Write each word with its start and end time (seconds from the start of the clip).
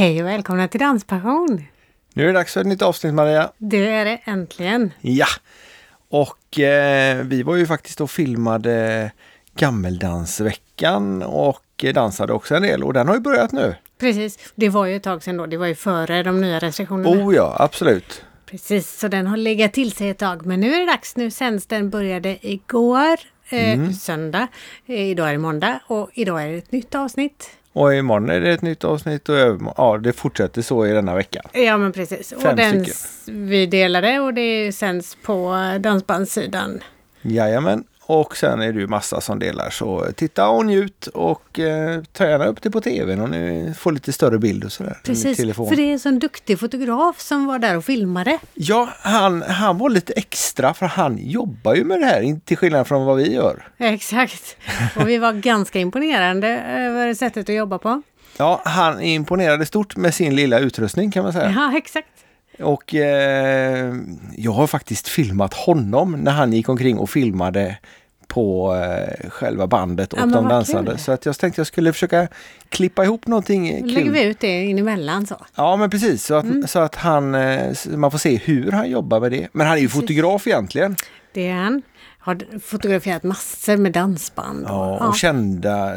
Hej 0.00 0.22
och 0.22 0.28
välkomna 0.28 0.68
till 0.68 0.80
Danspassion! 0.80 1.64
Nu 2.14 2.22
är 2.22 2.26
det 2.26 2.32
dags 2.32 2.52
för 2.52 2.60
ett 2.60 2.66
nytt 2.66 2.82
avsnitt 2.82 3.14
Maria. 3.14 3.50
Det 3.58 3.88
är 3.88 4.04
det 4.04 4.20
äntligen. 4.24 4.92
Ja, 5.00 5.26
och 6.08 6.58
eh, 6.58 7.24
vi 7.24 7.42
var 7.42 7.56
ju 7.56 7.66
faktiskt 7.66 8.00
och 8.00 8.10
filmade 8.10 9.10
Gammeldansveckan 9.54 11.22
och 11.22 11.84
dansade 11.94 12.32
också 12.32 12.54
en 12.54 12.62
del 12.62 12.84
och 12.84 12.92
den 12.92 13.08
har 13.08 13.14
ju 13.14 13.20
börjat 13.20 13.52
nu. 13.52 13.74
Precis, 13.98 14.52
det 14.54 14.68
var 14.68 14.86
ju 14.86 14.96
ett 14.96 15.02
tag 15.02 15.22
sedan 15.22 15.36
då. 15.36 15.46
Det 15.46 15.56
var 15.56 15.66
ju 15.66 15.74
före 15.74 16.22
de 16.22 16.40
nya 16.40 16.58
restriktionerna. 16.58 17.24
Oh 17.24 17.34
ja, 17.34 17.56
absolut. 17.58 18.24
Precis, 18.46 18.98
så 18.98 19.08
den 19.08 19.26
har 19.26 19.36
legat 19.36 19.72
till 19.72 19.92
sig 19.92 20.08
ett 20.08 20.18
tag. 20.18 20.46
Men 20.46 20.60
nu 20.60 20.74
är 20.74 20.80
det 20.80 20.86
dags. 20.86 21.16
Nu 21.16 21.30
sänds 21.30 21.66
den. 21.66 21.90
Började 21.90 22.46
igår, 22.46 23.16
eh, 23.48 23.90
söndag. 23.90 24.46
Eh, 24.86 25.10
idag 25.10 25.28
är 25.28 25.32
det 25.32 25.38
måndag 25.38 25.80
och 25.86 26.10
idag 26.14 26.42
är 26.42 26.48
det 26.48 26.58
ett 26.58 26.72
nytt 26.72 26.94
avsnitt. 26.94 27.50
Och 27.72 27.94
imorgon 27.94 28.30
är 28.30 28.40
det 28.40 28.50
ett 28.52 28.62
nytt 28.62 28.84
avsnitt 28.84 29.28
och 29.28 29.36
ja, 29.76 29.98
det 29.98 30.12
fortsätter 30.12 30.62
så 30.62 30.86
i 30.86 30.92
denna 30.92 31.14
vecka. 31.14 31.42
Ja 31.52 31.76
men 31.78 31.92
precis. 31.92 32.32
och 32.32 32.42
Fem 32.42 32.56
den 32.56 32.84
stycken. 32.84 33.48
vi 33.48 33.66
delade 33.66 34.20
och 34.20 34.34
det 34.34 34.72
sänds 34.72 35.16
på 35.22 35.56
dansbandssidan. 35.80 36.80
Jajamän. 37.22 37.84
Och 38.12 38.36
sen 38.36 38.60
är 38.60 38.72
det 38.72 38.80
ju 38.80 38.86
massa 38.86 39.20
som 39.20 39.38
delar 39.38 39.70
så 39.70 40.06
titta 40.16 40.48
och 40.48 40.66
njut 40.66 41.06
och 41.06 41.58
eh, 41.58 42.02
ta 42.12 42.26
gärna 42.26 42.46
upp 42.46 42.62
det 42.62 42.70
på 42.70 42.80
tvn 42.80 43.20
om 43.20 43.30
ni 43.30 43.74
får 43.78 43.92
lite 43.92 44.12
större 44.12 44.38
bild 44.38 44.64
och 44.64 44.72
sådär. 44.72 45.00
Precis, 45.04 45.36
för 45.36 45.76
det 45.76 45.82
är 45.82 45.92
en 45.92 45.98
sån 45.98 46.18
duktig 46.18 46.58
fotograf 46.58 47.20
som 47.20 47.46
var 47.46 47.58
där 47.58 47.76
och 47.76 47.84
filmade. 47.84 48.38
Ja, 48.54 48.88
han, 49.00 49.42
han 49.42 49.78
var 49.78 49.90
lite 49.90 50.12
extra 50.12 50.74
för 50.74 50.86
han 50.86 51.18
jobbar 51.18 51.74
ju 51.74 51.84
med 51.84 52.00
det 52.00 52.06
här, 52.06 52.40
till 52.44 52.56
skillnad 52.56 52.86
från 52.86 53.04
vad 53.04 53.16
vi 53.16 53.34
gör. 53.34 53.68
Exakt. 53.78 54.56
Och 54.96 55.08
vi 55.08 55.18
var 55.18 55.32
ganska 55.32 55.78
imponerande 55.78 56.48
över 56.60 57.14
sättet 57.14 57.48
att 57.48 57.54
jobba 57.54 57.78
på. 57.78 58.02
Ja, 58.36 58.62
han 58.64 59.02
imponerade 59.02 59.66
stort 59.66 59.96
med 59.96 60.14
sin 60.14 60.36
lilla 60.36 60.58
utrustning 60.58 61.10
kan 61.10 61.24
man 61.24 61.32
säga. 61.32 61.52
Ja, 61.56 61.76
exakt. 61.76 62.08
Och 62.58 62.94
eh, 62.94 63.94
jag 64.36 64.52
har 64.52 64.66
faktiskt 64.66 65.08
filmat 65.08 65.54
honom 65.54 66.12
när 66.12 66.32
han 66.32 66.52
gick 66.52 66.68
omkring 66.68 66.98
och 66.98 67.10
filmade 67.10 67.76
på 68.30 68.74
eh, 68.74 69.30
själva 69.30 69.66
bandet 69.66 70.12
och 70.12 70.18
Ja, 70.18 70.26
de 70.26 70.64
kul. 70.86 70.98
Så 70.98 71.12
att 71.12 71.26
jag 71.26 71.38
tänkte 71.38 71.60
jag 71.60 71.66
skulle 71.66 71.92
försöka 71.92 72.28
klippa 72.68 73.04
ihop 73.04 73.26
någonting 73.26 73.80
Då 73.80 73.86
lägger 73.86 74.02
kul. 74.02 74.12
vi 74.12 74.22
ut 74.24 74.40
det 74.40 74.64
in 74.64 74.78
emellan 74.78 75.26
så. 75.26 75.36
Ja 75.54 75.76
men 75.76 75.90
precis, 75.90 76.24
så 76.24 76.34
att, 76.34 76.44
Mm. 76.44 76.66
så 76.68 76.78
att 76.78 76.94
han, 76.94 77.34
eh, 77.34 77.72
man 77.96 78.10
får 78.10 78.18
se 78.18 78.36
hur 78.36 78.72
han 78.72 78.90
jobbar 78.90 79.20
med 79.20 79.32
det. 79.32 79.48
Men 79.52 79.66
han 79.66 79.76
är 79.76 79.80
ju 79.80 79.88
fotograf 79.88 80.46
egentligen. 80.46 80.96
Det 81.34 81.48
är 81.48 81.54
han. 81.54 81.82
Har 82.22 82.58
fotograferat 82.60 83.22
massor 83.22 83.76
med 83.76 83.92
dansband. 83.92 84.64
och- 84.64 84.70
Ja, 84.70 85.08
och 85.08 85.16
kända 85.16 85.94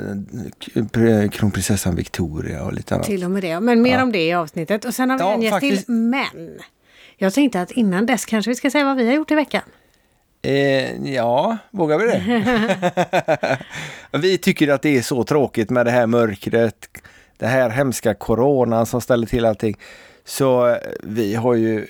eh, 0.95 1.29
kronprinsessan 1.29 1.95
Victoria 1.95 2.63
och 2.63 2.73
lite 2.73 2.95
annat. 2.95 3.07
Till 3.07 3.23
och 3.23 3.31
med 3.31 3.43
det. 3.43 3.59
Men 3.59 3.81
mer 3.81 4.03
om 4.03 4.11
det 4.11 4.21
i 4.27 4.33
avsnittet. 4.33 4.85
Och 4.85 4.93
sen 4.93 5.09
har 5.09 5.17
vi 5.17 5.23
Ja, 5.23 5.33
en 5.33 5.41
gäst 5.41 5.51
faktiskt. 5.53 5.85
till. 5.85 5.95
Men 5.95 6.49
jag 7.17 7.33
tänkte 7.33 7.61
att 7.61 7.71
innan 7.71 8.05
dess 8.05 8.25
kanske 8.25 8.51
vi 8.51 8.55
ska 8.55 8.69
säga 8.71 8.85
vad 8.85 8.97
vi 8.97 9.05
har 9.07 9.13
gjort 9.13 9.31
i 9.31 9.35
veckan. 9.35 9.61
Eh, 10.43 11.13
ja, 11.13 11.57
vågar 11.71 11.97
vi 11.97 12.05
det? 12.05 13.59
vi 14.17 14.37
tycker 14.37 14.67
att 14.67 14.81
det 14.81 14.97
är 14.97 15.01
så 15.01 15.23
tråkigt 15.23 15.69
med 15.69 15.85
det 15.85 15.91
här 15.91 16.07
mörkret, 16.07 16.87
det 17.37 17.47
här 17.47 17.69
hemska 17.69 18.13
coronan 18.13 18.85
som 18.85 19.01
ställer 19.01 19.27
till 19.27 19.45
allting. 19.45 19.77
Så 20.25 20.67
eh, 20.67 20.77
vi 21.03 21.35
har 21.35 21.53
ju 21.53 21.87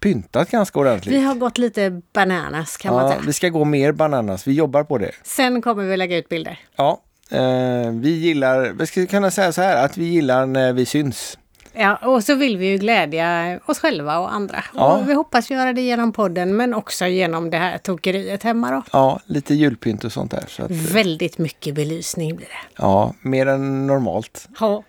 pyntat 0.00 0.50
ganska 0.50 0.80
ordentligt. 0.80 1.14
Vi 1.14 1.20
har 1.20 1.34
gått 1.34 1.58
lite 1.58 2.00
bananas 2.12 2.76
kan 2.76 2.94
man 2.94 3.04
ja, 3.04 3.10
säga. 3.10 3.22
vi 3.26 3.32
ska 3.32 3.48
gå 3.48 3.64
mer 3.64 3.92
bananas, 3.92 4.46
vi 4.46 4.52
jobbar 4.52 4.84
på 4.84 4.98
det. 4.98 5.10
Sen 5.22 5.62
kommer 5.62 5.84
vi 5.84 5.96
lägga 5.96 6.16
ut 6.16 6.28
bilder. 6.28 6.58
Ja, 6.76 7.02
eh, 7.30 7.90
vi 7.90 8.10
gillar, 8.10 8.72
vi 8.78 8.86
ska 8.86 9.06
kunna 9.06 9.30
säga 9.30 9.52
så 9.52 9.62
här 9.62 9.84
att 9.84 9.96
vi 9.96 10.04
gillar 10.04 10.46
när 10.46 10.72
vi 10.72 10.86
syns. 10.86 11.38
Ja, 11.74 11.96
och 11.96 12.24
så 12.24 12.34
vill 12.34 12.56
vi 12.56 12.66
ju 12.66 12.76
glädja 12.78 13.58
oss 13.66 13.78
själva 13.78 14.18
och 14.18 14.32
andra. 14.34 14.64
Ja. 14.74 14.96
Och 14.96 15.08
vi 15.08 15.14
hoppas 15.14 15.50
göra 15.50 15.72
det 15.72 15.80
genom 15.80 16.12
podden 16.12 16.56
men 16.56 16.74
också 16.74 17.06
genom 17.06 17.50
det 17.50 17.56
här 17.56 17.78
tokeriet 17.78 18.42
hemma 18.42 18.70
då. 18.70 18.82
Ja, 18.92 19.20
lite 19.26 19.54
julpynt 19.54 20.04
och 20.04 20.12
sånt 20.12 20.30
där. 20.30 20.44
Så 20.48 20.64
att, 20.64 20.70
Väldigt 20.70 21.38
mycket 21.38 21.74
belysning 21.74 22.36
blir 22.36 22.46
det. 22.46 22.82
ja, 22.82 23.14
mer 23.20 23.46
än 23.46 23.86
normalt. 23.86 24.48
Ja. 24.60 24.82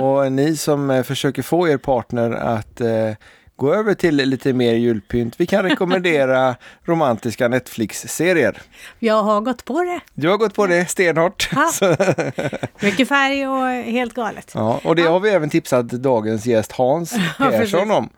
Och 0.00 0.32
ni 0.32 0.56
som 0.56 0.90
eh, 0.90 1.02
försöker 1.02 1.42
få 1.42 1.68
er 1.68 1.76
partner 1.76 2.30
att 2.30 2.80
eh, 2.80 3.10
gå 3.60 3.74
över 3.74 3.94
till 3.94 4.16
lite 4.16 4.52
mer 4.52 4.74
julpynt. 4.74 5.40
Vi 5.40 5.46
kan 5.46 5.62
rekommendera 5.62 6.56
romantiska 6.84 7.48
Netflix-serier. 7.48 8.62
Jag 8.98 9.22
har 9.22 9.40
gått 9.40 9.64
på 9.64 9.82
det. 9.82 10.00
Du 10.14 10.28
har 10.28 10.36
gått 10.36 10.54
på 10.54 10.66
det 10.66 10.86
stenhårt. 10.90 11.48
Ja. 11.54 11.70
Mycket 12.80 13.08
färg 13.08 13.46
och 13.48 13.66
helt 13.84 14.14
galet. 14.14 14.52
ja, 14.54 14.80
och 14.84 14.96
det 14.96 15.02
har 15.02 15.20
vi 15.20 15.30
även 15.30 15.50
tipsat 15.50 15.88
dagens 15.88 16.46
gäst 16.46 16.72
Hans. 16.72 17.14
Persson 17.38 17.90
om. 17.90 18.08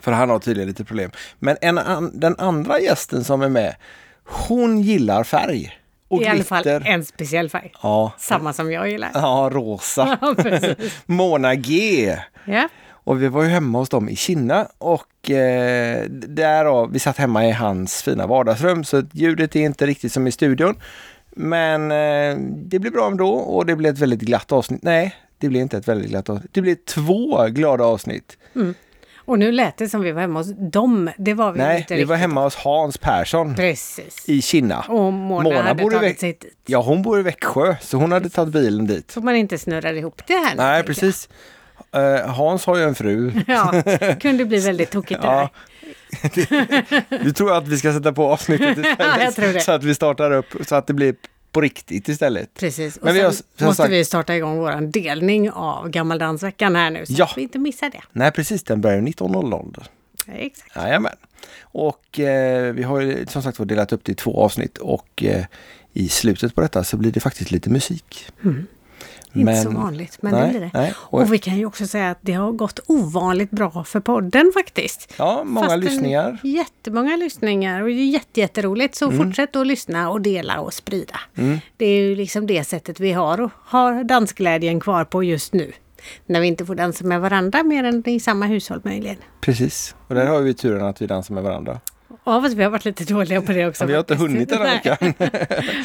För 0.00 0.12
han 0.12 0.30
har 0.30 0.38
tydligen 0.38 0.68
lite 0.68 0.84
problem. 0.84 1.10
Men 1.38 1.56
en, 1.60 1.78
an, 1.78 2.10
den 2.14 2.34
andra 2.38 2.80
gästen 2.80 3.24
som 3.24 3.42
är 3.42 3.48
med, 3.48 3.76
hon 4.24 4.80
gillar 4.80 5.24
färg. 5.24 5.78
I 6.10 6.26
alla 6.26 6.44
fall 6.44 6.62
glitter. 6.62 6.82
en 6.86 7.04
speciell 7.04 7.50
färg. 7.50 7.72
Ja, 7.82 8.12
Samma 8.18 8.52
som 8.52 8.72
jag 8.72 8.90
gillar. 8.90 9.10
ja, 9.14 9.50
rosa. 9.52 10.18
Ja. 10.20 10.34
Mona 11.06 11.54
G. 11.54 12.16
Ja. 12.44 12.68
Och 13.06 13.22
vi 13.22 13.28
var 13.28 13.42
ju 13.42 13.48
hemma 13.48 13.78
hos 13.78 13.88
dem 13.88 14.08
i 14.08 14.16
Kina 14.16 14.68
och 14.78 15.30
eh, 15.30 16.04
därav, 16.10 16.92
vi 16.92 16.98
satt 16.98 17.16
hemma 17.16 17.46
i 17.46 17.50
hans 17.50 18.02
fina 18.02 18.26
vardagsrum 18.26 18.84
så 18.84 19.02
ljudet 19.12 19.56
är 19.56 19.60
inte 19.60 19.86
riktigt 19.86 20.12
som 20.12 20.26
i 20.26 20.32
studion. 20.32 20.74
Men 21.30 21.90
eh, 21.90 22.38
det 22.52 22.78
blir 22.78 22.90
bra 22.90 23.06
ändå 23.06 23.28
och 23.28 23.66
det 23.66 23.76
blir 23.76 23.90
ett 23.90 23.98
väldigt 23.98 24.20
glatt 24.20 24.52
avsnitt. 24.52 24.82
Nej, 24.82 25.14
det 25.38 25.48
blir 25.48 25.60
inte 25.60 25.76
ett 25.76 25.88
väldigt 25.88 26.10
glatt 26.10 26.28
avsnitt. 26.30 26.50
Det 26.54 26.60
blir 26.60 26.76
två 26.86 27.46
glada 27.46 27.84
avsnitt. 27.84 28.38
Och 29.16 29.38
nu 29.38 29.52
lät 29.52 29.76
det 29.76 29.88
som 29.88 30.00
vi 30.00 30.12
var 30.12 30.20
hemma 30.20 30.38
hos 30.40 30.52
dem. 30.72 31.10
Det 31.18 31.34
var 31.34 31.52
vi 31.52 31.58
Nej, 31.58 31.78
inte 31.78 31.94
vi 31.94 32.04
var 32.04 32.16
hemma 32.16 32.42
hos 32.44 32.54
Hans 32.56 32.98
Persson 32.98 33.54
Precis. 33.54 34.28
i 34.28 34.42
Kina. 34.42 34.80
Och 34.88 35.12
Mona, 35.12 35.62
hade 35.62 35.82
bor 35.82 35.92
i 35.92 35.96
tagit 35.96 36.10
Väx- 36.10 36.20
sig 36.20 36.32
dit. 36.32 36.56
Ja, 36.66 36.82
hon 36.82 37.02
bor 37.02 37.20
i 37.20 37.22
Växjö 37.22 37.76
så 37.80 37.96
hon 37.96 38.12
hade 38.12 38.28
tagit 38.30 38.52
bilen 38.52 38.86
dit. 38.86 39.10
Så 39.10 39.20
man 39.20 39.36
inte 39.36 39.58
snurrar 39.58 39.92
ihop 39.94 40.22
det 40.26 40.34
här. 40.34 40.54
Nej, 40.56 40.82
precis. 40.82 41.28
Eh, 41.30 41.36
Hans 42.26 42.66
har 42.66 42.76
ju 42.76 42.82
en 42.82 42.94
fru. 42.94 43.32
Ja, 43.46 43.82
kunde 44.20 44.44
bli 44.44 44.58
väldigt 44.58 44.90
tokigt 44.90 45.22
det 45.22 45.28
där. 45.28 45.48
Du 47.24 47.32
tror 47.32 47.56
att 47.56 47.68
vi 47.68 47.78
ska 47.78 47.92
sätta 47.92 48.12
på 48.12 48.24
avsnittet 48.32 48.78
istället? 48.86 49.54
Ja. 49.54 49.60
Så 49.60 49.72
att 49.72 49.84
vi 49.84 49.94
startar 49.94 50.30
upp 50.32 50.46
så 50.66 50.74
att 50.74 50.86
det 50.86 50.92
blir 50.94 51.14
på 51.52 51.60
riktigt 51.60 52.08
istället. 52.08 52.54
Precis. 52.54 52.96
Och 52.96 53.04
Men 53.04 53.14
vi 53.14 53.20
sen 53.20 53.24
har- 53.26 53.32
som 53.32 53.44
måste 53.66 53.82
sagt- 53.82 53.92
vi 53.92 54.04
starta 54.04 54.36
igång 54.36 54.58
vår 54.58 54.80
delning 54.92 55.50
av 55.50 55.88
Gammaldansveckan 55.88 56.76
här 56.76 56.90
nu. 56.90 57.06
Så 57.06 57.12
Ja. 57.16 57.24
att 57.24 57.38
vi 57.38 57.42
inte 57.42 57.58
missar 57.58 57.90
det. 57.90 58.00
Nej 58.12 58.32
precis, 58.32 58.62
den 58.62 58.80
börjar 58.80 59.00
19.00. 59.00 59.84
Exakt. 60.32 60.76
Jajamän. 60.76 61.16
Och 61.60 62.20
eh, 62.20 62.72
vi 62.72 62.82
har 62.82 63.00
ju 63.00 63.26
som 63.26 63.42
sagt 63.42 63.68
delat 63.68 63.92
upp 63.92 64.04
det 64.04 64.12
i 64.12 64.14
två 64.14 64.40
avsnitt 64.44 64.78
och 64.78 65.24
eh, 65.24 65.44
i 65.92 66.08
slutet 66.08 66.54
på 66.54 66.60
detta 66.60 66.84
så 66.84 66.96
blir 66.96 67.12
det 67.12 67.20
faktiskt 67.20 67.50
lite 67.50 67.70
musik. 67.70 68.26
Inte 69.40 69.56
så 69.56 69.70
vanligt, 69.70 70.18
men 70.20 70.32
nej, 70.32 70.42
det 70.42 70.50
blir 70.50 70.60
det. 70.60 70.70
Nej. 70.74 70.94
Och, 70.96 71.20
Och 71.20 71.32
vi 71.32 71.38
kan 71.38 71.56
ju 71.56 71.66
också 71.66 71.86
säga 71.86 72.10
att 72.10 72.18
det 72.20 72.32
har 72.32 72.52
gått 72.52 72.80
ovanligt 72.86 73.50
bra 73.50 73.84
för 73.84 74.00
podden 74.00 74.50
faktiskt. 74.54 75.14
ja, 75.18 75.44
många 75.44 75.66
Fastän 75.66 75.80
lyssningar. 75.80 76.38
Jättemånga 76.42 77.16
lyssningar 77.16 77.80
och 77.82 77.88
det 77.88 77.92
är 77.94 78.10
jätte, 78.10 78.40
jätteroligt. 78.40 78.94
Så 78.94 79.04
Mm. 79.10 79.18
fortsätt 79.26 79.56
att 79.56 79.66
lyssna 79.66 80.10
och 80.10 80.20
dela 80.20 80.60
och 80.60 80.74
sprida. 80.74 81.20
Det 81.76 81.86
är 81.86 82.00
ju 82.00 82.16
liksom 82.16 82.46
det 82.46 82.64
sättet 82.64 83.00
vi 83.00 83.12
har 83.12 83.40
och 83.40 83.50
har 83.64 84.04
dansglädjen 84.04 84.80
kvar 84.80 85.04
på 85.04 85.22
just 85.24 85.52
nu. 85.52 85.72
När 86.26 86.40
vi 86.40 86.46
inte 86.46 86.66
får 86.66 86.74
dansa 86.74 87.04
med 87.04 87.20
varandra 87.20 87.62
mer 87.62 87.84
än 87.84 88.08
i 88.08 88.20
samma 88.20 88.46
hushåll 88.46 88.80
möjligen. 88.84 89.16
Precis. 89.40 89.94
Och 90.08 90.14
där 90.14 90.26
har 90.26 90.40
vi 90.40 90.54
turen 90.54 90.86
att 90.86 91.02
vi 91.02 91.06
dansar 91.06 91.34
med 91.34 91.42
varandra. 91.44 91.80
Ja, 92.26 92.42
fast 92.42 92.54
vi 92.56 92.62
har 92.62 92.70
varit 92.70 92.84
lite 92.84 93.04
dåliga 93.04 93.42
på 93.42 93.52
det 93.52 93.66
också. 93.66 93.84
Men 93.84 93.88
vi 93.88 93.94
har 93.94 94.00
inte 94.00 94.14
hunnit 94.14 94.48
den 94.48 94.58
här 94.58 94.74
veckan. 94.74 95.14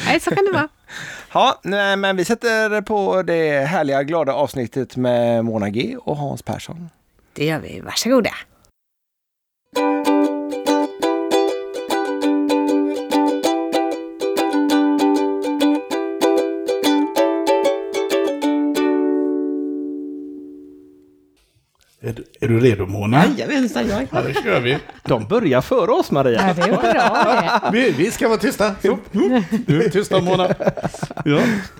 Nej, 0.06 0.20
så 0.20 0.30
kan 0.30 0.44
det 0.44 0.52
vara. 0.52 0.68
Ja, 1.34 1.60
nej, 1.62 1.96
men 1.96 2.16
vi 2.16 2.24
sätter 2.24 2.80
på 2.80 3.22
det 3.22 3.66
härliga 3.66 4.02
glada 4.02 4.32
avsnittet 4.32 4.96
med 4.96 5.44
Mona 5.44 5.70
G 5.70 5.96
och 6.00 6.16
Hans 6.16 6.42
Persson. 6.42 6.90
Det 7.32 7.44
gör 7.44 7.58
vi. 7.58 7.80
Varsågoda. 7.80 8.30
Är 22.04 22.12
du, 22.12 22.24
är 22.40 22.48
du 22.48 22.60
redo 22.60 22.86
Mona? 22.86 23.24
Jajamensan, 23.26 23.88
jag 23.88 24.02
är 24.02 24.06
Ja, 24.12 24.22
det 24.22 24.34
kör 24.42 24.60
vi. 24.60 24.78
De 25.02 25.24
börjar 25.24 25.60
före 25.60 25.90
oss 25.90 26.10
Maria. 26.10 26.48
Ja, 26.48 26.54
det 26.54 26.62
är 26.62 26.68
bra 26.68 27.70
det. 27.70 27.76
vi. 27.78 27.90
Vi 27.90 28.10
ska 28.10 28.28
vara 28.28 28.38
tysta. 28.38 28.74
Så, 28.82 28.98
Du 29.66 29.84
är 29.84 29.88
tysta 29.88 30.20
Mona. 30.20 30.48
Ja. 31.24 31.38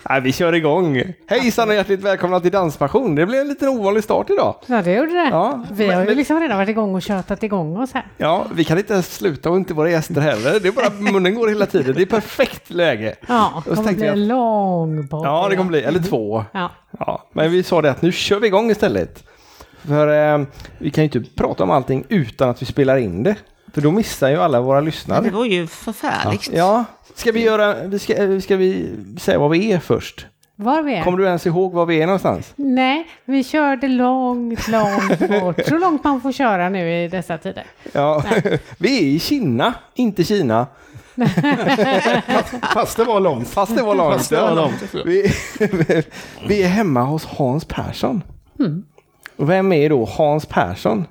Nej, 0.08 0.20
vi 0.20 0.32
kör 0.32 0.52
igång. 0.54 1.02
Hejsan 1.26 1.68
och 1.68 1.74
hjärtligt 1.74 2.00
välkomna 2.02 2.40
till 2.40 2.50
Danspassion. 2.50 3.14
Det 3.14 3.26
blev 3.26 3.40
en 3.40 3.48
liten 3.48 3.68
ovanlig 3.68 4.04
start 4.04 4.30
idag. 4.30 4.54
Ja, 4.66 4.82
det 4.82 4.92
gjorde 4.94 5.12
det. 5.12 5.28
Ja, 5.30 5.64
vi 5.72 5.86
har 5.86 6.04
ju 6.04 6.14
liksom 6.14 6.40
redan 6.40 6.56
varit 6.58 6.68
igång 6.68 6.94
och 6.94 7.02
tjötat 7.02 7.42
igång 7.42 7.76
oss 7.76 7.92
här. 7.92 8.06
Ja, 8.16 8.46
vi 8.54 8.64
kan 8.64 8.78
inte 8.78 9.02
sluta 9.02 9.50
och 9.50 9.56
inte 9.56 9.74
våra 9.74 9.90
gäster 9.90 10.20
heller. 10.20 10.60
Det 10.60 10.68
är 10.68 10.72
bara 10.72 10.90
munnen 11.12 11.34
går 11.34 11.48
hela 11.48 11.66
tiden. 11.66 11.94
Det 11.94 12.02
är 12.02 12.06
perfekt 12.06 12.70
läge. 12.70 13.14
Ja, 13.28 13.62
det 13.66 13.74
kommer 13.74 13.92
bli 13.92 14.06
en 14.06 14.28
lång 14.28 15.08
podd. 15.08 15.26
Ja, 15.26 15.46
det 15.50 15.56
kommer 15.56 15.70
bli, 15.70 15.82
eller 15.82 16.00
två. 16.00 16.44
Ja. 16.52 16.70
Ja, 16.98 17.28
men 17.32 17.50
vi 17.50 17.62
sa 17.62 17.82
det 17.82 17.90
att 17.90 18.02
nu 18.02 18.12
kör 18.12 18.40
vi 18.40 18.46
igång 18.46 18.70
istället. 18.70 19.24
För 19.86 20.34
eh, 20.34 20.46
vi 20.78 20.90
kan 20.90 21.04
ju 21.04 21.10
inte 21.18 21.30
prata 21.34 21.62
om 21.64 21.70
allting 21.70 22.04
utan 22.08 22.48
att 22.50 22.62
vi 22.62 22.66
spelar 22.66 22.96
in 22.96 23.22
det. 23.22 23.36
För 23.74 23.80
då 23.80 23.90
missar 23.90 24.28
ju 24.30 24.36
alla 24.36 24.60
våra 24.60 24.80
Det 24.80 24.86
lyssnare. 24.86 25.30
var 25.30 25.44
ju 25.44 25.66
förfärligt. 25.66 26.50
Ja, 26.52 26.84
ska 27.14 27.32
vi 27.32 27.42
göra, 27.44 27.74
vi 27.84 27.98
ska, 27.98 28.40
ska 28.40 28.56
vi 28.56 28.88
säga 29.20 29.38
vad 29.38 29.50
vi 29.50 29.72
är 29.72 29.78
först? 29.78 30.26
Var 30.56 30.82
vi 30.82 30.94
är? 30.94 31.02
Kommer 31.04 31.18
du 31.18 31.24
ens 31.26 31.46
ihåg 31.46 31.72
var 31.72 31.86
vi 31.86 32.02
är 32.02 32.06
någonstans? 32.06 32.52
Nej, 32.56 33.08
vi 33.24 33.44
körde 33.44 33.88
långt, 33.88 34.68
långt 34.68 35.18
bort. 35.40 35.60
Så 35.68 35.78
långt 35.78 36.04
man 36.04 36.20
får 36.20 36.32
köra 36.32 36.68
nu 36.68 37.04
i 37.04 37.08
dessa 37.08 37.38
tider. 37.38 37.64
Ja, 37.92 38.24
vi 38.78 38.98
är 38.98 39.02
i 39.02 39.18
Kina, 39.18 39.74
inte 39.94 40.24
Kina. 40.24 40.66
Fast 42.74 42.96
det 42.96 43.04
var 43.04 43.20
långt. 43.20 43.48
Fast 43.48 43.76
det 43.76 43.82
var 43.82 43.94
långt. 43.94 44.14
Fast 44.14 44.30
det 44.30 44.40
var 44.40 44.54
långt. 44.56 44.82
Vi, 45.04 45.32
vi 46.48 46.62
är 46.62 46.68
hemma 46.68 47.02
hos 47.02 47.24
Hans 47.26 47.64
Persson. 47.64 48.22
Och 49.36 49.50
vem 49.50 49.72
är 49.72 49.88
då 49.90 50.04
Hans 50.04 50.46
Persson? 50.46 51.06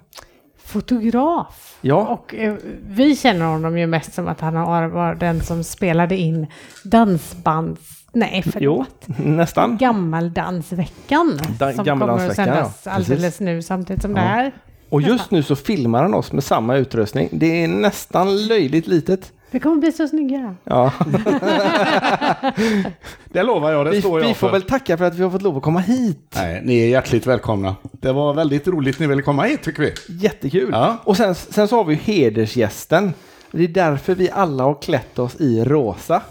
Fotograf. 0.64 1.78
Ja, 1.82 2.08
Och 2.08 2.36
eh, 2.36 2.56
vi 2.88 3.16
känner 3.16 3.46
honom 3.46 3.78
ju 3.78 3.88
mest 3.88 4.14
som 4.14 4.28
att 4.28 4.42
han 4.42 4.56
har 4.56 4.88
varit 4.88 5.20
den 5.20 5.42
som 5.42 5.64
spelade 5.64 6.18
in 6.18 6.48
dansbands... 6.84 7.82
Nej, 8.14 8.44
jo, 8.46 8.52
förlåt. 8.52 9.06
nästan. 9.26 9.78
Gammaldansveckan. 9.78 11.40
Da- 11.60 11.74
som 11.74 11.86
kommer 11.86 12.28
att 12.28 12.36
sändas 12.36 12.82
ja. 12.86 12.92
alldeles 12.92 13.22
Precis. 13.22 13.40
nu 13.40 13.62
samtidigt 13.62 14.02
som 14.02 14.14
det 14.14 14.20
här. 14.20 14.52
Och 14.90 15.02
just 15.02 15.32
nu 15.32 15.44
så 15.44 15.56
filmar 15.56 16.02
han 16.02 16.14
oss 16.14 16.32
med 16.32 16.44
samma 16.44 16.76
utrustning. 16.76 17.30
Det 17.32 17.64
är 17.64 17.68
nästan 17.68 18.48
löjligt 18.48 18.88
litet. 18.88 19.34
Vi 19.52 19.60
kommer 19.60 19.78
bli 19.78 19.92
så 19.92 20.08
snygga. 20.08 20.56
Ja. 20.64 20.92
Det 23.26 23.44
lovar 23.44 23.72
jag, 23.72 23.86
det 23.86 23.92
Vi, 23.92 24.02
står 24.02 24.20
jag 24.22 24.28
vi 24.28 24.34
får 24.34 24.48
för. 24.48 24.52
väl 24.52 24.62
tacka 24.62 24.98
för 24.98 25.06
att 25.06 25.16
vi 25.16 25.24
har 25.24 25.30
fått 25.30 25.42
lov 25.42 25.58
att 25.58 25.64
komma 25.64 25.80
hit. 25.80 26.34
Nej, 26.36 26.62
ni 26.66 26.80
är 26.84 26.88
hjärtligt 26.88 27.28
välkomna. 27.28 27.76
Det 27.92 28.12
var 28.12 28.34
väldigt 28.34 28.68
roligt 28.68 29.00
ni 29.00 29.08
ville 29.08 29.22
komma 29.22 29.44
hit 29.44 29.64
tycker 29.64 29.84
vi. 29.84 29.94
Jättekul. 30.10 30.70
Ja. 30.72 30.98
Och 31.04 31.18
sen, 31.18 31.36
sen 31.36 31.68
så 31.68 31.76
har 31.76 31.84
vi 31.84 31.96
hedersgästen. 31.96 33.14
Det 33.52 33.64
är 33.64 33.68
därför 33.68 34.16
vi 34.16 34.30
alla 34.32 34.64
har 34.64 34.82
klätt 34.82 35.20
oss 35.20 35.36
i 35.42 35.64
rosa. 35.64 36.22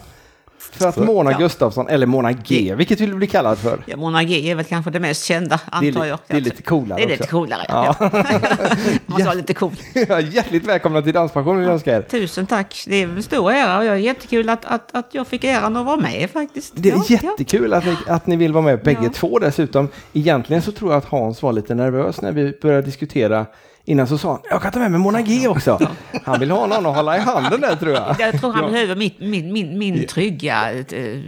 För 0.72 0.88
att 0.88 0.96
Mona 0.96 1.32
Ja. 1.32 1.38
Gustafsson, 1.38 1.88
eller 1.88 2.06
Mona 2.06 2.32
G, 2.32 2.74
vilket 2.74 3.00
vill 3.00 3.10
du 3.10 3.16
bli 3.16 3.26
kallad 3.26 3.58
för? 3.58 3.82
Ja, 3.86 3.96
Mona 3.96 4.24
G 4.24 4.50
är 4.50 4.54
väl 4.54 4.64
kanske 4.64 4.90
det 4.90 5.00
mest 5.00 5.24
kända, 5.24 5.60
Det 5.80 5.86
är, 5.86 5.88
antar 5.90 6.04
jag. 6.04 6.18
det 6.26 6.36
är 6.36 6.40
lite 6.40 6.62
coolare 6.62 6.98
Det 6.98 7.04
är 7.04 7.08
lite 7.08 7.26
coolare, 7.26 7.64
ja. 7.68 7.94
Man 9.06 9.20
sa 9.24 9.32
lite 9.34 9.54
cool. 9.54 9.72
Hjärtligt 10.30 10.66
välkomna 10.66 11.02
till 11.02 11.12
Danspassion 11.12 11.56
vill 11.56 11.64
jag 11.66 11.72
önska 11.74 11.96
er. 11.96 12.02
Tusen 12.02 12.46
tack. 12.46 12.84
Det 12.88 12.96
är 13.02 13.08
en 13.08 13.22
stor 13.22 13.52
ära 13.52 13.78
och 13.78 13.84
jag 13.84 13.94
är 13.94 13.98
jättekul 13.98 14.48
att, 14.48 14.64
att, 14.64 14.94
att 14.96 15.08
jag 15.14 15.26
fick 15.26 15.44
äran 15.44 15.76
att 15.76 15.86
vara 15.86 15.96
med 15.96 16.30
faktiskt. 16.32 16.72
Det 16.76 16.90
är 16.90 16.94
Ja, 16.96 17.04
jättekul 17.08 17.74
att 17.74 17.84
ni, 17.86 17.96
att 18.06 18.26
ni 18.26 18.36
vill 18.36 18.52
vara 18.52 18.64
med 18.64 18.82
bägge 18.82 19.00
Ja. 19.02 19.10
två 19.14 19.38
dessutom. 19.38 19.88
Egentligen 20.12 20.62
så 20.62 20.72
tror 20.72 20.90
jag 20.92 20.98
att 20.98 21.04
Hans 21.04 21.42
var 21.42 21.52
lite 21.52 21.74
nervös 21.74 22.20
när 22.22 22.32
vi 22.32 22.58
började 22.62 22.82
diskutera. 22.82 23.46
Innan 23.90 24.06
så 24.06 24.18
sa 24.18 24.30
han, 24.30 24.40
jag 24.50 24.62
kan 24.62 24.72
ta 24.72 24.78
med 24.78 24.90
mig 24.90 25.00
Mona 25.00 25.22
G 25.22 25.48
också. 25.48 25.78
Han 26.24 26.40
vill 26.40 26.50
ha 26.50 26.66
någon 26.66 26.86
att 26.86 26.96
hålla 26.96 27.16
i 27.16 27.20
handen 27.20 27.60
där 27.60 27.76
tror 27.76 27.92
jag. 27.92 28.02
ja. 28.02 28.26
Jag 28.26 28.40
tror 28.40 28.52
han 28.52 28.72
behöver 28.72 28.96
mitt, 28.96 29.20
min, 29.20 29.52
min, 29.52 29.78
min 29.78 30.06
trygga 30.06 30.72
eh, 30.72 30.84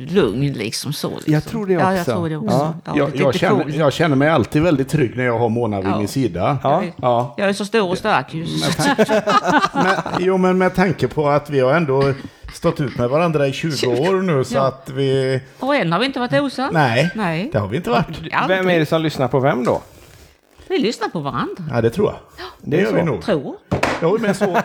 lugn 0.09 0.53
liksom 0.53 0.93
så. 0.93 1.11
Liksom. 1.11 1.33
Jag 1.33 1.45
tror 1.45 1.67
det 1.67 1.73
Ja, 1.73 1.93
jag 1.93 2.01
också. 2.01 2.13
tror 2.13 2.29
det 2.29 2.37
också. 2.37 2.75
Ja. 2.85 2.93
Ja. 2.97 3.09
Jag, 3.15 3.35
känner, 3.35 3.63
cool. 3.63 3.75
jag 3.75 3.93
känner 3.93 4.17
mig 4.17 4.29
alltid 4.29 4.63
väldigt 4.63 4.89
trygg 4.89 5.17
när 5.17 5.25
jag 5.25 5.39
har 5.39 5.49
Mona 5.49 5.81
vid 5.81 5.91
Ja. 5.91 5.99
min 5.99 6.09
sida. 6.09 6.59
Ja. 6.63 6.83
Ja. 6.97 7.35
Jag 7.37 7.49
är 7.49 7.53
så 7.53 7.65
stor 7.65 7.91
och 7.91 7.99
stark 7.99 8.35
ju. 8.35 8.47
Jo, 10.19 10.37
men 10.37 10.59
med 10.59 10.75
tanke 10.75 11.09
på 11.09 11.29
att 11.29 11.51
vi 11.51 11.61
har 11.61 11.73
ändå 11.75 12.13
stått 12.55 12.81
ut 12.81 12.99
med 12.99 13.09
varandra 13.09 13.47
i 13.49 13.53
20 13.53 13.87
år 13.87 14.23
nu 14.23 14.45
så 14.45 14.55
Ja. 14.55 14.67
att 14.67 14.91
vi... 14.95 15.41
Och 15.61 15.77
än 15.77 15.93
har 15.93 15.99
vi 16.01 16.07
inte 16.07 16.21
varit 16.21 16.33
osams. 16.41 16.73
Nej, 16.73 17.11
Nej. 17.15 17.49
det 17.53 17.59
har 17.59 17.69
vi 17.69 17.77
inte 17.77 17.91
varit. 17.91 18.07
Vem 18.49 18.71
är 18.71 18.79
det 18.79 18.87
som 18.87 19.03
lyssnar 19.03 19.29
på 19.29 19.41
vem 19.41 19.65
då? 19.65 19.83
Vi 20.73 20.79
lyssnar 20.79 21.09
på 21.09 21.21
varandra. 21.21 21.65
Ja, 21.71 21.81
det 21.81 21.91
tror 21.91 22.07
jag. 22.07 22.47
Det, 22.61 22.77
är 22.77 22.81
gör 22.81 22.93
vi 22.93 23.03
nog. 23.03 23.23
Tror. 23.23 23.57
Jo, 24.03 24.19
men 24.21 24.35
så, 24.35 24.63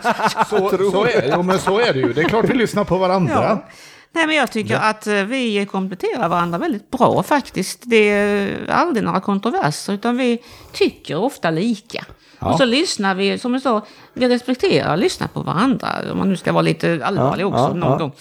så, 0.50 0.70
så, 0.92 1.04
är, 1.04 1.32
jo, 1.32 1.42
men 1.42 1.58
så 1.58 1.78
är 1.78 1.92
det 1.92 1.98
ju. 1.98 2.12
Det 2.12 2.20
är 2.20 2.28
klart 2.28 2.44
vi 2.48 2.54
lyssnar 2.54 2.84
på 2.84 2.98
varandra. 2.98 3.34
Ja. 3.34 3.68
Nej, 4.12 4.26
men 4.26 4.36
jag 4.36 4.52
tycker 4.52 4.76
att 4.76 5.06
eh, 5.06 5.14
vi 5.14 5.66
kompletterar 5.66 6.28
varandra 6.28 6.58
väldigt 6.58 6.90
bra 6.90 7.22
faktiskt. 7.22 7.82
Det 7.82 8.08
är 8.08 8.70
aldrig 8.70 9.04
några 9.04 9.20
kontroverser, 9.20 9.92
utan 9.92 10.16
vi 10.16 10.42
tycker 10.72 11.16
ofta 11.16 11.50
lika. 11.50 12.04
Ja. 12.38 12.52
Och 12.52 12.58
så 12.58 12.64
lyssnar 12.64 13.14
vi, 13.14 13.38
som 13.38 13.52
jag 13.52 13.62
sa, 13.62 13.86
vi 14.14 14.28
respekterar 14.28 14.92
och 14.92 14.98
lyssnar 14.98 15.28
på 15.28 15.40
varandra. 15.40 15.88
Om 16.12 16.18
man 16.18 16.28
nu 16.28 16.36
ska 16.36 16.52
vara 16.52 16.62
lite 16.62 17.00
allvarlig 17.04 17.42
Ja, 17.42 17.46
också 17.46 17.58
ja, 17.58 17.74
någon 17.74 17.90
ja, 17.90 17.98
gång. 17.98 18.12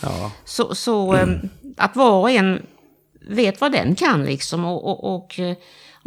Så, 0.46 0.76
så 0.76 1.16
eh, 1.16 1.28
att 1.78 1.96
var 1.96 2.12
och 2.12 2.32
en 2.32 2.62
vet 3.30 3.62
vad 3.62 3.72
den 3.72 3.96
kan 3.96 4.26
liksom. 4.26 4.66
Och, 4.66 4.86
och, 4.86 5.16
och 5.16 5.40
eh, 5.40 5.56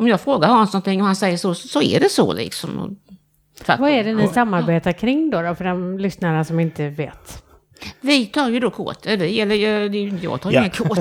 om 0.01 0.09
jag 0.09 0.21
frågar 0.21 0.49
Hans 0.49 0.73
någonting 0.73 1.01
och 1.01 1.07
han 1.07 1.17
säger 1.17 1.37
så, 1.37 1.55
så 1.55 1.83
är 1.83 2.01
det 2.01 2.09
så 2.09 2.33
liksom. 2.33 2.97
Vad 3.79 3.91
är 3.91 4.05
det 4.05 4.15
ni 4.15 4.29
samarbetar 4.29 4.93
kring 4.93 5.31
då, 5.31 5.43
då 5.43 5.55
för 5.55 5.65
de 5.65 5.99
lyssnarna 5.99 6.45
som 6.45 6.61
inte 6.61 6.89
vet? 6.89 7.43
Vi 8.01 8.27
tar 8.27 8.49
ju 8.49 8.61
då 8.61 8.71
kort, 8.71 9.07
eller 9.07 9.43
eller, 9.43 9.55
eh, 9.55 9.91
det 9.91 9.99
är 9.99 10.03
ju- 10.03 10.19
jag 10.23 10.41
tar 10.41 10.51
ju 10.51 10.57
Ja. 10.57 10.63
inga 10.63 10.71
kort. 10.71 10.99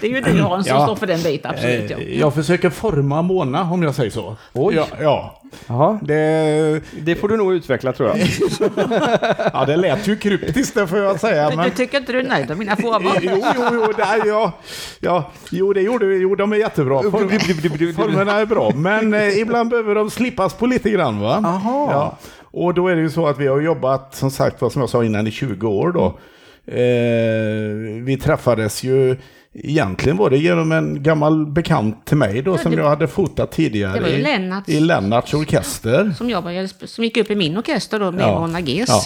det 0.00 0.06
är 0.06 0.10
ju 0.10 0.20
du 0.20 0.40
Hans 0.42 0.66
som 0.66 0.76
Ja. 0.76 0.86
står 0.86 0.96
för 0.96 1.06
den 1.06 1.22
biten, 1.22 1.50
absolut. 1.50 1.90
Ja. 1.90 1.96
Eh, 1.98 2.20
Jag 2.20 2.34
försöker 2.34 2.70
forma 2.70 3.22
Mona, 3.22 3.62
om 3.72 3.82
jag 3.82 3.94
säger 3.94 4.10
så. 4.10 4.36
Oj. 4.52 4.74
Ja, 4.74 4.86
ja. 5.66 5.98
Det, 6.02 6.80
det 7.00 7.14
får 7.14 7.28
du 7.28 7.36
nog 7.36 7.52
utveckla 7.54 7.92
tror 7.92 8.08
jag. 8.08 8.18
ja, 9.52 9.64
det 9.66 9.76
lät 9.76 10.06
ju 10.08 10.16
kryptiskt, 10.16 10.74
det 10.74 10.86
får 10.86 10.98
jag 10.98 11.20
säga. 11.20 11.50
Men... 11.56 11.64
du 11.64 11.70
tycker 11.70 11.98
inte 11.98 12.12
du 12.12 12.20
är 12.20 12.28
nöjd 12.28 12.48
med 12.48 12.58
mina 12.58 12.76
former? 12.76 13.18
Jo, 13.22 13.42
jo, 13.56 13.62
jo, 13.72 13.92
det 13.96 14.02
är, 14.02 14.26
ja, 14.26 14.52
ja, 15.00 15.30
jo, 15.50 15.72
det 15.72 15.80
gjorde 15.80 16.06
vi. 16.06 16.16
Jo, 16.18 16.34
de 16.34 16.52
är 16.52 16.56
jättebra. 16.56 17.02
Form, 17.02 17.28
formerna 17.94 18.32
är 18.40 18.46
bra, 18.46 18.70
men 18.74 19.14
eh, 19.14 19.38
ibland 19.38 19.70
behöver 19.70 19.94
de 19.94 20.10
slipas 20.10 20.54
på 20.54 20.66
lite 20.66 20.90
grann. 20.90 21.20
Va? 21.20 21.42
Aha. 21.44 21.88
Ja. 21.92 22.16
Och 22.52 22.74
då 22.74 22.88
är 22.88 22.96
det 22.96 23.02
ju 23.02 23.10
så 23.10 23.26
att 23.26 23.38
vi 23.38 23.46
har 23.46 23.60
jobbat, 23.60 24.14
som 24.14 24.30
sagt, 24.30 24.60
vad 24.62 24.72
som 24.72 24.80
jag 24.80 24.88
sa 24.90 25.04
innan, 25.04 25.26
i 25.26 25.30
20 25.30 25.68
år 25.68 25.92
då. 25.92 26.18
Eh, 26.66 28.02
vi 28.04 28.18
träffades 28.22 28.82
ju, 28.82 29.16
egentligen 29.54 30.16
var 30.16 30.30
det 30.30 30.38
genom 30.38 30.72
en 30.72 31.02
gammal 31.02 31.46
bekant 31.46 32.06
till 32.06 32.16
mig 32.16 32.42
då, 32.42 32.58
som 32.58 32.70
det- 32.72 32.78
jag 32.78 32.88
hade 32.88 33.08
fotat 33.08 33.52
tidigare. 33.52 34.10
i- 34.10 34.22
Lennarts. 34.22 34.68
I 34.68 34.80
Lennarts 34.80 35.34
orkester. 35.34 36.12
Som, 36.18 36.30
jag 36.30 36.44
började, 36.44 36.68
som 36.68 37.04
gick 37.04 37.16
upp 37.16 37.30
i 37.30 37.34
min 37.34 37.58
orkester 37.58 38.00
då 38.00 38.10
med 38.12 38.22
Ja. 38.24 38.40
Mona 38.40 38.60
Gs. 38.60 38.84
Ja. 38.88 39.02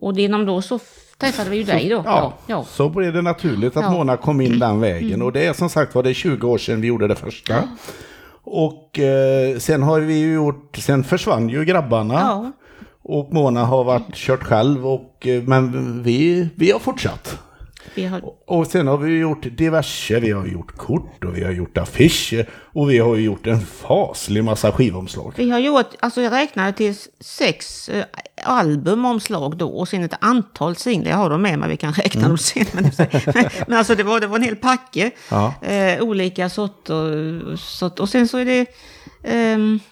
Och 0.00 0.12
genom 0.18 0.46
då 0.46 0.62
så 0.62 0.78
träffade 1.18 1.50
vi 1.50 1.56
ju 1.56 1.62
dig 1.64 1.88
då. 1.88 2.02
Ja, 2.04 2.34
ja. 2.46 2.64
så 2.68 2.88
blev 2.88 3.12
det 3.12 3.22
naturligt 3.22 3.76
att 3.76 3.82
Ja. 3.82 3.86
Mm. 3.88 3.98
Mona 3.98 4.16
kom 4.16 4.40
in 4.40 4.58
den 4.58 4.80
vägen. 4.80 5.22
Och 5.22 5.32
det 5.32 5.46
är 5.46 5.52
som 5.52 5.68
sagt 5.68 5.94
var 5.94 6.02
det 6.02 6.10
är 6.10 6.14
20 6.14 6.48
år 6.48 6.58
sedan 6.58 6.80
vi 6.80 6.86
gjorde 6.88 7.08
det 7.08 7.14
första. 7.14 7.54
Och 8.48 8.98
eh, 8.98 9.58
sen 9.58 9.82
har 9.82 10.00
vi 10.00 10.18
ju 10.18 10.34
gjort, 10.34 10.76
sen 10.76 11.04
försvann 11.04 11.48
ju 11.48 11.64
grabbarna. 11.64 12.14
Ja. 12.14 12.52
Och 13.02 13.32
Mona 13.32 13.64
har 13.64 13.84
varit 13.84 14.14
kört 14.14 14.42
själv, 14.42 14.86
och, 14.86 15.26
eh, 15.26 15.42
men 15.42 16.02
vi, 16.02 16.48
vi 16.54 16.70
har 16.70 16.78
fortsatt. 16.78 17.38
Vi 17.94 18.04
har, 18.04 18.22
Och 18.46 18.66
sen 18.66 18.86
har 18.86 18.98
vi 18.98 19.18
gjort 19.18 19.46
diverse, 19.58 20.20
vi 20.20 20.30
har 20.30 20.46
gjort 20.46 20.76
kort 20.76 21.24
och 21.24 21.36
vi 21.36 21.44
har 21.44 21.52
gjort 21.52 21.78
affischer 21.78 22.48
och 22.52 22.90
vi 22.90 22.98
har 22.98 23.16
gjort 23.16 23.46
en 23.46 23.60
faslig 23.60 24.44
massa 24.44 24.72
skivomslag. 24.72 25.32
vi 25.36 25.50
har 25.50 25.58
gjort, 25.58 25.86
alltså 26.00 26.22
jag 26.22 26.32
räknade 26.32 26.72
till 26.72 26.94
sex 27.20 27.88
eh, 27.88 28.04
albumomslag 28.46 29.56
då 29.56 29.68
och 29.68 29.88
sen 29.88 30.04
ett 30.04 30.14
antal 30.20 30.76
singlar. 30.76 31.10
Jag 31.10 31.18
har 31.18 31.30
dem 31.30 31.42
med 31.42 31.58
mig, 31.58 31.68
vi 31.68 31.76
kan 31.76 31.92
räkna 31.92 32.28
dem 32.28 32.38
sen. 32.38 32.66
Men, 32.72 32.90
men, 33.66 33.78
alltså 33.78 33.94
det 33.94 34.02
var, 34.02 34.20
det 34.20 34.26
var 34.26 34.36
en 34.36 34.42
hel 34.42 34.56
packe. 34.56 35.10
Ja. 35.30 35.54
Eh, 35.62 36.02
olika 36.02 36.48
sorter. 36.48 37.56
Sort, 37.56 38.00
och 38.00 38.08
sen 38.08 38.28
så 38.28 38.38
är 38.38 38.44
det 38.44 38.66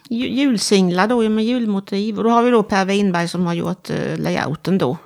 ju- 0.09 0.29
julsinglar 0.29 1.07
då 1.09 1.29
med 1.29 1.45
julmotiv. 1.45 2.19
Och 2.19 2.25
då 2.25 2.31
har 2.31 2.43
vi 2.43 2.51
då 2.51 2.63
Per 2.63 2.85
Winberg 2.85 3.29
som 3.29 3.47
har 3.47 3.55
gjort 3.55 3.91
eh, 3.91 4.19
layouten 4.19 4.79
då. 4.79 4.97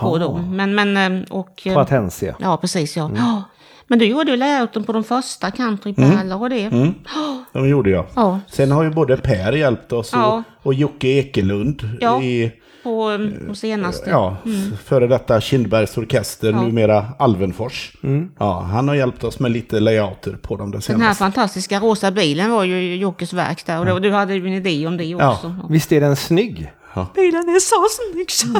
På 0.00 0.18
då. 0.18 0.36
Men, 0.38 0.74
men, 0.74 0.96
ehm, 0.96 1.24
och... 1.30 1.60
På 1.64 1.80
Atensia. 1.80 2.36
Ja, 2.40 2.56
precis 2.56 2.96
ja. 2.96 3.10
ja. 3.16 3.42
Men 3.88 3.98
du 3.98 4.04
gjorde 4.06 4.30
ju 4.30 4.36
layouten 4.36 4.84
på 4.84 4.92
de 4.92 5.04
första 5.04 5.50
countrypärlor 5.50 6.40
och 6.42 6.50
det. 6.50 6.70
De 7.52 7.68
gjorde 7.68 7.90
jag. 7.90 8.06
Ja, 8.16 8.40
Sen 8.48 8.70
har 8.70 8.84
ju 8.84 8.90
både 8.90 9.16
Per 9.16 9.52
hjälpt 9.52 9.92
oss 9.92 10.12
och, 10.12 10.18
Ja. 10.18 10.42
och 10.62 10.74
Jocke 10.74 11.08
Ekelund 11.08 11.90
Ja. 12.00 12.22
i 12.22 12.52
på 12.82 13.02
ehm, 13.02 13.34
de 13.46 13.54
senaste. 13.54 14.10
ja, 14.10 14.36
före 14.84 15.06
detta 15.06 15.40
Kindbergs 15.40 15.98
orkester, 15.98 16.50
Ja. 16.52 16.62
numera 16.62 17.06
Alvenfors. 17.18 17.92
Ja, 18.38 18.60
han 18.60 18.88
har 18.88 18.94
hjälpt 18.94 19.24
oss 19.24 19.40
med 19.40 19.50
lite 19.50 19.80
layouter 19.80 20.32
på 20.32 20.56
dem 20.56 20.70
det 20.70 20.76
Den 20.86 20.96
här 21.00 21.04
senaste. 21.04 21.18
fantastiska 21.24 21.80
rosa 21.80 22.10
bilen 22.10 22.50
var 22.50 22.64
ju 22.64 22.96
Jockes 22.96 23.32
verk 23.32 23.66
där 23.66 23.78
och 23.80 23.86
då, 23.86 23.98
du 23.98 24.12
hade 24.12 24.34
ju 24.34 24.46
en 24.46 24.52
idé 24.52 24.86
om 24.86 24.96
det 24.96 25.04
Ja. 25.04 25.32
också. 25.32 25.54
Ja. 25.62 25.66
Visst 25.70 25.92
är 25.92 26.00
den 26.00 26.16
snygg? 26.16 26.72
Bilen 27.14 27.48
är 27.48 27.60
så 27.60 27.86
snygg! 27.90 28.56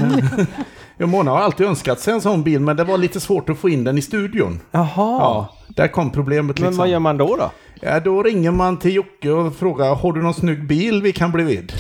Ja, 1.01 1.07
Mona 1.07 1.31
har 1.31 1.39
alltid 1.39 1.67
önskat 1.67 2.01
sig 2.01 2.15
en 2.15 2.21
sån 2.21 2.43
bil, 2.43 2.61
men 2.61 2.77
det 2.77 2.85
var 2.85 2.99
lite 2.99 3.21
svårt 3.21 3.49
att 3.49 3.59
få 3.59 3.69
in 3.69 3.85
den 3.85 3.99
i 3.99 4.03
studion. 4.03 4.61
Jaha. 4.71 4.89
Ja, 4.97 5.57
där 5.69 5.89
kom 5.89 6.11
problemet 6.11 6.59
Men 6.59 6.67
liksom. 6.69 6.79
vad 6.79 6.89
gör 6.89 6.99
man 6.99 7.17
då 7.19 7.37
då? 7.37 7.51
Ja, 7.81 8.01
då 8.01 8.23
ringer 8.23 8.51
man 8.51 8.79
till 8.79 8.95
Jocke 8.95 9.31
och 9.31 9.57
frågar, 9.57 9.95
har 9.95 10.13
du 10.13 10.23
någon 10.23 10.35
snygg 10.35 10.67
bil 10.67 11.03
vi 11.03 11.13
kan 11.13 11.33
bli 11.33 11.45
vid? 11.45 11.73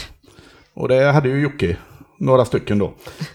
Och 0.74 0.88
det 0.88 1.12
hade 1.12 1.28
ju 1.28 1.40
Jocke. 1.40 1.76
några 2.18 2.44
stycken 2.44 2.78
då. 2.78 2.92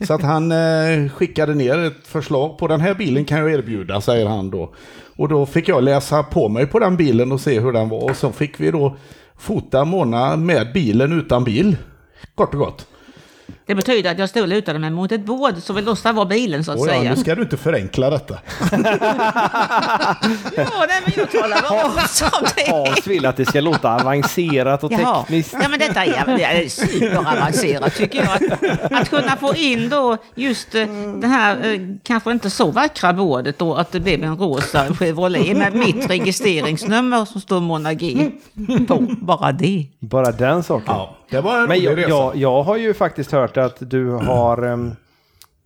Så 0.07 0.13
att 0.13 0.21
han 0.21 0.51
eh, 0.51 1.09
skickade 1.09 1.53
ner 1.55 1.77
ett 1.79 2.07
förslag 2.07 2.57
på 2.57 2.67
den 2.67 2.81
här 2.81 2.93
bilen 2.93 3.25
kan 3.25 3.37
jag 3.39 3.51
erbjuda, 3.51 4.01
säger 4.01 4.25
han 4.27 4.49
då. 4.49 4.73
Och 5.17 5.27
då 5.29 5.45
fick 5.45 5.67
jag 5.67 5.83
läsa 5.83 6.23
på 6.23 6.49
mig 6.49 6.65
på 6.67 6.79
den 6.79 6.97
bilen 6.97 7.31
och 7.31 7.41
se 7.41 7.59
hur 7.59 7.71
den 7.71 7.89
var. 7.89 8.09
Och 8.09 8.15
så 8.15 8.31
fick 8.31 8.59
vi 8.59 8.71
då 8.71 8.97
fota 9.37 9.85
Mona 9.85 10.35
med 10.35 10.73
bilen 10.73 11.19
utan 11.19 11.43
bil. 11.43 11.77
Kort 12.35 12.53
och 12.53 12.59
gott. 12.59 12.87
Det 13.65 13.75
betyder 13.75 14.12
att 14.12 14.20
jag 14.20 14.29
stod 14.29 14.50
lutad 14.50 14.74
mig 14.79 14.89
mot 14.89 15.12
ett 15.12 15.25
bord 15.25 15.53
så 15.62 15.74
vill 15.74 15.86
lossa 15.86 16.12
var 16.12 16.25
bilen 16.25 16.63
så 16.63 16.72
att 16.72 16.79
Och 16.79 16.88
ja, 16.88 16.91
säga. 16.91 17.10
nu 17.10 17.15
ska 17.22 17.36
du 17.36 17.41
inte 17.41 17.58
förenkla 17.58 18.10
detta. 18.10 18.38
Ja, 20.55 20.86
nej, 20.88 21.01
men 21.05 21.13
jag 21.17 21.32
talar 21.32 21.86
om 21.86 21.91
som 22.08 22.29
det 22.55 22.67
är. 22.67 22.72
Hans 22.88 23.08
vill 23.08 23.25
att 23.25 23.38
det 23.38 23.46
ska 23.46 23.62
låta 23.62 23.96
avancerat 23.96 24.84
och 24.84 24.91
Jaha. 24.91 25.20
tekniskt. 25.24 25.55
Ja 25.62 25.70
men 25.70 25.79
detta 25.79 26.05
är, 26.05 26.38
det 26.38 26.43
är 26.43 26.70
superavancerat 26.70 27.96
tycker 27.96 28.20
jag. 28.20 28.53
Att, 28.53 28.91
att 28.91 29.10
kunna 29.10 29.36
få 29.38 29.55
in 29.55 29.89
då 29.89 30.17
just 30.36 30.75
eh, 30.75 30.86
det 31.22 31.27
här 31.27 31.74
eh, 31.74 31.79
kanske 32.03 32.32
inte 32.32 32.50
så 32.50 32.72
vackra 32.72 33.13
bordet 33.13 33.60
då 33.60 33.75
att 33.75 33.91
det 33.91 34.00
blev 34.00 34.24
en 34.24 34.38
rosa 34.38 34.96
Chevrolet 34.96 35.58
med 35.58 35.75
mitt 35.75 36.10
registreringsnummer 36.10 37.25
som 37.25 37.41
står 37.41 37.60
Mona 37.60 37.93
G 37.93 38.32
på. 38.88 38.96
Bara 39.22 39.51
det. 39.51 39.86
Bara 40.00 40.32
den 40.32 40.63
saken. 40.63 40.84
Ja, 40.88 41.15
det 41.33 41.41
var 41.41 41.61
en 41.61 41.67
Men 41.67 41.81
jag, 41.81 41.97
resa. 41.97 42.09
jag, 42.09 42.35
jag 42.35 42.63
har 42.63 42.77
ju 42.77 42.93
faktiskt 42.93 43.31
hört 43.31 43.57
att 43.57 43.77
du 43.79 44.09
har 44.09 44.93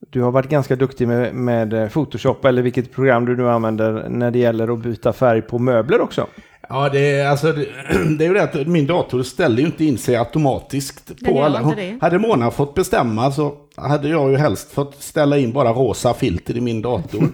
du 0.10 0.22
har 0.22 0.32
varit 0.32 0.50
ganska 0.50 0.76
duktig 0.76 1.08
med, 1.08 1.36
med 1.36 1.74
eh, 1.74 1.90
Photoshop 1.90 2.46
eller 2.46 2.62
vilket 2.62 2.92
program 2.92 3.26
du 3.26 3.36
nu 3.36 3.50
använder 3.50 4.10
när 4.10 4.32
det 4.32 4.40
gäller 4.40 4.74
att 4.74 4.80
byta 4.80 5.14
färg 5.14 5.42
på 5.42 5.60
möbler 5.60 6.02
också. 6.02 6.28
Ja, 6.70 6.90
det 6.90 7.00
är, 7.20 7.28
alltså, 7.28 7.52
det, 7.52 7.66
det 8.18 8.24
är 8.26 8.28
ju 8.28 8.34
det 8.34 8.44
att 8.44 8.68
min 8.68 8.88
dator 8.88 9.24
ställer 9.24 9.58
ju 9.60 9.66
inte 9.66 9.86
in 9.86 9.98
sig 9.98 10.16
automatiskt 10.16 11.26
på 11.26 11.44
alla. 11.44 11.74
det. 11.76 11.98
Hade 12.02 12.20
Mona 12.20 12.52
fått 12.52 12.74
bestämma 12.76 13.32
så 13.32 13.54
hade 13.76 14.10
jag 14.10 14.32
ju 14.32 14.38
helst 14.38 14.72
fått 14.72 15.04
ställa 15.04 15.38
in 15.38 15.54
bara 15.54 15.70
rosa 15.72 16.14
filter 16.14 16.58
i 16.58 16.62
min 16.62 16.82
dator. 16.82 17.20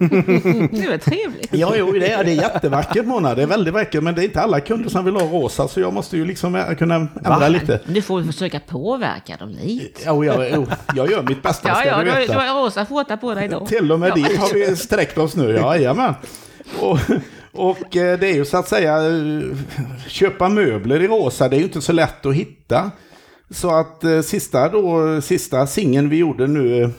Det 0.82 0.90
var 0.90 0.98
trevligt. 0.98 1.48
ja, 1.54 1.74
jo, 1.78 1.92
det 1.92 2.12
är, 2.12 2.24
det 2.24 2.32
är 2.32 2.36
jättevackert 2.36 3.06
Mona, 3.06 3.36
det 3.36 3.42
är 3.44 3.48
väldigt 3.48 3.74
vackert, 3.74 4.04
men 4.04 4.16
det 4.16 4.22
är 4.22 4.24
inte 4.24 4.42
alla 4.42 4.60
kunder 4.60 4.90
som 4.90 5.06
vill 5.06 5.16
ha 5.16 5.22
rosa, 5.22 5.68
så 5.68 5.80
jag 5.80 5.94
måste 5.94 6.18
ju 6.18 6.26
liksom 6.26 6.56
eh, 6.56 6.74
kunna 6.76 6.96
ändra 7.26 7.48
lite. 7.48 7.80
Du 7.86 8.02
får 8.02 8.24
försöka 8.24 8.60
påverka 8.60 9.36
dem 9.40 9.50
lite. 9.50 10.02
Jo, 10.06 10.26
jag, 10.26 10.52
jo, 10.54 10.68
jag 10.96 11.12
gör 11.12 11.24
mitt 11.24 11.44
bästa, 11.44 11.70
Ja, 11.70 11.76
ska 11.76 11.88
ja, 11.88 11.98
du 11.98 12.06
veta. 12.06 12.34
du 12.34 12.40
har 12.40 12.64
rosa 12.64 12.86
skjorta 12.86 13.18
på 13.18 13.34
dig 13.34 13.48
då. 13.48 13.66
Till 13.66 13.92
och 13.92 14.00
med 14.00 14.10
Ja. 14.10 14.16
dit 14.16 14.38
har 14.38 14.54
vi 14.54 14.76
sträckt 14.76 15.18
oss 15.18 15.36
nu, 15.36 15.52
ja, 15.52 15.76
jajamän. 15.76 16.14
Och, 16.80 17.00
och 17.54 17.96
eh, 17.98 18.20
det 18.20 18.28
är 18.28 18.34
ju 18.34 18.46
så 18.46 18.58
att 18.58 18.68
säga, 18.68 18.98
eh, 18.98 19.58
köpa 20.08 20.50
möbler 20.50 21.02
i 21.02 21.08
rosa, 21.08 21.50
det 21.50 21.56
är 21.56 21.58
ju 21.58 21.64
inte 21.64 21.82
så 21.82 21.94
lätt 21.94 22.26
att 22.26 22.34
hitta. 22.36 22.92
Så 23.50 23.72
att 23.76 24.04
eh, 24.04 24.22
sista 24.22 24.70
då, 24.70 25.22
sista 25.22 25.68
singeln 25.68 26.10
vi 26.10 26.18
gjorde 26.18 26.48
nu, 26.48 26.84
eh, 26.84 26.90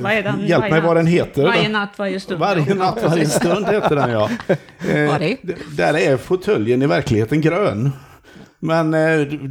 Vad 0.00 0.12
är 0.12 0.22
den? 0.22 0.46
hjälp 0.46 0.60
Varje 0.60 0.72
mig 0.72 0.80
vad 0.80 0.96
den 0.96 1.06
heter. 1.06 1.42
Varje 1.42 1.68
natt, 1.68 1.98
varje 1.98 2.20
stund. 2.20 2.40
Varje 2.40 2.74
natt, 2.74 2.98
varje 3.02 3.26
stund 3.26 3.66
heter 3.66 3.96
den 3.96 4.10
ja. 4.10 4.30
Eh, 4.90 5.36
Där 5.76 5.94
är 5.94 6.16
fåtöljen 6.16 6.82
i 6.82 6.86
verkligheten 6.86 7.40
grön. 7.40 7.90
Men 8.58 8.90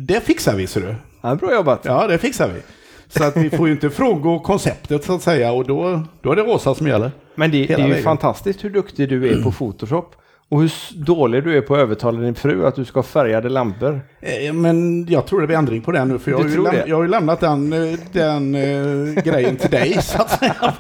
det 0.08 0.24
fixar 0.24 0.56
vi, 0.56 0.68
ser 0.68 0.82
du. 0.82 0.96
Ja, 1.22 1.36
bra 1.36 1.54
jobbat. 1.54 1.82
Ja, 1.84 2.08
det 2.08 2.18
fixar 2.18 2.48
vi. 2.48 2.62
Så 3.08 3.24
att 3.24 3.38
vi 3.38 3.50
får 3.50 3.68
ju 3.68 3.74
inte 3.74 3.90
frångå 3.90 4.40
konceptet 4.40 5.04
så 5.04 5.16
att 5.16 5.22
säga 5.22 5.52
och 5.52 5.68
då, 5.68 6.04
då 6.22 6.32
är 6.32 6.36
det 6.36 6.42
rosa 6.42 6.76
som 6.76 6.88
gäller. 6.88 7.12
Men 7.42 7.52
det, 7.52 7.66
det 7.66 7.74
är 7.74 7.78
ju 7.78 7.88
vägen. 7.90 8.04
fantastiskt 8.04 8.64
hur 8.64 8.70
duktig 8.70 9.10
du 9.10 9.28
är 9.30 9.44
på 9.44 9.52
Photoshop. 9.60 10.16
Och 10.50 10.62
hur 10.62 10.72
dålig 11.06 11.44
du 11.44 11.58
är 11.58 11.62
på 11.62 11.74
att 11.76 11.80
övertala 11.80 12.20
din 12.20 12.36
fru 12.36 12.66
att 12.66 12.76
du 12.76 12.86
ska 12.86 12.98
ha 13.00 13.04
färgade 13.04 13.50
lampor. 13.50 14.02
Eh, 14.20 14.54
Men 14.54 15.06
jag 15.10 15.26
tror 15.26 15.42
det 15.42 15.48
blir 15.48 15.58
ändring 15.58 15.82
på 15.82 15.92
det 15.92 16.06
nu 16.06 16.20
för 16.20 16.32
jag 16.32 16.38
har, 16.38 16.46
ju 16.46 16.58
läm- 16.58 16.84
jag 16.88 16.96
har 16.96 17.04
ju 17.04 17.10
lämnat 17.10 17.40
den, 17.40 17.74
eh, 17.74 18.00
den 18.12 18.56
eh, 18.56 19.24
grejen 19.24 19.56
till 19.58 19.70
dig 19.70 19.98
så 20.02 20.22
att 20.22 20.40
säga. 20.40 20.56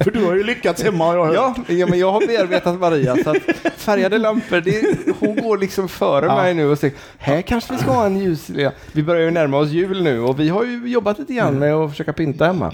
För 0.00 0.10
du 0.10 0.24
har 0.24 0.34
ju 0.34 0.42
lyckats 0.44 0.82
hemma 0.82 1.04
har 1.04 1.14
jag 1.16 1.24
hört. 1.26 1.34
Ja, 1.68 1.74
ja, 1.74 1.86
men 1.86 1.98
jag 1.98 2.12
har 2.12 2.26
bearbetat 2.26 2.80
Maria 2.80 3.16
så 3.24 3.30
att 3.30 3.36
färgade 3.76 4.18
lampor, 4.18 4.60
det, 4.60 4.96
hon 5.20 5.36
går 5.36 5.58
liksom 5.58 5.88
före 5.88 6.26
Ja. 6.26 6.36
mig 6.36 6.54
nu 6.54 6.66
och 6.70 6.78
säger 6.78 6.94
här 7.18 7.42
kanske 7.42 7.72
vi 7.72 7.78
ska 7.78 7.90
ha 7.90 8.06
en 8.06 8.18
ljus... 8.18 8.50
Vi 8.92 9.02
börjar 9.02 9.22
ju 9.22 9.30
närma 9.30 9.58
oss 9.58 9.70
jul 9.70 10.02
nu 10.02 10.20
och 10.20 10.40
vi 10.40 10.48
har 10.48 10.64
ju 10.64 10.86
jobbat 10.88 11.18
lite 11.18 11.34
grann 11.34 11.58
med 11.58 11.74
att 11.74 11.90
försöka 11.90 12.12
pynta 12.12 12.44
hemma. 12.46 12.72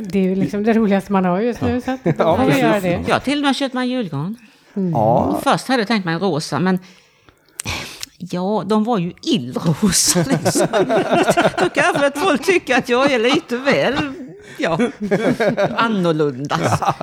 Det 0.00 0.18
är 0.18 0.22
ju 0.22 0.34
liksom 0.34 0.62
det 0.62 0.72
roligaste 0.72 1.12
man 1.12 1.24
har 1.24 1.40
just 1.40 1.60
nu. 1.60 1.80
Så 1.80 1.90
att 1.90 2.00
Ja, 2.18 2.36
precis. 2.36 2.62
göra 2.62 2.80
det. 2.80 3.04
Jag 3.06 3.14
har 3.14 3.20
till 3.20 3.38
och 3.38 3.44
med 3.44 3.56
köpt 3.56 3.74
mig 3.74 3.82
en 3.82 3.88
julgran. 3.98 4.36
Ja, 4.92 5.40
Först 5.44 5.68
hade 5.68 5.80
jag 5.80 5.88
tänkt 5.88 6.04
mig 6.04 6.14
en 6.14 6.20
rosa, 6.20 6.58
men 6.58 6.78
ja, 8.18 8.64
de 8.66 8.84
var 8.84 8.98
ju 8.98 9.12
illrosa. 9.22 10.24
Liksom. 10.28 10.66
Då 11.58 11.68
kanske 11.68 12.06
att 12.06 12.18
folk 12.18 12.44
tycker 12.44 12.78
att 12.78 12.88
jag 12.88 13.12
är 13.12 13.18
lite 13.18 13.56
väl 13.56 13.94
ja, 14.58 14.78
annorlunda. 15.76 16.58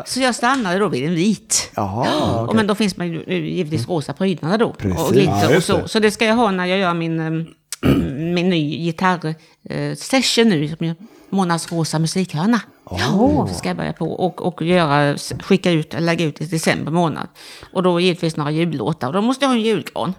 Så 0.06 0.20
jag 0.20 0.36
stannade 0.36 0.80
då 0.80 0.88
vid 0.88 1.06
en 1.08 1.16
vit. 1.16 1.72
Jaha, 1.76 2.42
Och 2.42 2.56
Men 2.56 2.68
då 2.68 2.76
finns 2.76 2.98
man 2.98 3.08
ju 3.08 3.24
eh, 3.28 3.38
givetvis 3.38 3.88
rosa 3.88 4.14
prydnader 4.14 4.58
då. 4.58 4.74
Precis. 4.74 5.00
Och 5.08 5.14
glitter 5.14 5.58
och 5.58 5.64
så. 5.64 5.78
det. 5.78 5.88
Så 5.88 6.00
det 6.00 6.12
ska 6.12 6.26
jag 6.26 6.36
ha 6.36 6.52
när 6.52 6.66
jag 6.66 6.80
gör 6.80 6.94
min, 6.94 7.20
eh, 7.20 7.90
min 8.34 8.50
ny 8.50 8.78
gitarrsession 8.86 10.50
nu. 10.50 10.96
Monas 11.30 11.72
rosa 11.72 12.00
musikhörna. 12.00 12.60
Ja, 13.00 13.46
det 13.50 13.54
ska 13.54 13.68
jag 13.68 13.78
börja 13.78 13.94
på. 13.94 14.06
Och, 14.14 14.42
och 14.42 14.62
göra, 14.62 15.18
skicka 15.18 15.72
ut, 15.72 15.96
lägga 16.00 16.26
ut 16.26 16.42
i 16.42 16.46
december 16.46 16.92
månad. 16.92 17.28
Och 17.74 17.84
då 17.84 18.00
givetvis 18.00 18.38
några 18.38 18.52
jullåtar. 18.52 19.08
Och 19.08 19.14
då 19.14 19.22
måste 19.22 19.46
jag 19.46 19.50
ha 19.50 19.56
en 19.56 19.62
julgran. 19.62 20.14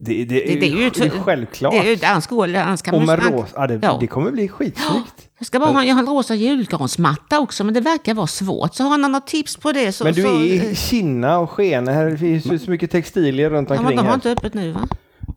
det, 0.00 0.24
det, 0.24 0.44
är, 0.44 0.54
Det, 0.54 0.60
det 0.60 0.66
är 0.66 0.70
ju 0.70 0.90
det 0.90 1.04
är 1.06 1.10
självklart. 1.10 1.72
Det 1.72 1.78
är 1.78 1.84
ju, 1.84 1.96
det, 1.96 2.06
annars 2.06 2.82
kan 2.82 2.94
och 2.94 3.02
med 3.06 3.22
rosa, 3.22 3.48
ja, 3.54 3.66
det, 3.66 3.78
Ja. 3.82 3.96
det 4.00 4.06
kommer 4.06 4.30
bli 4.30 4.48
skitsnyggt. 4.48 5.28
Jag 5.38 5.46
ska 5.46 5.58
bara 5.58 5.70
ha, 5.70 5.84
jag 5.84 5.94
har 5.94 6.02
en 6.02 6.06
rosa 6.08 6.34
julgransmatta 6.34 7.40
också, 7.40 7.64
men 7.64 7.74
det 7.74 7.80
verkar 7.80 8.14
vara 8.14 8.26
svårt. 8.26 8.74
Så 8.74 8.84
har 8.84 8.98
någon 8.98 9.12
något 9.12 9.26
tips 9.26 9.56
på 9.56 9.72
det 9.72 9.92
så... 9.92 10.04
Men 10.04 10.14
du 10.14 10.26
är 10.26 10.42
i 10.70 10.74
Kina 10.76 11.38
och 11.38 11.50
Skene, 11.50 11.92
här 11.92 12.16
finns 12.16 12.46
ju 12.46 12.58
så 12.58 12.70
mycket 12.70 12.90
textilier 12.90 13.50
runt 13.50 13.70
Ja, 13.70 13.74
men 13.74 13.84
omkring 13.84 13.96
de 13.96 14.02
har 14.02 14.08
här. 14.08 14.14
inte 14.14 14.30
öppet 14.32 14.54
nu 14.54 14.72
va? 14.72 14.88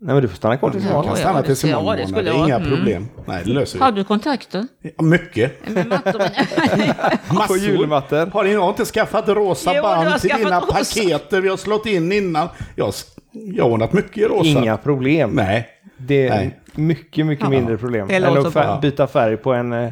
Nej 0.03 0.13
men 0.15 0.21
du 0.21 0.27
får 0.27 0.35
stanna 0.35 0.57
kvar 0.57 0.69
tills 0.69 0.83
Ja, 0.83 0.89
imorgon. 0.89 1.03
kan 1.03 1.11
ja, 1.13 1.17
stanna 1.19 1.41
det 1.41 1.47
tills 1.47 1.63
ja, 1.63 1.69
imorgon. 1.79 2.11
det 2.13 2.21
det, 2.21 2.29
är 2.29 2.33
jag. 2.33 2.45
inga 2.47 2.55
Mm. 2.55 2.69
problem. 2.69 3.07
Nej, 3.25 3.41
det 3.45 3.51
löser 3.51 3.79
Har 3.79 3.91
vi. 3.91 3.97
du 3.99 4.03
kontakter? 4.03 4.67
Ja, 4.97 5.03
Mycket. 5.03 5.69
Med 5.69 5.87
mattor? 5.87 6.19
På 7.27 7.33
Massor. 7.35 7.57
julmattor. 7.57 8.25
Har 8.25 8.43
ni 8.43 8.67
inte 8.69 8.85
skaffat 8.85 9.27
rosa 9.29 9.71
Jo, 9.75 9.83
har 9.83 10.05
band 10.05 10.21
till 10.21 10.29
dina 10.37 10.59
rosa. 10.59 10.73
paketer 10.73 11.41
vi 11.41 11.49
har 11.49 11.57
slått 11.57 11.85
in 11.85 12.11
innan? 12.11 12.47
Jag, 12.75 12.85
har 12.85 12.93
jag 13.31 13.63
har 13.63 13.71
ordnat 13.71 13.93
mycket 13.93 14.17
i 14.17 14.25
rosa. 14.25 14.49
Inga 14.49 14.77
problem. 14.77 15.29
Nej. 15.33 15.67
Det 15.97 16.27
är 16.27 16.35
Nej. 16.35 16.59
mycket, 16.75 17.25
mycket 17.25 17.43
Ja, 17.43 17.49
mindre 17.49 17.77
problem. 17.77 18.07
det 18.07 18.15
Än 18.15 18.21
låter 18.33 18.47
att 18.47 18.53
fär- 18.53 18.81
byta 18.81 19.07
färg 19.07 19.37
på 19.37 19.53
en, 19.53 19.73
eh, 19.73 19.89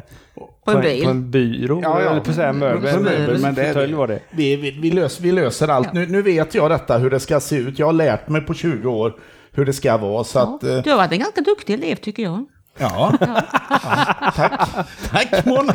På 0.64 0.70
en 0.70 0.80
bil? 0.80 1.04
på 1.04 1.10
en 1.10 1.30
byrå. 1.30 1.80
Ja, 1.82 2.02
ja. 2.02 2.10
Eller 2.10 2.20
på 2.20 2.32
så 2.32 2.40
här 2.40 2.52
möbel. 2.52 2.94
På 2.94 3.00
möbel, 3.00 3.38
men 3.40 3.54
det, 3.54 3.86
var 3.94 4.06
det. 4.08 4.20
Vi, 4.30 4.56
vi, 4.56 4.70
vi, 4.70 4.90
löser, 4.90 5.22
vi 5.22 5.32
löser 5.32 5.68
allt. 5.68 5.92
Nu, 5.92 6.06
nu 6.06 6.22
vet 6.22 6.54
jag 6.54 6.70
detta 6.70 6.98
hur 6.98 7.10
det 7.10 7.20
ska 7.20 7.40
se 7.40 7.56
ut. 7.56 7.78
Jag 7.78 7.86
har 7.86 7.92
lärt 7.92 8.28
mig 8.28 8.40
på 8.40 8.54
20 8.54 8.90
år 8.90 9.14
hur 9.52 9.64
det 9.64 9.72
ska 9.72 9.96
vara. 9.96 10.24
Så 10.24 10.38
att, 10.38 10.62
eh, 10.64 10.76
Du 10.78 10.90
har 10.90 10.96
varit 10.96 11.12
en 11.12 11.18
ganska 11.18 11.40
duktig 11.40 11.74
elev 11.74 11.96
tycker 11.96 12.22
jag. 12.22 12.44
ja. 12.78 13.12
ja. 13.20 13.42
Tack. 14.36 14.60
Tack 15.10 15.44
Mona. 15.44 15.74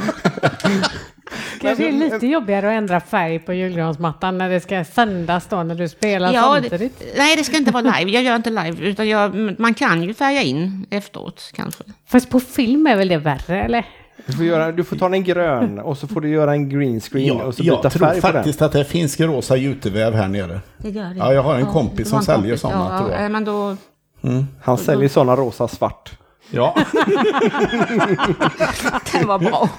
Kanske 1.61 1.87
är 1.87 1.91
lite 1.91 2.27
jobbigare 2.27 2.67
att 2.67 2.73
ändra 2.77 2.99
färg 2.99 3.39
på 3.39 3.53
julgransmattan 3.53 4.37
när 4.37 4.49
det 4.49 4.59
ska 4.59 4.83
sändas 4.85 5.47
då 5.47 5.63
när 5.63 5.75
du 5.75 5.89
spelar 5.89 6.33
Ja, 6.33 6.55
det, 6.55 6.69
samtidigt. 6.69 7.03
nej, 7.17 7.35
det 7.35 7.43
ska 7.43 7.57
inte 7.57 7.71
vara 7.71 7.83
live. 7.97 8.11
Jag 8.11 8.23
gör 8.23 8.35
inte 8.35 8.49
live. 8.49 8.77
Utan 8.87 9.07
jag, 9.09 9.55
man 9.59 9.73
kan 9.73 10.03
ju 10.03 10.13
färga 10.13 10.41
in 10.41 10.85
efteråt 10.89 11.51
kanske. 11.55 11.83
Fast 12.07 12.29
på 12.29 12.39
film 12.39 12.87
är 12.87 12.95
väl 12.95 13.07
det 13.07 13.17
värre 13.17 13.63
eller? 13.63 13.85
Du 14.27 14.33
får, 14.33 14.45
göra, 14.45 14.71
du 14.71 14.83
får 14.83 14.95
ta 14.95 15.05
en 15.13 15.23
grön 15.23 15.79
och 15.79 15.97
så 15.97 16.07
får 16.07 16.21
du 16.21 16.29
göra 16.29 16.51
en 16.51 16.69
green 16.69 16.99
screen 16.99 17.25
Ja, 17.37 17.43
och 17.43 17.55
så 17.55 17.63
byta 17.63 17.79
jag 17.83 17.91
tror 17.91 18.07
färg 18.07 18.21
på 18.21 18.27
den. 18.27 18.33
faktiskt 18.35 18.61
att 18.61 18.71
det 18.71 18.85
finns 18.85 19.19
rosa 19.19 19.55
juteväv 19.55 20.13
här 20.13 20.27
nere. 20.27 20.59
Det 20.77 20.89
gör 20.89 21.03
det. 21.09 21.15
Ja, 21.17 21.33
jag 21.33 21.43
har 21.43 21.55
en 21.55 21.65
kompis 21.65 21.97
du 21.97 22.05
som 22.05 22.21
säljer 22.21 22.41
kompis. 22.41 22.61
såna, 22.61 22.89
ja, 22.91 22.97
tror 22.99 23.11
jag. 23.11 23.23
ja, 23.23 23.29
Men 23.29 23.45
då, 23.45 23.77
Han 24.61 24.77
säljer 24.77 25.09
sådana 25.09 25.35
rosa 25.35 25.67
svart. 25.67 26.11
Ja, 26.49 26.75
den 29.11 29.27
var 29.27 29.39
bra. 29.39 29.69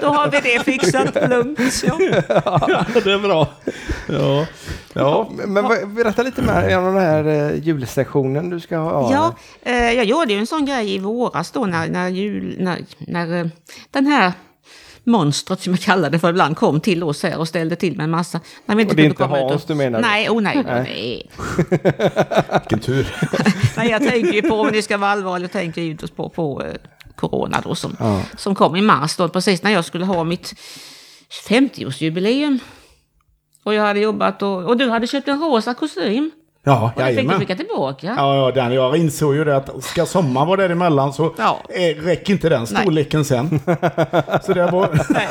då 0.00 0.06
har 0.06 0.30
vi 0.30 0.40
det 0.40 0.64
fixat 0.64 1.28
lugnt. 1.28 1.58
Ja. 1.84 1.96
det 3.04 3.12
är 3.12 3.18
bra. 3.18 3.46
Ja, 4.08 4.46
ja. 4.92 5.30
Men 5.30 5.94
berätta 5.94 6.22
lite 6.22 6.42
mer 6.42 6.78
om 6.78 6.84
den 6.84 6.96
här 6.96 7.24
eh, 7.24 7.54
julsessionen 7.54 8.50
du 8.50 8.60
ska 8.60 8.76
ha. 8.76 9.12
Ja, 9.12 9.34
eh, 9.62 9.92
jag 9.92 10.04
gjorde 10.04 10.32
ju 10.32 10.38
en 10.38 10.46
sån 10.46 10.66
grej 10.66 10.94
i 10.94 10.98
våras 10.98 11.50
då 11.50 11.66
när, 11.66 11.88
när, 11.88 12.08
jul, 12.08 12.56
när, 12.58 12.84
när 12.98 13.40
eh, 13.40 13.46
den 13.90 14.06
här 14.06 14.32
monstret 15.08 15.60
som 15.60 15.72
jag 15.72 15.80
kallar 15.80 16.10
det 16.10 16.18
för 16.18 16.30
ibland 16.30 16.56
kom 16.56 16.80
till 16.80 17.02
oss 17.02 17.22
här 17.22 17.38
och 17.38 17.48
ställde 17.48 17.76
till 17.76 17.96
med 17.96 18.04
en 18.04 18.10
massa. 18.10 18.40
När 18.66 18.76
vi 18.76 18.84
Och 18.84 18.94
det 18.94 19.02
är 19.02 19.04
inte 19.04 19.16
komma 19.16 19.38
ut 19.38 19.50
Hans 19.50 19.64
du 19.64 19.74
menar? 19.74 20.00
Nej, 20.00 20.30
oh 20.30 20.40
nej, 20.42 20.62
nej. 20.66 21.30
Vilken 22.60 22.78
tur. 22.80 23.14
nej. 23.76 23.90
Jag 23.90 24.02
tänker 24.08 24.32
ju 24.32 24.42
på, 24.42 24.54
om 24.54 24.68
det 24.72 24.82
ska 24.82 24.96
vara 24.96 25.10
allvarligt, 25.10 25.54
jag 25.54 25.62
tänker 25.62 25.82
givetvis 25.82 26.10
på, 26.10 26.28
på 26.28 26.62
eh, 26.64 26.72
corona 27.16 27.60
då 27.64 27.74
som, 27.74 27.96
Ja. 27.98 28.22
som 28.36 28.54
kom 28.54 28.76
i 28.76 28.80
mars 28.80 29.16
då, 29.16 29.28
precis 29.28 29.62
när 29.62 29.70
jag 29.70 29.84
skulle 29.84 30.04
ha 30.04 30.24
mitt 30.24 30.54
50-årsjubileum. 31.48 32.58
Och 33.64 33.74
jag 33.74 33.82
hade 33.82 34.00
jobbat 34.00 34.42
och, 34.42 34.64
och 34.64 34.76
du 34.76 34.90
hade 34.90 35.06
köpt 35.06 35.28
en 35.28 35.40
rosa 35.40 35.74
kostym. 35.74 36.30
Ja, 36.68 36.92
Och 36.96 37.02
den 37.02 37.16
fick 37.16 37.28
du 37.30 37.34
skicka 37.38 37.54
tillbaka. 37.56 38.14
Ja, 38.16 38.36
ja 38.36 38.50
den, 38.50 38.72
jag 38.72 38.96
insåg 38.96 39.34
ju 39.34 39.44
det 39.44 39.56
att 39.56 39.84
ska 39.84 40.06
sommaren 40.06 40.48
vara 40.48 40.60
däremellan 40.60 41.12
så 41.12 41.34
Ja. 41.38 41.60
eh, 41.68 42.02
räcker 42.04 42.32
inte 42.32 42.48
den 42.48 42.66
Nej. 42.70 42.82
storleken 42.82 43.24
sen. 43.24 43.48
så 44.42 44.52
det 44.52 44.66
var... 44.70 45.12
Nej, 45.12 45.28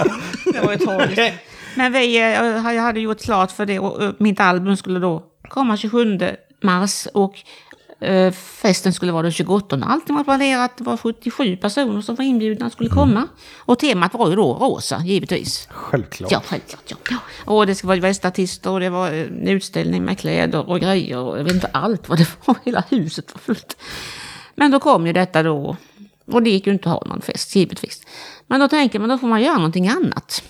det 0.54 0.66
var 0.66 0.72
ju 0.72 0.78
tragiskt. 0.78 1.34
Men 1.76 1.94
vi, 1.94 2.18
eh, 2.18 2.74
jag 2.74 2.82
hade 2.82 3.00
gjort 3.00 3.22
klart 3.22 3.52
för 3.52 3.66
det 3.66 3.80
och 3.80 4.04
eh, 4.04 4.10
mitt 4.20 4.40
album 4.40 4.78
skulle 4.78 5.00
då 5.00 5.24
komma 5.50 5.78
27 5.78 6.20
mars 6.64 7.08
och 7.14 7.34
eh, 8.00 8.32
festen 8.32 8.94
skulle 8.94 9.12
vara 9.12 9.24
den 9.24 9.32
28. 9.32 9.80
Allting 9.84 10.16
var 10.16 10.24
planerat, 10.24 10.78
det 10.78 10.84
var 10.84 10.98
77 10.98 11.58
personer 11.58 12.02
som 12.02 12.16
var 12.16 12.26
inbjudna 12.26 12.70
skulle 12.70 12.90
komma. 12.90 13.28
Och 13.58 13.80
temat 13.80 14.14
var 14.14 14.30
ju 14.30 14.36
då 14.36 14.54
rosa, 14.54 15.02
givetvis. 15.06 15.68
Självklart. 15.72 16.32
Ja, 16.32 16.42
självklart. 16.46 16.84
Ja. 16.88 16.98
Ja. 17.10 17.18
Och 17.54 17.68
det 17.68 17.76
skulle 17.76 17.88
vara 17.88 18.00
västartister 18.00 18.72
och 18.72 18.80
det 18.80 18.90
var 18.90 19.12
eh, 19.12 19.22
en 19.22 19.48
utställning 19.48 20.06
med 20.06 20.20
kläder 20.20 20.70
och 20.70 20.80
grejer 20.80 21.18
och 21.18 21.40
jag 21.40 21.44
vet 21.44 21.54
inte 21.54 21.70
allt 21.74 22.10
vad 22.10 22.18
det 22.18 22.28
var. 22.46 22.56
Hela 22.66 22.84
huset 22.90 23.34
var 23.34 23.40
fullt. 23.40 23.78
Men 24.56 24.72
då 24.72 24.80
kom 24.80 25.08
ju 25.08 25.14
detta 25.14 25.44
då. 25.44 25.78
Och 26.32 26.44
det 26.44 26.50
gick 26.50 26.68
ju 26.68 26.74
inte 26.74 26.90
att 26.90 26.96
ha 26.96 27.10
någon 27.10 27.22
fest, 27.22 27.56
givetvis. 27.56 28.02
Men 28.48 28.60
då 28.60 28.68
tänker 28.68 29.00
man, 29.00 29.10
då 29.10 29.18
får 29.18 29.28
man 29.28 29.42
göra 29.42 29.56
någonting 29.56 29.88
annat. 29.88 30.44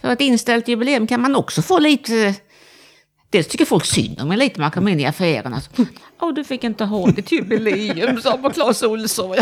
För 0.00 0.12
ett 0.12 0.20
inställt 0.20 0.68
jubileum 0.68 1.06
kan 1.06 1.20
man 1.20 1.36
också 1.36 1.62
få 1.62 1.78
lite... 1.78 2.34
Dels 3.30 3.48
tycker 3.48 3.64
folk 3.64 3.84
synd 3.84 4.20
om 4.20 4.30
en 4.30 4.38
lite, 4.38 4.60
man 4.60 4.70
kommer 4.70 4.90
in 4.90 5.00
i 5.00 5.06
affärerna. 5.06 5.60
Hm, 5.76 5.86
åh, 6.20 6.28
oh, 6.28 6.34
du 6.34 6.44
fick 6.44 6.64
inte 6.64 6.84
ha 6.84 7.06
ditt 7.06 7.32
jubileum, 7.32 8.20
sa 8.20 8.36
på 8.36 8.50
Clas 8.50 8.82
Ohlson. 8.82 9.36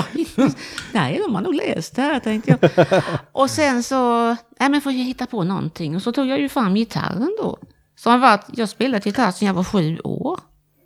Nej, 0.93 1.21
de 1.25 1.35
har 1.35 1.43
nog 1.43 1.55
läst 1.55 1.97
det 1.97 2.03
här, 2.03 2.21
tänkte 2.21 2.59
jag. 2.61 3.03
Och 3.33 3.51
sen 3.51 3.83
så, 3.83 4.27
nej 4.61 4.69
men 4.69 4.81
får 4.81 4.93
jag 4.93 5.05
hitta 5.05 5.27
på 5.27 5.45
någonting. 5.45 5.97
Och 5.97 6.03
så 6.03 6.13
tog 6.13 6.27
jag 6.27 6.41
ju 6.41 6.49
fram 6.49 6.75
gitarren 6.75 7.37
då. 7.43 7.59
Som 7.97 8.13
har 8.13 8.19
varit, 8.19 8.47
jag 8.53 8.69
spelat 8.69 9.07
gitarr 9.07 9.31
sedan 9.31 9.47
jag 9.47 9.55
var 9.55 9.65
sju 9.65 9.99
år. 9.99 10.41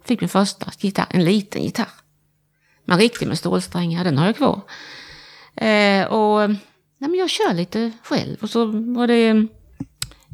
Fick 0.04 0.20
min 0.20 0.28
första 0.28 0.66
gitarr, 0.78 1.06
en 1.10 1.24
liten 1.24 1.62
gitarr. 1.62 1.92
Men 2.84 2.98
riktig 2.98 3.28
med 3.28 3.38
stålsträngar, 3.38 4.04
den 4.04 4.18
har 4.18 4.26
jag 4.26 4.36
kvar. 4.36 4.60
Eh, 5.56 6.06
och 6.06 6.50
nej, 6.98 7.10
men 7.10 7.14
jag 7.14 7.30
kör 7.30 7.54
lite 7.54 7.92
själv. 8.02 8.36
Och 8.40 8.50
så 8.50 8.64
var 8.66 9.06
det 9.06 9.28
mm, 9.28 9.48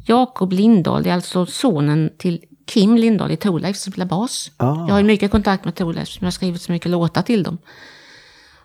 Jakob 0.05 0.53
Lindahl, 0.53 1.03
det 1.03 1.09
är 1.09 1.13
alltså 1.13 1.45
sonen 1.45 2.13
till 2.17 2.45
Kim 2.69 2.97
Lindahl 2.97 3.31
i 3.31 3.37
Thorleif 3.37 3.77
som 3.77 3.91
spelar 3.91 4.05
bas. 4.05 4.51
Ah. 4.57 4.85
Jag 4.87 4.93
har 4.93 4.99
ju 4.99 5.05
mycket 5.05 5.31
kontakt 5.31 5.65
med 5.65 5.75
Thorleif 5.75 6.07
som 6.07 6.19
jag 6.19 6.25
har 6.25 6.31
skrivit 6.31 6.61
så 6.61 6.71
mycket 6.71 6.91
låtar 6.91 7.21
till 7.21 7.43
dem. 7.43 7.57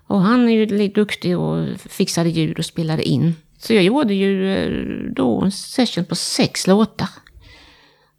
Och 0.06 0.20
han 0.20 0.48
är 0.48 0.52
ju 0.52 0.66
lite 0.66 1.00
duktig 1.00 1.38
och 1.38 1.66
fixade 1.78 2.28
ljud 2.28 2.58
och 2.58 2.64
spelade 2.64 3.02
in. 3.02 3.34
Så 3.58 3.74
jag 3.74 3.82
gjorde 3.82 4.14
ju 4.14 4.54
eh, 4.54 5.12
då 5.12 5.40
en 5.40 5.52
session 5.52 6.04
på 6.04 6.14
sex 6.14 6.66
låtar. 6.66 7.08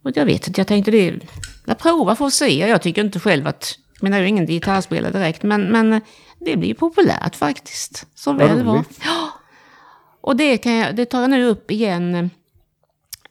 Och 0.02 0.10
jag 0.14 0.24
vet 0.26 0.46
inte, 0.48 0.60
jag 0.60 0.68
tänkte 0.68 0.90
det, 0.90 1.14
jag 1.64 1.78
provar 1.78 2.14
för 2.14 2.26
att 2.26 2.32
se. 2.32 2.58
Jag 2.58 2.82
tycker 2.82 3.04
inte 3.04 3.20
själv 3.20 3.46
att, 3.46 3.78
menar 4.00 4.16
jag 4.16 4.24
är 4.24 4.28
ingen 4.28 4.46
gitarrspelare 4.46 5.12
direkt, 5.12 5.42
men, 5.42 5.62
men 5.62 6.00
det 6.38 6.56
blir 6.56 6.68
ju 6.68 6.74
populärt 6.74 7.36
faktiskt. 7.36 8.06
Som 8.14 8.36
väl 8.36 8.62
var. 8.62 8.84
Ja. 9.04 9.28
Och 10.20 10.36
det, 10.36 10.58
kan 10.58 10.72
jag, 10.72 10.96
det 10.96 11.04
tar 11.04 11.20
jag 11.20 11.30
nu 11.30 11.44
upp 11.44 11.70
igen 11.70 12.30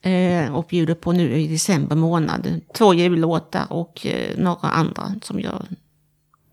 eh, 0.06 0.56
och 0.56 0.66
bjuder 0.70 0.96
på 0.96 1.12
nu 1.12 1.40
i 1.40 1.48
december 1.48 1.96
månad. 1.96 2.62
Två 2.78 2.94
jullåtar 2.94 3.66
och 3.70 4.06
eh, 4.06 4.38
några 4.38 4.70
andra 4.70 5.16
som 5.22 5.40
jag... 5.40 5.66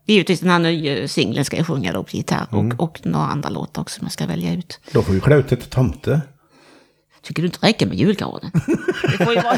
Givetvis 0.05 0.39
den 0.39 0.49
här 0.49 0.59
nya 0.59 1.07
singeln 1.07 1.45
ska 1.45 1.57
jag 1.57 1.67
sjunga 1.67 1.93
då 1.93 2.03
på 2.03 2.17
gitarr 2.17 2.47
och, 2.49 2.83
och 2.83 2.99
några 3.03 3.25
andra 3.25 3.49
låtar 3.49 3.81
också 3.81 3.97
som 3.97 4.05
jag 4.05 4.11
ska 4.11 4.25
välja 4.25 4.53
ut. 4.53 4.79
Då 4.91 5.01
får 5.01 5.13
vi 5.13 5.19
klä 5.19 5.35
ut 5.35 5.51
ett 5.51 5.69
tomte. 5.69 6.21
Tycker 7.23 7.41
du 7.41 7.45
inte 7.47 7.67
räcker 7.67 7.85
med 7.85 7.97
julgranen? 7.97 8.51
Det 9.17 9.25
får 9.25 9.33
ju 9.33 9.41
vara... 9.41 9.57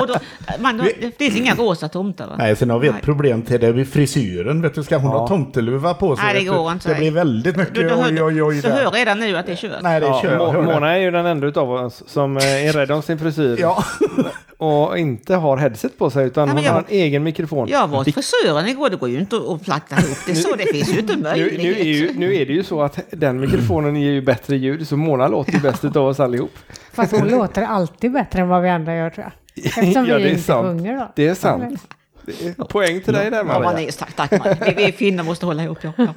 och 0.00 0.06
då, 0.06 0.16
man, 0.58 0.76
då, 0.78 0.84
det 1.00 1.10
finns 1.18 1.36
inga 1.36 1.54
rosa 1.54 1.88
tomtar 1.88 2.26
va? 2.26 2.34
Nej, 2.38 2.56
sen 2.56 2.70
har 2.70 2.78
vi 2.78 2.88
ett 2.88 2.94
Nej. 2.94 3.02
problem 3.02 3.42
till 3.42 3.60
det 3.60 3.72
vid 3.72 3.88
frisyren. 3.92 4.62
Vet 4.62 4.74
du, 4.74 4.82
ska 4.82 4.96
hon 4.96 5.10
ha 5.10 5.28
tomteluva 5.28 5.94
på 5.94 6.16
sig? 6.16 6.24
Nej, 6.24 6.34
det 6.44 6.44
går 6.50 6.72
inte. 6.72 6.88
Det 6.88 6.94
blir 6.94 7.10
väldigt 7.10 7.56
mycket 7.56 7.74
Du, 7.74 7.82
du, 7.82 7.88
hör, 7.88 8.08
oj, 8.12 8.22
oj, 8.22 8.42
oj. 8.42 8.54
du 8.54 8.60
där. 8.60 8.84
hör 8.84 8.90
redan 8.90 9.20
nu 9.20 9.36
att 9.36 9.46
det 9.46 9.52
är 9.52 9.56
kört. 9.56 9.82
Nej, 9.82 10.00
det 10.00 10.06
är 10.06 10.10
Ja, 10.10 10.20
kör. 10.22 10.38
Mo- 10.38 10.52
hör 10.52 10.62
det. 10.66 10.74
Mona 10.74 10.92
är 10.96 10.98
ju 11.00 11.10
den 11.10 11.26
enda 11.26 11.46
utav 11.46 11.70
oss 11.72 12.02
som 12.06 12.36
eh, 12.36 12.68
är 12.68 12.72
rädd 12.72 12.90
om 12.90 13.02
sin 13.02 13.18
frisyr 13.18 13.56
Ja. 13.60 13.84
och 14.56 14.98
inte 14.98 15.34
har 15.34 15.56
headset 15.56 15.98
på 15.98 16.10
sig 16.10 16.26
utan 16.26 16.48
Nej, 16.48 16.54
hon 16.56 16.64
jag- 16.64 16.72
har 16.72 16.78
en 16.78 16.84
egen 16.88 17.22
mikrofon. 17.22 17.68
Jag 17.68 17.88
var 17.88 17.98
hos 18.04 18.14
frisören 18.14 18.68
igår, 18.68 18.90
det 18.90 18.96
går 18.96 19.08
ju 19.08 19.18
inte 19.20 19.36
att 19.36 19.64
plakta 19.64 19.96
ihop 20.00 20.18
det 20.26 20.34
så. 20.34 20.56
Det 20.56 20.66
finns 20.72 20.94
ju 20.94 20.98
inte 21.00 21.16
nu, 21.16 21.22
möjlighet. 21.22 21.62
nu, 21.62 21.70
är 21.80 21.84
ju, 21.84 22.12
nu 22.18 22.34
är 22.36 22.46
det 22.46 22.52
ju 22.52 22.62
så 22.64 22.82
att 22.82 22.98
den 23.10 23.40
mikrofonen 23.40 23.96
ger 23.96 24.10
ju 24.10 24.20
bättre 24.22 24.56
ljud 24.56 24.88
så 24.88 24.96
Mona 24.96 25.28
låter 25.28 25.52
ju 25.52 25.60
bäst 25.60 25.84
utav 25.84 26.06
oss 26.06 26.19
allihop. 26.20 26.52
Fast 26.92 27.12
hon 27.16 27.28
låter 27.28 27.62
alltid 27.62 28.12
bättre 28.12 28.40
än 28.40 28.48
vad 28.48 28.62
vi 28.62 28.68
andra 28.68 28.94
gör 28.96 29.10
tror 29.10 29.24
jag. 29.54 29.64
Eftersom 29.66 30.06
Ja, 30.06 30.16
vi 30.16 30.22
det 30.22 30.28
är 30.28 30.30
inte 30.30 30.42
sant. 30.42 30.66
sjunger 30.66 30.96
då. 30.98 31.12
Det 31.16 31.28
är 31.28 31.34
sant. 31.34 31.86
Det 32.26 32.46
är 32.46 32.64
poäng 32.64 33.00
till 33.00 33.14
dig 33.14 33.30
där 33.30 33.38
Ja, 33.38 33.44
vad 33.44 33.62
Maria. 33.62 33.86
ni, 33.86 33.92
tack, 33.92 34.16
tack 34.16 34.30
Maria. 34.44 34.56
vi, 34.76 34.84
vi 34.86 34.92
kvinnor 34.92 35.22
måste 35.24 35.46
hålla 35.46 35.62
ihop. 35.62 35.78
Ja. 35.82 35.92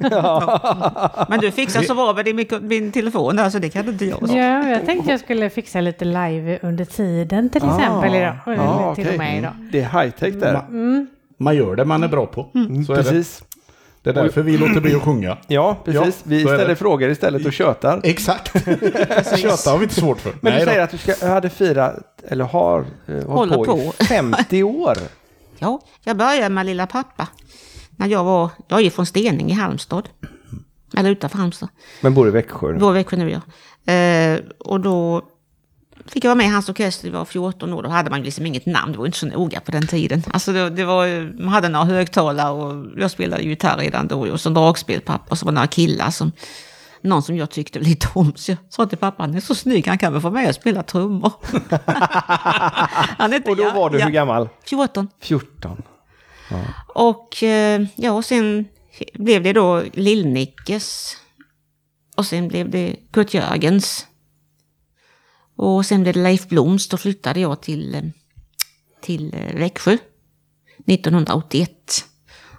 Ja. 1.14 1.26
Men 1.28 1.40
du 1.40 1.50
fixar 1.50 1.82
så 1.82 1.94
bra 1.94 2.12
med 2.14 2.24
din, 2.24 2.46
min 2.62 2.92
telefon 2.92 3.36
där 3.36 3.50
så 3.50 3.58
det 3.58 3.68
kan 3.70 3.88
inte 3.88 4.04
jag. 4.04 4.18
Ja, 4.28 4.68
jag 4.68 4.86
tänkte 4.86 5.10
jag 5.10 5.20
skulle 5.20 5.50
fixa 5.50 5.80
lite 5.80 6.04
live 6.04 6.58
under 6.62 6.84
tiden 6.84 7.48
till 7.50 7.64
exempel 7.64 8.14
idag. 8.14 8.36
Eller 8.46 8.58
Ah, 8.58 8.94
till 8.94 9.04
och 9.06 9.08
okej. 9.14 9.18
med 9.18 9.38
idag. 9.38 9.52
Det 9.72 9.80
är 9.80 10.02
high 10.02 10.10
tech 10.14 10.34
där. 10.34 10.60
Man 11.38 11.56
gör 11.56 11.76
det 11.76 11.84
man 11.84 12.02
är 12.02 12.08
bra 12.08 12.26
på. 12.26 12.46
Så 12.86 12.92
är 12.92 12.96
det. 12.96 13.02
Precis. 13.02 13.42
Det 14.04 14.10
är 14.10 14.14
därför 14.14 14.42
vi 14.42 14.56
låter 14.58 14.80
bli 14.80 14.94
att 14.94 15.02
sjunga. 15.02 15.38
Ja, 15.46 15.76
precis. 15.84 16.00
Ja, 16.24 16.30
vi 16.30 16.40
ställer 16.40 16.68
det. 16.68 16.76
frågor 16.76 17.10
istället 17.10 17.46
och 17.46 17.52
tjötar. 17.52 18.00
Exakt. 18.04 18.52
Köta 19.40 19.70
har 19.70 19.78
vi 19.78 19.82
inte 19.84 19.94
svårt 19.94 20.20
för. 20.20 20.32
Men 20.40 20.52
du 20.52 20.58
Nej 20.58 20.58
då. 20.58 20.70
säger 20.70 20.82
att 20.82 20.90
du 20.90 20.98
ska, 20.98 21.26
hade 21.26 21.50
firat, 21.50 22.22
eller 22.28 22.44
har 22.44 22.78
eh, 22.80 23.14
hållit 23.26 23.54
Håller 23.54 23.64
på, 23.64 23.78
i 23.78 23.86
på. 23.98 24.04
50 24.04 24.62
år. 24.62 24.98
Ja, 25.58 25.80
jag 26.04 26.16
började 26.16 26.48
med 26.48 26.66
lilla 26.66 26.86
pappa. 26.86 27.28
När 27.96 28.06
jag 28.06 28.24
var, 28.24 28.50
jag 28.68 28.80
är 28.80 28.90
från 28.90 29.06
Stening 29.06 29.50
i 29.50 29.52
Halmstad. 29.52 30.08
Eller 30.96 31.10
utanför 31.10 31.38
Halmstad. 31.38 31.68
Men 32.00 32.14
bor 32.14 32.28
i 32.28 32.30
Växjö. 32.30 32.72
nu. 32.72 32.78
Vår 32.78 32.92
Växjö 32.92 33.16
nu 33.16 33.30
ja. 33.30 33.92
Eh, 33.92 34.40
och 34.58 34.80
då 34.80 35.22
fick 36.06 36.24
jag 36.24 36.28
vara 36.28 36.34
med 36.36 36.46
i 36.46 36.50
hans 36.50 36.68
orkester, 36.68 37.08
jag 37.08 37.18
var 37.18 37.24
14 37.24 37.72
år. 37.72 37.82
Då 37.82 37.88
hade 37.88 38.10
man 38.10 38.22
liksom 38.22 38.46
inget 38.46 38.66
namn, 38.66 38.92
det 38.92 38.98
var 38.98 39.06
inte 39.06 39.18
så 39.18 39.26
noga 39.26 39.60
på 39.60 39.70
den 39.70 39.86
tiden. 39.86 40.22
Alltså 40.32 40.52
det, 40.52 40.70
det 40.70 40.84
var, 40.84 41.32
man 41.42 41.52
hade 41.52 41.68
några 41.68 41.84
högtalare 41.84 42.50
och 42.50 42.86
jag 42.96 43.10
spelade 43.10 43.42
gitarr 43.42 43.78
redan 43.78 44.06
då. 44.08 44.32
Och 44.32 44.40
så 44.40 44.50
dragspel 44.50 45.00
pappa 45.00 45.24
och 45.28 45.38
så 45.38 45.46
var 45.46 45.52
det 45.52 45.54
några 45.54 45.66
killar 45.66 46.10
som 46.10 46.32
någon 47.00 47.22
som 47.22 47.36
jag 47.36 47.50
tyckte 47.50 47.78
lite 47.78 48.08
om. 48.14 48.32
Så 48.36 48.50
jag 48.50 48.58
sa 48.68 48.86
till 48.86 48.98
pappa, 48.98 49.22
han 49.22 49.34
är 49.34 49.40
så 49.40 49.54
snygg, 49.54 49.86
han 49.86 49.98
kan 49.98 50.12
väl 50.12 50.22
få 50.22 50.30
med 50.30 50.48
och 50.48 50.54
spela 50.54 50.82
trummor. 50.82 51.32
Och 53.46 53.56
då 53.56 53.70
var 53.70 53.90
du 53.90 54.02
hur 54.02 54.10
gammal? 54.10 54.48
14. 54.64 55.08
14. 55.20 55.82
Och 56.94 57.42
eh, 57.42 57.82
ja, 57.94 58.22
sen 58.22 58.64
blev 59.14 59.42
det 59.42 59.52
då 59.52 59.82
Lill-Nickes. 59.92 61.16
Och 62.16 62.26
sen 62.26 62.48
blev 62.48 62.70
det 62.70 62.96
Kurt 63.12 63.34
Jörgens. 63.34 64.06
Och 65.56 65.86
sen 65.86 66.02
blev 66.02 66.14
det 66.14 66.22
Leif 66.22 66.48
Bloms. 66.48 66.88
Då 66.88 66.96
flyttade 66.96 67.40
jag 67.40 67.62
till, 67.62 67.94
eh, 67.94 68.02
till 69.00 69.34
eh, 69.34 69.54
Växjö 69.54 69.96
1981. 70.86 72.04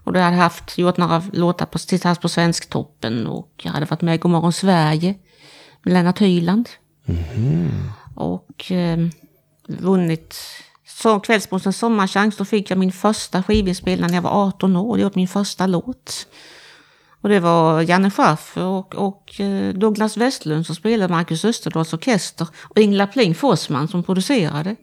Och 0.04 0.14
då 0.14 0.20
hade 0.20 0.36
jag 0.36 0.44
haft, 0.44 0.78
gjort 0.78 0.98
några 0.98 1.24
låtar 1.34 1.66
på, 1.66 1.80
tillsammans 1.80 2.20
på 2.20 2.30
Svensktoppen 2.30 3.28
och 3.28 3.52
jag 3.64 3.72
hade 3.72 3.86
varit 3.86 4.02
med 4.02 4.16
i 4.16 4.18
Godmorgon 4.18 4.54
Sverige 4.54 5.16
med 5.84 5.94
Lennart 5.94 6.22
Hyland. 6.22 6.70
Och 8.16 8.72
eh, 8.72 8.98
vunnit 9.68 10.36
så 10.88 11.20
Kvällspostens 11.20 11.78
sommarchans. 11.78 12.38
Då 12.38 12.46
fick 12.46 12.72
jag 12.72 12.78
min 12.78 12.92
första 12.92 13.44
skivinspelning 13.44 14.08
när 14.08 14.16
jag 14.16 14.22
var 14.22 14.48
18 14.48 14.76
år. 14.76 14.98
Jag 14.98 15.04
gjorde 15.04 15.20
min 15.20 15.28
första 15.28 15.68
låt. 15.68 16.28
Och 17.26 17.30
det 17.30 17.40
var 17.40 17.82
Janne 17.82 18.12
Schaffer 18.12 18.64
och, 18.66 18.96
och 18.96 19.40
eh, 19.42 19.74
Douglas 19.74 20.18
Westlund 20.18 20.66
som 20.66 20.76
spelade 20.76 21.14
Marcus 21.14 21.46
Österdahls 21.46 21.94
orkester. 21.94 22.48
Och 22.64 22.78
Ingela 22.80 23.08
Pling 23.08 23.36
Forsman 23.36 23.88
som 23.88 24.04
producerade. 24.04 24.76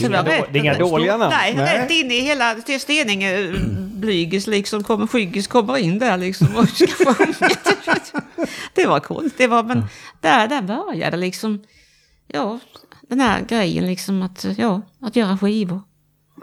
Inga 0.00 0.22
rätt- 0.22 0.44
det 0.52 0.58
är 0.58 0.62
inga 0.62 0.78
dåliga 0.78 1.16
namn. 1.16 1.32
Nej, 1.40 1.54
Nej. 1.56 1.78
rätt 1.78 1.90
in 1.90 2.10
i 2.10 2.20
hela 2.20 2.54
till 2.54 2.80
Steninge 2.80 3.40
eh, 3.40 3.50
Blygis 3.94 4.46
liksom. 4.46 4.84
Kommer, 4.84 5.06
Skyggis 5.06 5.46
kommer 5.46 5.76
in 5.76 5.98
där 5.98 6.16
liksom 6.18 6.48
och. 6.56 6.64
Det 8.74 8.86
var 8.86 9.00
coolt. 9.00 9.34
Det 9.38 9.46
var, 9.46 9.62
men 9.62 9.84
där, 10.20 10.48
där 10.48 10.62
började 10.62 11.16
liksom, 11.16 11.62
ja, 12.28 12.58
den 13.08 13.20
här 13.20 13.40
grejen 13.48 13.86
liksom 13.86 14.22
att, 14.22 14.46
ja, 14.58 14.80
att 15.00 15.16
göra 15.16 15.38
skivor. 15.38 15.80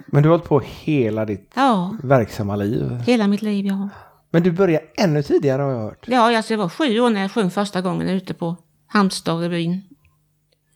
Men 0.05 0.23
du 0.23 0.29
har 0.29 0.37
hållit 0.37 0.49
på 0.49 0.59
hela 0.65 1.25
ditt 1.25 1.51
Ja, 1.55 1.95
verksamma 2.03 2.55
liv. 2.55 2.91
hela 3.05 3.27
mitt 3.27 3.41
liv, 3.41 3.65
ja. 3.65 3.89
Men 4.33 4.43
du 4.43 4.51
började 4.51 4.85
ännu 4.97 5.23
tidigare 5.23 5.61
har 5.61 5.71
jag 5.71 5.79
hört. 5.79 6.05
Ja, 6.07 6.37
alltså 6.37 6.53
jag 6.53 6.57
var 6.57 6.69
sju 6.69 6.99
år 6.99 7.09
när 7.09 7.21
jag 7.21 7.31
sjöng 7.31 7.51
första 7.51 7.81
gången 7.81 8.09
ute 8.09 8.33
på 8.33 8.55
Halmstadrevyn. 8.87 9.81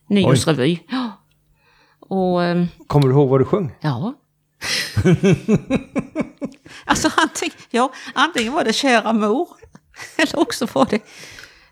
Nyårsrevy. 0.08 0.78
Ja. 0.88 1.12
Och, 2.00 2.44
ehm, 2.44 2.66
Kommer 2.86 3.08
du 3.08 3.14
ihåg 3.14 3.28
vad 3.28 3.40
du 3.40 3.44
sjöng? 3.44 3.72
ja. 3.80 4.14
alltså 6.84 7.10
antingen, 7.16 7.56
ja, 7.70 7.92
antingen 8.14 8.52
var 8.52 8.64
det 8.64 8.72
Kära 8.72 9.12
mor, 9.12 9.48
eller 10.16 10.38
också 10.38 10.66
var 10.72 10.86
det 10.90 11.00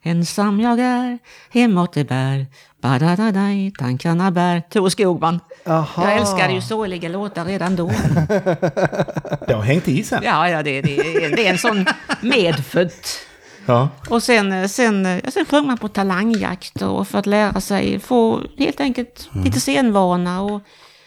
Ensam 0.07 0.61
jag 0.61 0.79
är, 0.81 1.19
hemåt 1.51 1.93
det 1.93 2.05
bär, 2.05 2.47
Badadadaj, 2.83 3.73
tankarna 3.79 4.31
bär. 4.31 4.61
Tor 4.61 4.89
Skogman. 4.89 5.41
Aha. 5.67 6.03
Jag 6.11 6.17
älskade 6.21 6.53
ju 6.53 6.61
sorgliga 6.61 7.09
låtar 7.09 7.45
redan 7.45 7.77
då. 7.77 7.87
Det 9.47 9.55
har 9.55 9.63
hängt 9.63 9.89
i 9.89 10.03
sen. 10.03 10.23
Ja, 10.25 10.49
ja 10.49 10.63
det, 10.63 10.81
det, 10.83 10.99
är- 10.99 11.37
det 11.37 11.47
är 11.47 11.51
en 11.51 11.59
sån 11.59 11.87
medfött. 12.23 13.19
Ja. 13.67 13.89
Och 14.11 14.23
sen, 14.23 14.53
eh, 14.53 14.67
sen, 14.67 15.07
eh, 15.07 15.21
sen 15.29 15.45
sjöng 15.45 15.67
man 15.67 15.79
på 15.79 15.89
talangjakt 15.89 16.83
och 16.83 17.09
för 17.09 17.19
att 17.19 17.27
lära 17.27 17.61
sig, 17.61 17.99
få 18.01 18.41
helt 18.59 18.81
enkelt 18.81 19.29
lite 19.45 19.61
scenvana 19.61 20.43
och 20.43 20.61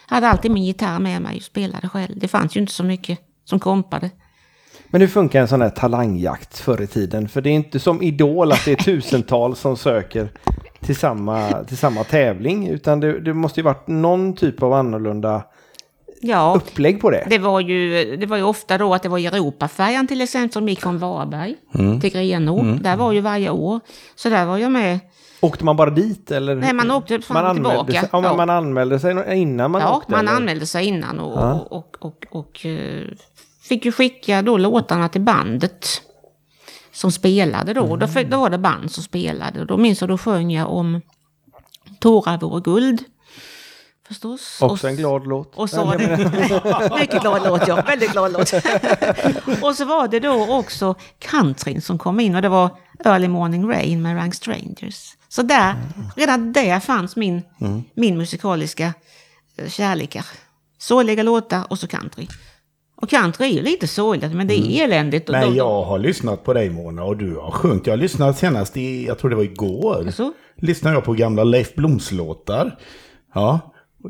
hade 0.06 0.28
alltid 0.28 0.50
min 0.50 0.64
gitarr 0.64 0.98
med 0.98 1.22
mig 1.22 1.36
och 1.36 1.42
spelade 1.42 1.88
själv. 1.88 2.12
Det 2.18 2.28
fanns 2.28 2.56
ju 2.56 2.60
inte 2.60 2.72
så 2.72 2.84
mycket 2.84 3.18
som 3.44 3.60
kompade. 3.60 4.10
Men 4.90 5.00
hur 5.00 5.08
funkar 5.08 5.40
en 5.40 5.48
sån 5.48 5.60
här 5.62 5.70
talangjakt 5.70 6.58
förr 6.58 6.80
i 6.82 6.86
tiden? 6.86 7.28
För 7.28 7.40
det 7.40 7.50
är 7.50 7.54
inte 7.54 7.78
som 7.78 8.02
Idol 8.02 8.52
att 8.52 8.64
det 8.64 8.72
är 8.72 8.76
tusentals 8.76 9.60
som 9.60 9.76
söker 9.76 10.28
till 10.80 10.96
samma, 10.96 11.64
till 11.64 11.76
samma 11.76 12.04
tävling. 12.04 12.68
Utan 12.68 13.00
det, 13.00 13.20
det 13.20 13.34
måste 13.34 13.60
ju 13.60 13.64
varit 13.64 13.86
någon 13.88 14.36
typ 14.36 14.62
av 14.62 14.72
annorlunda 14.72 15.42
Ja, 16.20 16.54
upplägg 16.56 17.00
på 17.00 17.10
det. 17.10 17.26
det 17.30 17.38
var, 17.38 17.60
ju, 17.60 18.16
det 18.16 18.26
var 18.26 18.36
ju 18.36 18.42
ofta 18.42 18.78
då 18.78 18.94
att 18.94 19.02
det 19.02 19.08
var 19.08 19.18
Europafärjan 19.18 20.06
till 20.06 20.20
exempel 20.20 20.52
som 20.52 20.68
gick 20.68 20.80
från 20.80 20.98
Varberg 20.98 21.56
till 22.00 22.10
Grenå. 22.12 22.62
Där 22.82 22.96
var 22.96 23.12
ju 23.12 23.20
varje 23.20 23.50
år. 23.50 23.80
Så 24.14 24.28
där 24.28 24.46
var 24.46 24.58
jag 24.58 24.72
med. 24.72 24.98
Åkte 25.40 25.64
man 25.64 25.76
bara 25.76 25.90
dit 25.90 26.30
eller? 26.30 26.54
Nej, 26.54 26.72
man 26.72 26.90
åkte 26.90 27.20
fram 27.20 27.36
och 27.36 27.50
anmälde 27.50 27.68
tillbaka. 27.70 27.92
Sig, 27.92 28.08
ja, 28.12 28.22
Ja. 28.22 28.36
man 28.36 28.50
anmälde 28.50 29.00
sig 29.00 29.38
innan 29.38 29.70
man 29.70 29.80
ja, 29.80 29.96
åkte? 29.96 30.10
man 30.12 30.20
eller? 30.20 30.32
anmälde 30.36 30.66
sig 30.66 30.86
innan 30.86 31.20
och, 31.20 31.72
och, 31.72 31.96
och, 32.00 32.26
och, 32.30 32.66
eh, 32.66 33.02
fick 33.68 33.84
ju 33.84 33.92
skicka 33.92 34.42
då 34.42 34.56
låtarna 34.56 35.08
till 35.08 35.20
bandet 35.20 36.02
som 36.92 37.12
spelade 37.12 37.74
då. 37.74 37.96
Då, 37.96 38.06
fick, 38.08 38.30
då 38.30 38.40
var 38.40 38.50
det 38.50 38.58
band 38.58 38.90
som 38.90 39.02
spelade. 39.02 39.64
Då 39.64 39.76
minns 39.76 40.00
jag, 40.00 40.08
då 40.10 40.18
sjöng 40.18 40.50
jag 40.52 40.72
om 40.72 41.00
Tårar 42.00 42.38
vore 42.38 42.60
guld. 42.60 43.04
Förstås. 44.08 44.58
Också 44.62 44.86
Och- 44.86 44.90
en 44.90 44.96
glad 44.96 45.26
låt. 45.26 45.54
och 45.56 45.70
så 45.70 45.84
var 45.84 45.98
det, 45.98 46.90
mycket 47.00 47.20
glad 47.22 47.42
låt, 47.44 47.68
ja. 47.68 47.82
Väldigt 47.86 48.12
glad 48.12 48.32
låt. 48.32 48.52
och 49.62 49.74
så 49.74 49.84
var 49.84 50.08
det 50.08 50.20
då 50.20 50.56
också 50.56 50.94
countryn 51.18 51.82
som 51.82 51.98
kom 51.98 52.20
in 52.20 52.34
och 52.34 52.42
det 52.42 52.48
var 52.48 52.70
Early 53.04 53.28
Morning 53.28 53.68
Rain 53.70 54.02
med 54.02 54.16
Rank 54.16 54.34
Strangers. 54.34 55.16
Så 55.28 55.42
där, 55.42 55.74
redan 56.16 56.52
där 56.52 56.80
fanns 56.80 57.16
min, 57.16 57.42
min 57.94 58.18
musikaliska 58.18 58.94
eh, 59.58 59.68
kärlekar. 59.68 60.26
Sorgliga 60.78 61.22
låtar 61.22 61.64
och 61.70 61.78
så 61.78 61.86
country. 61.86 62.26
Och 63.00 63.08
country 63.10 63.46
är 63.46 63.52
ju 63.52 63.62
lite 63.62 63.86
sorgligt, 63.86 64.32
men 64.32 64.46
det 64.46 64.54
är 64.54 64.84
eländigt. 64.84 65.28
Och 65.28 65.32
Men 65.32 65.50
då- 65.50 65.56
jag 65.56 65.82
har 65.82 65.98
lyssnat 65.98 66.44
på 66.44 66.52
dig 66.52 66.70
Mona 66.70 67.04
och 67.04 67.16
du 67.16 67.34
har 67.36 67.50
sjungit. 67.50 67.86
Jag 67.86 67.98
lyssnade 67.98 68.34
senast 68.34 68.76
i, 68.76 69.06
jag 69.06 69.18
tror 69.18 69.30
det 69.30 69.36
var 69.36 69.42
igår. 69.42 70.10
Så? 70.12 70.32
Lyssnade 70.56 70.96
jag 70.96 71.04
på 71.04 71.12
gamla 71.12 71.44
Leif 71.44 71.74
Bloms 71.74 72.12
låtar. 72.12 72.76
Ja, 73.34 73.60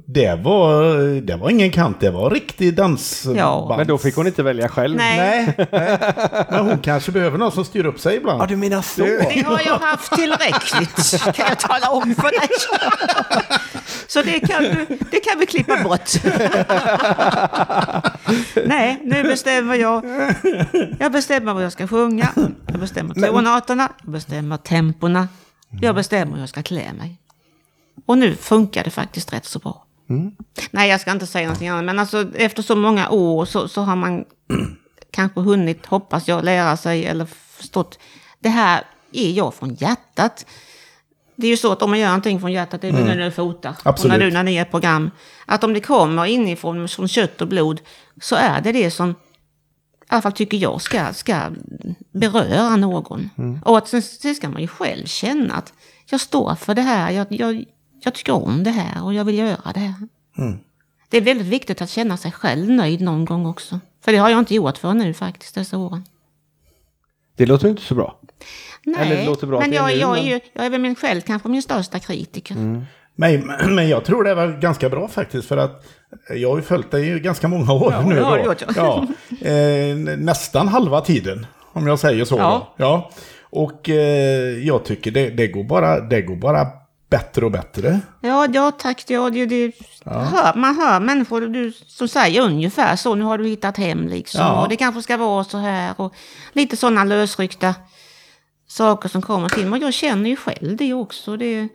det 0.06 0.34
var, 0.34 1.20
det 1.20 1.36
var 1.36 1.50
ingen 1.50 1.70
kant, 1.70 2.00
det 2.00 2.10
var 2.10 2.30
riktig 2.30 2.74
dansband. 2.76 3.36
Ja. 3.38 3.74
Men 3.76 3.86
då 3.86 3.98
fick 3.98 4.16
hon 4.16 4.26
inte 4.26 4.42
välja 4.42 4.68
själv. 4.68 4.96
Nej, 4.96 5.54
Nej, 5.58 5.68
nej. 5.72 5.98
men 6.50 6.66
hon 6.66 6.78
kanske 6.78 7.12
behöver 7.12 7.38
någon 7.38 7.52
som 7.52 7.64
styr 7.64 7.86
upp 7.86 8.00
sig 8.00 8.16
ibland. 8.16 8.42
Ja, 8.42 8.46
du 8.46 8.56
menar 8.56 8.82
så? 8.82 9.02
det 9.04 9.44
har 9.46 9.60
jag 9.66 9.78
haft 9.78 10.12
tillräckligt, 10.12 11.22
kan 11.34 11.46
jag 11.48 11.58
tala 11.58 11.90
om 11.90 12.14
för 12.14 12.40
dig. 12.40 12.48
Så 14.06 14.22
det 14.22 14.40
kan, 14.40 14.62
du, 14.62 14.86
det 15.10 15.20
kan 15.20 15.38
vi 15.38 15.46
klippa 15.46 15.82
bort. 15.82 16.10
Nej, 18.66 19.00
nu 19.04 19.22
bestämmer 19.22 19.74
jag. 19.74 20.04
Jag 20.98 21.12
bestämmer 21.12 21.54
vad 21.54 21.64
jag 21.64 21.72
ska 21.72 21.88
sjunga. 21.88 22.28
Jag 22.66 22.80
bestämmer 22.80 23.14
tonarterna. 23.14 23.88
Jag 24.02 24.12
bestämmer 24.12 24.56
tempona. 24.56 25.28
Jag 25.80 25.94
bestämmer 25.94 26.32
hur 26.34 26.40
jag 26.40 26.48
ska 26.48 26.62
klä 26.62 26.92
mig. 26.92 27.16
Och 28.06 28.18
nu 28.18 28.34
funkar 28.36 28.84
det 28.84 28.90
faktiskt 28.90 29.32
rätt 29.32 29.44
så 29.44 29.58
bra. 29.58 29.84
Nej, 30.70 30.90
jag 30.90 31.00
ska 31.00 31.10
inte 31.10 31.26
säga 31.26 31.46
någonting 31.46 31.68
annat. 31.68 31.84
Men 31.84 31.98
alltså, 31.98 32.26
efter 32.34 32.62
så 32.62 32.76
många 32.76 33.10
år 33.10 33.44
så, 33.44 33.68
så 33.68 33.80
har 33.80 33.96
man 33.96 34.24
kanske 35.10 35.40
hunnit, 35.40 35.86
hoppas 35.86 36.28
jag, 36.28 36.44
lära 36.44 36.76
sig 36.76 37.06
eller 37.06 37.26
förstått. 37.56 37.98
Det 38.40 38.48
här 38.48 38.84
är 39.12 39.30
jag 39.30 39.54
från 39.54 39.74
hjärtat. 39.74 40.46
Det 41.36 41.46
är 41.46 41.50
ju 41.50 41.56
så 41.56 41.72
att 41.72 41.82
om 41.82 41.90
man 41.90 41.98
gör 41.98 42.06
någonting 42.06 42.40
från 42.40 42.52
hjärtat, 42.52 42.80
det 42.80 42.88
är 42.88 42.92
mm. 42.92 43.06
när 43.06 43.16
du 43.16 43.30
fotar. 43.30 43.76
Absolut. 43.82 44.12
Och 44.12 44.18
när 44.18 44.26
du 44.26 44.32
när 44.32 44.42
ni 44.42 44.56
är 44.56 44.62
ett 44.62 44.70
program. 44.70 45.10
Att 45.46 45.64
om 45.64 45.72
det 45.72 45.80
kommer 45.80 46.26
inifrån, 46.26 46.88
från 46.88 47.08
kött 47.08 47.40
och 47.40 47.48
blod, 47.48 47.80
så 48.20 48.36
är 48.36 48.60
det 48.60 48.72
det 48.72 48.90
som, 48.90 49.10
i 49.10 49.14
alla 50.08 50.22
fall 50.22 50.32
tycker 50.32 50.56
jag, 50.56 50.82
ska, 50.82 51.12
ska 51.12 51.40
beröra 52.12 52.76
någon. 52.76 53.30
Och 53.64 53.78
att 53.78 53.88
sen, 53.88 54.02
sen 54.02 54.34
ska 54.34 54.48
man 54.48 54.62
ju 54.62 54.68
själv 54.68 55.06
känna 55.06 55.54
att 55.54 55.72
jag 56.10 56.20
står 56.20 56.54
för 56.54 56.74
det 56.74 56.82
här, 56.82 57.10
jag, 57.10 57.26
jag, 57.30 57.64
jag 58.00 58.14
tycker 58.14 58.32
om 58.32 58.64
det 58.64 58.70
här 58.70 59.04
och 59.04 59.14
jag 59.14 59.24
vill 59.24 59.38
göra 59.38 59.72
det 59.74 59.80
här. 59.80 59.94
Det 61.08 61.16
är 61.16 61.20
väldigt 61.20 61.46
viktigt 61.46 61.82
att 61.82 61.90
känna 61.90 62.16
sig 62.16 62.32
själv 62.32 62.70
nöjd 62.70 63.00
någon 63.00 63.24
gång 63.24 63.46
också. 63.46 63.80
För 64.04 64.12
det 64.12 64.18
har 64.18 64.30
jag 64.30 64.38
inte 64.38 64.54
gjort 64.54 64.78
för 64.78 64.94
nu 64.94 65.14
faktiskt, 65.14 65.54
dessa 65.54 65.78
åren. 65.78 66.04
Det 67.36 67.46
låter 67.46 67.68
inte 67.68 67.82
så 67.82 67.94
bra. 67.94 68.20
Nej, 68.84 69.36
bra 69.42 69.60
men 69.60 69.72
jag, 69.72 69.96
jag, 69.96 70.18
är 70.18 70.22
ju, 70.22 70.40
jag 70.52 70.66
är 70.66 70.70
väl 70.70 70.80
min 70.80 70.94
själv 70.94 71.20
kanske 71.20 71.48
min 71.48 71.62
största 71.62 71.98
kritiker. 71.98 72.54
Men, 73.14 73.52
men 73.74 73.88
jag 73.88 74.04
tror 74.04 74.24
det 74.24 74.34
var 74.34 74.60
ganska 74.60 74.88
bra 74.88 75.08
faktiskt 75.08 75.48
för 75.48 75.56
att 75.56 75.86
jag 76.34 76.48
har 76.50 76.56
ju 76.56 76.62
följt 76.62 76.90
dig 76.90 77.08
i 77.08 77.20
ganska 77.20 77.48
många 77.48 77.72
år 77.72 77.92
Ja, 77.92 78.02
nu. 78.08 78.20
har 78.20 78.38
då. 78.38 78.42
du 78.42 78.48
gjort, 78.48 78.62
ja. 78.76 79.06
Eh, 79.48 79.96
nästan 80.18 80.68
halva 80.68 81.00
tiden, 81.00 81.46
om 81.72 81.86
jag 81.86 81.98
säger 81.98 82.24
så. 82.24 82.36
Ja. 82.36 82.74
Då. 82.76 82.84
Ja. 82.84 83.10
Och 83.50 83.88
eh, 83.88 84.66
jag 84.66 84.84
tycker 84.84 85.10
det, 85.10 85.30
det, 85.30 85.46
går 85.48 85.64
bara, 85.64 86.00
det 86.00 86.22
går 86.22 86.36
bara 86.36 86.66
bättre 87.10 87.44
och 87.44 87.50
bättre. 87.50 88.00
Ja, 88.20 88.46
ja 88.52 88.70
tack. 88.70 89.04
Ja, 89.06 89.30
det, 89.30 89.46
det, 89.46 89.72
Hör, 90.04 90.54
man 90.54 90.76
hör 90.76 91.00
människor 91.00 91.40
du, 91.40 91.72
som 91.72 92.08
säger 92.08 92.42
ungefär 92.42 92.96
så. 92.96 93.14
Nu 93.14 93.24
har 93.24 93.38
du 93.38 93.48
hittat 93.48 93.76
hem 93.76 94.08
liksom. 94.08 94.40
Ja. 94.40 94.62
Och 94.62 94.68
det 94.68 94.76
kanske 94.76 95.02
ska 95.02 95.16
vara 95.16 95.44
så 95.44 95.58
här. 95.58 96.00
Och 96.00 96.14
lite 96.52 96.76
sådana 96.76 97.04
lösryckta 97.04 97.74
saker 98.66 99.08
som 99.08 99.22
kommer 99.22 99.48
till 99.48 99.66
mig. 99.66 99.80
Jag 99.80 99.94
känner 99.94 100.30
ju 100.30 100.36
själv 100.36 100.76
det 100.76 100.94
också. 100.94 101.36
Det, 101.36 101.68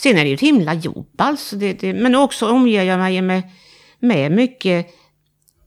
sen 0.00 0.18
är 0.18 0.22
det 0.22 0.28
ju 0.28 0.34
ett 0.34 0.40
himla 0.40 0.74
jobb 0.74 1.14
alltså. 1.18 1.56
Det, 1.56 1.72
det, 1.72 1.92
men 1.92 2.14
också 2.14 2.50
omger 2.50 2.82
jag 2.82 2.98
mig 2.98 3.22
med, 3.22 3.42
med 3.98 4.32
mycket 4.32 4.86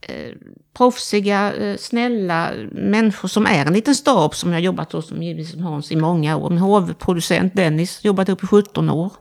eh, 0.08 0.32
proffsiga, 0.74 1.54
eh, 1.54 1.78
snälla 1.78 2.52
människor 2.72 3.28
som 3.28 3.46
är 3.46 3.66
en 3.66 3.74
liten 3.74 3.96
stab 3.96 4.36
som 4.36 4.52
jag 4.54 4.62
jobbat 4.62 4.92
hos, 4.92 5.08
som 5.08 5.24
givetvis 5.24 5.62
Hans 5.62 5.92
i 5.92 5.96
många 5.96 6.38
år. 6.38 6.50
Min 6.50 6.60
hovproducent 6.60 7.56
Dennis, 7.56 8.00
jobbat 8.04 8.30
upp 8.30 8.44
i 8.44 8.48
17 8.48 8.90
år. 8.90 9.12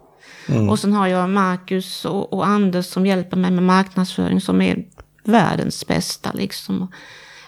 Och 0.70 0.78
sen 0.78 0.92
har 0.92 1.06
jag 1.06 1.30
Marcus 1.30 2.04
och, 2.04 2.32
och 2.32 2.46
Anders 2.46 2.86
som 2.86 3.06
hjälper 3.06 3.36
mig 3.36 3.50
med 3.50 3.62
marknadsföring 3.62 4.40
som 4.40 4.62
är 4.62 4.84
världens 5.24 5.86
bästa 5.86 6.32
liksom. 6.32 6.88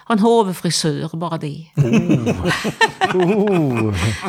Har 0.05 0.15
en 0.15 0.19
hovfrisör, 0.19 1.17
bara 1.17 1.39
det. 1.39 1.67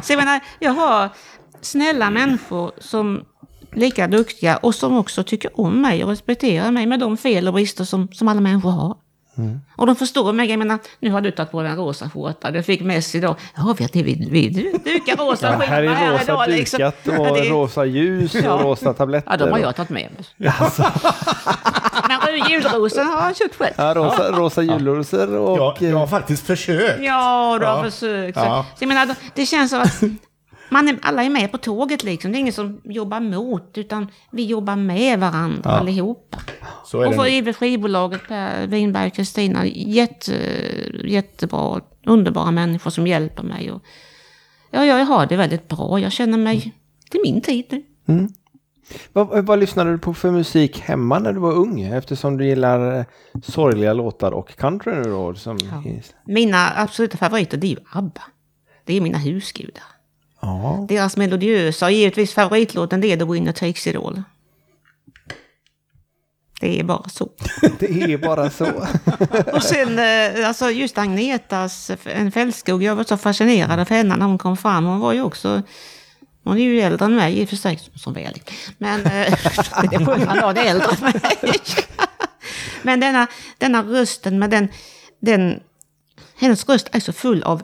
Så 0.04 0.14
jag 0.14 0.18
menar, 0.18 0.40
jag 0.60 0.72
har 0.72 1.10
snälla 1.62 2.10
människor 2.10 2.72
som 2.78 3.26
lika 3.72 4.08
duktiga 4.08 4.58
och 4.58 4.76
som 4.76 4.98
också 4.98 5.24
tycker 5.24 5.60
om 5.62 5.82
mig 5.82 6.04
och 6.04 6.10
respekterar 6.10 6.72
mig 6.72 6.86
med 6.86 7.00
de 7.00 7.18
fel 7.18 7.48
och 7.48 7.54
brister 7.54 7.84
som, 7.84 8.08
som 8.12 8.28
alla 8.28 8.42
människor 8.42 8.70
har. 8.72 8.96
Och 9.78 9.86
de 9.88 9.96
förstår 9.96 10.34
mig. 10.34 10.50
Jag 10.50 10.60
menar, 10.60 10.80
nu 11.00 11.12
har 11.12 11.22
du 11.22 11.32
tagit 11.32 11.52
på 11.52 11.62
dig 11.62 11.72
en 11.72 11.78
rosa 11.78 12.10
skjorta. 12.10 12.52
Du 12.52 12.64
fick 12.64 12.82
Messi 12.82 13.18
idag. 13.18 13.36
Ja, 13.56 13.76
ni, 13.94 14.04
vi, 14.04 14.28
vi 14.32 14.50
dukar 14.84 15.16
rosa 15.26 15.48
Ja, 15.48 15.54
skjorta 15.54 15.66
här 15.72 15.84
är 15.84 16.12
rosa 16.12 16.24
idag, 16.24 16.50
liksom. 16.50 16.78
dukat 16.78 17.08
och 17.08 17.28
Ja, 17.28 17.34
det- 17.34 17.50
rosa 17.50 17.86
ljus 17.86 18.36
och 18.36 18.42
Ja. 18.42 18.60
rosa 18.64 18.94
tabletter. 18.94 19.32
Ja, 19.32 19.38
de 19.38 19.52
har 19.52 19.60
jag 19.60 19.76
tagit 19.76 19.90
med 19.90 20.10
mig. 20.12 20.52
Men 22.26 22.50
julrosen 22.52 23.08
har 23.08 23.26
jag 23.28 23.38
köpt 23.38 23.56
själv. 23.56 23.74
Ja, 23.78 23.94
rosa, 23.94 24.32
rosa 24.32 24.62
julrosor 24.62 25.36
och... 25.38 25.58
Jag, 25.60 25.90
jag 25.92 25.98
har 25.98 26.08
faktiskt 26.08 26.48
försökt. 26.48 27.04
Ja, 27.04 27.58
du 27.60 27.66
har 27.66 27.78
Ja. 27.78 27.84
försökt. 27.84 28.38
Så, 28.38 28.44
Ja. 28.46 28.66
så 28.78 28.84
jag 28.84 28.88
menar, 28.88 29.16
det 29.36 29.46
känns 29.46 29.72
som 29.72 29.82
att 29.82 30.02
man 30.70 30.88
är, 30.88 31.00
alla 31.02 31.24
är 31.24 31.30
med 31.30 31.52
på 31.52 31.58
tåget 31.58 32.04
liksom. 32.04 32.32
Det 32.32 32.38
är 32.38 32.40
ingen 32.40 32.54
som 32.54 32.82
jobbar 32.84 33.20
mot, 33.20 33.78
utan 33.78 34.08
vi 34.32 34.46
jobbar 34.46 34.76
med 34.76 35.20
varandra 35.20 35.70
allihopa. 35.70 36.38
Så 36.86 37.02
är 37.02 37.06
Och 37.06 37.12
det 37.12 37.18
för 37.18 37.26
givet 37.26 37.56
skivbolaget 37.56 38.28
Per 38.28 38.68
Winberg 38.68 39.08
och 39.08 39.14
Kristina, 39.14 39.66
jätte, 39.66 40.34
jättebra, 41.04 41.82
underbara 42.06 42.52
människor 42.52 42.92
som 42.92 43.08
hjälper 43.08 43.44
mig. 43.44 43.72
Och, 43.72 43.84
ja, 44.72 44.86
jag 44.86 45.06
har 45.06 45.26
det 45.26 45.36
väldigt 45.36 45.68
bra. 45.68 46.00
Jag 46.00 46.12
känner 46.12 46.38
mig, 46.38 46.74
det 47.12 47.18
är 47.18 47.24
min 47.24 47.42
tid 47.42 47.66
nu. 47.70 47.84
Vad, 49.14 49.46
vad 49.46 49.60
lyssnade 49.60 49.92
du 49.92 49.98
på 49.98 50.14
för 50.14 50.32
musik 50.32 50.80
hemma 50.80 51.20
när 51.20 51.34
du 51.34 51.40
var 51.40 51.54
ung? 51.54 51.82
Eftersom 51.82 52.38
du 52.38 52.46
gillar 52.46 53.00
eh, 53.00 53.06
sorgliga 53.44 53.94
låtar 53.94 54.32
och 54.32 54.58
country 54.58 54.94
nu 54.96 55.04
då. 55.04 55.36
Som, 55.36 55.58
Mina 56.26 56.72
absoluta 56.76 57.18
favoriter, 57.18 57.58
det 57.58 57.68
är 57.68 57.70
ju 57.70 57.78
ABBA. 57.92 58.22
Det 58.86 58.98
är 58.98 59.02
mina 59.02 59.18
husgudar. 59.18 59.84
Ja. 60.40 60.86
Deras 60.90 61.18
melodiösa 61.18 61.86
och 61.86 61.92
givetvis 61.92 62.34
favoritlåten 62.34 63.02
det 63.02 63.08
är 63.08 63.18
The 63.18 63.26
Winner 63.26 63.52
Takes 63.52 63.88
It 63.88 63.96
All. 63.96 64.24
Det 66.62 66.80
är 66.80 66.84
bara 66.84 67.10
så. 67.10 67.30
Det 67.80 68.14
är 68.14 68.18
bara 68.18 68.50
så. 68.50 68.66
Och 69.54 69.64
sen 69.64 70.00
eh, 70.00 70.48
alltså 70.48 70.72
just 70.72 70.98
Agnetas 70.98 71.92
En 72.04 72.32
fältskog, 72.32 72.84
jag 72.84 72.96
var 72.96 73.04
så 73.04 73.18
fascinerad 73.18 73.80
av 73.80 73.90
henne 73.90 74.16
när 74.16 74.26
hon 74.26 74.38
kom 74.38 74.58
fram. 74.58 74.86
Hon 74.86 75.00
var 75.00 75.14
ju 75.14 75.22
också 75.22 75.62
Hon 76.44 76.58
är 76.58 76.62
ju 76.62 76.82
äldre 76.82 77.06
än 77.06 77.16
mig 77.16 77.40
i 77.40 77.46
och 77.46 77.50
för 77.50 77.56
sig, 77.56 77.80
som 77.96 78.14
väl. 78.14 78.34
Men 78.78 79.00
eh, 79.00 79.06
det 79.90 79.96
är 79.96 80.06
skönt 80.06 80.30
att 80.30 80.38
han 80.38 80.58
är 80.58 80.66
äldre 80.66 80.88
än 80.92 81.02
mig. 81.02 81.22
Men 82.82 83.00
denna, 83.00 83.28
denna 83.58 83.84
rösten 83.84 84.40
med 84.40 84.50
den, 84.50 84.68
den... 85.20 85.60
Hennes 86.36 86.70
röst 86.70 86.90
är 86.92 87.00
så 87.00 87.14
full 87.14 87.44
av 87.44 87.64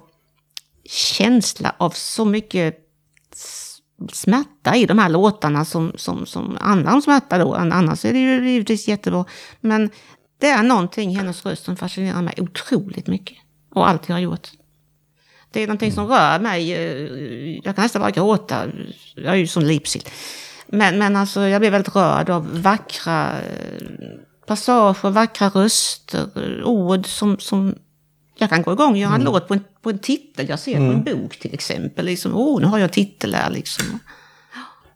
känsla 0.85 1.75
av 1.77 1.89
så 1.89 2.25
mycket 2.25 2.79
smärta 4.11 4.75
i 4.75 4.85
de 4.85 4.99
här 4.99 5.09
låtarna 5.09 5.65
som, 5.65 5.91
som, 5.95 6.25
som 6.25 6.57
handlar 6.61 6.93
om 6.93 7.01
smärta 7.01 7.37
då. 7.37 7.55
Annars 7.55 8.05
är 8.05 8.13
det 8.13 8.19
ju 8.19 8.49
givetvis 8.49 8.87
jättebra. 8.87 9.25
Men 9.61 9.89
det 10.39 10.47
är 10.47 10.63
någonting 10.63 11.11
i 11.11 11.15
hennes 11.15 11.45
röst 11.45 11.65
som 11.65 11.75
fascinerar 11.75 12.21
mig 12.21 12.33
otroligt 12.37 13.07
mycket. 13.07 13.37
Och 13.73 13.89
alltid 13.89 14.11
har 14.11 14.19
gjort. 14.19 14.51
Det 15.51 15.63
är 15.63 15.67
någonting 15.67 15.91
som 15.91 16.07
rör 16.07 16.39
mig. 16.39 16.73
Eh, 16.73 17.59
jag 17.63 17.75
kan 17.75 17.83
nästan 17.83 18.01
bara 18.01 18.11
gråta. 18.11 18.65
Jag 19.15 19.33
är 19.33 19.37
ju 19.37 19.47
som 19.47 19.63
lipsill. 19.63 20.03
Men, 20.67 20.99
men 20.99 21.15
alltså, 21.15 21.41
jag 21.41 21.61
blir 21.61 21.71
väldigt 21.71 21.95
rörd 21.95 22.29
av 22.29 22.61
vackra 22.61 23.41
eh, 23.41 23.87
passager, 24.47 25.09
vackra 25.09 25.49
röster, 25.49 26.29
eh, 26.35 26.67
ord 26.67 27.07
som, 27.07 27.39
som 27.39 27.75
jag 28.37 28.49
kan 28.49 28.61
gå 28.61 28.73
igång 28.73 28.91
och 28.91 28.97
göra 28.97 29.15
en 29.15 29.23
låt 29.23 29.47
på 29.47 29.53
en, 29.53 29.63
på 29.81 29.89
en 29.89 29.99
titel 29.99 30.49
jag 30.49 30.59
ser 30.59 30.77
på 30.77 30.83
en 30.83 31.03
bok 31.03 31.39
till 31.39 31.53
exempel. 31.53 32.05
Liksom, 32.05 32.35
oh, 32.35 32.61
nu 32.61 32.67
har 32.67 32.77
jag 32.77 32.83
en 32.83 32.93
titel 32.93 33.35
här 33.35 33.49
liksom. 33.49 33.99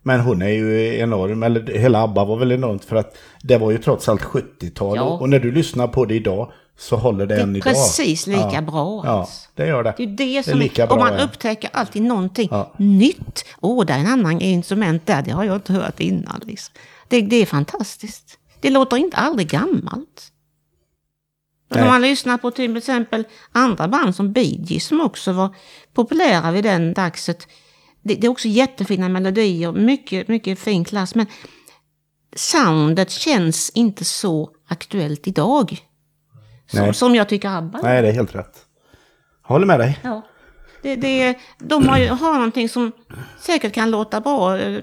Men 0.03 0.19
hon 0.19 0.41
är 0.41 0.49
ju 0.49 0.97
enorm, 0.97 1.43
eller 1.43 1.79
hela 1.79 2.03
ABBA 2.03 2.25
var 2.25 2.37
väl 2.37 2.51
enormt 2.51 2.85
för 2.85 2.95
att 2.95 3.17
det 3.41 3.57
var 3.57 3.71
ju 3.71 3.77
trots 3.77 4.09
allt 4.09 4.21
70-tal. 4.21 4.97
Ja. 4.97 5.03
Och 5.03 5.29
när 5.29 5.39
du 5.39 5.51
lyssnar 5.51 5.87
på 5.87 6.05
det 6.05 6.15
idag 6.15 6.51
så 6.77 6.95
håller 6.95 7.25
det, 7.25 7.35
Det 7.35 7.41
än 7.41 7.55
är 7.55 7.57
idag. 7.57 7.73
precis 7.73 8.27
lika 8.27 8.49
ja. 8.53 8.61
bra. 8.61 9.01
Ja, 9.05 9.11
alltså. 9.11 9.49
det 9.55 9.67
gör 9.67 9.83
det. 9.83 9.93
Det 9.97 10.03
är 10.03 10.07
ju 10.07 10.15
det 10.15 10.37
är 10.37 10.43
som... 10.43 10.59
lika 10.59 10.87
bra, 10.87 10.95
och 10.95 11.01
man 11.03 11.13
ja. 11.13 11.23
upptäcker 11.23 11.69
alltid 11.73 12.01
någonting 12.01 12.47
Ja. 12.51 12.73
nytt. 12.77 13.45
Åh, 13.61 13.85
det 13.85 13.93
är 13.93 13.99
en 13.99 14.07
annan 14.07 14.41
instrument 14.41 15.05
där, 15.05 15.21
det 15.21 15.31
har 15.31 15.43
jag 15.43 15.55
inte 15.55 15.73
hört 15.73 15.99
innan. 15.99 16.41
Liksom. 16.45 16.73
Det, 17.07 17.21
det 17.21 17.35
är 17.35 17.45
fantastiskt. 17.45 18.37
Det 18.61 18.69
låter 18.69 18.97
inte 18.97 19.17
aldrig 19.17 19.49
gammalt. 19.49 20.31
Nej. 21.69 21.81
Om 21.81 21.87
man 21.87 22.01
lyssnar 22.01 22.37
på 22.37 22.51
till 22.51 22.77
exempel 22.77 23.27
andra 23.51 23.87
band 23.87 24.15
som 24.15 24.31
Bee 24.31 24.57
Gees 24.63 24.85
som 24.85 25.01
också 25.01 25.31
var 25.31 25.55
populära 25.93 26.51
vid 26.51 26.63
den 26.63 26.93
dagset. 26.93 27.47
Det, 28.01 28.15
det 28.15 28.27
är 28.27 28.31
också 28.31 28.47
jättefina 28.47 29.09
melodier, 29.09 29.71
mycket, 29.71 30.27
mycket 30.27 30.59
fin 30.59 30.85
klass. 30.85 31.15
Men 31.15 31.25
soundet 32.35 33.09
känns 33.11 33.69
inte 33.69 34.05
så 34.05 34.49
aktuellt 34.67 35.27
idag. 35.27 35.77
Som, 36.67 36.93
som 36.93 37.15
jag 37.15 37.29
tycker 37.29 37.49
ABBA 37.49 37.79
Nej, 37.83 38.01
det 38.01 38.07
är 38.07 38.13
helt 38.13 38.35
rätt. 38.35 38.65
Jag 39.43 39.49
håller 39.49 39.65
med 39.65 39.79
dig. 39.79 39.99
Ja. 40.03 40.21
Det, 40.81 40.95
det, 40.95 41.35
de 41.57 41.87
har, 41.87 41.97
ju, 41.97 42.07
har 42.09 42.33
någonting 42.33 42.69
som 42.69 42.91
säkert 43.39 43.73
kan 43.73 43.91
låta 43.91 44.21
bra 44.21 44.57
eh, 44.57 44.77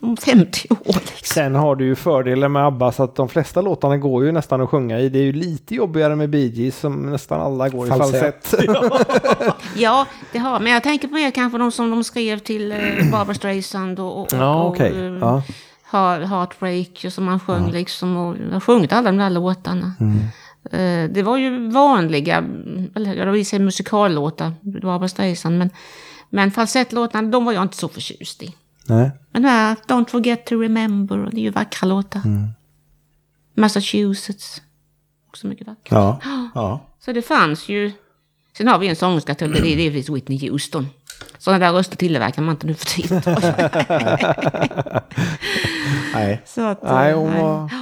om 0.00 0.16
50 0.20 0.68
år. 0.70 0.76
Liksom. 0.86 1.02
Sen 1.22 1.54
har 1.54 1.76
du 1.76 1.84
ju 1.84 1.94
fördelen 1.94 2.52
med 2.52 2.66
ABBA 2.66 2.92
så 2.92 3.02
att 3.02 3.16
de 3.16 3.28
flesta 3.28 3.60
låtarna 3.60 3.96
går 3.96 4.24
ju 4.24 4.32
nästan 4.32 4.60
att 4.60 4.68
sjunga 4.70 4.98
i. 4.98 5.08
Det 5.08 5.18
är 5.18 5.22
ju 5.22 5.32
lite 5.32 5.74
jobbigare 5.74 6.16
med 6.16 6.30
Bee 6.30 6.46
Gees 6.46 6.78
som 6.78 7.10
nästan 7.10 7.40
alla 7.40 7.68
går 7.68 7.86
i 7.86 7.90
Falsett. 7.90 8.46
falsett. 8.46 8.70
Ja, 9.76 10.06
det 10.32 10.38
har 10.38 10.60
Men 10.60 10.72
jag 10.72 10.82
tänker 10.82 11.08
på 11.08 11.14
mer 11.14 11.30
kanske 11.30 11.58
de 11.58 11.72
som 11.72 11.90
de 11.90 12.04
skrev 12.04 12.38
till 12.38 12.72
eh, 12.72 12.78
Barbra 13.12 13.34
Streisand 13.34 14.00
och, 14.00 14.20
och, 14.22 14.28
Ja, 14.32 14.62
och 14.62 14.70
okej. 14.70 14.92
eh, 14.98 15.04
Ja. 15.20 15.42
Heart- 15.90 16.24
Heartbreak 16.26 17.02
och 17.06 17.12
som 17.12 17.24
man 17.24 17.40
sjöng 17.40 17.70
liksom. 17.70 18.16
Och 18.16 18.36
jag 18.48 18.52
har 18.52 18.60
sjungit 18.60 18.92
alla 18.92 19.10
de 19.10 19.18
där 19.18 19.30
låtarna. 19.30 19.92
Mm. 20.00 20.18
Eh, 20.70 21.10
Det 21.10 21.22
var 21.22 21.36
ju 21.36 21.68
vanliga, 21.70 22.36
eller 22.94 23.14
jag 23.14 23.32
vill 23.32 23.46
säga 23.46 23.60
musikallåtar, 23.60 24.52
Barbra 24.60 25.08
Streisand. 25.08 25.58
Men, 25.58 25.70
men 26.30 26.50
falsettlåtarna, 26.50 27.28
de 27.28 27.44
var 27.44 27.52
jag 27.52 27.62
inte 27.62 27.76
så 27.76 27.88
förtjust 27.88 28.42
i. 28.42 28.54
Nej. 28.86 29.10
Men 29.30 29.42
det 29.42 29.48
här, 29.48 29.76
Don't 29.88 30.10
forget 30.10 30.46
to 30.46 30.54
remember, 30.60 31.16
det 31.32 31.36
är 31.40 31.42
ju 31.42 31.50
vackra 31.50 31.86
låtar. 31.88 32.20
Massachusetts, 33.54 34.62
också 35.28 35.46
mycket 35.46 35.66
vackert. 35.66 35.92
Ja. 35.92 36.20
ja. 36.54 36.80
Så 37.00 37.12
det 37.12 37.22
fanns 37.22 37.68
ju... 37.68 37.92
Sen 38.56 38.68
har 38.68 38.78
vi 38.78 38.88
en 38.88 38.96
sångerska 38.96 39.34
till, 39.34 39.52
det 39.52 39.58
är 39.58 39.64
givetvis 39.76 40.08
Whitney 40.08 40.50
Houston. 40.50 40.88
Sådana 41.38 41.66
där 41.66 41.72
röster 41.72 41.96
tillverkar 41.96 42.42
man 42.42 42.54
inte 42.54 42.66
nu 42.66 42.74
för 42.74 42.86
tiden. 42.86 43.22
Nej. 46.14 46.42
Så 46.46 46.60
att, 46.66 46.82
Nej, 46.82 47.12
hon 47.12 47.30
nej. 47.30 47.42
var... 47.42 47.70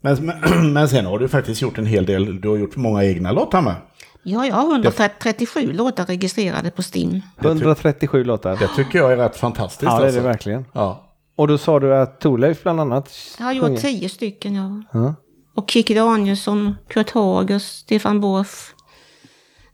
Men, 0.00 0.26
men, 0.26 0.72
men 0.72 0.88
sen 0.88 1.06
har 1.06 1.18
du 1.18 1.28
faktiskt 1.28 1.62
gjort 1.62 1.78
en 1.78 1.86
hel 1.86 2.06
del. 2.06 2.40
Du 2.40 2.48
har 2.48 2.56
gjort 2.56 2.76
många 2.76 3.04
egna 3.04 3.32
låtar 3.32 3.62
med. 3.62 3.74
Ja, 4.22 4.46
jag 4.46 4.54
har 4.54 4.72
137 4.72 5.72
låtar 5.72 6.06
registrerade 6.06 6.70
på 6.70 6.82
Stim. 6.82 7.20
137 7.40 8.24
låtar. 8.24 8.56
Det 8.56 8.68
tycker 8.76 8.98
jag 8.98 9.12
är 9.12 9.16
rätt 9.16 9.36
fantastiskt. 9.36 9.82
Ja, 9.82 9.98
det 9.98 10.02
är 10.02 10.06
alltså. 10.06 10.20
det 10.20 10.26
verkligen. 10.26 10.64
Ja. 10.72 11.06
Och 11.36 11.48
då 11.48 11.58
sa 11.58 11.80
du 11.80 11.96
att 11.96 12.20
Thorleif 12.20 12.62
bland 12.62 12.80
annat 12.80 13.10
Jag 13.38 13.44
har 13.44 13.52
gjort 13.52 13.80
tio 13.80 14.08
stycken, 14.08 14.54
ja. 14.54 14.82
Ja. 14.92 15.14
Och 15.54 15.70
Kikki 15.70 15.94
Danielsson, 15.94 16.74
Kurt 16.88 17.10
Hagers, 17.10 17.62
Stefan 17.62 18.20
Borff, 18.20 18.74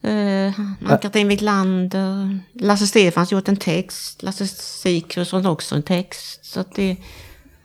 eh, 0.02 0.60
Ann-Katrin 0.90 1.28
Wiklander, 1.28 2.38
Lasse 2.52 2.86
Stefans 2.86 3.32
gjort 3.32 3.48
en 3.48 3.56
text, 3.56 4.22
Lasse 4.22 4.46
Sikrusson 4.46 5.46
också 5.46 5.74
en 5.74 5.82
text. 5.82 6.44
Så 6.44 6.60
att 6.60 6.74
det, 6.74 6.96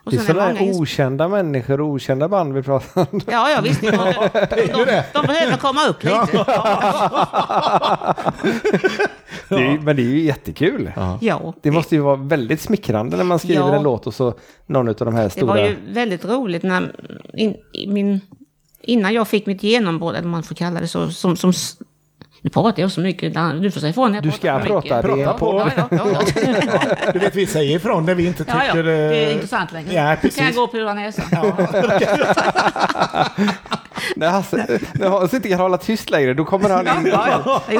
och 0.03 0.11
Det 0.11 0.17
är 0.17 0.21
sådana 0.21 0.53
ins- 0.59 0.81
okända 0.81 1.27
människor 1.27 1.81
och 1.81 1.87
okända 1.87 2.27
band 2.27 2.53
vi 2.53 2.63
pratar 2.63 3.01
om. 3.11 3.21
Ja, 3.31 3.49
ja 3.51 3.61
visst. 3.61 3.81
De, 3.91 3.91
de, 3.91 3.95
de, 4.85 5.01
de 5.13 5.25
behöver 5.27 5.57
komma 5.57 5.87
upp 5.89 6.03
lite. 6.03 6.45
Det 9.49 9.55
är, 9.67 9.79
men 9.79 9.95
det 9.95 10.01
är 10.01 10.05
ju 10.05 10.21
jättekul. 10.21 10.91
Ja, 11.21 11.53
Det 11.61 11.71
måste 11.71 11.95
ju 11.95 12.01
vara 12.01 12.15
väldigt 12.15 12.61
smickrande 12.61 13.17
när 13.17 13.23
man 13.23 13.39
skriver 13.39 13.61
Ja. 13.67 13.75
en 13.75 13.83
låt 13.83 14.07
och 14.07 14.13
så 14.13 14.33
någon 14.65 14.87
av 14.89 14.95
de 14.95 15.15
här 15.15 15.23
det 15.23 15.29
stora... 15.29 15.45
var 15.53 15.57
ju 15.57 15.75
väldigt 15.93 16.25
roligt 16.25 16.63
när 16.63 16.95
in, 17.33 17.55
min, 17.87 18.21
innan 18.81 19.13
jag 19.13 19.27
fick 19.27 19.45
mitt 19.45 19.63
genombrott, 19.63 20.15
eller 20.15 20.27
man 20.27 20.43
får 20.43 20.55
kalla 20.55 20.79
det 20.79 20.87
så, 20.87 21.09
som, 21.11 21.37
som 21.37 21.53
nu 22.43 22.49
pratar 22.49 22.82
jag 22.82 22.91
så 22.91 23.01
mycket, 23.01 23.34
du 23.62 23.71
får 23.71 23.80
säga 23.80 23.89
ifrån 23.89 24.12
när 24.12 24.17
jag 24.17 24.23
Du 24.23 24.32
ska 24.32 24.60
prata, 24.60 24.88
det 24.88 24.95
är 24.95 25.01
Prata 25.01 25.34
på. 25.34 25.71
Ja, 25.77 25.88
ja, 25.91 26.08
ja, 26.13 26.23
ja. 26.45 26.95
Du 27.13 27.19
vet, 27.19 27.36
vi 27.36 27.47
säger 27.47 27.75
ifrån 27.75 28.06
när 28.06 28.15
vi 28.15 28.25
inte 28.25 28.43
tycker... 28.45 28.58
Ja, 28.58 28.75
ja, 28.75 28.84
det 28.84 28.93
är 28.93 29.34
intressant 29.34 29.71
längre. 29.71 29.93
Ja, 29.93 30.01
kan 30.01 30.10
jag 30.10 30.21
precis. 30.21 30.56
gå 30.56 30.62
och 30.62 30.71
pula 30.71 30.93
näsan? 30.93 31.25
När 34.15 34.30
Hasse, 34.30 34.80
när 34.93 35.10
Hasse 35.10 35.36
inte 35.36 35.49
kan 35.49 35.60
hålla 35.60 35.77
tyst 35.77 36.10
längre, 36.10 36.34
då 36.34 36.45
kommer 36.45 36.69
han 36.69 36.88
in. 36.88 37.13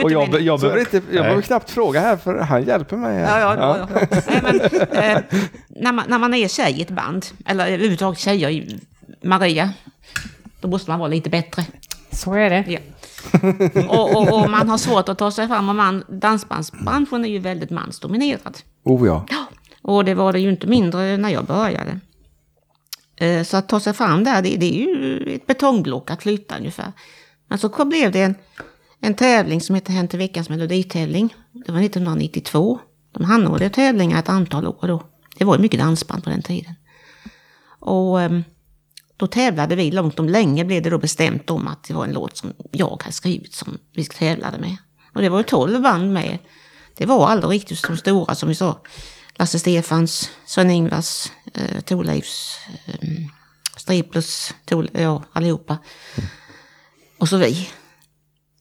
Och 0.04 0.12
inte 0.12 0.38
jag, 0.38 0.42
jag 0.42 0.60
behöver 0.60 0.80
inte, 0.80 0.96
jag 0.96 1.04
Nej. 1.08 1.22
behöver 1.22 1.42
knappt 1.42 1.70
fråga 1.70 2.00
här 2.00 2.18
för 2.18 2.40
han 2.40 2.64
hjälper 2.64 2.98
mig. 2.98 3.20
Ja, 3.20 3.26
här. 3.28 3.42
ja, 3.42 3.56
ja. 3.58 3.88
ja. 3.92 4.08
Nej, 4.28 4.42
men, 4.44 4.62
eh, 4.92 5.18
när, 5.68 5.92
man, 5.92 6.06
när 6.08 6.20
man 6.20 6.34
är 6.34 6.48
tjej 6.48 6.80
i 6.80 6.82
ett 6.82 6.90
band, 6.90 7.26
eller 7.46 7.68
överhuvudtaget 7.68 8.20
tjejer 8.20 8.50
i 8.50 8.80
Maria, 9.22 9.70
då 10.60 10.68
måste 10.68 10.92
man 10.92 11.00
vara 11.00 11.10
lite 11.10 11.30
bättre. 11.30 11.66
Så 12.12 12.34
är 12.34 12.50
det. 12.50 12.64
Ja. 12.68 12.80
och, 13.90 14.16
och, 14.16 14.42
och 14.44 14.50
man 14.50 14.70
har 14.70 14.78
svårt 14.78 15.10
att 15.10 15.18
ta 15.18 15.32
sig 15.32 15.48
fram 15.48 15.70
och 15.70 15.76
man, 15.76 16.04
dansbandsbranschen 16.10 17.26
är 17.26 17.30
ju 17.30 17.40
väldigt 17.40 17.70
mansdominerad. 17.70 18.58
Oh 18.84 19.08
ja. 19.08 19.26
Och 19.82 20.06
det 20.06 20.14
var 20.14 20.34
det 20.34 20.40
ju 20.40 20.50
inte 20.50 20.68
mindre 20.68 21.18
när 21.18 21.30
jag 21.30 21.46
började. 21.46 22.00
Eh, 23.16 23.44
Så 23.44 23.58
att 23.58 23.70
ta 23.70 23.80
sig 23.80 23.94
fram 23.94 24.24
där, 24.24 24.42
det, 24.42 24.56
det 24.58 24.66
är 24.66 24.80
ju 24.88 25.36
ett 25.36 25.48
betongblock 25.48 26.12
att 26.12 26.24
flytta 26.24 26.58
ungefär. 26.58 26.92
Men 27.48 27.58
så 27.58 27.70
kom- 27.70 27.90
blev 27.90 28.12
det 28.12 28.22
en, 28.22 28.36
en 29.02 29.14
tävling 29.14 29.62
som 29.62 29.76
heter 29.76 29.94
Hänt 29.94 30.10
till 30.10 30.20
veckans 30.20 30.50
meloditävling. 30.50 31.36
Det 31.66 31.72
var 31.72 31.80
1992. 31.82 32.80
De 33.12 33.26
anordnade 33.26 33.70
tävlingar 33.70 34.20
ett 34.20 34.30
antal 34.30 34.68
år 34.68 34.88
då. 34.88 35.04
Det 35.38 35.46
var 35.46 35.56
ju 35.56 35.62
mycket 35.62 35.80
dansband 35.80 36.24
på 36.24 36.30
den 36.30 36.42
tiden. 36.42 36.74
Och 37.80 38.22
ehm, 38.22 38.44
då 39.22 39.28
tävlade 39.28 39.76
vi 39.76 39.92
långt 39.92 40.20
om 40.20 40.30
länge 40.30 40.66
blev 40.66 40.82
det 40.82 40.90
då 40.90 40.98
bestämt 40.98 41.50
om 41.50 41.68
att 41.68 41.84
det 41.84 41.94
var 41.94 42.06
en 42.06 42.14
låt 42.14 42.38
som 42.38 42.54
jag 42.72 43.02
hade 43.04 43.14
skrivit 43.14 43.54
som 43.54 43.78
vi 43.94 44.06
tävlade 44.06 44.58
med. 44.58 44.78
Och 45.14 45.22
det 45.22 45.30
var 45.30 45.38
ju 45.38 45.44
tolv 45.44 45.82
band 45.82 46.14
med. 46.14 46.38
Det 46.98 47.06
var 47.06 47.28
aldrig 47.28 47.52
riktigt 47.52 47.78
så 47.78 47.98
stora 47.98 48.36
som 48.36 48.50
vi 48.50 48.56
sa. 48.56 48.82
Lasse 49.36 49.60
Stefans, 49.60 50.30
Sven-Ingvars, 50.46 51.32
eh, 51.54 51.82
Thorleifs, 51.82 52.58
eh, 52.86 53.10
Striplus, 53.78 54.54
Thor, 54.66 54.88
ja 54.94 55.24
allihopa. 55.34 55.78
Och 57.18 57.30
så 57.30 57.38
vi. 57.38 57.70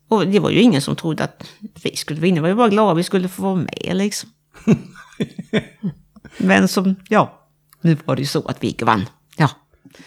Och 0.08 0.26
det 0.26 0.38
var 0.38 0.50
ju 0.50 0.60
ingen 0.60 0.82
som 0.82 0.96
trodde 0.96 1.24
att 1.24 1.44
vi 1.82 1.96
skulle 1.96 2.20
vinna. 2.20 2.36
Vi 2.36 2.40
var 2.40 2.48
ju 2.48 2.54
bara 2.54 2.68
glada 2.68 2.94
vi 2.94 3.02
skulle 3.02 3.28
få 3.28 3.42
vara 3.42 3.54
med 3.54 3.96
liksom. 3.96 4.30
Men 6.38 6.68
som, 6.68 6.96
ja, 7.08 7.48
nu 7.80 7.96
var 8.04 8.16
det 8.16 8.22
ju 8.22 8.26
så 8.26 8.46
att 8.46 8.62
vi 8.62 8.66
gick 8.66 8.82
och 8.82 8.86
vann. 8.86 9.06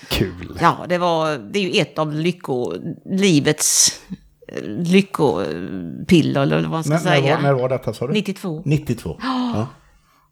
Kul. 0.10 0.58
Ja, 0.62 0.86
det 0.90 0.98
var, 0.98 1.38
det 1.38 1.60
är 1.60 1.64
ju 1.64 1.82
ett 1.82 2.00
av 2.00 2.14
lycko, 2.14 2.74
livets 3.06 4.00
eh, 4.48 4.64
lyckopiller, 4.64 6.42
eller 6.42 6.62
vad 6.62 6.70
man 6.70 6.84
ska 6.84 6.94
När, 6.94 7.04
när, 7.04 7.22
säga. 7.22 7.36
var, 7.36 7.42
när 7.44 7.54
var 7.54 7.70
detta 7.70 7.94
sa 7.94 8.08
du? 8.08 8.14
92. 8.14 8.62
92. 8.66 9.18
Ja. 9.56 9.68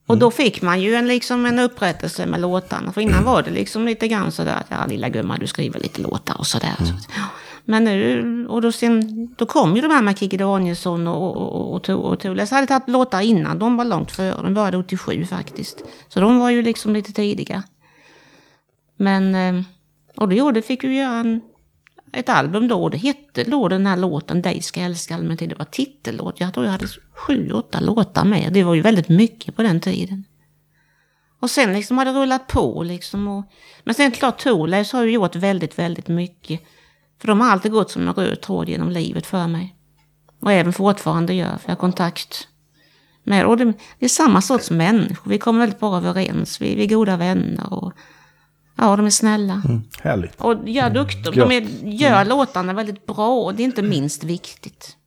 Och 0.08 0.18
då 0.18 0.32
fick 0.32 0.62
man 0.62 0.82
ju 0.82 0.96
en, 0.96 1.08
liksom 1.08 1.46
en 1.46 1.60
upprättelse 1.60 2.26
med 2.26 2.42
låtarna. 2.42 2.92
För 2.94 3.02
innan 3.02 3.24
var 3.24 3.42
det 3.42 3.52
liksom 3.52 3.86
lite 3.86 4.08
grann 4.08 4.32
sådär 4.32 4.56
att 4.56 4.66
ja, 4.70 4.86
lilla 4.88 5.10
gumman 5.10 5.40
du 5.40 5.48
skriver 5.48 5.80
lite 5.80 6.02
låtar 6.02 6.36
och 6.40 6.48
sådär. 6.48 6.76
Så, 6.80 6.94
ja. 7.16 7.24
Men 7.66 7.84
nu, 7.84 8.46
och 8.50 8.62
då, 8.62 8.72
sen, 8.72 9.28
då 9.38 9.46
kom 9.46 9.76
ju 9.76 9.82
de 9.82 9.92
här 9.92 10.02
med 10.02 10.18
Kikki 10.20 10.38
Danielsson 10.38 11.08
och, 11.08 11.38
och, 11.38 11.74
och, 11.76 11.90
och, 11.90 12.06
och 12.12 12.20
Thule. 12.20 12.48
Så 12.48 12.56
hade 12.56 12.68
tagit 12.68 12.90
låtar 12.90 13.22
innan, 13.22 13.60
de 13.60 13.78
var 13.78 13.86
långt 13.86 14.12
före. 14.12 14.42
De 14.44 14.54
började 14.54 14.78
87 14.78 15.26
faktiskt. 15.26 15.84
Så 16.08 16.20
de 16.20 16.40
var 16.40 16.50
ju 16.50 16.62
liksom 16.62 16.94
lite 16.94 17.12
tidiga. 17.14 17.64
Men, 19.02 19.36
eh, 19.36 19.64
och 20.16 20.30
då 20.30 20.36
gjorde, 20.36 20.62
fick 20.62 20.84
vi 20.84 20.98
göra 20.98 21.20
en, 21.20 21.42
ett 22.14 22.30
album 22.30 22.68
då. 22.68 22.90
Det 22.90 22.98
hette 22.98 23.44
då 23.44 23.68
den 23.68 23.86
här 23.86 23.98
låten 23.98 24.42
Dig 24.42 24.62
ska 24.62 24.80
jag 24.80 24.88
älska 24.88 25.16
allmäntid. 25.16 25.50
Det 25.50 25.56
var 25.56 25.66
titellåt. 25.66 26.40
Jag 26.40 26.54
tror 26.54 26.66
jag 26.66 26.72
hade 26.72 26.88
sju, 27.14 27.52
åtta 27.52 27.80
låtar 27.80 28.26
med. 28.26 28.54
Det 28.54 28.64
var 28.64 28.76
ju 28.76 28.82
väldigt 28.82 29.10
mycket 29.10 29.56
på 29.56 29.64
den 29.64 29.82
tiden. 29.82 30.24
Och 31.40 31.50
sen 31.50 31.74
liksom 31.74 31.98
har 31.98 32.06
det 32.06 32.12
rullat 32.12 32.48
på 32.48 32.84
liksom. 32.84 33.28
Och, 33.28 33.44
men 33.84 33.96
sen 33.96 34.12
klart 34.12 34.40
Thorleifs 34.40 34.94
har 34.94 35.04
ju 35.04 35.12
gjort 35.12 35.36
väldigt, 35.36 35.80
väldigt 35.80 36.08
mycket. 36.08 36.62
För 37.20 37.28
de 37.28 37.42
har 37.42 37.50
alltid 37.50 37.72
gått 37.72 37.92
som 37.92 38.08
en 38.08 38.14
röd 38.14 38.42
tråd 38.42 38.70
genom 38.70 38.90
livet 38.90 39.26
för 39.26 39.48
mig. 39.48 39.76
Och 40.40 40.52
även 40.52 40.74
fortfarande 40.74 41.34
gör, 41.34 41.58
för 41.58 41.64
jag 41.66 41.76
har 41.76 41.80
kontakt 41.80 42.48
med 43.24 43.46
och 43.46 43.58
det, 43.58 43.74
det 44.00 44.06
är 44.06 44.10
samma 44.10 44.42
sorts 44.42 44.72
människor. 44.72 45.30
Vi 45.32 45.38
kommer 45.38 45.60
väldigt 45.60 45.80
bra 45.80 45.98
överens. 45.98 46.62
Vi, 46.62 46.76
vi 46.76 46.84
är 46.84 46.90
goda 46.90 47.18
vänner. 47.18 47.74
Och, 47.74 47.94
ja, 48.76 48.96
de 48.96 49.06
är 49.06 49.10
snälla. 49.10 49.62
Mm, 49.66 49.82
härligt. 50.02 50.42
Och 50.42 50.70
gör 50.70 50.90
dukter. 50.90 51.32
De 51.32 51.52
är, 51.52 51.62
gör 51.84 52.26
låtarna 52.26 52.74
väldigt 52.74 53.06
bra 53.06 53.44
och 53.44 53.56
det 53.56 53.64
är 53.64 53.66
inte 53.66 53.82
minst 53.82 54.24
viktigt. 54.24 54.98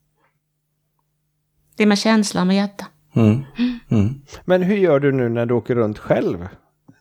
Det 1.77 1.83
är 1.83 1.87
med 1.87 1.98
känsla, 1.98 2.44
med 2.44 2.57
hjärta. 2.57 2.87
Mm. 3.14 3.44
Mm. 3.90 4.20
Men 4.44 4.62
hur 4.62 4.77
gör 4.77 5.00
du 5.00 5.12
nu 5.12 5.29
när 5.29 5.46
du 5.46 5.55
åker 5.55 5.74
runt 5.74 5.98
själv? 5.98 6.48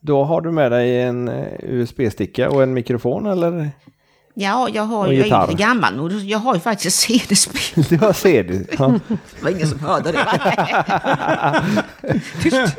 Då 0.01 0.23
har 0.23 0.41
du 0.41 0.51
med 0.51 0.71
dig 0.71 1.01
en 1.01 1.27
eh, 1.27 1.47
USB-sticka 1.61 2.49
och 2.49 2.63
en 2.63 2.73
mikrofon 2.73 3.25
eller? 3.25 3.71
Ja, 4.35 4.69
jag 4.69 4.83
har 4.83 5.05
Och 5.07 5.13
ju, 5.13 5.25
jag 5.27 5.43
är 5.43 5.47
lite 5.47 5.63
gammal 5.63 6.07
nu. 6.07 6.19
Jag 6.19 6.39
har 6.39 6.53
ju 6.53 6.59
faktiskt 6.59 6.99
CD-spel. 6.99 7.83
Du 7.89 7.97
har 7.97 8.13
CD. 8.13 8.65
Ja. 8.79 8.87
Det 9.09 9.43
var 9.43 9.49
ingen 9.49 9.67
som 9.67 9.79
hörde 9.79 10.11
det. 10.11 10.25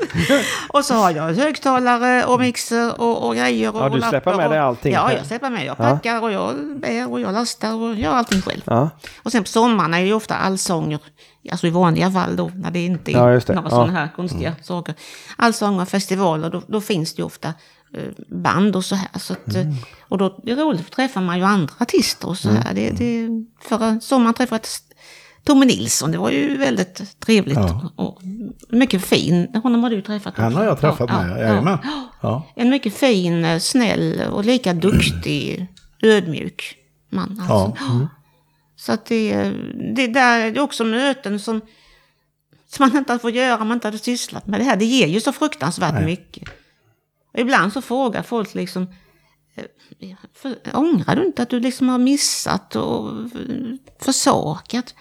Och 0.68 0.84
så 0.84 0.94
har 0.94 1.10
jag 1.10 1.34
högtalare 1.34 2.24
och 2.24 2.40
mixer 2.40 3.00
och, 3.00 3.28
och 3.28 3.36
grejer. 3.36 3.74
Och 3.76 3.80
Ja, 3.82 3.88
du 3.88 4.00
släpper 4.00 4.34
med 4.34 4.46
och, 4.46 4.50
dig 4.52 4.60
allting 4.60 4.92
Ja, 4.92 5.12
jag 5.12 5.26
släpper 5.26 5.50
med. 5.50 5.64
Jag 5.64 5.76
Ja. 5.78 5.90
packar 5.90 6.22
och 6.22 6.32
jag 6.32 6.54
bär 6.80 7.10
och 7.10 7.20
jag 7.20 7.32
lastar 7.34 7.74
och 7.74 7.94
gör 7.94 8.12
allting 8.12 8.42
själv. 8.42 8.62
Ja. 8.64 8.90
Och 9.22 9.32
sen 9.32 9.42
på 9.42 9.48
sommaren 9.48 9.94
är 9.94 10.00
det 10.00 10.06
ju 10.06 10.14
ofta 10.14 10.34
allsånger. 10.34 10.98
Alltså 11.50 11.66
i 11.66 11.70
vanliga 11.70 12.10
fall 12.10 12.36
då, 12.36 12.50
när 12.54 12.70
det 12.70 12.84
inte 12.84 13.10
är 13.10 13.12
Ja, 13.12 13.26
det. 13.26 13.48
några 13.48 13.54
Ja. 13.54 13.58
Mm. 13.58 13.70
sådana 13.70 13.92
här 13.92 14.08
konstiga 14.16 14.52
saker. 14.62 14.94
Allsånger, 15.36 15.84
festivaler, 15.84 16.50
då, 16.50 16.62
då 16.66 16.80
finns 16.80 17.14
det 17.14 17.20
ju 17.20 17.26
ofta 17.26 17.52
band 18.28 18.76
och 18.76 18.84
så 18.84 18.94
här. 18.94 19.08
Så 19.18 19.32
att, 19.32 19.54
Mm. 19.54 19.68
eh, 19.68 19.74
Och 20.08 20.18
då 20.18 20.40
det 20.44 20.50
är 20.52 20.56
roligt, 20.56 20.80
för 20.84 20.90
träffar 20.90 21.20
man 21.20 21.38
ju 21.38 21.44
andra 21.44 21.74
artister 21.78 22.28
och 22.28 22.38
så 22.38 22.50
här. 22.50 22.74
Det, 22.74 22.90
det, 22.90 23.28
förra 23.68 24.00
sommaren 24.00 24.34
träffade 24.34 24.60
jag 24.62 24.96
Tommy 25.44 25.66
Nilsson, 25.66 26.12
det 26.12 26.18
var 26.18 26.30
ju 26.30 26.56
väldigt 26.56 27.20
trevligt. 27.20 27.56
Ja. 27.56 27.92
Och 27.96 28.20
mycket 28.68 29.04
fin, 29.04 29.48
honom 29.62 29.82
har 29.82 29.90
du 29.90 30.02
träffat 30.02 30.36
Han 30.36 30.46
också. 30.46 30.58
har 30.58 30.64
jag 30.64 30.80
träffat 30.80 31.10
Ja, 31.10 31.22
med, 31.22 31.40
ja, 31.48 31.62
ja. 31.84 32.08
Ja. 32.22 32.46
En 32.56 32.68
mycket 32.70 32.94
fin, 32.94 33.44
eh, 33.44 33.58
snäll 33.58 34.22
och 34.32 34.44
lika 34.44 34.72
duktig, 34.74 35.66
ödmjuk 36.02 36.76
man. 37.10 37.40
Alltså. 37.48 37.76
Ja. 37.84 38.08
Så 38.76 38.92
att 38.92 39.06
det, 39.06 39.52
det 39.96 40.06
där 40.06 40.40
är 40.40 40.60
också 40.60 40.84
möten 40.84 41.40
som, 41.40 41.60
som 42.68 42.88
man 42.88 42.96
inte 42.98 43.18
får 43.18 43.30
göra 43.30 43.62
om 43.62 43.68
man 43.68 43.76
inte 43.76 43.86
hade 43.88 43.98
sysslat 43.98 44.46
med 44.46 44.60
det 44.60 44.64
här. 44.64 44.76
Det 44.76 44.84
ger 44.84 45.06
ju 45.06 45.20
så 45.20 45.32
fruktansvärt 45.32 45.94
Nej. 45.94 46.04
mycket. 46.04 46.44
Och 47.34 47.40
ibland 47.40 47.72
så 47.72 47.82
frågar 47.82 48.22
folk 48.22 48.54
liksom, 48.54 48.86
eh, 49.54 50.14
för, 50.34 50.56
ångrar 50.72 51.16
du 51.16 51.26
inte 51.26 51.42
att 51.42 51.50
du 51.50 51.60
liksom 51.60 51.88
har 51.88 51.98
missat 51.98 52.76
och 52.76 53.12
försakat? 53.98 54.94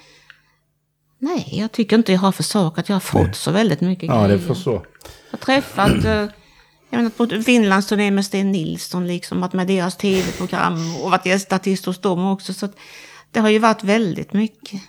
Nej, 1.20 1.50
jag 1.52 1.72
tycker 1.72 1.98
inte 1.98 2.12
jag 2.12 2.20
har 2.20 2.32
försakat. 2.32 2.90
Jag 2.90 2.96
har 2.96 3.00
fått 3.00 3.36
så 3.36 3.52
väldigt 3.52 3.82
mycket 3.82 4.10
ja, 4.10 4.22
det 4.22 4.28
grejer. 4.28 4.48
förstår 4.48 4.88
Jag 5.32 5.38
har 5.38 5.46
träffat, 5.46 6.06
eh, 6.06 6.30
jag 6.90 6.98
menar 6.98 7.10
på 7.10 7.44
Finlandsturné 7.44 8.12
med 8.12 8.26
Sten 8.26 8.52
Nilsson, 8.52 9.08
liksom, 9.08 9.42
varit 9.42 9.54
med 9.54 9.68
deras 9.68 9.98
tv-program 9.98 10.96
och 11.02 11.12
varit 11.12 11.26
gästartist 11.26 11.86
hos 11.86 12.02
dem 12.02 12.26
också. 12.26 12.54
Så 12.54 12.70
det 13.32 13.40
har 13.40 13.50
ju 13.50 13.60
varit 13.60 13.84
väldigt 13.84 14.34
mycket. 14.34 14.82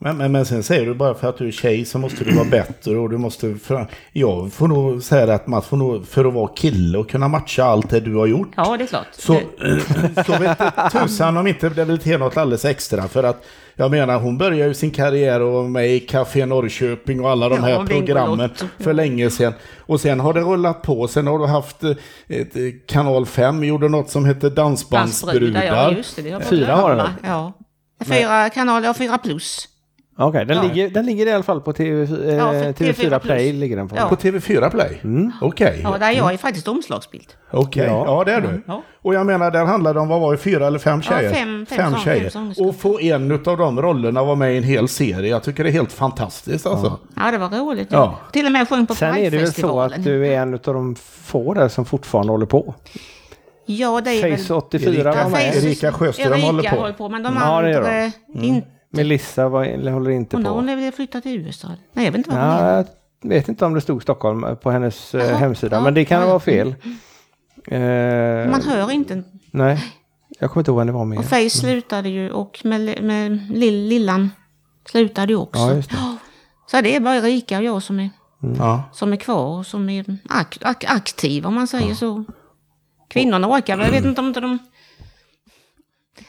Men, 0.00 0.16
men, 0.16 0.32
men 0.32 0.46
sen 0.46 0.62
säger 0.62 0.86
du 0.86 0.94
bara 0.94 1.14
för 1.14 1.28
att 1.28 1.38
du 1.38 1.48
är 1.48 1.52
tjej 1.52 1.84
så 1.84 1.98
måste 1.98 2.24
du 2.24 2.34
vara 2.34 2.48
bättre 2.48 2.96
och 2.96 3.10
du 3.10 3.18
måste... 3.18 3.54
För, 3.54 3.86
jag 4.12 4.52
får 4.52 4.68
nog 4.68 5.02
säga 5.02 5.34
att 5.34 5.46
man 5.46 5.62
får 5.62 5.76
nog, 5.76 6.06
för 6.06 6.24
att 6.24 6.34
vara 6.34 6.48
kille 6.48 6.98
och 6.98 7.10
kunna 7.10 7.28
matcha 7.28 7.64
allt 7.64 7.90
det 7.90 8.00
du 8.00 8.14
har 8.14 8.26
gjort. 8.26 8.48
Ja, 8.56 8.76
det 8.76 8.84
är 8.84 8.86
klart. 8.86 9.06
Så, 9.12 9.40
så 10.26 10.38
vet 10.38 10.58
tusan 10.92 11.36
om 11.36 11.46
inte 11.46 11.68
det 11.68 11.84
vill 11.84 11.98
till 11.98 12.18
något 12.18 12.36
alldeles 12.36 12.64
extra. 12.64 13.08
För 13.08 13.22
att 13.22 13.44
jag 13.76 13.90
menar 13.90 14.20
hon 14.20 14.38
började 14.38 14.68
ju 14.68 14.74
sin 14.74 14.90
karriär 14.90 15.40
och 15.40 15.52
var 15.52 15.62
med 15.68 15.90
i 15.90 16.00
Café 16.00 16.46
Norrköping 16.46 17.20
och 17.20 17.30
alla 17.30 17.48
de 17.48 17.54
Ja, 17.54 17.62
här 17.64 17.86
programmen 17.86 18.50
för 18.78 18.92
länge 18.92 19.30
sedan. 19.30 19.52
Och 19.78 20.00
sen 20.00 20.20
har 20.20 20.32
det 20.34 20.40
rullat 20.40 20.82
på. 20.82 21.08
Sen 21.08 21.26
har 21.26 21.38
du 21.38 21.46
haft 21.46 21.84
eh, 21.84 21.90
ett, 22.28 22.56
eh, 22.56 22.62
Kanal 22.86 23.26
5 23.26 23.64
gjorde 23.64 23.88
något 23.88 24.10
som 24.10 24.24
hette 24.24 24.50
Dansbandsbrudar. 24.50 25.62
Ja, 25.62 25.92
just 25.92 26.16
det. 26.16 26.22
det 26.22 26.30
har 26.30 26.40
Fyra 26.40 26.76
har 26.76 26.90
över. 26.90 27.10
Ja. 27.24 27.52
Fyra 28.04 28.50
kanaler 28.50 28.90
och 28.90 28.96
fyra 28.96 29.18
plus. 29.18 29.68
Okej, 30.16 30.44
den, 30.44 30.56
Ja. 30.56 30.62
ligger, 30.62 30.90
den 30.90 31.06
ligger 31.06 31.26
i 31.26 31.32
alla 31.32 31.42
fall 31.42 31.60
på 31.60 31.72
TV, 31.72 32.02
eh, 32.02 32.36
Ja, 32.36 32.50
för 32.52 32.72
TV4 32.72 32.92
TV4 32.92 33.18
Play. 33.18 33.52
Ligger 33.52 33.76
den 33.76 33.88
på. 33.88 33.96
Ja. 33.96 34.08
På 34.08 34.14
TV4 34.16 34.70
Play? 34.70 35.00
Okej. 35.40 35.80
Ja, 35.82 35.96
där 35.98 36.10
jag 36.10 36.32
är 36.32 36.36
faktiskt 36.36 36.68
omslagsbild. 36.68 37.26
Okej, 37.50 37.86
Ja. 37.86 38.04
ja. 38.06 38.24
det 38.24 38.32
är 38.32 38.40
du. 38.40 38.62
Ja. 38.66 38.82
Och 39.02 39.14
jag 39.14 39.26
menar, 39.26 39.50
där 39.50 39.64
handlar 39.64 39.94
det 39.94 40.00
om, 40.00 40.08
vad 40.08 40.20
var 40.20 40.32
det, 40.32 40.38
fyra 40.38 40.66
eller 40.66 40.78
fem 40.78 41.02
Ja, 41.04 41.16
tjejer? 41.18 41.32
fem- 41.32 41.66
fem 41.66 41.92
sång- 41.92 42.00
tjejer. 42.00 42.30
fem 42.30 42.52
och 42.58 42.76
få 42.76 43.00
en 43.00 43.32
av 43.32 43.56
de 43.58 43.82
rollerna 43.82 44.24
vara 44.24 44.34
med 44.36 44.54
i 44.54 44.56
en 44.56 44.62
hel 44.64 44.88
serie. 44.88 45.30
Jag 45.30 45.42
tycker 45.42 45.64
det 45.64 45.70
är 45.70 45.72
helt 45.72 45.92
fantastiskt 45.92 46.66
alltså. 46.66 46.98
Ja, 47.16 47.30
det 47.30 47.38
var 47.38 47.48
roligt. 47.48 47.88
Ja. 47.90 48.18
Till 48.32 48.46
och 48.46 48.52
med 48.52 48.68
sjöng 48.68 48.86
på 48.86 48.94
Sen 48.94 49.08
är 49.08 49.14
det 49.14 49.20
väl 49.22 49.30
så 49.30 49.36
Pridefestivalen. 49.38 49.98
att 50.00 50.04
du 50.04 50.26
är 50.26 50.40
en 50.42 50.54
av 50.54 50.60
de 50.64 50.94
få 51.24 51.54
där 51.54 51.68
som 51.68 51.84
fortfarande 51.84 52.32
håller 52.32 52.46
på. 52.46 52.74
Ja, 53.66 54.00
det 54.04 54.10
är 54.10 54.22
väl... 54.30 54.38
Face 54.38 54.54
84 54.54 54.90
Erika- 55.10 55.22
var 55.24 55.30
med. 55.30 55.56
Erika 55.56 55.92
Sjöström 55.92 56.32
Erika 56.32 56.46
håller 56.46 56.70
på. 56.70 56.76
håller 56.76 56.92
på, 56.92 57.08
men 57.08 57.22
de 57.22 57.34
Ja, 57.36 57.42
andra... 57.42 58.04
Inte. 58.34 58.68
Melissa 58.96 59.48
var, 59.48 59.90
håller 59.90 60.10
inte 60.10 60.36
Hon, 60.36 60.44
på. 60.44 60.50
hon 60.50 60.68
är 60.68 60.76
väl 60.76 60.92
flyttat 60.92 61.22
till 61.22 61.46
USA? 61.46 61.68
Nej, 61.92 62.04
jag 62.04 62.12
vet 62.12 62.18
inte 62.18 62.30
vad 62.30 62.38
hon 62.38 62.48
är. 62.48 62.76
Ja, 62.76 62.84
jag 63.22 63.28
vet 63.28 63.48
inte 63.48 63.64
om 63.64 63.74
det 63.74 63.80
stod 63.80 64.02
Stockholm 64.02 64.56
på 64.62 64.70
hennes 64.70 65.14
eh, 65.14 65.24
Jaha, 65.26 65.36
hemsida, 65.36 65.76
ja, 65.76 65.80
men 65.82 65.94
det 65.94 66.04
kan 66.04 66.20
ja. 66.20 66.26
vara 66.26 66.40
fel. 66.40 66.74
Eh, 67.66 68.50
Man 68.50 68.62
hör 68.62 68.90
inte. 68.90 69.22
Nej, 69.50 69.84
jag 70.38 70.50
kommer 70.50 70.60
inte 70.60 70.70
ihåg 70.70 70.78
vem 70.78 70.86
det 70.86 70.92
var 70.92 71.04
med. 71.04 71.18
Och 71.18 71.24
Face 71.24 71.50
slutade 71.50 72.08
ju 72.08 72.30
och 72.30 72.60
med, 72.64 73.02
med 73.02 73.50
lill, 73.50 73.88
Lillan 73.88 74.30
slutade 74.90 75.32
ju 75.32 75.38
också. 75.38 75.60
Ja, 75.62 75.74
just 75.74 75.90
det. 75.90 75.96
Så 76.70 76.80
det 76.80 76.96
är 76.96 77.00
bara 77.00 77.16
Erika 77.16 77.58
och 77.58 77.64
jag 77.64 77.82
som 77.82 78.00
är, 78.00 78.10
Ja. 78.58 78.82
som 78.92 79.12
är 79.12 79.16
kvar 79.16 79.58
och 79.58 79.66
som 79.66 79.88
är 79.88 80.18
ak, 80.28 80.58
ak, 80.60 80.84
aktiva 80.88 81.48
om 81.48 81.54
man 81.54 81.66
säger 81.66 81.94
så. 81.94 82.24
Kvinnorna 83.10 83.48
orkar 83.48 83.78
jag 83.78 83.90
vet 83.90 84.04
inte 84.10 84.20
om 84.20 84.26
inte 84.26 84.40
de... 84.40 84.58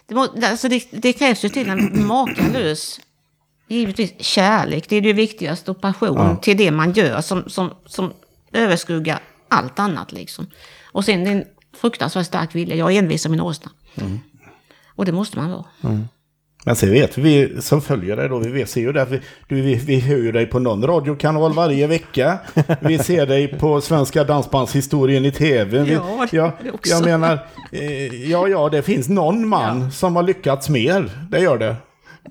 Det, 0.08 0.16
må, 0.16 0.28
alltså 0.44 0.68
det, 0.68 0.88
det 0.92 1.14
krävs 1.14 1.46
ju 1.46 1.50
till 1.50 1.70
en 1.70 2.06
makalös, 2.08 3.00
givetvis 3.68 4.14
kärlek, 4.20 4.90
det 4.90 4.96
är 4.96 5.02
det 5.02 5.14
viktigaste, 5.14 5.72
och 5.72 5.82
passion 5.82 6.18
till 6.42 6.58
det 6.58 6.72
man 6.72 6.92
gör 6.94 7.22
som, 7.22 7.50
som, 7.50 7.74
som 7.86 8.14
överskuggar 8.54 9.20
allt 9.48 9.80
annat 9.80 10.12
liksom. 10.12 10.48
Och 10.92 11.06
sen 11.06 11.24
det 11.24 11.30
är 11.30 11.36
en 11.36 11.46
fruktansvärt 11.78 12.26
stark 12.26 12.56
vilja, 12.56 12.76
jag 12.76 12.92
är 12.94 13.00
envis 13.00 13.22
som 13.22 13.32
min 13.32 13.42
åsna. 13.42 13.72
Och 14.88 15.06
det 15.06 15.12
måste 15.12 15.38
man 15.38 15.52
vara. 15.52 15.66
Men 16.66 16.76
sen 16.76 16.92
vet 16.92 17.18
vi, 17.18 17.62
som 17.62 17.82
följer 17.82 18.16
dig 18.16 18.30
då, 18.30 18.40
vi 18.40 18.66
ser 18.66 18.82
ju 18.82 18.92
det, 18.92 19.06
vi, 19.06 19.22
du, 19.48 19.62
vi, 19.62 19.76
vi 19.76 20.00
hör 20.00 20.18
ju 20.18 20.32
dig 20.32 20.46
på 20.46 20.60
någon 20.60 20.84
radiokanal 20.88 21.54
varje 21.54 21.88
vecka. 21.88 22.38
Vi 22.80 23.00
ser 23.00 23.26
dig 23.26 23.48
på 23.48 23.82
Svenska 23.82 24.24
Dansbandshistorien 24.24 25.26
i 25.26 25.32
tv. 25.32 25.80
Vi, 25.80 25.94
Ja, 25.94 26.28
ja, 26.32 26.52
det 26.64 26.72
också. 26.72 26.92
jag 26.92 27.04
menar, 27.04 27.40
eh, 27.72 28.30
ja, 28.32 28.48
ja, 28.48 28.70
det 28.70 28.82
finns 28.82 29.10
någon 29.10 29.48
man 29.48 29.92
som 29.92 30.16
har 30.16 30.24
lyckats 30.24 30.70
mer. 30.70 31.10
Det 31.30 31.40
gör 31.40 31.58
det. 31.58 31.76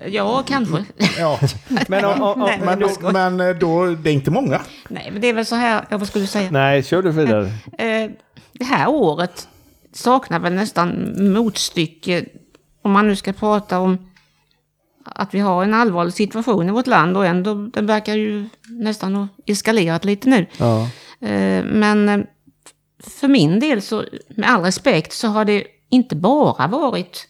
Ja, 0.05 0.43
kanske. 0.47 0.85
Ja, 1.19 1.39
Men, 1.87 2.05
om, 2.05 2.21
om, 2.21 2.39
Nej, 2.39 2.61
men, 2.65 2.79
då, 2.79 3.11
men 3.11 3.39
eh, 3.39 3.55
då, 3.55 3.85
det 3.85 4.09
är 4.09 4.13
inte 4.13 4.31
många. 4.31 4.61
Nej, 4.89 5.09
men 5.11 5.21
det 5.21 5.27
är 5.29 5.33
väl 5.33 5.45
så 5.45 5.55
här, 5.55 5.85
jag 5.89 5.97
vad 5.97 6.07
skulle 6.07 6.27
säga. 6.27 6.51
nej, 6.51 6.83
kör 6.83 7.01
du 7.01 7.11
vidare. 7.11 7.45
Eh, 7.77 8.11
det 8.53 8.65
här 8.65 8.87
året 8.89 9.47
saknar 9.93 10.39
väl 10.39 10.53
nästan 10.53 11.13
motstycke 11.33 12.25
om 12.81 12.91
man 12.91 13.07
nu 13.07 13.15
ska 13.15 13.33
prata 13.33 13.79
om 13.79 13.97
att 15.05 15.33
vi 15.33 15.39
har 15.39 15.63
en 15.63 15.73
allvarlig 15.73 16.13
situation 16.13 16.69
i 16.69 16.71
vårt 16.71 16.87
land 16.87 17.17
och 17.17 17.25
ändå 17.25 17.53
den 17.53 17.85
verkar 17.85 18.15
ju 18.15 18.49
nästan 18.69 19.15
ha 19.15 19.27
eskalerat 19.45 20.05
lite 20.05 20.29
nu. 20.29 20.45
Ja. 20.57 20.89
Eh, 21.19 21.63
men 21.65 22.09
eh, 22.09 22.19
för 22.99 23.27
min 23.27 23.59
del 23.59 23.81
så, 23.81 24.03
med 24.29 24.49
all 24.49 24.61
respekt, 24.61 25.13
så 25.13 25.27
har 25.27 25.45
det 25.45 25.63
inte 25.89 26.15
bara 26.15 26.67
varit 26.67 27.27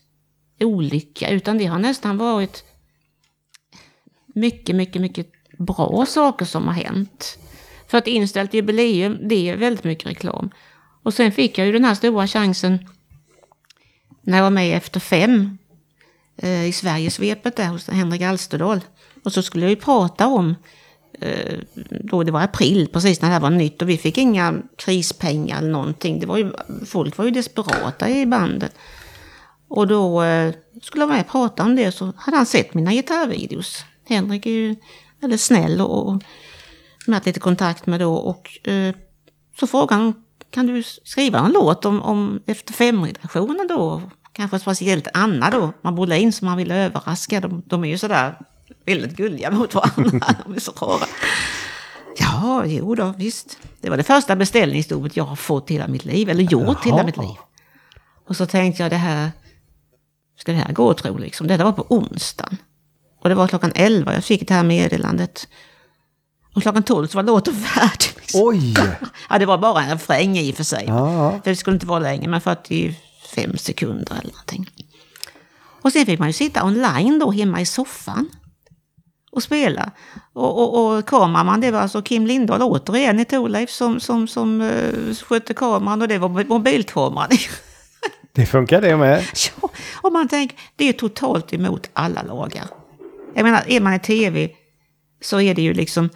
olycka 0.59 1.29
utan 1.29 1.57
det 1.57 1.65
har 1.65 1.79
nästan 1.79 2.17
varit 2.17 2.63
mycket, 4.35 4.75
mycket, 4.75 5.01
mycket 5.01 5.27
bra 5.57 6.05
saker 6.07 6.45
som 6.45 6.67
har 6.67 6.73
hänt. 6.73 7.39
För 7.87 7.97
ett 7.97 8.07
inställt 8.07 8.53
jubileum, 8.53 9.17
det 9.27 9.49
är 9.49 9.57
väldigt 9.57 9.83
mycket 9.83 10.07
reklam. 10.07 10.49
Och 11.03 11.13
sen 11.13 11.31
fick 11.31 11.57
jag 11.57 11.67
ju 11.67 11.73
den 11.73 11.85
här 11.85 11.95
stora 11.95 12.27
chansen 12.27 12.89
när 14.21 14.37
jag 14.37 14.43
var 14.43 14.51
med 14.51 14.77
Efter 14.77 14.99
fem 14.99 15.57
eh, 16.37 16.65
i 16.65 16.71
Sverigesvepet 16.71 17.55
där 17.55 17.67
hos 17.67 17.87
Henrik 17.89 18.21
Alsterdal. 18.21 18.81
Och 19.23 19.33
så 19.33 19.41
skulle 19.41 19.65
vi 19.65 19.75
prata 19.75 20.27
om, 20.27 20.55
eh, 21.21 21.59
då 21.89 22.23
det 22.23 22.31
var 22.31 22.41
april, 22.41 22.89
precis 22.93 23.21
när 23.21 23.29
det 23.29 23.33
här 23.33 23.41
var 23.41 23.49
nytt 23.49 23.81
och 23.81 23.89
vi 23.89 23.97
fick 23.97 24.17
inga 24.17 24.55
krispengar 24.77 25.57
eller 25.57 25.71
någonting. 25.71 26.19
Det 26.19 26.25
var 26.25 26.37
ju, 26.37 26.51
folk 26.85 27.17
var 27.17 27.25
ju 27.25 27.31
desperata 27.31 28.09
i 28.09 28.25
bandet. 28.25 28.75
Och 29.67 29.87
då 29.87 30.23
eh, 30.23 30.53
skulle 30.81 31.01
jag 31.01 31.07
vara 31.07 31.17
med 31.17 31.25
och 31.25 31.31
prata 31.31 31.63
om 31.63 31.75
det 31.75 31.91
så 31.91 32.13
hade 32.17 32.37
han 32.37 32.45
sett 32.45 32.73
mina 32.73 32.93
gitarrvideos. 32.93 33.85
Henrik 34.07 34.45
är 34.45 34.49
ju 34.51 34.75
väldigt 35.19 35.41
snäll 35.41 35.81
och, 35.81 36.09
och 36.09 36.23
jag 37.05 37.13
haft 37.13 37.25
lite 37.25 37.39
kontakt 37.39 37.85
med 37.85 37.99
då 37.99 38.13
och 38.13 38.67
eh, 38.67 38.95
så 39.59 39.67
frågade 39.67 40.01
han 40.01 40.13
kan 40.49 40.67
du 40.67 40.83
skriva 40.83 41.39
en 41.39 41.51
låt 41.51 41.85
om, 41.85 42.01
om 42.01 42.41
efter 42.45 42.73
fem-redaktionen 42.73 43.67
då? 43.67 44.01
Kanske 44.35 44.59
speciellt 44.59 45.07
Anna 45.13 45.49
då, 45.49 45.73
man 45.81 45.95
Brolin 45.95 46.33
som 46.33 46.45
man 46.45 46.57
ville 46.57 46.75
överraska. 46.75 47.41
De, 47.41 47.63
de 47.65 47.83
är 47.83 47.87
ju 47.87 47.97
sådär 47.97 48.35
väldigt 48.85 49.17
gulliga 49.17 49.51
mot 49.51 49.73
varandra. 49.73 50.35
de 50.45 50.55
är 50.55 50.59
så 50.59 50.71
rara. 50.71 51.05
Ja, 52.17 52.65
jo 52.65 52.95
då, 52.95 53.13
visst. 53.17 53.57
Det 53.81 53.89
var 53.89 53.97
det 53.97 54.03
första 54.03 54.35
beställningsjobbet 54.35 55.17
jag 55.17 55.23
har 55.23 55.35
fått 55.35 55.69
hela 55.69 55.87
mitt 55.87 56.05
liv, 56.05 56.29
eller 56.29 56.43
gjort 56.43 56.85
i 56.85 56.89
hela 56.89 57.03
mitt 57.03 57.17
liv. 57.17 57.35
Och 58.27 58.35
så 58.35 58.45
tänkte 58.45 58.83
jag 58.83 58.91
det 58.91 58.95
här, 58.95 59.31
ska 60.37 60.51
det 60.51 60.57
här 60.57 60.73
gå 60.73 60.93
tro 60.93 61.17
liksom? 61.17 61.47
Det 61.47 61.57
var 61.57 61.71
på 61.71 61.85
onsdagen. 61.89 62.57
Och 63.21 63.29
det 63.29 63.35
var 63.35 63.47
klockan 63.47 63.71
11 63.75 64.13
jag 64.13 64.23
fick 64.23 64.47
det 64.47 64.53
här 64.53 64.63
meddelandet. 64.63 65.47
Och 66.55 66.61
klockan 66.61 66.83
12 66.83 67.07
så 67.07 67.17
var 67.17 67.23
låten 67.23 67.53
färdig. 67.55 68.09
Liksom. 68.15 68.41
Oj! 68.43 68.73
Ja, 69.29 69.39
det 69.39 69.45
var 69.45 69.57
bara 69.57 69.83
en 69.83 69.89
refräng 69.89 70.37
i 70.37 70.51
och 70.51 70.55
för 70.55 70.63
sig. 70.63 70.85
Ja. 70.87 71.31
För 71.43 71.49
det 71.49 71.55
skulle 71.55 71.73
inte 71.73 71.85
vara 71.85 71.99
länge, 71.99 72.27
men 72.27 72.41
45 73.29 73.57
sekunder 73.57 74.11
eller 74.11 74.31
någonting. 74.31 74.69
Och 75.81 75.91
sen 75.91 76.05
fick 76.05 76.19
man 76.19 76.29
ju 76.29 76.33
sitta 76.33 76.65
online 76.65 77.19
då 77.19 77.31
hemma 77.31 77.61
i 77.61 77.65
soffan 77.65 78.29
och 79.31 79.43
spela. 79.43 79.91
Och, 80.33 80.61
och, 80.61 80.97
och 80.97 81.05
kameraman, 81.05 81.61
det 81.61 81.71
var 81.71 81.79
alltså 81.79 82.01
Kim 82.01 82.27
Lindahl 82.27 82.61
återigen 82.61 83.19
i 83.19 83.25
Thorleif 83.25 83.69
som, 83.69 83.99
som, 83.99 84.27
som 84.27 84.61
uh, 84.61 85.13
skötte 85.15 85.53
kameran 85.53 86.01
och 86.01 86.07
det 86.07 86.17
var 86.17 86.43
mobilkameran. 86.43 87.29
Det 88.31 88.45
funkar 88.45 88.81
det 88.81 88.97
med. 88.97 89.25
ja, 89.61 89.69
och 90.01 90.13
man 90.13 90.27
tänker, 90.27 90.57
det 90.75 90.89
är 90.89 90.93
totalt 90.93 91.53
emot 91.53 91.89
alla 91.93 92.23
lagar. 92.23 92.65
Jag 93.35 93.43
menar, 93.43 93.63
är 93.67 93.79
man 93.79 93.93
i 93.93 93.99
tv 93.99 94.49
så 95.21 95.41
är 95.41 95.55
det 95.55 95.61
ju 95.61 95.73
liksom 95.73 96.09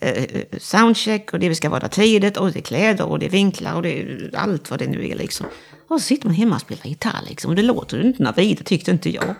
eh, 0.00 0.24
soundcheck 0.58 1.32
och 1.32 1.38
det 1.38 1.54
ska 1.54 1.68
vara 1.70 1.88
tidigt 1.88 2.36
och 2.36 2.52
det 2.52 2.58
är 2.58 2.62
kläder 2.62 3.06
och 3.06 3.18
det 3.18 3.26
är 3.26 3.30
vinklar 3.30 3.74
och 3.74 3.82
det 3.82 4.00
är 4.00 4.30
allt 4.36 4.70
vad 4.70 4.78
det 4.78 4.86
nu 4.86 5.08
är 5.08 5.14
liksom. 5.14 5.46
Och 5.88 6.00
så 6.00 6.06
sitter 6.06 6.26
man 6.26 6.34
hemma 6.34 6.54
och 6.54 6.60
spelar 6.60 6.86
gitarr 6.86 7.22
liksom. 7.28 7.50
Och 7.50 7.56
det 7.56 7.62
låter 7.62 8.06
inte 8.06 8.32
vidare 8.36 8.64
tyckte 8.64 8.90
inte 8.90 9.10
jag. 9.10 9.34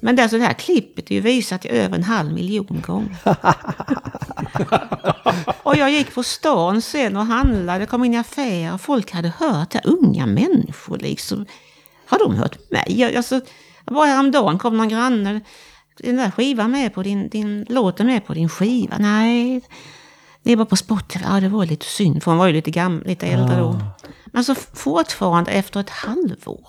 Men 0.00 0.20
alltså, 0.20 0.38
det 0.38 0.44
här 0.44 0.52
klippet 0.52 1.10
är 1.10 1.14
ju 1.14 1.20
visat 1.20 1.64
i 1.64 1.68
över 1.68 1.96
en 1.96 2.04
halv 2.04 2.32
miljon 2.32 2.82
gånger. 2.86 3.16
och 5.62 5.76
jag 5.76 5.90
gick 5.90 6.14
på 6.14 6.22
stan 6.22 6.82
sen 6.82 7.16
och 7.16 7.26
handlade, 7.26 7.86
kom 7.86 8.04
in 8.04 8.14
i 8.14 8.18
affärer. 8.18 8.78
Folk 8.78 9.12
hade 9.12 9.28
hört 9.28 9.70
det, 9.70 9.80
unga 9.84 10.26
människor 10.26 10.98
liksom. 10.98 11.46
Har 12.06 12.18
de 12.18 12.34
hört 12.34 12.70
mig? 12.70 13.14
Alltså, 13.16 13.40
bara 13.84 14.06
häromdagen 14.06 14.58
kom 14.58 14.76
någon 14.76 14.88
granne. 14.88 15.40
Den 15.98 16.16
där 16.16 16.30
skivan 16.30 16.70
med 16.70 16.94
på 16.94 17.02
din, 17.02 17.28
din 17.28 17.66
låten 17.68 18.06
med 18.06 18.26
på 18.26 18.34
din 18.34 18.48
skiva? 18.48 18.96
Nej, 18.98 19.62
det 20.42 20.56
var 20.56 20.64
på 20.64 20.76
Spotify. 20.76 21.24
Ja, 21.24 21.40
det 21.40 21.48
var 21.48 21.66
lite 21.66 21.86
synd, 21.86 22.22
för 22.22 22.30
hon 22.30 22.38
var 22.38 22.46
ju 22.46 22.52
lite, 22.52 22.70
gammal, 22.70 23.06
lite 23.06 23.26
äldre 23.26 23.56
då. 23.56 23.80
Men 24.34 24.38
alltså 24.40 24.54
fortfarande 24.72 25.50
efter 25.50 25.80
ett 25.80 25.90
halvår. 25.90 26.68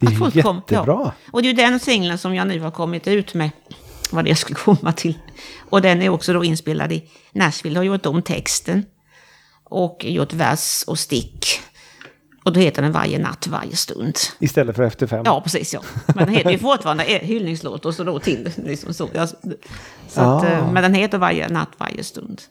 Det 0.00 0.06
är 0.06 0.10
ju 0.10 0.18
kom- 0.18 0.30
jättebra. 0.34 0.84
ja. 0.86 1.12
Och 1.32 1.42
det 1.42 1.48
är 1.48 1.50
ju 1.50 1.56
den 1.56 1.80
singeln 1.80 2.18
som 2.18 2.34
jag 2.34 2.46
nu 2.48 2.60
har 2.60 2.70
kommit 2.70 3.08
ut 3.08 3.34
med. 3.34 3.50
Vad 4.10 4.24
det 4.24 4.28
jag 4.28 4.38
skulle 4.38 4.54
komma 4.58 4.92
till. 4.92 5.18
Och 5.70 5.82
den 5.82 6.02
är 6.02 6.08
också 6.08 6.32
då 6.32 6.44
inspelad 6.44 6.92
i 6.92 7.10
Nashville. 7.32 7.78
Har 7.78 7.84
gjort 7.84 8.06
om 8.06 8.22
texten. 8.22 8.84
Och 9.64 10.04
gjort 10.04 10.32
vers 10.32 10.84
och 10.86 10.98
stick. 10.98 11.46
Och 12.44 12.52
då 12.52 12.60
heter 12.60 12.82
den 12.82 12.92
Varje 12.92 13.18
natt, 13.18 13.46
varje 13.46 13.76
stund. 13.76 14.16
Istället 14.38 14.76
för 14.76 14.82
efter 14.82 15.06
fem. 15.06 15.22
Ja, 15.24 15.40
precis 15.40 15.74
ja. 15.74 15.80
Men 16.06 16.16
den 16.26 16.34
heter 16.34 16.50
ju 16.50 16.58
fortfarande 16.58 17.02
hyllningslåt 17.04 17.84
och 17.86 17.94
så 17.94 18.04
då 18.04 18.18
till. 18.18 18.50
Liksom 18.56 18.94
så. 18.94 19.08
Så 20.08 20.20
att, 20.20 20.44
Ah. 20.44 20.46
eh, 20.46 20.72
Men 20.72 20.82
den 20.82 20.94
heter 20.94 21.18
Varje 21.18 21.48
natt, 21.48 21.68
varje 21.78 22.04
stund. 22.04 22.42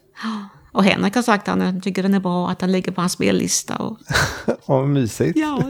Och 0.72 0.84
Henrik 0.84 1.14
har 1.14 1.22
sagt 1.22 1.48
att 1.48 1.58
han 1.58 1.80
tycker 1.80 2.02
den 2.02 2.14
är 2.14 2.20
bra, 2.20 2.50
att 2.50 2.58
den 2.58 2.72
ligger 2.72 2.92
på 2.92 3.00
hans 3.00 3.12
spellista. 3.12 3.76
Och, 3.76 3.98
Vad 4.66 4.88
mysigt. 4.88 5.38
ja. 5.38 5.62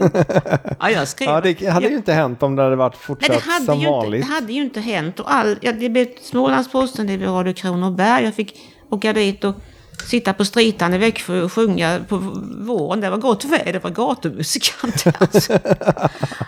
ja, 0.79 0.89
jag 0.89 1.07
skrev. 1.07 1.29
Ja, 1.29 1.41
det 1.41 1.67
hade 1.69 1.87
ju 1.87 1.95
inte 1.95 2.13
hänt 2.13 2.43
om 2.43 2.55
det 2.55 2.63
hade 2.63 2.75
varit 2.75 2.93
Nej, 2.93 3.01
fortsatt 3.01 3.31
det 3.35 3.51
hade, 3.51 3.65
som 3.65 3.79
ju 3.79 3.87
inte, 3.87 3.91
vanligt. 3.91 4.21
det 4.27 4.33
hade 4.33 4.53
ju 4.53 4.61
inte 4.61 4.79
hänt. 4.79 5.19
Och 5.19 5.33
all, 5.33 5.57
ja, 5.61 5.71
det 5.71 5.89
blev 5.89 6.07
Smålandsposten, 6.21 7.07
det 7.07 7.17
blev 7.17 7.29
Radio 7.29 7.53
Kronoberg. 7.53 8.23
Jag 8.23 8.33
fick 8.35 8.55
åka 8.89 9.13
dit 9.13 9.43
och 9.43 9.55
sitta 10.09 10.33
på 10.33 10.45
stritan 10.45 10.93
i 10.93 10.97
Växjö 10.97 11.41
och 11.41 11.53
sjunga 11.53 11.99
på 12.09 12.17
våren. 12.57 13.01
Det 13.01 13.09
var 13.09 13.17
gott 13.17 13.45
väder, 13.45 13.73
det 13.73 13.83
var 13.83 13.89
gatumusikant. 13.91 15.03
Alltså. 15.19 15.59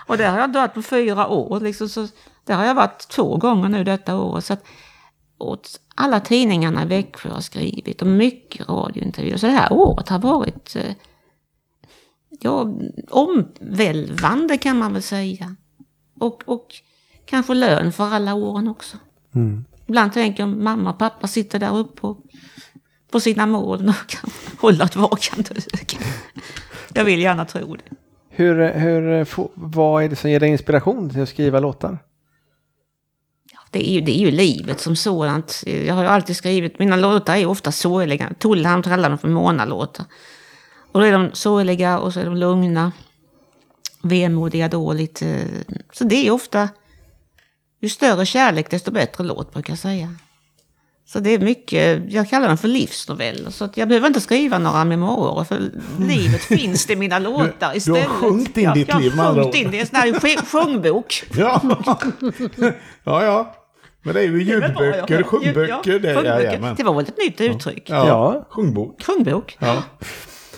och 0.07 0.17
där 0.17 0.29
har 0.29 0.37
jag 0.37 0.45
inte 0.47 0.59
varit 0.59 0.73
på 0.73 0.81
fyra 0.81 1.27
år. 1.27 1.59
Liksom, 1.59 1.89
så 1.89 2.07
där 2.45 2.55
har 2.55 2.65
jag 2.65 2.75
varit 2.75 3.07
två 3.07 3.37
gånger 3.37 3.69
nu 3.69 3.83
detta 3.83 4.17
år. 4.17 4.39
Så 4.41 4.53
att, 4.53 4.63
åt 5.37 5.79
alla 5.95 6.19
tidningarna 6.19 6.83
i 6.83 6.85
Växjö 6.85 7.29
har 7.29 7.41
skrivit 7.41 8.01
och 8.01 8.07
mycket 8.07 8.69
radiointervjuer. 8.69 9.37
Så 9.37 9.45
det 9.45 9.51
här 9.51 9.73
året 9.73 10.09
har 10.09 10.19
varit 10.19 10.75
eh, 10.75 10.95
ja, 12.39 12.73
omvälvande 13.09 14.57
kan 14.57 14.77
man 14.77 14.93
väl 14.93 15.01
säga. 15.01 15.55
Och, 16.19 16.43
och 16.45 16.67
kanske 17.25 17.53
lön 17.53 17.91
för 17.91 18.03
alla 18.03 18.33
åren 18.33 18.67
också. 18.67 18.97
Ibland 19.87 20.13
tänker 20.13 20.43
jag 20.43 20.57
mamma 20.57 20.89
och 20.89 20.97
pappa 20.97 21.27
sitter 21.27 21.59
där 21.59 21.77
uppe 21.77 22.01
på, 22.01 22.17
på 23.11 23.19
sina 23.19 23.45
moln 23.45 23.89
och 23.89 24.07
kan 24.07 24.29
hålla 24.59 24.85
ett 24.85 24.95
vakande 24.95 25.49
öga. 25.73 26.05
Jag 26.93 27.05
vill 27.05 27.19
gärna 27.19 27.45
tro 27.45 27.75
det. 27.75 27.95
Hur, 28.29 28.73
hur, 28.73 29.27
vad 29.53 30.03
är 30.03 30.09
det 30.09 30.15
som 30.15 30.29
ger 30.29 30.39
dig 30.39 30.49
inspiration 30.49 31.09
till 31.09 31.21
att 31.21 31.29
skriva 31.29 31.59
låtar? 31.59 31.99
Det 33.75 33.89
är, 33.89 33.93
ju, 33.93 34.01
det 34.01 34.11
är 34.11 34.19
ju 34.19 34.31
livet 34.31 34.79
som 34.79 34.95
sådant. 34.95 35.63
Jag 35.65 35.93
har 35.95 36.03
ju 36.03 36.09
alltid 36.09 36.35
skrivit, 36.35 36.79
mina 36.79 36.95
låtar 36.95 37.35
är 37.35 37.45
ofta 37.45 37.71
sorgliga. 37.71 38.29
Tullhamn 38.39 38.83
kallar 38.83 39.09
dem 39.09 39.17
för 39.17 39.27
Mona-låtar. 39.27 40.05
Och 40.91 40.99
då 40.99 41.05
är 41.05 41.11
de 41.11 41.29
sorgliga 41.33 41.99
och 41.99 42.13
så 42.13 42.19
är 42.19 42.25
de 42.25 42.35
lugna. 42.37 42.91
Vemodiga 44.01 44.67
då 44.67 44.93
lite. 44.93 45.47
Så 45.93 46.03
det 46.03 46.27
är 46.27 46.31
ofta, 46.31 46.69
ju 47.81 47.89
större 47.89 48.25
kärlek 48.25 48.69
desto 48.71 48.91
bättre 48.91 49.23
låt 49.23 49.53
brukar 49.53 49.71
jag 49.71 49.79
säga. 49.79 50.15
Så 51.07 51.19
det 51.19 51.29
är 51.29 51.39
mycket, 51.39 52.01
jag 52.13 52.29
kallar 52.29 52.47
dem 52.47 52.57
för 52.57 52.67
livsnoveller. 52.67 53.49
Så 53.49 53.69
jag 53.75 53.87
behöver 53.87 54.07
inte 54.07 54.21
skriva 54.21 54.57
några 54.57 54.85
memoarer 54.85 55.43
för 55.43 55.71
livet 55.99 56.41
finns 56.59 56.85
det 56.85 56.93
i 56.93 56.95
mina 56.95 57.19
låtar 57.19 57.77
istället. 57.77 58.07
sjungit 58.07 58.57
in 58.57 58.63
jag, 58.63 58.73
ditt 58.73 58.87
jag 58.87 59.01
liv 59.01 59.15
med 59.15 59.25
har 59.25 59.29
andra 59.31 59.43
sjungit 59.43 59.55
ord. 59.55 59.65
in 59.65 59.71
det. 59.71 59.77
Är 59.77 59.81
en 59.81 59.87
sån 59.87 59.95
här 59.95 60.13
sj- 60.13 60.45
sjungbok. 60.51 61.23
Ja. 61.37 61.61
ja, 63.03 63.23
ja. 63.23 63.55
Men 64.05 64.13
det 64.13 64.21
är 64.21 64.23
ju 64.23 64.43
ja. 64.43 64.53
ljudböcker, 64.53 65.23
sjungböcker. 65.23 65.91
Ja, 65.93 65.99
det, 65.99 66.27
jajamän. 66.27 66.75
det 66.75 66.83
var 66.83 66.93
väl 66.93 67.03
ett 67.03 67.17
nytt 67.17 67.41
uttryck. 67.41 67.89
Ja. 67.89 68.07
Ja. 68.07 68.45
Sjungbok. 68.49 69.03
Sjungbok. 69.03 69.57
Ja. 69.59 69.83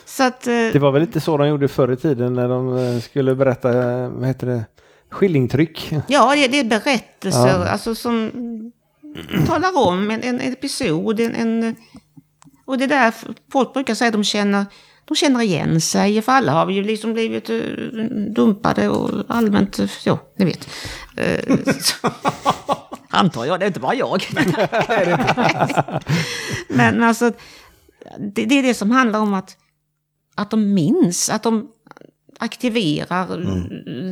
Så 0.06 0.24
att, 0.24 0.48
eh, 0.48 0.54
Det 0.54 0.80
var 0.80 0.92
väl 0.92 1.02
lite 1.02 1.20
så 1.22 1.38
de 1.38 1.48
gjorde 1.48 1.68
förr 1.68 1.92
i 1.92 1.98
tiden 1.98 2.34
när 2.34 2.50
de 2.50 2.78
eh, 2.78 3.00
skulle 3.00 3.36
berätta, 3.36 3.70
eh, 3.70 4.10
vad 4.10 4.28
heter 4.28 4.48
det, 4.48 4.66
skillingtryck. 5.12 5.94
ja, 6.08 6.36
det, 6.36 6.48
det 6.48 6.60
är 6.60 6.64
berättelser 6.64 7.48
Ja. 7.48 7.68
alltså, 7.68 7.96
som 7.96 8.32
talar 9.48 9.88
om 9.88 10.12
en, 10.12 10.24
en 10.24 10.42
episod. 10.42 11.20
En, 11.20 11.36
en, 11.36 11.76
och 12.66 12.78
det 12.78 12.84
är 12.84 12.88
där 12.88 13.14
folk 13.52 13.74
brukar 13.74 13.96
säga 13.96 14.08
att 14.08 14.14
de 14.14 14.24
känner, 14.24 14.66
de 15.06 15.16
känner 15.16 15.42
igen 15.42 15.82
sig. 15.82 16.22
För 16.22 16.32
alla 16.32 16.52
har 16.52 16.66
vi 16.66 16.74
ju 16.74 16.84
liksom 16.84 17.14
blivit 17.14 17.50
dumpade 18.36 18.90
och 18.90 19.10
allmänt, 19.28 19.80
ja, 20.06 20.20
ni 20.38 20.46
vet. 20.46 20.68
Antar 23.10 23.46
jag, 23.46 23.60
det 23.60 23.66
är 23.66 23.68
inte 23.68 23.80
bara 23.80 23.96
jag. 23.96 24.24
Men 26.70 27.04
alltså, 27.04 27.32
det, 28.20 28.46
det 28.46 28.60
är 28.60 28.64
det 28.64 28.74
som 28.74 28.92
handlar 28.92 29.20
om 29.20 29.34
att, 29.34 29.58
att 30.36 30.52
de 30.52 30.74
minns, 30.74 31.30
att 31.30 31.44
de 31.44 31.72
aktiverar 32.40 33.38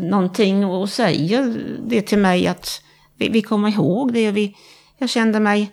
någonting 0.09 0.65
och 0.65 0.89
säger 0.89 1.63
det 1.87 2.01
till 2.01 2.19
mig 2.19 2.47
att 2.47 2.81
vi, 3.17 3.29
vi 3.29 3.41
kommer 3.41 3.69
ihåg 3.69 4.13
det. 4.13 4.31
Vi, 4.31 4.55
jag 4.97 5.09
kände 5.09 5.39
mig, 5.39 5.71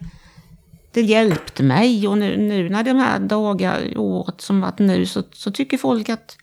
det 0.92 1.02
hjälpte 1.02 1.62
mig 1.62 2.08
och 2.08 2.18
nu, 2.18 2.36
nu 2.36 2.68
när 2.68 2.84
de 2.84 2.96
här 2.96 3.18
dagar, 3.18 3.98
året 3.98 4.40
som 4.40 4.60
varit 4.60 4.78
nu 4.78 5.06
så, 5.06 5.22
så 5.32 5.50
tycker 5.50 5.78
folk 5.78 6.08
att 6.08 6.36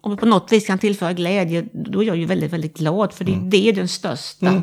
om 0.00 0.10
vi 0.10 0.16
på 0.16 0.26
något 0.26 0.52
vis 0.52 0.66
kan 0.66 0.78
tillföra 0.78 1.12
glädje, 1.12 1.68
då 1.72 2.02
är 2.02 2.06
jag 2.06 2.16
ju 2.16 2.24
väldigt, 2.24 2.52
väldigt 2.52 2.78
glad 2.78 3.12
för 3.12 3.24
det, 3.24 3.40
det 3.50 3.68
är 3.68 3.72
den 3.72 3.88
största 3.88 4.62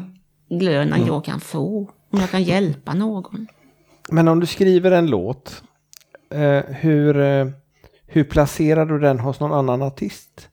lönen 0.50 1.06
jag 1.06 1.26
kan 1.26 1.40
få. 1.40 1.90
Om 2.10 2.20
jag 2.20 2.30
kan 2.30 2.44
hjälpa 2.44 2.94
någon. 2.94 3.48
Men 4.10 4.28
om 4.28 4.40
du 4.40 4.46
skriver 4.46 4.92
en 4.92 5.08
låt, 5.08 5.64
eh, 6.30 6.64
hur, 6.68 7.18
eh, 7.18 7.48
hur 8.08 8.24
placerar 8.24 8.86
du 8.86 9.00
den 9.00 9.20
hos 9.20 9.40
någon 9.40 9.54
annan 9.54 9.82
artist? 9.82 10.50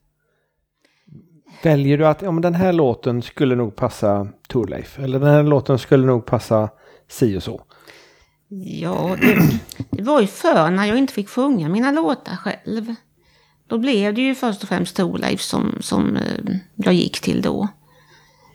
Väljer 1.63 1.97
du 1.97 2.07
att 2.07 2.21
men 2.21 2.41
den 2.41 2.55
här 2.55 2.73
låten 2.73 3.21
skulle 3.21 3.55
nog 3.55 3.75
passa 3.75 4.27
Torleif 4.47 4.99
eller 4.99 5.19
den 5.19 5.29
här 5.29 5.43
låten 5.43 5.79
skulle 5.79 6.05
nog 6.05 6.25
passa 6.25 6.69
si 7.07 7.37
och 7.37 7.43
så? 7.43 7.61
Ja, 8.65 9.17
det, 9.21 9.59
det 9.89 10.03
var 10.03 10.21
ju 10.21 10.27
förr 10.27 10.71
när 10.71 10.85
jag 10.85 10.97
inte 10.97 11.13
fick 11.13 11.29
sjunga 11.29 11.69
mina 11.69 11.91
låtar 11.91 12.35
själv. 12.35 12.95
Då 13.67 13.77
blev 13.77 14.13
det 14.13 14.21
ju 14.21 14.35
först 14.35 14.63
och 14.63 14.69
främst 14.69 14.95
Torleif 14.95 15.41
som, 15.41 15.77
som 15.79 16.15
eh, 16.15 16.55
jag 16.75 16.93
gick 16.93 17.21
till 17.21 17.41
då. 17.41 17.67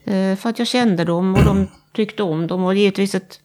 Eh, 0.08 0.36
för 0.36 0.48
att 0.50 0.58
jag 0.58 0.68
kände 0.68 1.04
dem 1.04 1.34
och 1.34 1.44
de 1.44 1.68
tyckte 1.92 2.22
om 2.22 2.46
dem 2.46 2.64
och 2.64 2.74
givetvis 2.74 3.14
ett... 3.14 3.40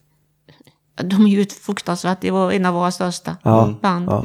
De 1.03 1.25
är 1.25 1.29
ju 1.29 1.41
ett 1.41 1.53
fruktansvärt, 1.53 2.21
det 2.21 2.31
var 2.31 2.51
en 2.51 2.65
av 2.65 2.73
våra 2.73 2.91
största 2.91 3.37
Ja, 3.43 3.73
band. 3.81 4.09
ja. 4.09 4.23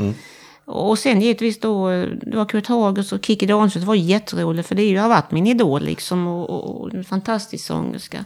Och 0.65 0.99
sen 0.99 1.21
givetvis 1.21 1.61
då, 1.61 1.89
det 2.23 2.37
var 2.37 2.45
Kurt 2.45 2.67
Hagers 2.67 3.13
och 3.13 3.25
Kikki 3.25 3.47
Danielsson, 3.47 3.81
det 3.81 3.87
var 3.89 3.95
jätteroligt 3.95 4.69
för 4.69 4.75
det 4.75 4.97
har 4.97 5.09
varit 5.09 5.31
min 5.31 5.47
idol 5.47 5.83
liksom 5.83 6.27
och, 6.27 6.51
och, 6.51 6.81
och 6.81 6.95
en 6.95 7.05
fantastisk 7.05 7.67
sångerska. 7.67 8.25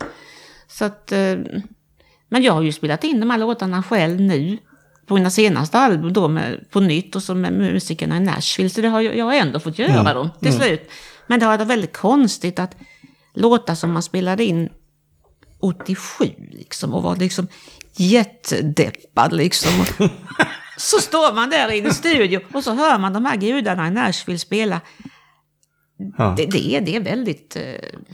Så 0.68 0.84
att, 0.84 1.12
eh, 1.12 1.36
men 2.28 2.42
jag 2.42 2.52
har 2.52 2.62
ju 2.62 2.72
spelat 2.72 3.04
in 3.04 3.20
de 3.20 3.30
här 3.30 3.38
låtarna 3.38 3.82
själv 3.82 4.20
nu 4.20 4.58
på 5.06 5.14
mina 5.14 5.30
senaste 5.30 5.78
album 5.78 6.12
då 6.12 6.28
med, 6.28 6.70
på 6.70 6.80
nytt 6.80 7.16
och 7.16 7.22
så 7.22 7.34
med 7.34 7.52
musikerna 7.52 8.16
i 8.16 8.20
Nashville. 8.20 8.70
Så 8.70 8.80
det 8.80 8.88
har 8.88 9.00
jag, 9.00 9.16
jag 9.16 9.24
har 9.24 9.34
ändå 9.34 9.60
fått 9.60 9.78
göra 9.78 10.14
dem 10.14 10.30
till 10.40 10.52
slut. 10.52 10.90
Men 11.26 11.40
det 11.40 11.46
har 11.46 11.58
varit 11.58 11.68
väldigt 11.68 11.96
konstigt 11.96 12.58
att 12.58 12.76
låtar 13.34 13.74
som 13.74 13.92
man 13.92 14.02
spelade 14.02 14.44
in 14.44 14.68
87 15.60 16.24
liksom 16.50 16.94
och 16.94 17.02
var 17.02 17.16
liksom 17.16 17.48
jättedeppad 17.96 19.32
liksom. 19.32 19.70
Så 20.78 20.98
står 20.98 21.34
man 21.34 21.50
där 21.50 21.72
i 21.72 21.80
en 21.80 21.94
studio 21.94 22.40
och 22.54 22.64
så 22.64 22.74
hör 22.74 22.98
man 22.98 23.12
de 23.12 23.24
här 23.24 23.36
gudarna 23.36 23.88
i 23.88 23.90
Nashville 23.90 24.38
spela. 24.38 24.80
Ja. 26.18 26.34
Det, 26.36 26.46
det, 26.46 26.76
är, 26.76 26.80
det 26.80 26.96
är 26.96 27.00
väldigt... 27.00 27.56
eh, 27.56 27.62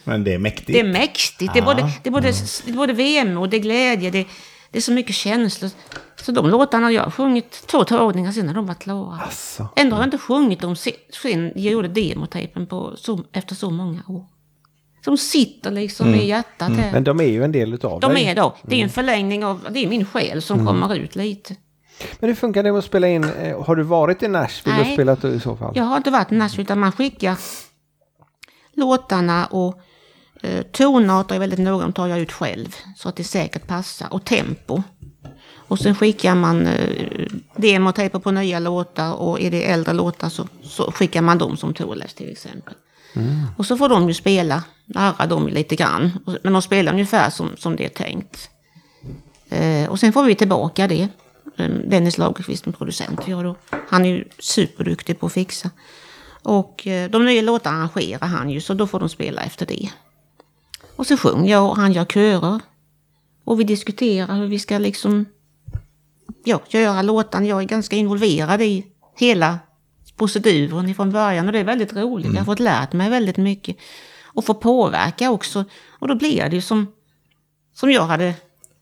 Men 0.05 0.25
det 0.25 0.35
är 0.35 0.39
mäktigt. 0.39 0.66
det 0.66 0.81
är 0.81 0.85
mäktigt. 0.93 1.53
Det 1.53 1.59
är 1.59 1.64
både, 1.64 1.83
det 2.03 2.09
är 2.09 2.11
både, 2.12 2.29
det 2.66 2.71
är 2.71 2.77
både 2.77 2.93
VM 2.93 3.37
och 3.39 3.49
det 3.49 3.57
är 3.57 3.61
glädje. 3.61 4.11
Det, 4.11 4.27
det 4.71 4.79
är 4.79 4.83
så 4.83 4.93
mycket 4.93 5.14
känslor. 5.14 5.71
Så 6.16 6.33
de 6.33 6.51
låtarna 6.51 6.93
jag 6.93 7.03
har 7.05 7.11
sjungit 7.11 7.66
två 7.66 7.85
tagningar 7.85 8.33
sen 8.33 8.47
när 8.47 8.55
de 8.55 8.66
var 8.66 8.75
klara. 8.75 9.21
Alltså. 9.23 9.69
Ändå 9.77 9.97
har 9.97 10.03
jag 10.03 10.07
inte 10.07 10.19
sjungit 10.19 10.61
dem 10.61 10.77
se- 10.77 10.97
sen 11.23 11.53
jag 11.55 11.73
gjorde 11.73 11.89
demotejpen 11.89 12.66
på 12.66 12.95
så, 12.97 13.25
efter 13.33 13.55
så 13.55 13.71
många 13.71 14.03
år. 14.09 14.27
Som 15.09 15.17
sitter 15.19 15.71
liksom 15.71 16.15
i 16.15 16.27
hjärtat 16.27 16.71
här. 16.77 16.93
Men 16.93 17.05
de 17.05 17.21
är 17.21 17.25
ju 17.25 17.45
en 17.45 17.53
del 17.53 17.75
utav 17.75 18.01
De 18.01 18.15
dig. 18.15 18.25
är 18.27 18.35
då. 18.35 18.57
Det 18.63 18.77
är 18.81 18.83
en 18.85 18.91
förlängning 18.91 19.45
av, 19.45 19.67
det 19.71 19.85
är 19.85 19.89
min 19.89 20.05
själ 20.07 20.43
som 20.43 20.67
kommer 20.67 20.95
ut 20.97 21.17
lite. 21.17 21.57
Men 22.21 22.29
hur 22.31 22.35
funkar 22.35 22.63
det 22.63 22.73
med 22.73 22.79
att 22.79 22.85
spela 22.85 23.09
in? 23.09 23.25
eh, 23.25 23.65
Har 23.65 23.77
du 23.77 23.83
varit 23.83 24.23
i 24.23 24.29
Nashville 24.29 24.79
och 24.81 24.85
Nej. 24.87 24.95
spelat 24.95 25.25
i 25.25 25.41
så 25.41 25.57
fall? 25.57 25.73
Jag 25.77 25.85
har 25.85 25.97
inte 25.97 26.11
varit 26.11 26.33
i 26.33 26.35
Nashville 26.35 26.63
utan 26.63 26.79
man 26.81 26.93
skickar 26.93 27.37
låtarna 28.75 29.47
och 29.47 29.81
eh, 30.43 30.63
tonart 30.63 31.31
är 31.31 31.39
väldigt 31.39 31.59
noga, 31.59 31.83
de 31.85 31.93
tar 31.93 32.07
jag 32.07 32.19
ut 32.19 32.33
själv. 32.33 32.75
Så 32.97 33.09
att 33.09 33.17
det 33.17 33.25
säkert 33.25 33.67
passar. 33.67 34.09
Och 34.11 34.25
tempo. 34.25 34.83
Och 35.55 35.79
sen 35.79 35.95
skickar 35.95 36.35
man 36.35 36.67
eh, 36.67 37.27
demotejper 37.57 38.19
på 38.19 38.31
nya 38.31 38.59
låtar 38.59 39.13
och 39.15 39.41
är 39.41 39.51
det 39.51 39.65
äldre 39.71 39.93
låtar 39.95 40.29
så, 40.29 40.49
så 40.63 40.93
skickar 40.93 41.23
man 41.23 41.39
dem 41.39 41.57
som 41.57 41.75
Thorleifs 41.75 42.15
till 42.15 42.33
exempel. 42.33 42.75
Och 43.57 43.66
så 43.66 43.77
får 43.77 43.89
de 43.89 44.09
ju 44.09 44.14
spela, 44.14 44.64
narra 44.87 45.27
dem 45.27 45.49
lite 45.49 45.77
grann. 45.77 46.11
Men 46.43 46.53
de 46.53 46.62
spelar 46.62 46.93
ungefär 46.93 47.31
som, 47.31 47.51
som 47.57 47.77
det 47.77 47.85
är 47.85 47.89
tänkt. 47.89 48.51
Eh, 49.49 49.91
och 49.91 50.01
sen 50.01 50.12
får 50.12 50.25
vi 50.25 50.35
tillbaka 50.35 50.89
det. 50.89 51.09
Ehm, 51.57 51.91
Dennis 51.91 52.19
Lagerqvist, 52.19 52.66
min 52.66 52.73
producent, 52.73 53.29
gör 53.29 53.45
då. 53.45 53.57
Han 53.89 54.05
är 54.05 54.09
ju 54.09 54.25
superduktig 54.39 55.21
på 55.21 55.27
att 55.27 55.33
fixa. 55.33 55.71
Och 56.43 56.87
eh, 56.87 57.11
de 57.11 57.25
nya 57.25 57.43
låtarna 57.43 57.77
arrangerar 57.77 58.27
han 58.27 58.51
ju, 58.51 58.61
så 58.61 58.75
då 58.75 58.87
får 58.87 59.01
de 59.01 59.09
spela 59.09 59.43
efter 59.43 59.66
det. 59.66 59.91
Och 60.97 61.07
så 61.07 61.16
sjunger 61.16 61.51
jag 61.53 61.69
och 61.69 61.77
han 61.77 61.93
gör 61.93 62.05
körer. 62.05 62.61
Och 63.45 63.61
vi 63.61 63.64
diskuterar 63.64 64.37
hur 64.37 64.47
vi 64.47 64.59
ska 64.59 64.79
liksom 64.79 65.27
ja, 66.45 66.61
göra 66.69 67.03
låtarna. 67.03 67.47
Jag 67.47 67.62
är 67.62 67.66
ganska 67.66 67.97
involverad 67.97 68.62
i 68.62 68.87
hela 69.16 69.59
proceduren 70.19 70.89
ifrån 70.89 71.11
början 71.12 71.47
och 71.47 71.53
det 71.53 71.59
är 71.59 71.64
väldigt 71.64 71.97
roligt. 71.97 72.33
Jag 72.33 72.39
har 72.41 72.45
fått 72.45 72.61
lärt 72.61 72.93
mig 72.93 73.11
väldigt 73.11 73.37
mycket. 73.37 73.77
Och 74.25 74.45
få 74.45 74.55
påverka 74.55 75.31
också. 75.31 75.64
Och 75.99 76.09
då 76.09 76.14
blir 76.14 76.49
det 76.49 76.57
ju 76.57 76.62
som, 76.62 76.87
som 77.75 77.91
jag 77.91 78.03
hade 78.03 78.35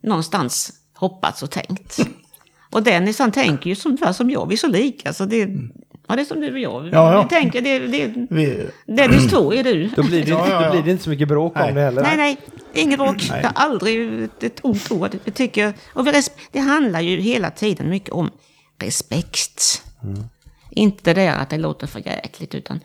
någonstans 0.02 0.72
hoppats 0.94 1.42
och 1.42 1.50
tänkt. 1.50 1.98
Och 2.72 2.82
Dennis 2.82 3.18
han 3.18 3.32
tänker 3.32 3.70
ju 3.70 3.76
som, 3.76 3.98
som 4.14 4.30
jag, 4.30 4.46
vi 4.48 4.54
är 4.54 4.58
så 4.58 4.66
lika. 4.68 5.12
Så 5.12 5.24
det, 5.24 5.48
ja, 6.08 6.16
det 6.16 6.22
är 6.22 6.24
som 6.24 6.40
du 6.40 6.52
och 6.52 6.58
jag. 6.58 6.86
Ja, 6.86 7.12
ja. 7.12 7.22
Vi 7.22 7.28
tänker, 7.28 7.60
det, 7.60 7.78
det, 7.78 8.26
Vi, 8.30 8.66
Dennis 8.86 9.30
två 9.30 9.52
är 9.54 9.64
du. 9.64 9.90
Då 9.96 10.02
blir 10.02 10.24
det, 10.24 10.30
Ja, 10.30 10.46
ja, 10.48 10.62
ja. 10.62 10.64
då 10.66 10.70
blir 10.72 10.82
det 10.82 10.90
inte 10.90 11.04
så 11.04 11.10
mycket 11.10 11.28
bråk 11.28 11.52
Nej. 11.56 11.68
om 11.68 11.74
det 11.74 11.80
heller. 11.80 12.02
Nej, 12.02 12.16
nej, 12.16 12.36
ingen 12.74 12.98
bråk. 12.98 13.22
Jag 13.28 13.36
har 13.42 13.52
aldrig 13.54 14.22
ett, 14.40 14.60
ont 14.62 14.92
ord. 14.92 15.16
Jag 15.24 15.34
tycker, 15.34 15.74
och 15.92 16.06
vi 16.06 16.12
res- 16.12 16.30
det 16.52 16.58
handlar 16.58 17.00
ju 17.00 17.20
hela 17.20 17.50
tiden 17.50 17.90
mycket 17.90 18.10
om 18.10 18.30
respekt. 18.78 19.82
Inte 20.76 21.14
det 21.14 21.20
där 21.20 21.36
att 21.38 21.50
det 21.50 21.58
låter 21.58 21.86
för 21.86 21.98
jäkligt, 22.06 22.54
utan 22.54 22.80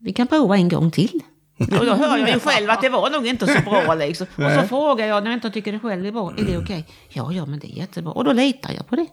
vi 0.00 0.12
kan 0.12 0.26
prova 0.26 0.56
en 0.56 0.68
gång 0.68 0.90
till. 0.90 1.20
Och 1.58 1.86
då 1.86 1.94
hör 1.94 2.18
jag 2.18 2.28
ju 2.28 2.40
själv 2.40 2.70
att 2.70 2.82
det 2.82 2.88
var 2.88 3.10
nog 3.10 3.26
inte 3.26 3.46
så 3.46 3.70
bra 3.70 3.94
liksom. 3.98 4.26
Och 4.36 4.50
så 4.62 4.68
frågar 4.68 5.06
jag 5.06 5.24
när 5.24 5.30
jag 5.30 5.36
inte 5.36 5.50
tycker 5.50 5.72
det 5.72 5.78
själv 5.78 6.06
är 6.06 6.12
bra, 6.12 6.32
är 6.38 6.44
det 6.44 6.58
okej? 6.58 6.84
Ja, 7.08 7.32
ja, 7.32 7.46
men 7.46 7.58
det 7.58 7.66
är 7.66 7.76
jättebra. 7.78 8.12
Och 8.12 8.24
då 8.24 8.32
litar 8.32 8.72
jag 8.76 8.88
på 8.88 8.96
det. 8.96 9.06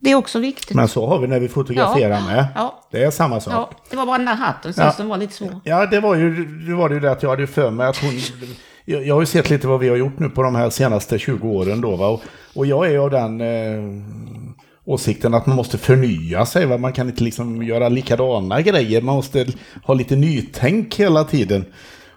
Det 0.00 0.10
är 0.10 0.14
också 0.14 0.38
viktigt. 0.38 0.76
men 0.76 0.88
så 0.88 1.06
har 1.06 1.18
vi 1.18 1.26
när 1.26 1.40
vi 1.40 1.48
fotograferar 1.48 2.10
Ja. 2.20 2.26
med. 2.26 2.46
Ja. 2.54 2.88
Det 2.90 3.02
är 3.04 3.10
samma 3.10 3.40
sak. 3.40 3.52
Ja, 3.54 3.70
det 3.90 3.96
var 3.96 4.06
bara 4.06 4.18
den 4.18 4.26
där 4.26 4.34
hatten 4.34 4.72
Ja. 4.76 4.92
som 4.92 5.08
var 5.08 5.16
lite 5.16 5.32
svår. 5.32 5.60
Ja, 5.64 5.86
det 5.86 6.00
var 6.00 6.14
ju 6.14 6.44
det, 6.44 6.74
var 6.74 6.90
ju 6.90 7.00
det 7.00 7.10
att 7.12 7.22
jag 7.22 7.30
hade 7.30 7.42
ju 7.42 7.46
för 7.46 7.70
mig 7.70 7.86
att 7.86 7.96
hon... 7.98 8.10
Jag, 8.84 9.06
jag 9.06 9.14
har 9.14 9.22
ju 9.22 9.26
sett 9.26 9.50
lite 9.50 9.66
vad 9.68 9.80
vi 9.80 9.88
har 9.88 9.96
gjort 9.96 10.18
nu 10.18 10.28
på 10.28 10.42
de 10.42 10.54
här 10.54 10.70
senaste 10.70 11.18
20 11.18 11.48
åren 11.48 11.80
då 11.80 11.96
va. 11.96 12.08
Och, 12.08 12.22
och 12.54 12.66
jag 12.66 12.90
är 12.92 12.98
av 12.98 13.10
den 13.10 13.40
eh, 13.40 14.02
åsikten 14.86 15.34
att 15.34 15.46
man 15.46 15.56
måste 15.56 15.78
förnya 15.78 16.46
sig 16.46 16.66
va. 16.66 16.78
Man 16.78 16.92
kan 16.92 17.08
inte 17.08 17.24
liksom 17.24 17.62
göra 17.62 17.88
likadana 17.88 18.60
grejer. 18.60 19.02
Man 19.02 19.14
måste 19.14 19.46
ha 19.84 19.94
lite 19.94 20.16
nytänk 20.16 20.94
hela 20.94 21.24
tiden. 21.24 21.64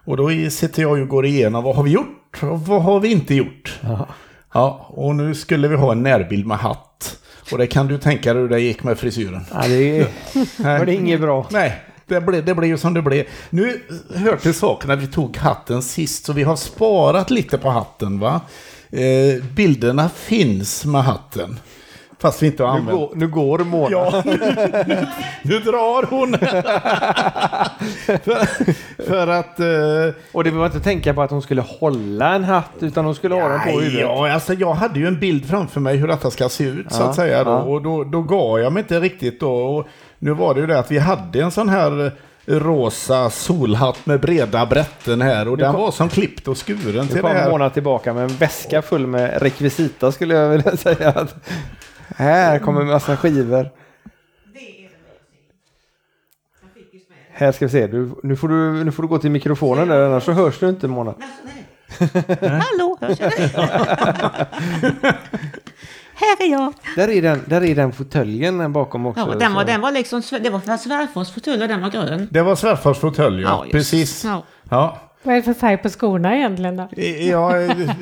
Och 0.06 0.18
då 0.18 0.30
sitter 0.50 0.82
jag 0.82 1.02
och 1.02 1.08
går 1.08 1.26
igenom 1.26 1.64
vad 1.64 1.76
har 1.76 1.84
vi 1.84 1.92
gjort 1.92 2.44
och 2.44 2.62
vad 2.62 2.84
har 2.84 3.00
vi 3.00 3.12
inte 3.12 3.36
gjort. 3.36 3.80
Ja, 4.54 4.88
och 4.90 5.16
nu 5.16 5.36
skulle 5.36 5.68
vi 5.68 5.76
ha 5.76 5.92
en 5.92 6.04
närbild 6.04 6.46
med 6.46 6.58
hatt. 6.58 7.18
Och 7.52 7.58
det 7.58 7.68
kan 7.68 7.88
du 7.88 7.98
tänka 7.98 8.34
dig 8.34 8.42
hur 8.42 8.50
det 8.50 8.60
gick 8.60 8.84
med 8.84 8.98
frisyren. 9.00 9.46
Ja, 9.54 9.68
det 9.68 10.08
var 10.58 10.86
det 10.86 10.94
inget 10.94 11.22
bra. 11.22 11.48
Nej, 11.52 11.82
det 12.06 12.22
blev, 12.22 12.46
det 12.46 12.56
blev 12.56 12.78
som 12.78 12.94
det 12.94 13.02
blev. 13.02 13.26
Nu 13.50 13.82
hör 14.16 14.38
till 14.38 14.54
saken 14.54 14.92
att 14.92 15.00
vi 15.00 15.08
tog 15.08 15.38
hatten 15.38 15.82
sist, 15.82 16.26
så 16.26 16.34
vi 16.34 16.44
har 16.44 16.56
sparat 16.56 17.30
lite 17.30 17.58
på 17.58 17.70
hatten. 17.70 18.20
va? 18.20 18.42
Eh, 18.92 19.44
bilderna 19.56 20.10
finns 20.10 20.86
med 20.86 21.04
hatten. 21.04 21.60
Fast 22.22 22.42
vi 22.44 22.48
inte 22.48 22.64
har 22.64 22.74
Nu 22.74 22.80
använt. 22.80 22.98
går, 23.00 23.12
nu 23.16 23.28
går 23.28 23.60
Mona. 23.60 23.90
Ja, 23.92 24.24
nu 25.44 25.60
drar 25.60 26.06
hon. 26.10 26.38
för, 28.24 28.46
för 29.04 29.28
att... 29.28 29.60
Eh, 29.60 30.22
Och 30.32 30.44
det 30.44 30.52
var 30.52 30.66
inte 30.66 30.80
tänka 30.80 31.14
på 31.14 31.22
att 31.22 31.32
hon 31.32 31.42
skulle 31.42 31.62
hålla 31.62 32.36
en 32.36 32.44
hatt 32.44 32.72
utan 32.80 33.06
hon 33.06 33.16
skulle 33.16 33.36
ha 33.36 33.50
den 33.50 33.60
på 33.60 33.66
Nej, 33.66 33.76
huvudet. 33.78 34.00
ja, 34.02 34.32
alltså 34.32 34.54
jag 34.54 34.74
hade 34.74 35.00
ju 35.00 35.08
en 35.08 35.20
bild 35.20 35.50
framför 35.50 35.80
mig 35.80 35.98
hur 35.98 36.08
detta 36.08 36.32
ska 36.32 36.50
se 36.50 36.64
ut 36.64 36.92
så 36.92 37.02
Ja, 37.04 37.10
att 37.10 37.16
säga. 37.16 37.44
Då, 37.44 37.52
ja. 37.52 37.58
och 37.58 37.82
då, 37.82 38.04
då 38.04 38.22
gav 38.22 38.60
jag 38.60 38.74
mig 38.74 38.82
inte 38.84 39.00
riktigt 39.00 39.40
då. 39.40 39.52
Och 39.54 39.88
nu 40.20 40.32
var 40.32 40.54
det 40.54 40.60
ju 40.62 40.68
det 40.68 40.80
att 40.80 40.92
vi 40.92 40.98
hade 41.00 41.42
en 41.42 41.52
sån 41.52 41.70
här 41.70 42.12
rosa 42.46 43.30
solhatt 43.30 44.06
med 44.06 44.20
breda 44.20 44.66
brätten 44.66 45.22
här 45.22 45.48
och 45.48 45.58
den 45.58 45.72
kom- 45.74 45.82
var 45.82 45.92
som 45.92 46.10
klippt 46.10 46.48
och 46.48 46.58
skuren 46.68 46.82
Nu 46.96 47.06
till 47.06 47.16
det 47.16 47.22
kom 47.22 47.32
här. 47.32 47.50
Mona 47.52 47.70
tillbaka 47.70 48.14
med 48.14 48.24
en 48.24 48.30
väska 48.38 48.82
full 48.82 49.08
med 49.08 49.42
rekvisita 49.42 50.12
skulle 50.12 50.34
jag 50.36 50.50
vilja 50.50 50.78
säga. 50.78 51.28
Här 52.20 52.60
kommer 52.60 52.82
en 52.82 52.88
massa 52.88 53.18
skivor. 53.18 53.70
Här 57.32 57.52
ska 57.52 57.66
vi 57.66 57.72
se, 57.72 57.88
du, 57.88 58.12
nu, 58.24 58.36
får 58.36 58.48
du, 58.48 58.84
nu 58.84 58.92
får 58.92 59.04
du 59.04 59.10
gå 59.10 59.18
till 59.18 59.32
mikrofonen 59.32 59.88
där 59.88 60.06
annars 60.06 60.24
så 60.24 60.32
hörs 60.32 60.60
du 60.60 60.70
inte 60.70 60.88
Mona. 60.88 61.14
Hallå, 62.42 62.98
hörs 63.02 63.20
jag? 63.20 63.32
Här 66.14 66.42
är 66.42 66.52
jag. 66.52 66.74
Där 66.96 67.10
är 67.10 67.22
den, 67.22 67.44
där 67.46 67.64
är 67.64 67.76
den 67.76 67.92
fåtöljen 67.92 68.58
där 68.58 68.70
bakom 68.70 69.06
också. 69.06 69.20
Ja, 69.20 69.36
den 69.40 69.54
var, 69.54 69.66
den 69.66 69.82
var 69.82 69.92
liksom, 69.92 70.22
det 70.42 70.50
var 70.50 70.78
svärfars 70.78 71.34
fåtölj 71.34 71.62
och 71.62 71.68
den 71.68 71.82
var 71.82 71.90
grön. 71.90 72.28
Det 72.32 72.42
var 72.42 72.56
svärfars 72.56 72.98
fåtölj, 72.98 73.42
ja. 73.42 73.66
Precis. 73.72 74.24
Ja. 74.24 74.44
Ja. 74.70 75.09
Vad 75.24 75.36
är 75.36 75.40
det 75.40 75.44
för 75.44 75.54
färg 75.54 75.78
på 75.78 75.90
skorna 75.90 76.36
egentligen 76.36 76.78
då? 76.78 76.88
Ja, 77.32 77.54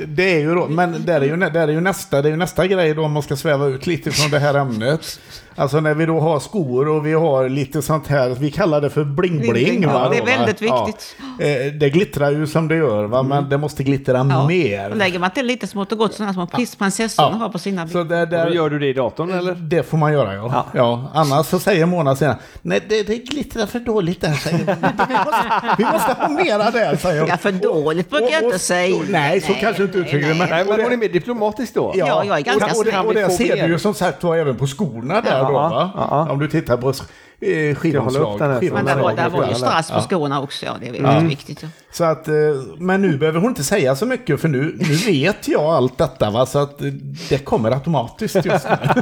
det 0.07 0.35
är 0.35 0.39
ju 0.39 0.55
då, 0.55 0.67
men 0.67 1.05
det 1.05 1.13
är 1.13 1.21
ju, 1.21 1.37
det 1.37 1.59
är 1.59 1.67
ju 1.67 1.81
nästa, 1.81 2.21
det 2.21 2.27
är 2.27 2.31
ju 2.31 2.37
nästa 2.37 2.67
grej 2.67 2.93
då 2.93 3.03
om 3.05 3.11
man 3.11 3.23
ska 3.23 3.35
sväva 3.35 3.65
ut 3.65 3.87
lite 3.87 4.11
från 4.11 4.31
det 4.31 4.39
här 4.39 4.53
ämnet. 4.53 5.19
Alltså 5.59 5.79
när 5.79 5.93
vi 5.93 6.05
då 6.05 6.19
har 6.19 6.39
skor 6.39 6.87
och 6.87 7.05
vi 7.05 7.13
har 7.13 7.49
lite 7.49 7.81
sånt 7.81 8.07
här, 8.07 8.29
vi 8.29 8.51
kallar 8.51 8.81
det 8.81 8.89
för 8.89 9.03
bling-bling. 9.03 9.83
Ja, 9.83 10.09
det 10.11 10.17
är 10.17 10.21
va? 10.21 10.25
väldigt 10.25 10.61
viktigt. 10.61 11.15
Ja. 11.39 11.45
Eh, 11.45 11.73
Det 11.73 11.89
glittrar 11.89 12.31
ju 12.31 12.47
som 12.47 12.67
det 12.67 12.75
gör, 12.75 13.03
va? 13.03 13.23
men 13.23 13.49
det 13.49 13.57
måste 13.57 13.83
glittra 13.83 14.27
Ja. 14.29 14.41
Och 14.41 14.47
mer. 14.47 14.89
lägger 14.89 15.19
man 15.19 15.31
till 15.31 15.45
lite 15.45 15.67
smått 15.67 15.91
och 15.91 15.97
gott 15.97 16.13
sådana 16.13 16.33
små 16.33 16.47
prinsessorna 16.47 17.37
har 17.37 17.49
på 17.49 17.59
sina 17.59 17.87
Så 17.87 17.97
bilder. 17.97 18.15
det, 18.15 18.21
Och 18.23 18.29
då 18.29 18.37
där, 18.37 18.47
gör 18.55 18.69
du 18.69 18.79
det 18.79 18.87
i 18.87 18.93
datorn 18.93 19.31
eller? 19.31 19.55
det 19.55 19.83
får 19.83 19.97
man 19.97 20.13
göra 20.13 20.33
ja. 20.35 20.65
ja. 20.73 21.11
Annars 21.13 21.45
så 21.45 21.59
säger 21.59 21.85
Mona 21.85 22.15
sen, 22.15 22.35
nej 22.61 22.81
det, 22.89 23.03
det 23.07 23.17
glittrar 23.17 23.65
för 23.65 23.79
dåligt 23.79 24.21
där, 24.21 24.33
säger 24.33 24.57
vi, 25.07 25.13
måste, 25.13 25.75
vi 25.77 25.83
måste 25.83 26.13
ha 26.13 26.27
mera 26.29 26.71
där, 26.71 26.95
säger 26.95 27.19
hon. 27.21 27.29
Ja, 27.29 27.37
för 27.37 27.51
dåligt 27.51 28.09
brukar 28.09 28.27
jag 28.27 28.37
Och- 28.37 28.47
och- 28.47 28.53
inte 28.53 28.59
säga. 28.59 28.95
Nej, 29.09 29.41
så 29.41 29.53
kanske 29.53 29.81
du 29.81 29.85
inte 29.85 29.97
uttrycker 29.97 30.27
det. 30.27 30.33
Men, 30.33 30.49
Nej, 30.49 30.61
och 30.61 30.67
men 30.67 30.77
det- 30.77 30.83
hon 30.83 30.93
är 30.93 30.97
mer 30.97 31.09
diplomatisk 31.09 31.73
då. 31.73 31.91
Ja, 31.95 32.23
jag 32.25 32.37
är 32.37 32.41
ganska 32.43 32.65
och, 32.65 32.85
det- 32.85 32.91
snäll. 32.91 33.05
och 33.05 33.13
det 33.13 33.19
vi 33.23 33.25
få 33.29 33.31
ser 33.37 33.67
du 33.67 33.73
ju 33.73 33.79
som 33.79 33.93
sagt 33.93 34.23
var 34.23 34.37
även 34.37 34.55
på 34.55 34.67
skorna 34.67 35.21
där 35.21 35.46
då, 35.47 35.53
va? 35.53 35.91
ja. 35.95 36.31
Om 36.31 36.39
du 36.39 36.47
tittar 36.47 36.77
på 36.77 36.93
eh, 37.39 37.75
skivomslag. 37.75 38.39
den 38.39 38.51
här? 38.51 38.71
Men 38.71 38.85
där 38.85 38.95
var, 38.95 39.15
där 39.15 39.29
var 39.29 39.47
ju 39.47 39.53
strass 39.53 39.91
på 39.91 40.01
skorna 40.01 40.41
också, 40.41 40.65
ja 40.65 40.75
det 40.81 40.87
är 40.87 41.03
väldigt 41.03 41.31
viktigt. 41.31 41.63
Ja. 41.63 41.69
Så 41.91 42.03
att, 42.03 42.27
eh, 42.27 42.33
men 42.77 43.01
nu 43.01 43.17
behöver 43.17 43.39
hon 43.39 43.49
inte 43.49 43.63
säga 43.63 43.95
så 43.95 44.05
mycket 44.05 44.41
för 44.41 44.47
nu, 44.47 44.77
nu 44.79 44.95
vet 45.05 45.47
jag 45.47 45.63
allt 45.63 45.97
detta 45.97 46.29
va? 46.29 46.45
så 46.45 46.59
att 46.59 46.81
eh, 46.81 46.87
det 47.29 47.37
kommer 47.37 47.71
automatiskt 47.71 48.45
just 48.45 48.67
nu. 48.69 49.01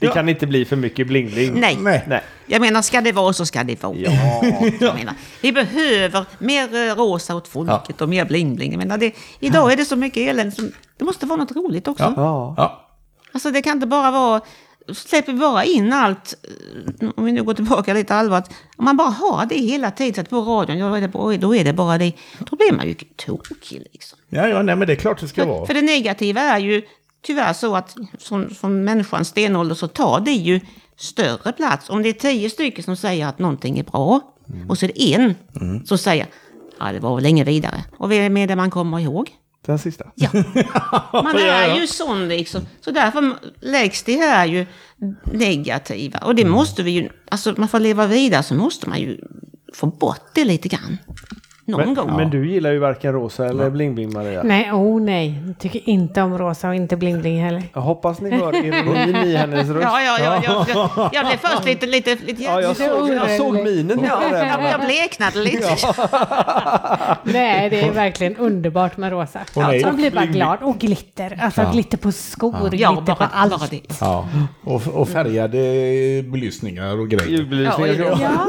Det 0.00 0.06
kan 0.06 0.28
inte 0.28 0.46
bli 0.46 0.64
för 0.64 0.76
mycket 0.76 1.06
bling-bling. 1.06 1.60
Nej. 1.60 1.78
Nej. 1.80 2.04
Nej. 2.06 2.22
Jag 2.46 2.60
menar, 2.60 2.82
ska 2.82 3.00
det 3.00 3.12
vara 3.12 3.32
så 3.32 3.46
ska 3.46 3.64
det 3.64 3.82
vara. 3.82 3.96
Ja. 3.96 4.10
Jag 4.80 4.94
menar, 4.94 5.14
vi 5.42 5.52
behöver 5.52 6.24
mer 6.38 6.94
rosa 6.94 7.34
åt 7.34 7.48
folket 7.48 8.00
och 8.00 8.08
mer 8.08 8.24
bling-bling. 8.24 8.70
Jag 8.70 8.78
menar, 8.78 8.98
det, 8.98 9.12
idag 9.40 9.72
är 9.72 9.76
det 9.76 9.84
så 9.84 9.96
mycket 9.96 10.30
elände. 10.30 10.56
Det 10.98 11.04
måste 11.04 11.26
vara 11.26 11.38
något 11.38 11.56
roligt 11.56 11.88
också. 11.88 12.12
Ja. 12.16 12.54
Ja. 12.56 12.86
Alltså 13.32 13.50
det 13.50 13.62
kan 13.62 13.72
inte 13.72 13.86
bara 13.86 14.10
vara... 14.10 14.40
Släpper 14.94 15.32
vi 15.32 15.38
bara 15.38 15.64
in 15.64 15.92
allt, 15.92 16.34
eh, 17.00 17.08
om 17.16 17.24
vi 17.24 17.32
nu 17.32 17.42
går 17.42 17.54
tillbaka 17.54 17.94
lite 17.94 18.14
allvarligt. 18.14 18.50
Om 18.76 18.84
man 18.84 18.96
bara 18.96 19.08
har 19.08 19.46
det 19.46 19.54
hela 19.54 19.90
tiden 19.90 20.24
på 20.24 20.40
radion, 20.40 20.78
ja, 20.78 20.88
då 20.88 20.94
är 20.94 21.00
det 21.00 21.08
bara, 21.08 21.36
då 21.36 21.54
är 21.54 21.64
det 21.64 21.72
bara 21.72 21.98
det. 21.98 22.12
Då 22.38 22.56
blir 22.56 22.72
man 22.72 22.86
ju 22.88 22.94
tokig 22.94 23.86
liksom. 23.92 24.18
Ja, 24.28 24.48
ja, 24.48 24.62
nej 24.62 24.76
men 24.76 24.86
det 24.86 24.92
är 24.92 24.96
klart 24.96 25.20
det 25.20 25.28
ska 25.28 25.42
För, 25.42 25.48
vara. 25.48 25.66
för 25.66 25.74
det 25.74 25.82
negativa 25.82 26.40
är 26.40 26.58
ju 26.58 26.82
tyvärr 27.22 27.52
så 27.52 27.76
att 27.76 27.96
som, 28.18 28.50
som 28.54 28.84
människans 28.84 29.28
stenålder 29.28 29.74
så 29.74 29.88
tar 29.88 30.20
det 30.20 30.32
ju 30.32 30.60
större 30.96 31.52
plats. 31.52 31.90
Om 31.90 32.02
det 32.02 32.08
är 32.08 32.12
tio 32.12 32.50
stycken 32.50 32.84
som 32.84 32.96
säger 32.96 33.26
att 33.26 33.38
någonting 33.38 33.78
är 33.78 33.84
bra 33.84 34.20
och 34.68 34.78
så 34.78 34.86
är 34.86 34.88
det 34.88 35.14
en 35.14 35.34
som 35.86 35.98
säger 35.98 36.26
ja 36.78 36.92
det 36.92 37.00
var 37.00 37.14
väl 37.14 37.22
länge 37.22 37.44
vidare. 37.44 37.84
Och 37.98 38.10
vem 38.12 38.36
är 38.36 38.46
det 38.46 38.56
man 38.56 38.70
kommer 38.70 39.00
ihåg? 39.00 39.30
Den 39.66 39.78
sista. 39.78 40.04
Ja, 40.14 40.30
man 41.12 41.36
är 41.36 41.80
ju 41.80 41.86
sån 41.86 42.28
liksom. 42.28 42.66
Så 42.80 42.90
därför 42.90 43.34
läggs 43.60 44.02
det 44.02 44.16
här 44.16 44.46
ju 44.46 44.66
negativa. 45.24 46.18
Och 46.18 46.34
det 46.34 46.44
måste 46.44 46.82
vi 46.82 46.90
ju, 46.90 47.08
alltså 47.28 47.54
man 47.56 47.68
får 47.68 47.80
leva 47.80 48.06
vidare 48.06 48.42
så 48.42 48.54
måste 48.54 48.88
man 48.88 49.00
ju 49.00 49.20
få 49.74 49.86
bort 49.86 50.30
det 50.34 50.44
lite 50.44 50.68
grann. 50.68 50.98
Någon 51.68 51.80
Men, 51.84 51.94
gång. 51.94 52.16
men 52.16 52.30
du 52.30 52.50
gillar 52.50 52.70
ju 52.72 52.78
varken 52.78 53.12
rosa 53.12 53.46
eller 53.46 53.70
bling-bling 53.70 54.14
Maria. 54.14 54.42
Nej, 54.42 54.72
oh 54.72 55.00
nej. 55.00 55.34
Jag 55.46 55.58
tycker 55.58 55.88
inte 55.90 56.22
om 56.22 56.38
rosa 56.38 56.68
och 56.68 56.74
inte 56.74 56.96
bling-bling 56.96 57.44
heller. 57.44 57.62
Jag 57.74 57.80
hoppas 57.80 58.20
ni 58.20 58.30
hör 58.30 58.64
ironin 58.64 59.16
i 59.16 59.36
hennes 59.36 59.68
röst. 59.68 59.82
Ja, 59.86 60.00
ja, 60.02 60.18
ja, 60.24 60.42
ja, 60.44 60.66
jag, 60.96 61.10
jag 61.12 61.26
blev 61.26 61.36
först 61.36 61.64
lite, 61.64 61.86
lite, 61.86 62.16
lite 62.26 62.42
Ja, 62.42 62.60
jag, 62.60 62.76
såg, 62.76 63.08
jag 63.14 63.30
såg 63.36 63.54
minen. 63.54 64.00
Ja, 64.08 64.22
jag, 64.32 64.62
jag 64.72 64.80
bleknade 64.86 65.38
lite. 65.38 65.68
Nej, 67.22 67.70
det 67.70 67.80
är 67.80 67.92
verkligen 67.92 68.36
underbart 68.36 68.96
med 68.96 69.10
rosa. 69.12 69.38
Hon 69.54 69.64
är 69.64 69.72
ju- 69.72 69.84
Man 69.86 69.96
blir 69.96 70.10
bara 70.10 70.24
glad. 70.26 70.58
Och 70.62 70.78
glitter. 70.78 71.38
Alltså 71.42 71.70
glitter 71.72 71.98
på 71.98 72.12
skor, 72.12 72.70
Ja, 72.72 72.92
glitter 72.92 73.14
på 73.14 73.24
allt. 73.32 73.50
bara 73.58 73.66
det. 73.70 73.80
Ja. 74.00 74.28
Och, 74.64 74.82
och 74.94 75.08
färgade 75.08 75.58
belysningar 76.32 77.00
och 77.00 77.08
grejer. 77.08 77.30
Julbelysningar. 77.30 78.18
Ja, 78.20 78.46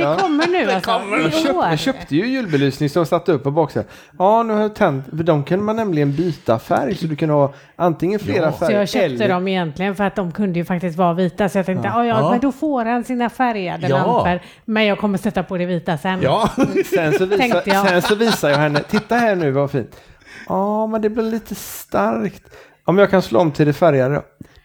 Ja, 0.00 0.28
men 0.28 0.52
det, 0.52 0.64
det 0.66 0.80
kommer 0.84 1.16
nu 1.16 1.24
alltså. 1.24 1.30
Jag 1.30 1.40
I 1.40 1.44
köpte, 1.44 1.52
år. 1.52 1.66
jag 1.66 1.78
köpte 1.78 2.16
ju 2.16 2.26
julbelysning 2.38 2.88
som 2.88 3.06
satte 3.06 3.32
upp 3.32 3.42
på 3.42 3.50
baksidan. 3.50 3.84
Ja, 4.18 4.42
nu 4.42 4.52
har 4.54 4.60
jag 4.60 4.74
tänt. 4.74 5.06
För 5.08 5.16
de 5.22 5.44
kan 5.44 5.64
man 5.64 5.76
nämligen 5.76 6.12
byta 6.16 6.58
färg. 6.58 6.94
Så 6.94 7.06
du 7.06 7.16
kan 7.16 7.30
ha 7.30 7.52
antingen 7.76 8.20
flera 8.20 8.44
Ja. 8.44 8.52
Så 8.52 8.58
färger. 8.58 8.78
jag 8.78 8.88
köpte 8.88 9.06
eller- 9.06 9.28
dem 9.28 9.48
egentligen 9.48 9.96
för 9.96 10.04
att 10.04 10.16
de 10.16 10.32
kunde 10.32 10.58
ju 10.58 10.64
faktiskt 10.64 10.98
vara 10.98 11.12
vita. 11.14 11.48
Så 11.48 11.58
jag 11.58 11.66
tänkte, 11.66 11.88
ja, 11.88 12.04
ja, 12.06 12.20
Ja. 12.20 12.30
men 12.30 12.40
då 12.40 12.52
får 12.52 12.84
han 12.84 13.04
sina 13.04 13.30
färgade 13.30 13.88
Ja. 13.88 13.96
lampor. 13.96 14.40
Men 14.64 14.84
jag 14.86 14.98
kommer 14.98 15.18
sätta 15.18 15.42
på 15.42 15.56
det 15.56 15.66
vita 15.66 15.98
sen. 15.98 16.22
Ja, 16.22 16.50
Sen 16.94 17.12
så, 17.12 17.28
jag. 17.64 17.88
sen 17.88 18.02
så 18.02 18.14
visar 18.14 18.50
jag 18.50 18.58
henne. 18.58 18.80
Titta 18.90 19.14
här 19.14 19.36
nu 19.36 19.50
vad 19.50 19.70
fint. 19.70 19.96
Ja, 20.48 20.86
men 20.86 21.02
det 21.02 21.10
blir 21.10 21.24
lite 21.24 21.54
starkt. 21.54 22.42
Om 22.84 22.98
jag 22.98 23.10
kan 23.10 23.22
slå 23.22 23.40
om 23.40 23.52
till 23.52 23.66
det 23.66 23.72
färgade? 23.72 24.22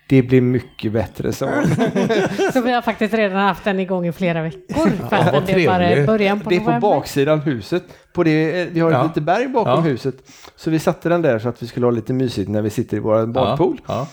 Det 0.08 0.22
blir 0.22 0.41
mycket 0.41 0.91
bättre 0.91 1.34
så. 1.34 1.45
Så 2.54 2.62
vi 2.62 2.72
har 2.72 2.82
faktiskt 2.82 3.14
redan 3.14 3.38
haft 3.39 3.64
den 3.64 3.80
igång 3.80 4.08
i 4.08 4.12
flera 4.12 4.41
veckor. 4.43 4.89
För 5.10 5.10
vad 5.10 5.36
att 5.36 5.47
det 5.47 5.54
är 5.66 5.68
bara 5.68 6.06
början 6.06 6.39
på 6.39 6.49
Det 6.49 6.56
är 6.56 6.60
på 6.60 6.80
baksidan 6.80 7.39
huset. 7.39 7.84
På 8.14 8.24
det, 8.24 8.66
vi 8.72 8.80
har 8.80 8.89
ett 8.91 8.97
Ja. 8.97 9.04
litet 9.04 9.24
berg 9.24 9.47
bakom 9.47 9.74
Ja. 9.74 9.80
huset. 9.80 10.16
Så 10.56 10.70
vi 10.70 10.80
satte 10.80 11.10
den 11.10 11.22
där 11.22 11.39
så 11.39 11.49
att 11.49 11.64
vi 11.64 11.68
skulle 11.68 11.86
ha 11.86 11.91
lite 11.91 12.14
mysigt 12.14 12.49
när 12.49 12.62
vi 12.62 12.70
sitter 12.70 12.97
i 12.97 12.99
vår 12.99 13.26
badpool. 13.26 13.82
Ja. 13.88 14.08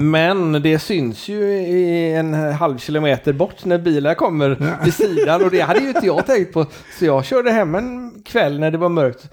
Men 0.00 0.52
det 0.62 0.78
syns 0.78 1.28
ju 1.28 1.40
i 1.52 2.14
en 2.14 2.34
halv 2.34 2.78
kilometer 2.78 3.32
bort 3.32 3.64
när 3.64 3.78
bilar 3.78 4.14
kommer 4.14 4.76
vid 4.84 4.94
sidan 4.94 5.44
och 5.44 5.50
det 5.50 5.60
hade 5.60 5.80
ju 5.80 5.88
inte 5.88 6.06
jag 6.06 6.26
tänkt 6.26 6.52
på. 6.52 6.66
Så 6.98 7.04
jag 7.04 7.24
körde 7.24 7.50
hem 7.50 7.74
en 7.74 8.22
kväll 8.24 8.60
när 8.60 8.70
det 8.70 8.78
var 8.78 8.88
mörkt. 8.88 9.30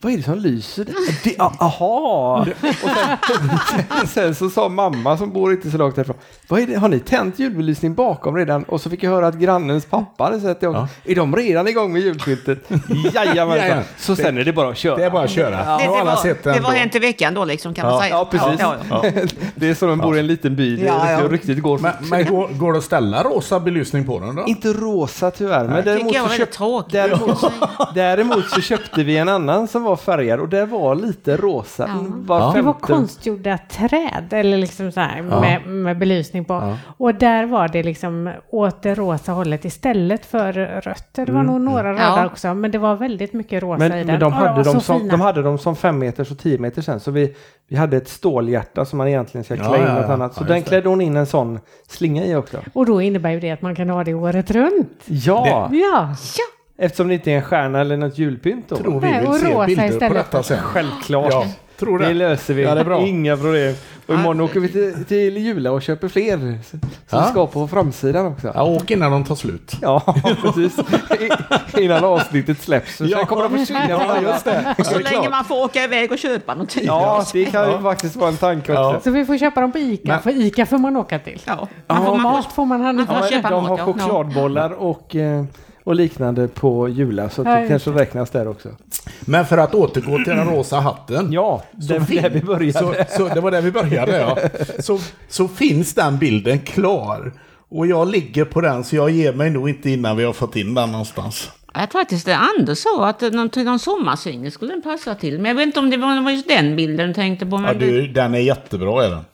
Vad 0.00 0.12
är 0.12 0.16
det 0.16 0.22
som 0.22 0.38
lyser? 0.38 0.84
där? 0.84 0.94
Det, 1.24 1.34
a- 1.38 1.52
aha! 1.60 2.40
Och 2.40 2.46
sen, 3.98 4.06
sen 4.08 4.34
så 4.34 4.50
sa 4.50 4.68
mamma 4.68 5.16
som 5.16 5.32
bor 5.32 5.52
inte 5.52 5.70
så 5.70 5.76
långt 5.78 5.96
härifrån. 5.96 6.16
Vad 6.48 6.60
är 6.60 6.66
det? 6.66 6.74
Har 6.78 6.88
ni 6.88 6.98
tänt 7.00 7.38
julbelysning 7.38 7.94
bakom 7.94 8.36
redan? 8.36 8.62
Och 8.64 8.80
så 8.80 8.90
fick 8.90 9.02
jag 9.02 9.10
höra 9.10 9.26
att 9.26 9.34
grannens 9.34 9.84
pappa 9.86 10.24
hade 10.24 10.40
sett 10.40 10.60
det 10.60 10.68
också. 10.68 10.88
Är 11.04 11.14
de 11.14 11.36
redan 11.36 11.68
igång 11.68 11.92
med 11.92 12.02
julskyltet? 12.02 12.58
Jajamän. 13.14 13.82
Så 13.98 14.16
sen 14.16 14.38
är 14.38 14.44
det 14.44 14.52
bara 14.52 14.68
att 14.68 14.76
köra. 14.76 14.96
Det 14.96 15.04
är 15.04 15.10
bara 15.10 15.24
att 15.24 15.30
köra. 15.30 15.50
Det, 15.50 15.64
har 15.64 15.78
det, 15.78 15.86
alla 16.00 16.04
var, 16.04 16.16
sett 16.16 16.44
det 16.44 16.60
var 16.60 16.70
hänt 16.72 16.94
i 16.94 16.98
veckan 16.98 17.34
då 17.34 17.44
liksom 17.44 17.74
kan 17.74 17.86
man 17.86 17.94
Ja. 17.94 18.00
säga. 18.00 18.14
Ja, 18.14 18.24
precis. 18.30 18.60
Ja, 18.60 18.74
ja. 18.90 19.04
Det 19.54 19.68
är 19.70 19.74
som 19.74 19.90
om 19.90 19.98
man 19.98 20.06
bor 20.06 20.16
i 20.16 20.20
en 20.20 20.26
liten 20.26 20.56
by. 20.56 20.76
Det 20.76 20.86
Ja, 20.86 21.10
ja. 21.10 21.28
riktigt- 21.28 21.62
går 21.62 21.78
Men, 21.78 21.92
men 22.10 22.26
går, 22.26 22.48
går 22.48 22.72
det 22.72 22.78
att 22.78 22.84
ställa 22.84 23.22
rosa 23.22 23.60
belysning 23.60 24.06
på 24.06 24.20
den 24.20 24.34
då? 24.36 24.44
Inte 24.46 24.68
rosa 24.72 25.30
tyvärr, 25.30 25.64
men 25.68 25.84
däremot 25.84 26.14
jag 26.14 26.30
så, 26.30 26.36
köpt, 26.36 26.54
tråkigt. 26.54 26.92
däremot, 26.92 27.44
däremot 27.94 28.50
så 28.50 28.60
köpte 28.60 29.04
vi 29.04 29.16
en 29.16 29.28
annan 29.28 29.68
som 29.68 29.85
var 29.86 29.96
färgad 29.96 30.40
och 30.40 30.48
det 30.48 30.66
var 30.66 30.94
lite 30.94 31.36
rosa. 31.36 31.90
Var 32.08 32.40
Ja. 32.40 32.52
Det 32.54 32.62
var 32.62 32.72
konstgjorda 32.72 33.58
träd 33.70 34.24
eller 34.30 34.58
liksom 34.58 34.92
så 34.92 35.00
här 35.00 35.22
med, 35.22 35.66
med 35.66 35.98
belysning 35.98 36.44
på. 36.44 36.76
Och 36.98 37.14
där 37.14 37.46
var 37.46 37.68
det 37.68 37.82
liksom 37.82 38.30
åt 38.50 38.82
det 38.82 38.94
rosa 38.94 39.32
hållet 39.32 39.64
istället 39.64 40.26
för 40.26 40.52
rött. 40.80 41.08
Det 41.14 41.32
var 41.32 41.42
nog 41.42 41.60
några 41.60 41.92
rader 41.92 42.02
Ja. 42.02 42.26
också, 42.26 42.54
men 42.54 42.70
det 42.70 42.78
var 42.78 42.94
väldigt 42.96 43.32
mycket 43.32 43.62
rosa 43.62 43.78
Men, 43.78 43.92
i 43.92 43.96
den. 43.98 44.06
men 44.06 44.20
de, 44.20 44.32
hade 44.32 44.62
var 44.62 44.64
så 44.74 44.80
som, 44.80 45.08
de 45.08 45.20
hade 45.20 45.42
dem 45.42 45.58
som 45.58 45.76
fem 45.76 45.98
meters 45.98 46.30
och 46.30 46.38
tio 46.38 46.58
meters 46.58 46.84
sen. 46.84 47.00
Så 47.00 47.10
vi, 47.10 47.36
vi 47.68 47.76
hade 47.76 47.96
ett 47.96 48.08
stålhjärta 48.08 48.84
som 48.84 48.96
man 48.98 49.08
egentligen 49.08 49.44
ska 49.44 49.56
klä 49.56 49.64
Ja, 49.64 49.76
in 49.76 49.82
ja, 49.82 49.94
något 49.94 50.04
ja. 50.08 50.12
annat. 50.14 50.34
Så 50.34 50.42
Ja, 50.42 50.48
den 50.48 50.56
det. 50.56 50.68
klädde 50.68 50.88
hon 50.88 51.00
in 51.00 51.16
en 51.16 51.26
sån 51.26 51.58
slinga 51.88 52.24
i 52.24 52.34
också. 52.34 52.58
Och 52.72 52.86
då 52.86 53.00
innebär 53.02 53.30
ju 53.30 53.40
det 53.40 53.50
att 53.50 53.62
man 53.62 53.74
kan 53.74 53.90
ha 53.90 54.04
det 54.04 54.14
året 54.14 54.50
runt. 54.50 55.02
Ja, 55.06 55.68
Ja, 55.72 56.14
eftersom 56.78 57.08
det 57.08 57.14
inte 57.14 57.32
är 57.32 57.36
en 57.36 57.42
stjärna 57.42 57.80
eller 57.80 57.96
något 57.96 58.18
julpynt 58.18 58.68
då. 58.68 58.76
Tror 58.76 59.00
vi 59.00 59.10
Nej, 59.10 59.20
vill 59.20 59.40
se 59.40 59.46
bilder 59.46 59.64
på 59.64 59.70
istället. 59.94 60.12
detta 60.14 60.42
sen. 60.42 60.58
Självklart. 60.62 61.32
Ja, 61.32 61.46
tror 61.78 61.98
det. 61.98 62.06
Det 62.08 62.14
löser 62.14 62.54
vi. 62.54 62.62
Ja, 62.62 62.74
det 62.74 62.80
är 62.80 62.84
bra. 62.84 63.00
Inga 63.06 63.36
problem. 63.36 63.74
Och 64.06 64.14
imorgon 64.14 64.40
åker 64.40 64.60
vi 64.60 64.68
till, 64.68 65.04
till 65.04 65.36
Jula 65.36 65.70
och 65.72 65.82
köper 65.82 66.08
fler. 66.08 66.58
Som 66.70 66.80
Ja. 67.10 67.22
ska 67.22 67.46
på 67.46 67.68
framsidan 67.68 68.26
också. 68.26 68.52
Ja, 68.54 68.62
åk 68.64 68.90
innan 68.90 69.10
de 69.12 69.24
tar 69.24 69.34
slut. 69.34 69.72
Ja, 69.82 70.14
precis. 70.42 70.78
I- 71.76 71.82
Innan 71.82 72.04
avsnittet 72.04 72.60
släpps. 72.62 72.96
Så 72.96 73.04
Ja. 73.04 73.18
Sen 73.18 73.26
kommer 73.26 73.42
de 73.42 73.58
försvinna. 73.58 73.88
Ja, 73.90 74.20
just 74.22 74.44
det. 74.44 74.74
Och 74.78 74.86
så 74.86 74.98
länge 74.98 75.28
man 75.30 75.44
får 75.44 75.64
åka 75.64 75.84
iväg 75.84 76.12
och 76.12 76.18
köpa 76.18 76.54
någonting. 76.54 76.84
Ja, 76.86 77.24
det 77.32 77.44
kan 77.44 77.70
ju 77.72 77.78
faktiskt 77.78 78.16
vara 78.16 78.28
en 78.28 78.36
tanke 78.36 78.72
också. 78.78 79.00
Så 79.04 79.10
vi 79.10 79.24
får 79.24 79.38
köpa 79.38 79.60
dem 79.60 79.72
på 79.72 79.78
ICA, 79.78 80.02
Men- 80.12 80.22
för 80.22 80.30
ICA 80.30 80.66
får 80.66 80.78
man 80.78 80.96
åka 80.96 81.18
till. 81.18 81.42
Ja. 81.46 81.68
Man 81.86 82.04
får 82.06 82.12
man- 82.12 82.22
mat 82.22 82.52
får 82.52 82.64
man 82.66 82.80
handla. 82.80 83.04
man 83.04 83.14
får 83.16 83.24
Ja, 83.26 83.30
köpa 83.36 83.50
de 83.50 83.62
mat, 83.62 83.70
har 83.70 83.78
ja. 83.78 83.84
chokladbollar 83.84 84.70
och, 84.82 85.16
eh, 85.16 85.44
och 85.86 85.94
liknande 85.94 86.48
på 86.48 86.88
Jula. 86.88 87.30
Så 87.30 87.42
det 87.42 87.66
kanske 87.68 87.90
räknas 87.90 88.30
där 88.30 88.48
också. 88.48 88.68
Men 89.20 89.46
för 89.46 89.58
att 89.58 89.74
återgå 89.74 90.16
till 90.16 90.36
den 90.36 90.46
rosa 90.46 90.80
hatten. 90.80 91.32
Ja, 91.32 91.62
det 91.72 91.98
var 91.98 92.22
där 92.22 92.30
vi 92.30 92.40
började. 92.40 93.06
Så, 93.08 93.16
så 93.16 93.34
det 93.34 93.40
var 93.40 93.50
där 93.50 93.62
vi 93.62 93.70
började, 93.72 94.18
ja. 94.18 94.38
Så, 94.78 94.98
så 95.28 95.48
finns 95.48 95.94
den 95.94 96.18
bilden 96.18 96.58
klar. 96.58 97.32
Och 97.68 97.86
jag 97.86 98.08
ligger 98.10 98.44
på 98.44 98.60
den, 98.60 98.84
så 98.84 98.96
jag 98.96 99.10
ger 99.10 99.32
mig 99.32 99.50
nog 99.50 99.68
inte 99.68 99.90
innan 99.90 100.16
vi 100.16 100.24
har 100.24 100.32
fått 100.32 100.56
in 100.56 100.74
den 100.74 100.92
någonstans. 100.92 101.50
Jag 101.74 101.90
tror 101.90 102.00
faktiskt 102.00 102.26
det 102.26 102.36
Anders 102.36 102.78
sa 102.78 103.08
att 103.08 103.20
någon, 103.20 103.50
till 103.50 103.64
någon 103.64 103.78
sommarsingel 103.78 104.52
skulle 104.52 104.72
den 104.72 104.82
passa 104.82 105.14
till. 105.14 105.38
Men 105.38 105.44
jag 105.44 105.54
vet 105.54 105.66
inte 105.66 105.78
om 105.78 105.90
det 105.90 105.96
var, 105.96 106.30
just 106.30 106.48
den 106.48 106.76
bilden 106.76 107.08
du 107.08 107.14
tänkte 107.14 107.46
på. 107.46 107.58
Men 107.58 107.64
Ja, 107.66 107.74
du, 107.74 108.06
den 108.06 108.34
är 108.34 108.38
jättebra, 108.38 109.04
är 109.04 109.10
den. 109.10 109.24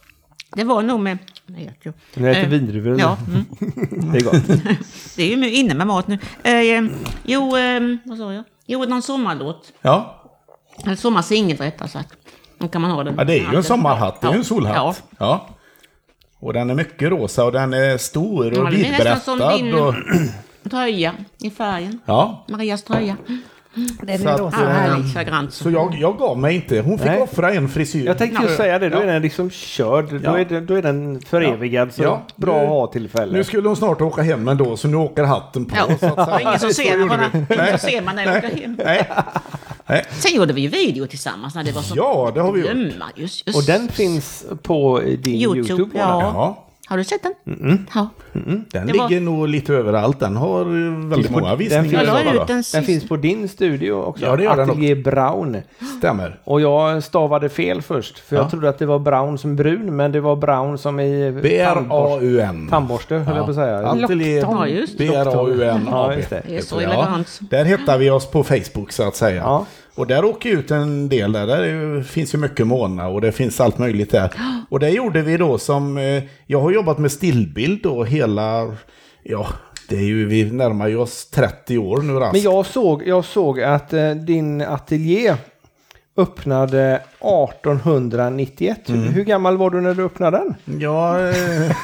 Det 0.52 0.64
var 0.64 0.82
nog 0.82 1.00
med... 1.00 1.18
Jag 1.46 1.54
vet 1.56 1.86
ju. 1.86 1.92
Nu 2.14 2.30
äter 2.30 2.42
Eh, 2.42 2.48
vindruvor. 2.48 3.00
Ja, 3.00 3.16
mm. 3.28 3.44
Det 4.12 4.18
är 4.18 4.24
gott. 4.24 4.46
det 5.16 5.22
är 5.32 5.36
ju 5.36 5.50
inne 5.54 5.74
med 5.74 5.86
mat 5.86 6.06
nu. 6.08 6.18
Eh, 6.44 6.90
jo, 7.24 7.56
eh, 7.56 7.80
vad 8.04 8.18
sa 8.18 8.32
jag? 8.32 8.44
Jo, 8.66 8.84
någon 8.84 9.02
sommarlåt. 9.02 9.72
Ja, 9.82 10.22
Eller 10.84 10.96
sommarsingel 10.96 11.56
rättare 11.56 11.88
sagt. 11.88 12.14
Då 12.58 12.68
kan 12.68 12.82
man 12.82 12.90
ha 12.90 13.04
den. 13.04 13.14
ja 13.18 13.24
det 13.24 13.38
är 13.38 13.50
ju 13.50 13.56
en 13.56 13.62
sommarhatt, 13.64 14.20
det 14.20 14.26
är 14.26 14.32
ju 14.32 14.38
en 14.38 14.44
solhatt. 14.44 14.76
Ja. 14.76 14.94
Ja. 15.18 15.48
Och 16.38 16.52
den 16.52 16.70
är 16.70 16.74
mycket 16.74 17.10
rosa 17.10 17.44
och 17.44 17.52
den 17.52 17.72
är 17.74 17.98
stor 17.98 18.50
och 18.50 18.56
Ja, 18.66 18.70
den 18.70 18.84
är 18.84 19.04
nästan 19.04 19.38
som 19.38 19.48
vidberättad. 19.64 19.64
din- 19.64 19.74
Och, 20.64 20.70
Tröja 20.70 21.14
i 21.38 21.50
färgen. 21.50 22.00
ja, 22.04 22.44
Marias 22.48 22.82
tröja. 22.84 23.16
Den 24.02 24.18
Så 24.18 24.28
är 24.28 24.32
att, 24.32 24.40
Ja, 24.40 24.62
eh, 24.62 24.68
härligt 24.68 25.12
flagrant. 25.12 25.52
så 25.52 25.70
jag, 25.70 25.94
jag 26.00 26.18
gav 26.18 26.38
mig 26.38 26.54
inte. 26.54 26.80
Hon 26.80 26.98
fick 26.98 27.06
Nej. 27.06 27.20
offra 27.22 27.52
en 27.52 27.68
frisyr. 27.68 28.06
Jag 28.06 28.18
tänkte 28.18 28.42
just 28.42 28.56
säga 28.56 28.78
det, 28.78 28.88
då 28.88 28.98
är 28.98 29.06
den 29.06 29.22
liksom 29.22 29.50
körd. 29.50 30.04
Då, 30.10 30.18
Ja. 30.24 30.38
är, 30.38 30.44
den, 30.44 30.66
då 30.66 30.74
är 30.74 30.82
den 30.82 31.20
förevigad. 31.20 31.92
Så 31.92 32.02
Ja. 32.02 32.22
bra 32.36 32.62
att 32.62 32.68
ha 32.68 32.86
tillfälle. 32.86 33.32
Nu 33.32 33.44
skulle 33.44 33.68
hon 33.68 33.76
snart 33.76 34.00
åka 34.00 34.22
hem 34.22 34.48
ändå, 34.48 34.76
så 34.76 34.88
nu 34.88 34.96
åker 34.96 35.24
hatten 35.24 35.64
på. 35.64 35.76
Ja. 35.76 35.96
Så 36.00 36.06
att, 36.06 36.28
är 36.28 36.40
ingen 36.40 36.58
som 36.58 36.68
så 36.68 36.74
ser 36.74 37.56
Nej. 37.56 37.78
ser 37.78 38.02
man 38.02 38.16
när 38.16 38.24
jag 38.26 38.36
åker 38.36 38.56
hem. 38.60 38.78
Nej. 38.84 39.08
Nej. 39.86 40.04
Sen 40.10 40.34
gjorde 40.36 40.52
vi 40.52 40.60
ju 40.60 40.68
video 40.68 41.06
tillsammans 41.06 41.54
när 41.54 41.64
det 41.64 41.72
var 41.72 41.82
så... 41.82 41.94
Ja, 41.96 42.30
det 42.34 42.40
har 42.40 42.52
vi 42.52 42.60
gjort. 42.60 42.70
Just, 43.14 43.46
just. 43.46 43.58
Och 43.58 43.64
den 43.64 43.88
finns 43.88 44.44
på 44.62 45.00
din 45.18 45.34
YouTube, 45.34 45.68
YouTube. 45.68 45.98
ja. 45.98 46.64
Ja, 46.92 46.94
Har 46.94 46.98
du 46.98 47.04
sett 47.04 47.22
den? 47.22 47.86
Ja. 47.94 48.08
den 48.32 48.86
Det 48.86 48.92
var- 48.98 49.08
ligger 49.08 49.20
nog 49.20 49.48
lite 49.48 49.74
överallt. 49.74 50.20
Den 50.20 50.36
har 50.36 50.60
eh, 50.60 51.08
väldigt 51.08 51.30
många 51.30 51.48
den 51.48 51.58
visningar. 51.58 51.82
finns- 51.82 51.92
bara. 52.10 52.32
ut 52.34 52.38
den 52.38 52.46
Den 52.46 52.64
sist. 52.64 52.86
finns 52.86 53.08
på 53.08 53.16
din 53.16 53.48
studio 53.48 53.92
också. 53.92 54.24
Ja, 54.24 54.36
det 54.36 54.42
gör 54.42 54.56
den 54.56 54.70
Atelier 54.70 54.96
Brown. 54.96 55.56
Stämmer. 55.98 56.40
Och 56.44 56.60
jag 56.60 57.02
stavade 57.02 57.48
fel 57.48 57.82
först. 57.82 58.18
För 58.18 58.36
Ja. 58.36 58.42
jag 58.42 58.50
trodde 58.50 58.68
att 58.68 58.78
det 58.78 58.86
var 58.86 58.98
Brown 58.98 59.38
som 59.38 59.56
brun. 59.56 59.96
Men 59.96 60.12
det 60.12 60.20
var 60.20 60.36
Brown 60.36 60.78
som 60.78 61.00
i 61.00 61.32
B-R-A-U-N. 61.42 62.66
tandborste, 62.70 63.14
höll 63.14 63.36
jag 63.36 63.44
på 63.44 63.50
att 63.50 63.56
säga. 63.56 63.82
Ja, 63.82 63.94
det. 64.08 64.14
B-R-A-U-N 64.16 65.86
Ja, 65.90 66.14
just 66.14 66.30
det. 66.30 66.42
Det 66.48 66.56
är 66.56 66.60
så 66.60 66.80
elegant. 66.80 67.38
Där 67.50 67.64
hittar 67.64 67.98
vi 67.98 68.10
oss 68.10 68.26
på 68.30 68.44
Facebook 68.44 68.92
så 68.92 69.08
att 69.08 69.16
säga. 69.16 69.60
Och 69.94 70.06
där 70.06 70.24
åker 70.24 70.50
ut 70.50 70.70
en 70.70 71.08
del 71.08 71.32
där. 71.32 71.46
Där 71.46 72.02
finns 72.02 72.34
ju 72.34 72.38
mycket 72.38 72.66
Mona 72.66 73.08
och 73.08 73.20
det 73.20 73.32
finns 73.32 73.60
allt 73.60 73.78
möjligt 73.78 74.10
där. 74.10 74.32
Och 74.70 74.80
det 74.80 74.90
gjorde 74.90 75.22
vi 75.22 75.36
då 75.36 75.58
som... 75.58 75.98
Eh, 75.98 76.22
jag 76.46 76.60
har 76.60 76.70
jobbat 76.70 76.98
med 76.98 77.12
stillbild 77.12 77.82
då 77.82 78.04
hela... 78.04 78.76
Ja, 79.22 79.48
det 79.88 79.96
är 79.96 80.04
ju... 80.04 80.26
Vi 80.26 80.50
närmar 80.50 80.88
ju 80.88 80.96
oss 80.96 81.30
30 81.30 81.78
år 81.78 82.02
nu 82.02 82.12
raskt. 82.12 82.32
Men 82.32 82.42
jag 82.42 82.66
såg, 82.66 83.06
jag 83.06 83.24
såg 83.24 83.60
att 83.60 83.92
eh, 83.92 84.10
din 84.10 84.60
ateljé 84.60 85.36
öppnade 86.16 87.02
1891. 87.20 88.88
Mm. 88.88 89.00
Hur 89.02 89.24
gammal 89.24 89.56
var 89.56 89.70
du 89.70 89.80
när 89.80 89.94
du 89.94 90.04
öppnade 90.04 90.38
den? 90.38 90.80
Ja... 90.80 91.28
eh, 91.28 91.76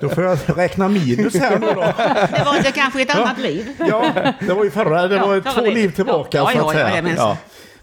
då 0.00 0.08
får 0.08 0.24
jag 0.24 0.38
räkna 0.56 0.88
minus 0.88 1.34
här 1.36 1.58
nu 1.58 1.66
då. 1.66 1.80
Det 1.80 2.44
var 2.44 2.62
det 2.62 2.72
kanske 2.72 3.02
ett 3.02 3.16
annat 3.16 3.40
liv. 3.40 3.66
Ja, 3.78 4.04
det 4.40 4.54
var 4.54 4.64
ju 4.64 4.70
förra, 4.70 5.08
det 5.08 5.16
Ja, 5.16 5.26
var 5.26 5.40
förra 5.40 5.52
två 5.52 5.70
liv 5.70 5.90
tillbaka 5.94 6.38
Ja, 6.38 6.46
så 6.46 6.58
ja, 6.58 6.70
att 6.70 6.76
ja, 6.76 7.02
säga. 7.02 7.36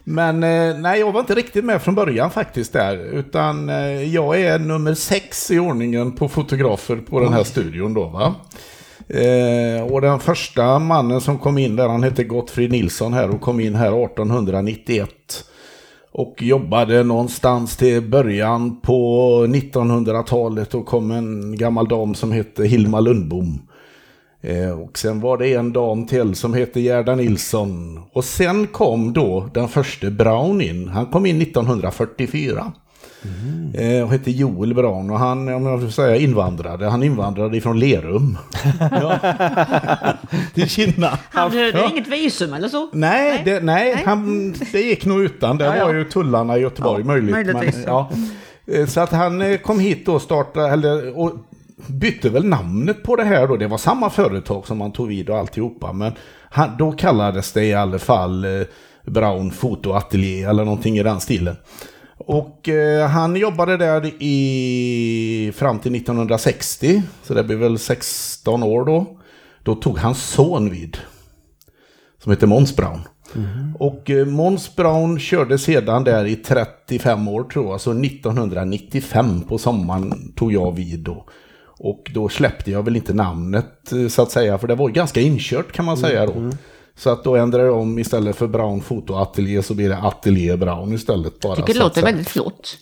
Men 0.04 0.44
eh, 0.44 0.78
nej, 0.78 1.00
jag 1.00 1.12
var 1.12 1.20
inte 1.20 1.36
riktigt 1.36 1.66
med 1.66 1.82
från 1.82 1.96
början 1.96 2.32
faktiskt 2.32 2.74
där. 2.74 2.98
Utan 2.98 3.70
eh, 3.70 4.04
jag 4.14 4.42
är 4.42 4.60
nummer 4.60 4.94
sex 4.94 5.52
i 5.52 5.60
ordningen 5.60 6.12
på 6.12 6.30
fotografer 6.30 6.96
på 6.96 7.20
den 7.20 7.34
här 7.34 7.44
studion 7.44 7.94
då 7.94 8.08
va. 8.08 8.36
Eh, 9.08 9.84
och 9.92 10.02
den 10.02 10.20
första 10.20 10.80
mannen 10.80 11.22
som 11.22 11.38
kom 11.38 11.58
in 11.58 11.76
där, 11.76 11.88
han 11.88 12.04
hette 12.04 12.24
Gottfrid 12.24 12.72
Nilsson 12.72 13.14
här 13.14 13.30
och 13.30 13.42
kom 13.42 13.60
in 13.60 13.76
här 13.76 14.06
1891. 14.06 15.10
Och 16.14 16.36
jobbade 16.42 17.04
någonstans 17.04 17.78
till 17.78 18.02
början 18.02 18.82
på 18.82 19.30
1900-talet 19.46 20.74
och 20.74 20.86
kom 20.86 21.12
en 21.12 21.58
gammal 21.58 21.88
dam 21.88 22.16
som 22.16 22.32
hette 22.32 22.64
Hilma 22.64 23.00
Lundbom. 23.00 23.60
Eh, 24.42 24.80
och 24.80 24.98
sen 24.98 25.20
var 25.20 25.38
det 25.38 25.54
en 25.54 25.74
dam 25.74 26.06
till 26.06 26.36
som 26.36 26.54
hette 26.54 26.82
Gerda 26.82 27.16
Nilsson. 27.16 28.00
Och 28.14 28.24
sen 28.24 28.68
kom 28.68 29.14
då 29.14 29.50
den 29.54 29.68
första 29.68 30.10
Brown 30.10 30.62
in. 30.62 30.88
Han 30.88 31.06
kom 31.06 31.26
in 31.26 31.42
1944. 31.42 32.72
Eh, 33.74 34.04
och 34.04 34.10
hette 34.12 34.32
Joel 34.32 34.74
Brown 34.74 35.10
och 35.10 35.20
han, 35.20 35.48
om 35.54 35.66
jag 35.66 35.82
får 35.82 35.88
säga 35.90 36.16
invandrade, 36.16 36.90
han 36.90 37.04
invandrade 37.04 37.58
ifrån 37.58 37.80
Lerum. 37.80 38.38
ja. 38.92 39.18
Till 40.54 40.70
Kina. 40.70 41.20
Han 41.30 41.52
behövde 41.52 41.80
Ja. 41.80 41.90
inget 41.92 42.08
visum 42.08 42.54
eller 42.54 42.68
så. 42.68 42.90
Nej, 42.94 43.42
det, 43.46 43.64
nej, 43.64 44.04
Han, 44.06 44.52
det 44.72 44.82
gick 44.82 45.06
nog 45.06 45.20
utan. 45.22 45.58
Det 45.58 45.66
Ja, 45.66 45.78
ja. 45.78 45.86
var 45.86 45.94
ju 45.94 46.04
tullarna 46.04 46.58
i 46.58 46.62
Göteborg 46.62 47.02
Ja, 47.02 47.08
möjligt. 47.08 47.32
möjligtvis, 47.32 47.76
Men, 47.76 47.84
ja. 47.86 48.10
Eh, 48.68 48.86
Så 48.86 49.00
att 49.02 49.12
han 49.12 49.42
eh, 49.42 49.58
kom 49.58 49.80
hit 49.80 50.08
och 50.08 50.22
startade, 50.22 50.68
eller, 50.70 51.20
och 51.20 51.32
bytte 51.88 52.30
väl 52.30 52.46
namnet 52.46 53.04
på 53.04 53.16
det 53.16 53.24
här 53.24 53.48
då. 53.48 53.58
Det 53.58 53.68
var 53.68 53.78
samma 53.78 54.10
företag 54.10 54.68
som 54.68 54.82
han 54.82 54.92
tog 54.92 55.08
vid 55.08 55.30
och 55.30 55.38
alltihopa. 55.38 55.94
Men 55.94 56.12
han, 56.50 56.70
då 56.78 56.92
kallades 56.92 57.52
det 57.54 57.66
i 57.66 57.74
alla 57.74 58.00
fall 58.00 58.46
Brown 59.06 59.52
Fotoateljé 59.52 60.44
eller 60.44 60.66
någonting 60.66 60.98
i 60.98 61.04
den 61.04 61.20
stilen. 61.20 61.56
Och 62.26 62.70
eh, 62.70 63.08
han 63.08 63.36
jobbade 63.36 63.78
där 63.78 64.06
i, 64.24 65.52
fram 65.56 65.80
till 65.80 65.96
1960, 65.96 67.04
så 67.24 67.34
det 67.34 67.44
blev 67.44 67.60
väl 67.60 67.80
16 67.80 68.64
år 68.64 68.86
då. 68.86 69.18
Då 69.64 69.76
tog 69.76 69.98
hans 69.98 70.24
son 70.24 70.70
vid 70.70 70.98
som 72.24 72.32
heter 72.32 72.48
Måns 72.48 72.76
Brown. 72.76 73.00
Och 73.80 74.10
eh, 74.10 74.26
Måns 74.26 74.76
Brown 74.76 75.20
körde 75.20 75.58
sedan 75.58 76.04
där 76.04 76.26
i 76.26 76.36
35 76.36 77.28
år 77.28 77.44
tror 77.44 77.72
jag, 77.72 77.82
så 77.82 77.92
1995 77.92 79.42
på 79.42 79.58
sommaren 79.58 80.34
tog 80.36 80.54
jag 80.54 80.76
vid 80.76 81.00
då. 81.00 81.26
Och 81.84 82.12
då 82.14 82.30
släppte 82.30 82.72
jag 82.72 82.84
väl 82.84 82.96
inte 82.96 83.14
namnet 83.14 83.92
eh, 83.92 84.08
så 84.08 84.22
att 84.22 84.32
säga, 84.32 84.58
för 84.58 84.68
det 84.68 84.76
var 84.76 84.90
ganska 84.90 85.22
inkört 85.22 85.72
kan 85.72 85.86
man 85.86 85.98
säga 85.98 86.26
då. 86.26 86.52
Så 86.96 87.10
att 87.10 87.24
då 87.24 87.36
ändrade 87.36 87.66
jag 87.66 87.78
om 87.78 88.00
istället 88.00 88.36
för 88.36 88.48
Brown 88.48 88.82
Fotoateljé 88.82 89.64
så 89.64 89.74
blir 89.74 89.90
det 89.90 89.98
Ateljé 89.98 90.58
Brown 90.58 90.94
istället 90.94 91.40
bara. 91.40 91.56
tycker 91.56 91.74
det 91.74 91.80
låter 91.80 92.02
säga. 92.02 92.06
väldigt 92.06 92.30
flott. 92.30 92.78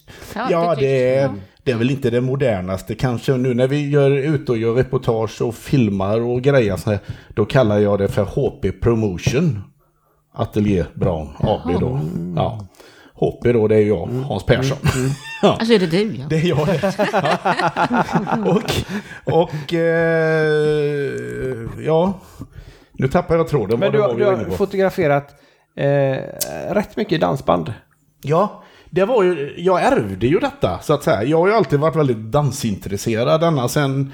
Ja, 0.49 0.75
det 0.79 1.15
är, 1.15 1.29
det 1.63 1.71
är 1.71 1.75
väl 1.77 1.91
inte 1.91 2.09
det 2.09 2.21
modernaste 2.21 2.95
kanske. 2.95 3.31
Nu 3.37 3.53
när 3.53 3.67
vi 3.67 3.89
gör 3.89 4.11
ut 4.11 4.49
och 4.49 4.57
gör 4.57 4.73
reportage 4.73 5.41
och 5.41 5.55
filmar 5.55 6.19
och 6.21 6.41
grejer 6.41 6.77
så 6.77 6.89
här, 6.89 6.99
då 7.35 7.45
kallar 7.45 7.79
jag 7.79 7.99
det 7.99 8.07
för 8.07 8.23
HP 8.23 8.81
Promotion. 8.81 9.61
Ateljé 10.33 10.85
Brown 10.93 11.29
AB 11.39 11.79
då. 11.79 11.99
Ja. 12.35 12.67
HP 13.13 13.43
då, 13.53 13.67
det 13.67 13.75
är 13.75 13.87
jag, 13.87 14.07
Hans 14.07 14.45
Persson. 14.45 14.77
Ja. 15.41 15.57
Alltså 15.59 15.73
är 15.73 15.79
det 15.79 15.87
du 15.87 16.15
ja. 16.15 16.25
Det 16.29 16.35
är 16.35 16.45
jag 16.45 16.67
det. 16.67 16.93
Ja. 18.45 18.51
Och, 18.51 19.43
och 19.43 19.73
eh, 19.73 21.13
ja, 21.85 22.19
nu 22.99 23.07
tappar 23.07 23.35
jag 23.35 23.47
tråden. 23.47 23.79
Men 23.79 23.91
du, 23.91 23.97
har- 24.01 24.07
du 24.17 24.25
har 24.25 24.35
fotograferat 24.57 25.35
eh, 25.75 26.17
rätt 26.73 26.95
mycket 26.97 27.21
dansband. 27.21 27.73
Ja, 28.21 28.63
det 28.89 29.05
var 29.05 29.23
ju, 29.23 29.53
jag 29.57 29.81
ärvde 29.83 30.27
ju 30.27 30.39
detta 30.39 30.79
så 30.81 30.93
att 30.93 31.03
säga. 31.03 31.23
Jag 31.23 31.37
har 31.37 31.47
ju 31.47 31.53
alltid 31.53 31.79
varit 31.79 31.95
väldigt 31.95 32.17
dansintresserad 32.17 33.43
ända 33.43 33.67
sen, 33.67 34.11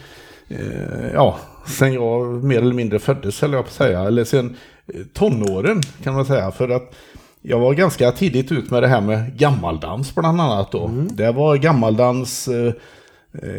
eh, 0.47 1.13
ja, 1.13 1.37
sen 1.67 1.93
jag 1.93 2.43
mer 2.43 2.57
eller 2.61 2.73
mindre 2.73 2.99
föddes 2.99 3.41
höll 3.41 3.53
jag 3.53 3.63
på 3.63 3.67
att 3.67 3.73
säga. 3.73 3.99
Eller 4.01 4.23
sen 4.23 4.55
eh, 4.93 5.01
tonåren 5.13 5.81
kan 6.03 6.13
man 6.13 6.25
säga. 6.25 6.51
För 6.51 6.69
att 6.69 6.95
jag 7.41 7.59
var 7.59 7.73
ganska 7.73 8.11
tidigt 8.11 8.51
ut 8.51 8.71
med 8.71 8.83
det 8.83 8.87
här 8.87 9.01
med 9.01 9.37
gammaldans 9.37 10.15
bland 10.15 10.41
annat 10.41 10.71
då. 10.71 10.87
Det 11.09 11.31
var 11.31 11.55
gammaldans 11.57 12.47
eh, 12.47 12.73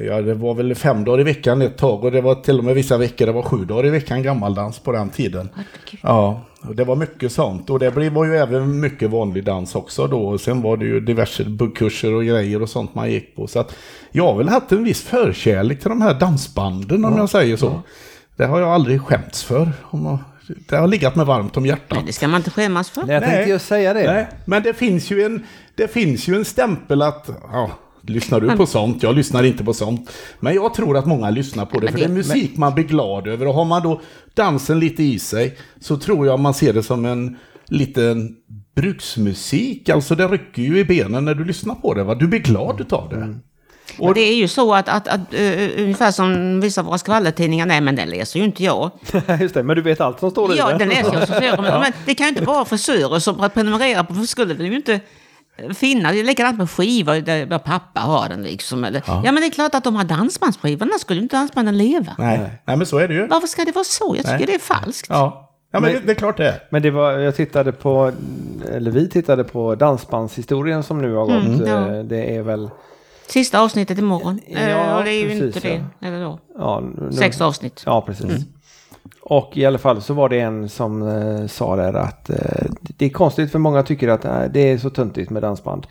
Ja, 0.07 0.22
det 0.22 0.35
var 0.35 0.55
väl 0.55 0.74
fem 0.74 1.05
dagar 1.05 1.20
i 1.20 1.24
veckan 1.24 1.62
ett 1.62 1.77
tag 1.79 2.05
och 2.05 2.12
det 2.12 2.20
var 2.20 2.35
till 2.35 2.59
och 2.59 2.64
med 2.64 2.74
vissa 2.74 2.97
veckor 2.99 3.27
det 3.27 3.33
var 3.33 3.43
sju 3.43 3.64
dagar 3.64 3.87
i 3.87 3.91
veckan 3.91 4.22
gammaldans 4.22 4.79
på 4.79 4.93
den 4.93 5.11
tiden. 5.11 5.49
Ja, 6.03 6.41
och 6.68 6.74
det 6.77 6.85
var 6.85 6.97
mycket 6.97 7.33
sånt. 7.33 7.70
Och 7.70 7.79
det 7.79 7.91
blev- 7.95 8.12
var 8.12 8.24
ju 8.24 8.37
även 8.37 8.81
mycket 8.81 9.11
vanlig 9.11 9.45
dans 9.45 9.74
också 9.74 10.07
då. 10.07 10.29
Och 10.29 10.41
sen 10.41 10.62
var 10.62 10.77
det 10.77 10.85
ju 10.85 11.01
diverse 11.01 11.45
buggkurser 11.45 12.12
och 12.14 12.24
grejer 12.24 12.62
och 12.62 12.68
sånt 12.68 12.95
man 12.95 13.11
gick 13.11 13.37
på. 13.37 13.47
Så 13.47 13.59
att 13.59 13.74
jag 14.12 14.24
har 14.24 14.35
väl 14.39 14.49
haft 14.49 14.72
en 14.72 14.85
viss 14.85 15.03
förkärlek 15.03 15.81
till 15.81 15.89
de 15.89 16.03
här 16.03 16.14
dansbanden 16.14 17.05
om 17.05 17.16
jag 17.16 17.31
säger 17.31 17.57
så. 17.57 17.83
Det 18.37 18.47
har 18.47 18.61
jag 18.61 18.68
aldrig 18.68 19.03
skämts 19.03 19.45
för. 19.45 19.72
Det 20.68 20.77
har 20.77 20.87
legat 20.87 21.14
mig 21.16 21.27
varmt 21.27 21.57
om 21.57 21.66
hjärtat. 21.66 21.99
Nej, 21.99 22.03
det 22.07 22.12
ska 22.12 22.29
man 22.29 22.41
inte 22.41 22.51
skämmas 22.51 22.91
för. 22.91 23.03
Nej, 23.03 23.14
jag 23.14 23.22
tänkte 23.24 23.51
just 23.51 23.66
säga 23.66 23.95
det. 23.95 24.12
Nej, 24.12 24.27
men 24.45 24.62
det 24.62 24.74
finns 24.74 25.11
ju 25.11 25.22
en, 25.22 25.43
det 25.74 25.89
finns 25.89 26.29
ju 26.29 26.35
en 26.37 26.45
stämpel 26.45 27.03
att, 27.03 27.31
ja, 27.53 27.70
lyssnar 28.07 28.41
du 28.41 28.57
på 28.57 28.67
sånt? 28.67 29.03
Jag 29.03 29.15
lyssnar 29.15 29.43
inte 29.43 29.65
på 29.65 29.75
sånt. 29.75 30.11
Men 30.41 30.55
jag 30.55 30.75
tror 30.75 30.97
att 30.97 31.07
många 31.07 31.31
lyssnar 31.31 31.67
på 31.67 31.81
det, 31.81 31.85
men 31.85 31.93
för 31.93 31.99
det 31.99 32.05
är 32.05 32.09
musik 32.09 32.57
man 32.57 32.75
blir 32.75 32.85
glad 32.85 33.27
över. 33.27 33.47
Och 33.47 33.55
har 33.55 33.65
man 33.65 33.83
då 33.83 34.01
dansen 34.35 34.81
lite 34.81 35.03
i 35.03 35.19
sig, 35.19 35.59
så 35.81 35.97
tror 35.97 36.27
jag 36.27 36.41
man 36.41 36.55
ser 36.55 36.73
det 36.73 36.83
som 36.83 37.05
en 37.05 37.37
liten 37.67 38.37
bruksmusik. 38.77 39.89
Alltså 39.89 40.15
det 40.15 40.29
rycker 40.29 40.63
ju 40.63 40.79
i 40.79 40.85
benen 40.85 41.25
när 41.25 41.35
du 41.35 41.45
lyssnar 41.45 41.75
på 41.75 41.95
det, 41.95 42.05
va? 42.05 42.15
Du 42.15 42.27
blir 42.27 42.41
glad 42.41 42.81
utav 42.81 43.09
det. 43.09 43.39
Och 43.99 44.15
det 44.15 44.21
är 44.21 44.35
ju 44.35 44.49
så 44.49 44.75
att, 44.75 44.89
att, 44.89 45.09
att 45.09 45.35
uh, 45.35 45.69
ungefär 45.79 46.11
som 46.11 46.61
vissa 46.61 46.81
av 46.81 46.87
våra 46.87 46.99
skvallertidningar, 46.99 47.67
nej 47.67 47.81
men 47.81 47.97
den 47.97 48.09
läser 48.09 48.39
ju 48.39 48.45
inte 48.45 48.65
jag. 48.65 48.91
just 49.41 49.55
det, 49.55 49.63
men 49.63 49.77
du 49.77 49.83
vet 49.83 50.01
allt 50.01 50.21
som 50.21 50.31
står 50.31 50.55
i 50.55 50.59
Ja, 50.59 50.69
den. 50.69 50.79
den 50.79 50.89
läser 50.89 51.15
jag 51.15 51.29
så 51.29 51.35
flera, 51.35 51.63
men, 51.63 51.81
men 51.81 51.93
det 52.07 52.15
kan 52.15 52.27
ju 52.27 52.29
inte 52.29 52.45
vara 52.45 52.65
frisörer 52.65 53.19
som 53.19 53.51
prenumererar 53.55 54.05
på, 54.05 54.15
för 54.15 54.23
skulle 54.23 54.55
det 54.55 54.65
ju 54.65 54.77
inte 54.77 55.01
finnas. 55.75 56.13
Det 56.13 56.21
är 56.21 56.25
likadant 56.25 56.59
med 56.59 56.71
skivor, 56.71 57.21
där 57.21 57.59
pappa 57.59 58.01
har 58.01 58.29
den 58.29 58.43
liksom. 58.43 58.85
Eller, 58.85 59.03
ja. 59.07 59.21
men 59.25 59.35
det 59.35 59.47
är 59.47 59.51
klart 59.51 59.75
att 59.75 59.85
de 59.85 59.97
har 59.97 60.05
dansbandsskivorna, 60.05 60.93
skulle 60.99 61.19
ju 61.21 61.23
inte 61.23 61.37
dansbanden 61.37 61.79
leva. 61.79 62.15
Nej. 62.19 62.39
Nej, 62.65 62.77
men 62.77 62.87
så 62.87 62.99
är 62.99 63.09
det 63.09 63.15
ju. 63.15 63.27
Varför 63.27 63.47
ska 63.47 63.65
det 63.65 63.73
vara 63.75 63.85
så? 63.85 64.15
Jag 64.17 64.25
tycker 64.25 64.37
Nej. 64.39 64.47
det 64.47 64.55
är 64.55 64.59
falskt. 64.59 65.07
Ja, 65.11 65.51
ja 65.73 65.81
men, 65.81 65.83
Men- 65.93 66.01
det, 66.01 66.07
det 66.07 66.13
är 66.13 66.15
klart 66.15 66.37
det. 66.37 66.61
Men 66.71 66.83
det 66.83 66.91
var, 66.91 67.13
jag 67.13 67.37
tittade 67.37 67.73
på, 67.73 68.13
eller 68.73 68.91
vi 68.91 69.09
tittade 69.09 69.45
på 69.45 69.75
dansbandshistorien 69.75 70.83
som 70.83 71.03
nu 71.03 71.15
har 71.15 71.27
gått. 71.27 71.45
Mm, 71.45 71.67
ja. 71.67 71.97
Eh, 71.97 72.05
Det 72.05 72.37
är 72.37 72.43
väl 72.43 72.71
Sista 73.29 73.61
avsnittet 73.61 73.99
imorgon. 73.99 74.41
Ja, 74.49 74.59
Eh, 74.59 74.97
och 74.97 75.05
det 75.05 75.11
är 75.11 75.21
ju 75.23 75.29
precis, 75.29 75.57
inte 75.57 75.69
ja. 75.69 75.81
det. 76.01 76.07
Eller 76.07 76.25
då. 76.25 76.39
Ja, 76.59 76.83
nu- 76.97 77.13
Sex 77.13 77.41
avsnitt. 77.41 77.83
Ja, 77.87 78.01
precis. 78.07 78.45
Och 79.21 79.57
i 79.57 79.67
alla 79.67 79.79
fall 79.79 80.03
så 80.03 80.15
var 80.15 80.29
det 80.29 80.41
en 80.41 80.69
som 80.69 81.03
eh, 81.03 81.47
sa 81.47 81.77
där 81.77 81.95
att 81.95 82.31
eh, 82.31 82.71
det 82.81 83.07
är 83.07 83.11
konstigt 83.11 83.53
för 83.53 83.59
många 83.59 83.83
tycker 83.83 84.09
att 84.09 84.25
eh, 84.25 84.43
det 84.51 84.71
är 84.71 84.79
så 84.79 84.91
töntigt 84.91 85.31
med 85.31 85.43
dansband. 85.43 85.87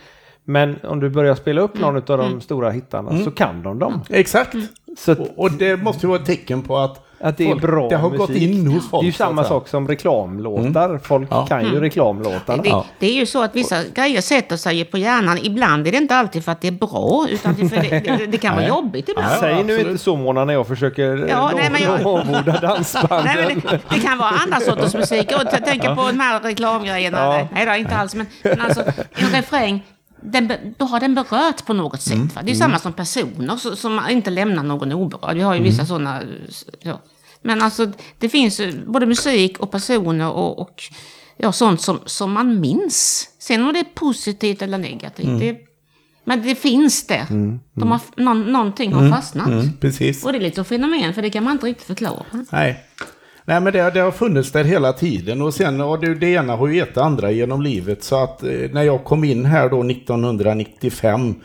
Men 0.46 0.80
om 0.84 1.00
du 1.00 1.10
börjar 1.10 1.36
spela 1.36 1.62
upp 1.62 1.80
någon 1.80 1.96
av 1.96 2.18
de 2.18 2.42
stora 2.42 2.70
hittarna 2.70 3.24
så 3.24 3.32
kan 3.32 3.64
de 3.64 3.80
dem. 3.80 4.02
Exakt. 4.10 4.56
Så 4.98 5.12
att, 5.12 5.20
Och, 5.20 5.28
och 5.38 5.52
det 5.52 5.78
måste 5.78 6.06
ju 6.06 6.08
vara 6.10 6.20
ett 6.20 6.26
tecken 6.26 6.62
på 6.62 6.78
att, 6.78 7.06
att 7.20 7.38
det 7.38 7.44
är 7.44 7.48
folk- 7.50 7.62
bra 7.62 7.90
det 7.90 7.96
har 7.96 8.10
musik. 8.10 8.20
gått 8.28 8.30
in 8.38 8.68
hos 8.68 8.90
folk. 8.90 9.02
Det 9.02 9.06
är 9.06 9.08
ju 9.08 9.12
samma 9.12 9.44
sak 9.44 9.68
som 9.68 9.88
reklamlåtar. 9.88 10.98
Folk 11.04 11.28
Ja. 11.32 11.46
kan 11.46 11.64
ju 11.66 11.80
reklamlåtarna. 11.80 12.64
Det, 12.64 12.84
det 13.00 13.08
är 13.08 13.14
ju 13.14 13.26
så 13.26 13.44
att 13.44 13.56
vissa 13.56 13.84
grejer 13.96 14.22
sätter 14.22 14.58
sig 14.58 14.86
på 14.86 14.98
hjärnan. 14.98 15.38
Ibland 15.44 15.88
är 15.88 15.92
det 15.92 15.98
inte 15.98 16.16
alltid 16.16 16.44
för 16.46 16.52
att 16.52 16.62
det 16.62 16.68
är 16.68 16.72
bra, 16.72 17.28
utan 17.30 17.56
det, 17.60 17.70
för 17.70 17.76
det, 17.78 18.00
det, 18.18 18.26
det 18.26 18.38
kan 18.38 18.56
vara 18.56 18.68
jobbigt 18.68 19.10
ibland. 19.10 19.28
Ja, 19.32 19.38
Säg 19.40 19.54
nu 19.54 19.60
absolut. 19.60 19.88
inte 19.88 20.04
så 20.04 20.16
Mona 20.16 20.46
när 20.46 20.54
jag 20.54 20.68
försöker 20.68 21.18
Ja, 21.30 21.52
ja, 21.58 21.70
men 21.72 21.82
jag- 21.82 22.02
lovorda 22.04 22.60
dansbanden. 22.62 23.22
Nej, 23.36 23.46
men 23.48 23.60
det, 23.72 23.80
det 23.96 24.00
kan 24.00 24.18
vara 24.18 24.30
andra 24.30 24.60
sorters 24.60 24.94
musik. 24.94 25.28
Jag 25.32 25.66
tänker 25.66 25.96
på 25.96 26.08
de 26.12 26.20
här 26.20 26.40
reklamgrejerna. 26.40 27.18
Ja. 27.18 27.30
Nej, 27.32 27.48
nej, 27.54 27.66
då, 27.66 27.76
inte 27.76 27.96
alls. 27.96 28.16
Men, 28.16 28.26
men 28.44 28.62
alltså, 28.62 28.82
en 29.16 29.30
refräng, 29.30 29.84
den, 30.32 30.52
då 30.78 30.86
har 30.86 31.00
den 31.00 31.16
berört 31.16 31.66
på 31.66 31.74
något 31.74 32.02
sätt. 32.02 32.36
Va? 32.36 32.42
Det 32.44 32.52
är 32.52 32.56
samma 32.56 32.80
som 32.80 32.94
personer 32.94 33.58
så, 33.58 33.76
som 33.76 34.02
inte 34.10 34.30
lämnar 34.30 34.64
någon 34.64 34.92
oberörd. 34.92 35.36
Vi 35.36 35.42
har 35.42 35.56
ju 35.56 35.64
vissa 35.64 35.86
sådana. 35.86 36.22
Ja. 36.80 37.02
Men 37.42 37.62
alltså, 37.62 37.92
det 38.20 38.30
finns 38.30 38.62
både 38.86 39.06
musik 39.06 39.60
och 39.60 39.72
personer 39.72 40.32
och, 40.32 40.60
och 40.60 40.84
ja, 41.38 41.52
sånt 41.52 41.82
som, 41.82 42.00
som 42.06 42.32
man 42.32 42.60
minns. 42.60 43.30
Sen 43.40 43.64
om 43.64 43.74
det 43.74 43.80
är 43.80 43.84
positivt 43.84 44.62
eller 44.62 44.78
negativt. 44.78 45.40
Det, 45.40 45.58
men 46.24 46.44
det 46.44 46.56
finns 46.56 47.08
där. 47.08 47.26
De 47.74 47.92
har, 47.92 48.00
någon, 48.16 48.52
någonting 48.52 48.94
har 48.94 49.12
fastnat. 49.12 49.48
Mm, 49.48 49.74
precis. 49.82 50.26
Och 50.26 50.32
det 50.32 50.38
är 50.38 50.42
lite 50.42 50.56
så 50.56 50.64
fenomen, 50.64 51.14
för 51.14 51.22
det 51.22 51.30
kan 51.30 51.44
man 51.44 51.54
inte 51.54 51.66
riktigt 51.66 51.88
förklara. 51.88 52.26
Nej. 52.52 52.84
Nej, 53.48 53.62
men 53.62 53.74
det, 53.74 53.92
det 53.94 54.00
har 54.00 54.12
funnits 54.12 54.52
där 54.52 54.64
hela 54.64 54.94
tiden 54.94 55.42
och 55.42 55.54
sen 55.54 55.82
och 55.82 56.00
det, 56.00 56.16
det 56.16 56.28
ena 56.28 56.56
har 56.56 56.68
ju 56.68 56.76
gett 56.76 56.96
det 56.96 57.04
andra 57.04 57.32
genom 57.32 57.62
livet. 57.62 58.04
Så 58.04 58.24
att 58.24 58.44
eh, 58.44 58.50
när 58.72 58.84
jag 58.84 59.04
kom 59.04 59.24
in 59.24 59.46
här 59.46 59.70
då 59.70 59.84
1995, 59.84 61.36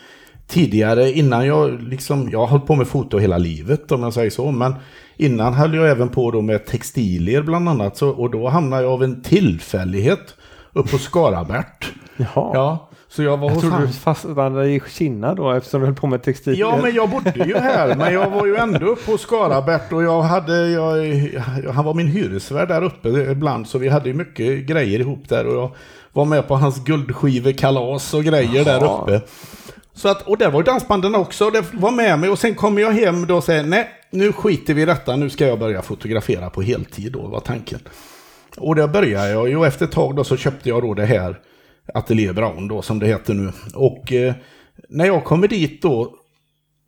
tidigare 0.46 1.12
innan 1.12 1.46
jag 1.46 1.82
liksom, 1.82 2.30
jag 2.30 2.38
har 2.38 2.46
hållit 2.46 2.66
på 2.66 2.74
med 2.74 2.88
foto 2.88 3.18
hela 3.18 3.38
livet 3.38 3.92
om 3.92 4.02
jag 4.02 4.14
säger 4.14 4.30
så, 4.30 4.50
men 4.50 4.74
innan 5.16 5.54
höll 5.54 5.74
jag 5.74 5.90
även 5.90 6.08
på 6.08 6.30
då 6.30 6.42
med 6.42 6.66
textilier 6.66 7.42
bland 7.42 7.68
annat. 7.68 7.96
Så, 7.96 8.08
och 8.08 8.30
då 8.30 8.48
hamnade 8.48 8.82
jag 8.82 8.92
av 8.92 9.02
en 9.02 9.22
tillfällighet 9.22 10.34
upp 10.72 10.90
på 10.90 10.98
Skarabärt. 10.98 11.92
Jaha. 12.16 12.50
Ja, 12.54 12.89
så 13.10 13.22
jag 13.22 13.36
var 13.36 13.46
Jag 13.48 13.54
hos 13.54 13.60
trodde 13.60 13.76
han. 13.76 13.86
du 13.86 13.92
fastnade 13.92 14.68
i 14.68 14.82
Kina 14.90 15.34
då 15.34 15.52
eftersom 15.52 15.80
du 15.80 15.86
höll 15.86 15.94
på 15.96 16.06
med 16.06 16.22
textil. 16.22 16.58
Ja, 16.58 16.78
men 16.82 16.94
jag 16.94 17.10
bodde 17.10 17.32
ju 17.46 17.56
här, 17.56 17.94
men 17.94 18.14
jag 18.14 18.30
var 18.30 18.46
ju 18.46 18.56
ändå 18.56 18.86
uppe 18.86 19.10
på 19.10 19.18
Skarabärt 19.18 19.92
och 19.92 20.02
jag 20.02 20.22
hade, 20.22 20.68
jag, 20.70 20.94
han 21.72 21.84
var 21.84 21.94
min 21.94 22.06
hyresvärd 22.08 22.68
där 22.68 22.82
uppe 22.82 23.08
ibland, 23.08 23.66
så 23.68 23.78
vi 23.78 23.88
hade 23.88 24.08
ju 24.08 24.14
mycket 24.14 24.66
grejer 24.66 25.00
ihop 25.00 25.28
där 25.28 25.46
och 25.46 25.54
jag 25.54 25.70
var 26.12 26.24
med 26.24 26.48
på 26.48 26.56
hans 26.56 26.84
guldskivekalas 26.84 28.14
och 28.14 28.24
grejer 28.24 28.64
där 28.64 28.80
Jaha. 28.80 29.02
uppe. 29.02 29.20
Så 29.94 30.08
att, 30.08 30.22
och 30.28 30.38
där 30.38 30.50
var 30.50 30.60
ju 30.60 30.64
dansbanden 30.64 31.14
också, 31.14 31.50
det 31.50 31.64
var 31.72 31.90
med 31.90 32.18
mig 32.18 32.30
och 32.30 32.38
sen 32.38 32.54
kommer 32.54 32.82
jag 32.82 32.92
hem 32.92 33.26
då 33.26 33.36
och 33.36 33.44
säger 33.44 33.62
nej, 33.62 33.88
nu 34.10 34.32
skiter 34.32 34.74
vi 34.74 34.82
i 34.82 34.84
detta, 34.84 35.16
nu 35.16 35.30
ska 35.30 35.46
jag 35.46 35.58
börja 35.58 35.82
fotografera 35.82 36.50
på 36.50 36.62
heltid 36.62 37.12
då, 37.12 37.26
var 37.26 37.40
tanken. 37.40 37.80
Och 38.56 38.74
där 38.76 38.88
började 38.88 39.30
jag 39.30 39.58
och 39.58 39.66
efter 39.66 39.84
ett 39.84 39.92
tag 39.92 40.16
då 40.16 40.24
så 40.24 40.36
köpte 40.36 40.68
jag 40.68 40.82
då 40.82 40.94
det 40.94 41.06
här 41.06 41.38
Atelier 41.94 42.32
Brown 42.32 42.68
då 42.68 42.82
som 42.82 42.98
det 42.98 43.06
heter 43.06 43.34
nu. 43.34 43.52
Och 43.74 44.12
eh, 44.12 44.34
när 44.88 45.06
jag 45.06 45.24
kommer 45.24 45.48
dit 45.48 45.82
då 45.82 46.16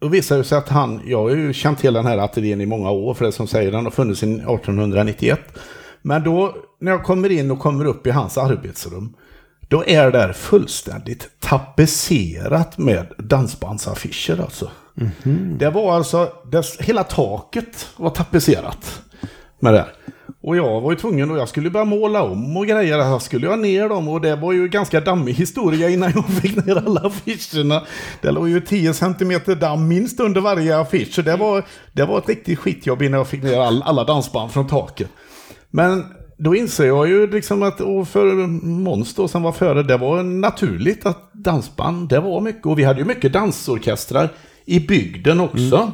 då 0.02 0.08
visar 0.08 0.38
det 0.38 0.44
sig 0.44 0.58
att 0.58 0.68
han, 0.68 1.00
jag 1.06 1.22
har 1.22 1.30
ju 1.30 1.52
känt 1.52 1.78
till 1.78 1.94
den 1.94 2.06
här 2.06 2.18
ateljén 2.18 2.60
i 2.60 2.66
många 2.66 2.90
år, 2.90 3.14
för 3.14 3.24
det 3.24 3.32
som 3.32 3.46
säger 3.46 3.72
den 3.72 3.84
har 3.84 3.90
funnits 3.90 4.20
sedan 4.20 4.34
1891. 4.34 5.40
Men 6.02 6.22
då, 6.22 6.56
när 6.80 6.92
jag 6.92 7.04
kommer 7.04 7.32
in 7.32 7.50
och 7.50 7.58
kommer 7.58 7.84
upp 7.84 8.06
i 8.06 8.10
hans 8.10 8.38
arbetsrum, 8.38 9.16
då 9.68 9.84
är 9.86 10.10
där 10.10 10.32
fullständigt 10.32 11.30
tapetserat 11.40 12.78
med 12.78 13.06
dansbandsaffischer 13.18 14.40
alltså. 14.40 14.70
Det 15.58 15.70
var 15.70 15.96
alltså, 15.96 16.32
dess, 16.50 16.80
hela 16.80 17.04
taket 17.04 17.88
var 17.96 18.10
tapetserat 18.10 19.02
med 19.58 19.74
det. 19.74 19.86
Och 20.42 20.56
jag 20.56 20.80
var 20.80 20.90
ju 20.92 20.98
tvungen 20.98 21.30
och 21.30 21.38
jag 21.38 21.48
skulle 21.48 21.70
börja 21.70 21.84
måla 21.84 22.22
om 22.22 22.56
och 22.56 22.66
grejer. 22.66 22.98
här, 22.98 23.18
skulle 23.18 23.46
jag 23.46 23.58
ner 23.58 23.88
dem 23.88 24.08
och 24.08 24.20
det 24.20 24.36
var 24.36 24.52
ju 24.52 24.68
ganska 24.68 25.00
dammig 25.00 25.32
historia 25.32 25.88
innan 25.88 26.12
jag 26.14 26.24
fick 26.42 26.66
ner 26.66 26.76
alla 26.86 27.00
affischerna. 27.00 27.82
Det 28.20 28.30
låg 28.30 28.48
ju 28.48 28.60
10 28.60 28.94
cm 28.94 29.40
damm 29.60 29.88
minst 29.88 30.20
under 30.20 30.40
varje 30.40 30.78
affisch. 30.78 31.14
Så 31.14 31.22
det 31.22 31.36
var, 31.36 31.64
det 31.92 32.04
var 32.04 32.18
ett 32.18 32.28
riktigt 32.28 32.58
skitjobb 32.58 33.02
innan 33.02 33.18
jag 33.18 33.28
fick 33.28 33.42
ner 33.42 33.60
all, 33.60 33.82
alla 33.82 34.04
dansband 34.04 34.52
från 34.52 34.66
taket. 34.66 35.08
Men 35.70 36.04
då 36.38 36.54
inser 36.54 36.86
jag 36.86 37.08
ju 37.08 37.26
liksom 37.26 37.62
att, 37.62 37.80
och 37.80 38.08
för 38.08 38.46
Måns 38.66 39.14
då 39.14 39.28
som 39.28 39.42
var 39.42 39.52
före, 39.52 39.82
det 39.82 39.96
var 39.96 40.22
naturligt 40.22 41.06
att 41.06 41.30
dansband, 41.32 42.08
det 42.08 42.20
var 42.20 42.40
mycket. 42.40 42.66
Och 42.66 42.78
vi 42.78 42.84
hade 42.84 42.98
ju 42.98 43.04
mycket 43.04 43.32
dansorkestrar 43.32 44.28
i 44.64 44.80
bygden 44.80 45.40
också. 45.40 45.76
Mm. 45.76 45.90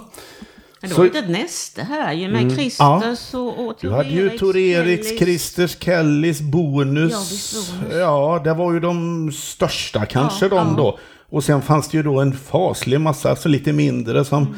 Men 0.80 0.90
det 0.90 0.96
var 0.98 1.04
ju 1.04 1.10
ett 1.10 1.28
näste 1.30 1.82
här 1.82 2.12
ju 2.12 2.28
med 2.28 2.52
Christers 2.52 3.34
och, 3.34 3.66
och 3.66 3.74
Du 3.80 3.90
hade 3.90 4.08
ju 4.08 4.38
Tor 4.38 4.56
Eriks, 4.56 5.06
Kellis. 5.08 5.18
Christers, 5.18 5.76
Kellys, 5.80 6.40
Bonus. 6.40 7.72
Ja. 7.90 7.96
Ja, 7.98 8.40
det 8.44 8.54
var 8.54 8.72
ju 8.72 8.80
de 8.80 9.30
största 9.32 10.06
kanske 10.06 10.44
Ja, 10.44 10.48
de 10.48 10.68
ja. 10.68 10.74
då. 10.76 10.98
Och 11.30 11.44
sen 11.44 11.62
fanns 11.62 11.88
det 11.88 11.96
ju 11.96 12.02
då 12.02 12.20
en 12.20 12.32
faslig 12.32 13.00
massa, 13.00 13.30
alltså 13.30 13.48
lite 13.48 13.72
mindre 13.72 14.24
som 14.24 14.42
Mm. 14.46 14.54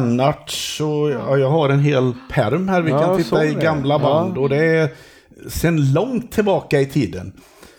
Lennarts 0.00 0.80
och 0.80 1.10
ja, 1.10 1.36
jag 1.36 1.50
har 1.50 1.68
en 1.68 1.80
hel 1.80 2.12
perm 2.30 2.68
här 2.68 2.80
vi 2.82 2.90
Ja, 2.90 3.00
kan 3.06 3.16
titta 3.22 3.44
i 3.44 3.54
det. 3.54 3.60
gamla 3.62 3.94
Ja. 3.94 3.98
band. 3.98 4.38
Och 4.38 4.48
det 4.48 4.64
är 4.66 4.88
sen 5.48 5.92
långt 5.92 6.32
tillbaka 6.32 6.80
i 6.80 6.86
tiden. 6.86 7.32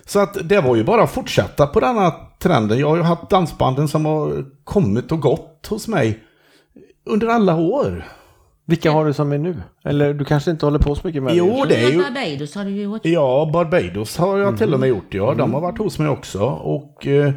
Så 0.05 0.19
att 0.19 0.37
det 0.49 0.61
var 0.61 0.75
ju 0.75 0.83
bara 0.83 1.03
att 1.03 1.11
fortsätta 1.11 1.67
på 1.67 1.79
denna 1.79 2.11
trenden. 2.39 2.79
Jag 2.79 2.89
har 2.89 2.95
ju 2.97 3.01
haft 3.03 3.29
dansbanden 3.29 3.87
som 3.87 4.05
har 4.05 4.45
kommit 4.63 5.11
och 5.11 5.19
gått 5.19 5.67
hos 5.69 5.87
mig 5.87 6.23
under 7.07 7.27
alla 7.27 7.55
år. 7.55 8.05
Vilka 8.65 8.91
har 8.91 9.05
du 9.05 9.13
som 9.13 9.31
är 9.31 9.37
nu? 9.37 9.55
Eller 9.83 10.13
du 10.13 10.25
kanske 10.25 10.51
inte 10.51 10.65
håller 10.65 10.79
på 10.79 10.95
så 10.95 11.07
mycket 11.07 11.23
med 11.23 11.35
Jo, 11.35 11.65
det? 11.65 11.69
det 11.69 11.83
är 11.83 11.89
ju... 11.89 11.97
Barbados 11.97 12.55
har 12.55 12.65
du 12.65 12.71
ju 12.71 12.81
gjort. 12.83 13.05
Ja, 13.05 13.49
Barbados 13.53 14.17
har 14.17 14.37
jag 14.37 14.57
till 14.57 14.73
och 14.73 14.79
med 14.79 14.89
gjort. 14.89 15.13
Ja, 15.13 15.33
de 15.33 15.53
har 15.53 15.61
varit 15.61 15.77
hos 15.77 15.99
mig 15.99 16.07
också. 16.07 16.43
Och, 16.45 17.07
eh, 17.07 17.33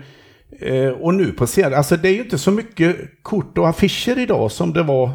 eh, 0.60 0.90
och 0.90 1.14
nu 1.14 1.32
på 1.32 1.46
senare, 1.46 1.76
alltså 1.76 1.96
det 1.96 2.08
är 2.08 2.12
ju 2.12 2.22
inte 2.22 2.38
så 2.38 2.50
mycket 2.50 2.96
kort 3.22 3.58
och 3.58 3.68
affischer 3.68 4.18
idag 4.18 4.52
som 4.52 4.72
det 4.72 4.82
var 4.82 5.10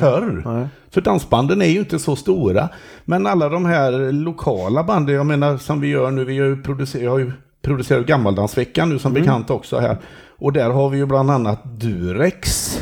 förr. 0.00 0.42
Nej. 0.44 0.68
För 0.90 1.00
dansbanden 1.00 1.62
är 1.62 1.66
ju 1.66 1.78
inte 1.78 1.98
så 1.98 2.16
stora. 2.16 2.68
Men 3.04 3.26
alla 3.26 3.48
de 3.48 3.64
här 3.64 4.12
lokala 4.12 4.84
banden, 4.84 5.14
jag 5.14 5.26
menar 5.26 5.56
som 5.56 5.80
vi 5.80 5.88
gör 5.88 6.10
nu, 6.10 6.24
vi 6.24 6.34
gör 6.34 6.46
ju 6.46 6.62
producer, 6.62 7.04
jag 7.04 7.10
har 7.10 7.18
ju 7.18 7.32
producerat 7.62 8.06
Gammaldansveckan 8.06 8.88
nu 8.88 8.98
som 8.98 9.12
bekant 9.12 9.50
också 9.50 9.78
här. 9.78 9.96
Och 10.38 10.52
där 10.52 10.70
har 10.70 10.88
vi 10.90 10.98
ju 10.98 11.06
bland 11.06 11.30
annat 11.30 11.80
Durex, 11.80 12.78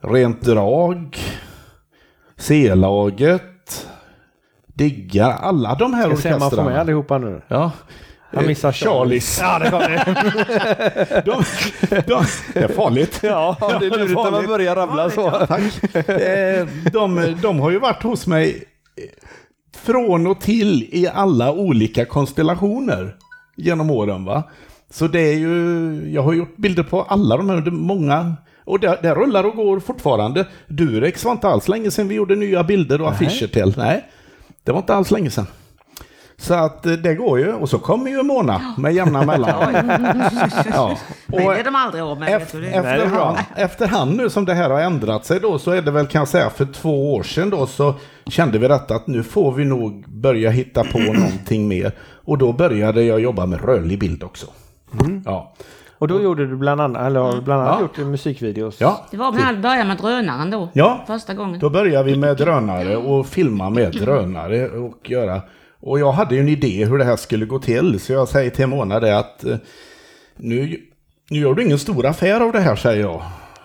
Rent 0.00 0.40
Drag, 0.40 1.16
C-laget, 2.36 3.86
Diggar, 4.66 5.30
alla 5.40 5.74
de 5.74 5.94
här 5.94 6.08
Jag 6.08 6.18
säger 6.18 6.38
man 6.38 6.50
får 6.50 6.56
med 6.56 6.64
orkestrarna. 6.64 6.80
allihopa 6.80 7.18
nu. 7.18 7.42
Ja. 7.48 7.70
Jag 8.32 8.46
missar 8.46 8.72
Charlies. 8.72 9.38
Ja, 9.42 9.58
det 9.58 9.70
var 9.70 9.80
det. 9.88 11.22
De, 11.24 11.42
de, 12.06 12.24
det 12.54 12.60
är 12.60 12.68
farligt. 12.68 13.20
Ja, 13.22 13.56
det 13.80 13.86
är 13.86 13.90
lurigt 13.90 14.14
när 14.24 14.30
man 14.30 14.46
börjar 14.46 14.76
rabbla 14.76 15.10
så. 15.10 15.30
Tack. 15.30 15.84
Eh, 16.08 16.66
de, 16.92 17.36
de 17.42 17.60
har 17.60 17.70
ju 17.70 17.78
varit 17.78 18.02
hos 18.02 18.26
mig 18.26 18.64
eh, 18.96 19.04
från 19.82 20.26
och 20.26 20.40
till 20.40 20.88
i 20.92 21.08
alla 21.14 21.52
olika 21.52 22.04
konstellationer 22.04 23.16
genom 23.56 23.90
åren. 23.90 24.24
va. 24.24 24.42
Så 24.90 25.06
det 25.08 25.20
är 25.20 25.34
ju, 25.38 26.10
jag 26.12 26.22
har 26.22 26.32
gjort 26.32 26.56
bilder 26.56 26.82
på 26.82 27.02
alla 27.02 27.36
de 27.36 27.50
här, 27.50 27.70
många, 27.70 28.36
och 28.68 28.80
det, 28.80 28.98
det 29.02 29.14
rullar 29.14 29.44
och 29.44 29.56
går 29.56 29.80
fortfarande. 29.80 30.46
Durex 30.66 31.24
var 31.24 31.32
inte 31.32 31.48
alls 31.48 31.68
länge 31.68 31.90
sedan 31.90 32.08
vi 32.08 32.14
gjorde 32.14 32.36
nya 32.36 32.64
bilder 32.64 33.00
och 33.00 33.08
affischer 33.08 33.46
till. 33.46 33.74
Nej, 33.76 34.04
det 34.64 34.72
var 34.72 34.78
inte 34.78 34.94
alls 34.94 35.10
länge 35.10 35.30
sedan. 35.30 35.46
Så 36.36 36.54
att 36.54 36.86
eh, 36.86 36.92
det 36.92 37.14
går 37.14 37.38
ju, 37.38 37.52
och 37.52 37.68
så 37.70 37.78
kommer 37.78 38.10
ju 38.10 38.22
Mona 38.22 38.74
med 38.78 38.94
jämna 38.94 39.22
mellanrum. 39.26 39.90
Ja. 40.72 40.98
Men 41.26 41.46
det 41.46 41.60
är 41.60 41.64
de 41.64 41.74
aldrig 41.74 42.02
av 42.02 42.20
med. 42.20 42.42
Efter, 42.42 42.62
efterhand, 42.62 43.38
efterhand 43.56 44.16
nu 44.16 44.30
som 44.30 44.44
det 44.44 44.54
här 44.54 44.70
har 44.70 44.80
ändrat 44.80 45.26
sig 45.26 45.40
då 45.40 45.58
så 45.58 45.70
är 45.70 45.82
det 45.82 45.90
väl 45.90 46.06
kan 46.06 46.18
jag 46.18 46.28
säga 46.28 46.50
för 46.50 46.66
två 46.66 47.14
år 47.14 47.22
sedan 47.22 47.50
då 47.50 47.66
så 47.66 47.94
kände 48.26 48.58
vi 48.58 48.68
detta 48.68 48.94
att 48.94 49.06
nu 49.06 49.22
får 49.22 49.52
vi 49.52 49.64
nog 49.64 50.04
börja 50.08 50.50
hitta 50.50 50.84
på 50.84 50.98
någonting 50.98 51.68
mer. 51.68 51.92
Och 52.00 52.38
då 52.38 52.52
började 52.52 53.02
jag 53.02 53.20
jobba 53.20 53.46
med 53.46 53.64
rörlig 53.64 53.98
bild 53.98 54.22
också. 54.22 54.46
Ja. 55.24 55.54
Och 55.98 56.08
då 56.08 56.22
gjorde 56.22 56.46
du 56.46 56.56
bland 56.56 56.80
annat, 56.80 57.06
eller 57.06 57.20
har 57.20 57.32
du 57.32 57.40
bland 57.40 57.62
annat 57.62 57.76
Ja. 57.78 57.80
gjort 57.80 58.06
musikvideos? 58.08 58.80
ja, 58.80 59.06
Det 59.10 59.16
var 59.16 59.32
när 59.32 59.40
han 59.42 59.62
började 59.62 59.84
med 59.84 59.96
drönaren 59.96 60.50
då. 60.50 60.68
Ja. 60.72 61.04
Första 61.06 61.34
gången. 61.34 61.60
då 61.60 61.70
började 61.70 62.04
vi 62.04 62.16
med 62.16 62.36
drönare 62.36 62.96
och 62.96 63.26
filma 63.26 63.70
med 63.70 63.92
drönare 63.92 64.68
och 64.68 65.10
göra. 65.10 65.42
Och 65.80 66.00
jag 66.00 66.12
hade 66.12 66.34
ju 66.34 66.40
en 66.40 66.48
idé 66.48 66.84
hur 66.84 66.98
det 66.98 67.04
här 67.04 67.16
skulle 67.16 67.46
gå 67.46 67.58
till 67.58 68.00
så 68.00 68.12
jag 68.12 68.28
säger 68.28 68.50
till 68.50 68.66
Mona 68.66 69.00
det 69.00 69.18
att 69.18 69.44
eh, 69.44 69.56
nu 70.36 70.76
nu 71.30 71.38
gör 71.38 71.54
du 71.54 71.62
ingen 71.64 71.78
stor 71.78 72.06
affär 72.06 72.40
av 72.40 72.52
det 72.52 72.60
här 72.60 72.76
säger 72.76 73.00
jag. 73.02 73.22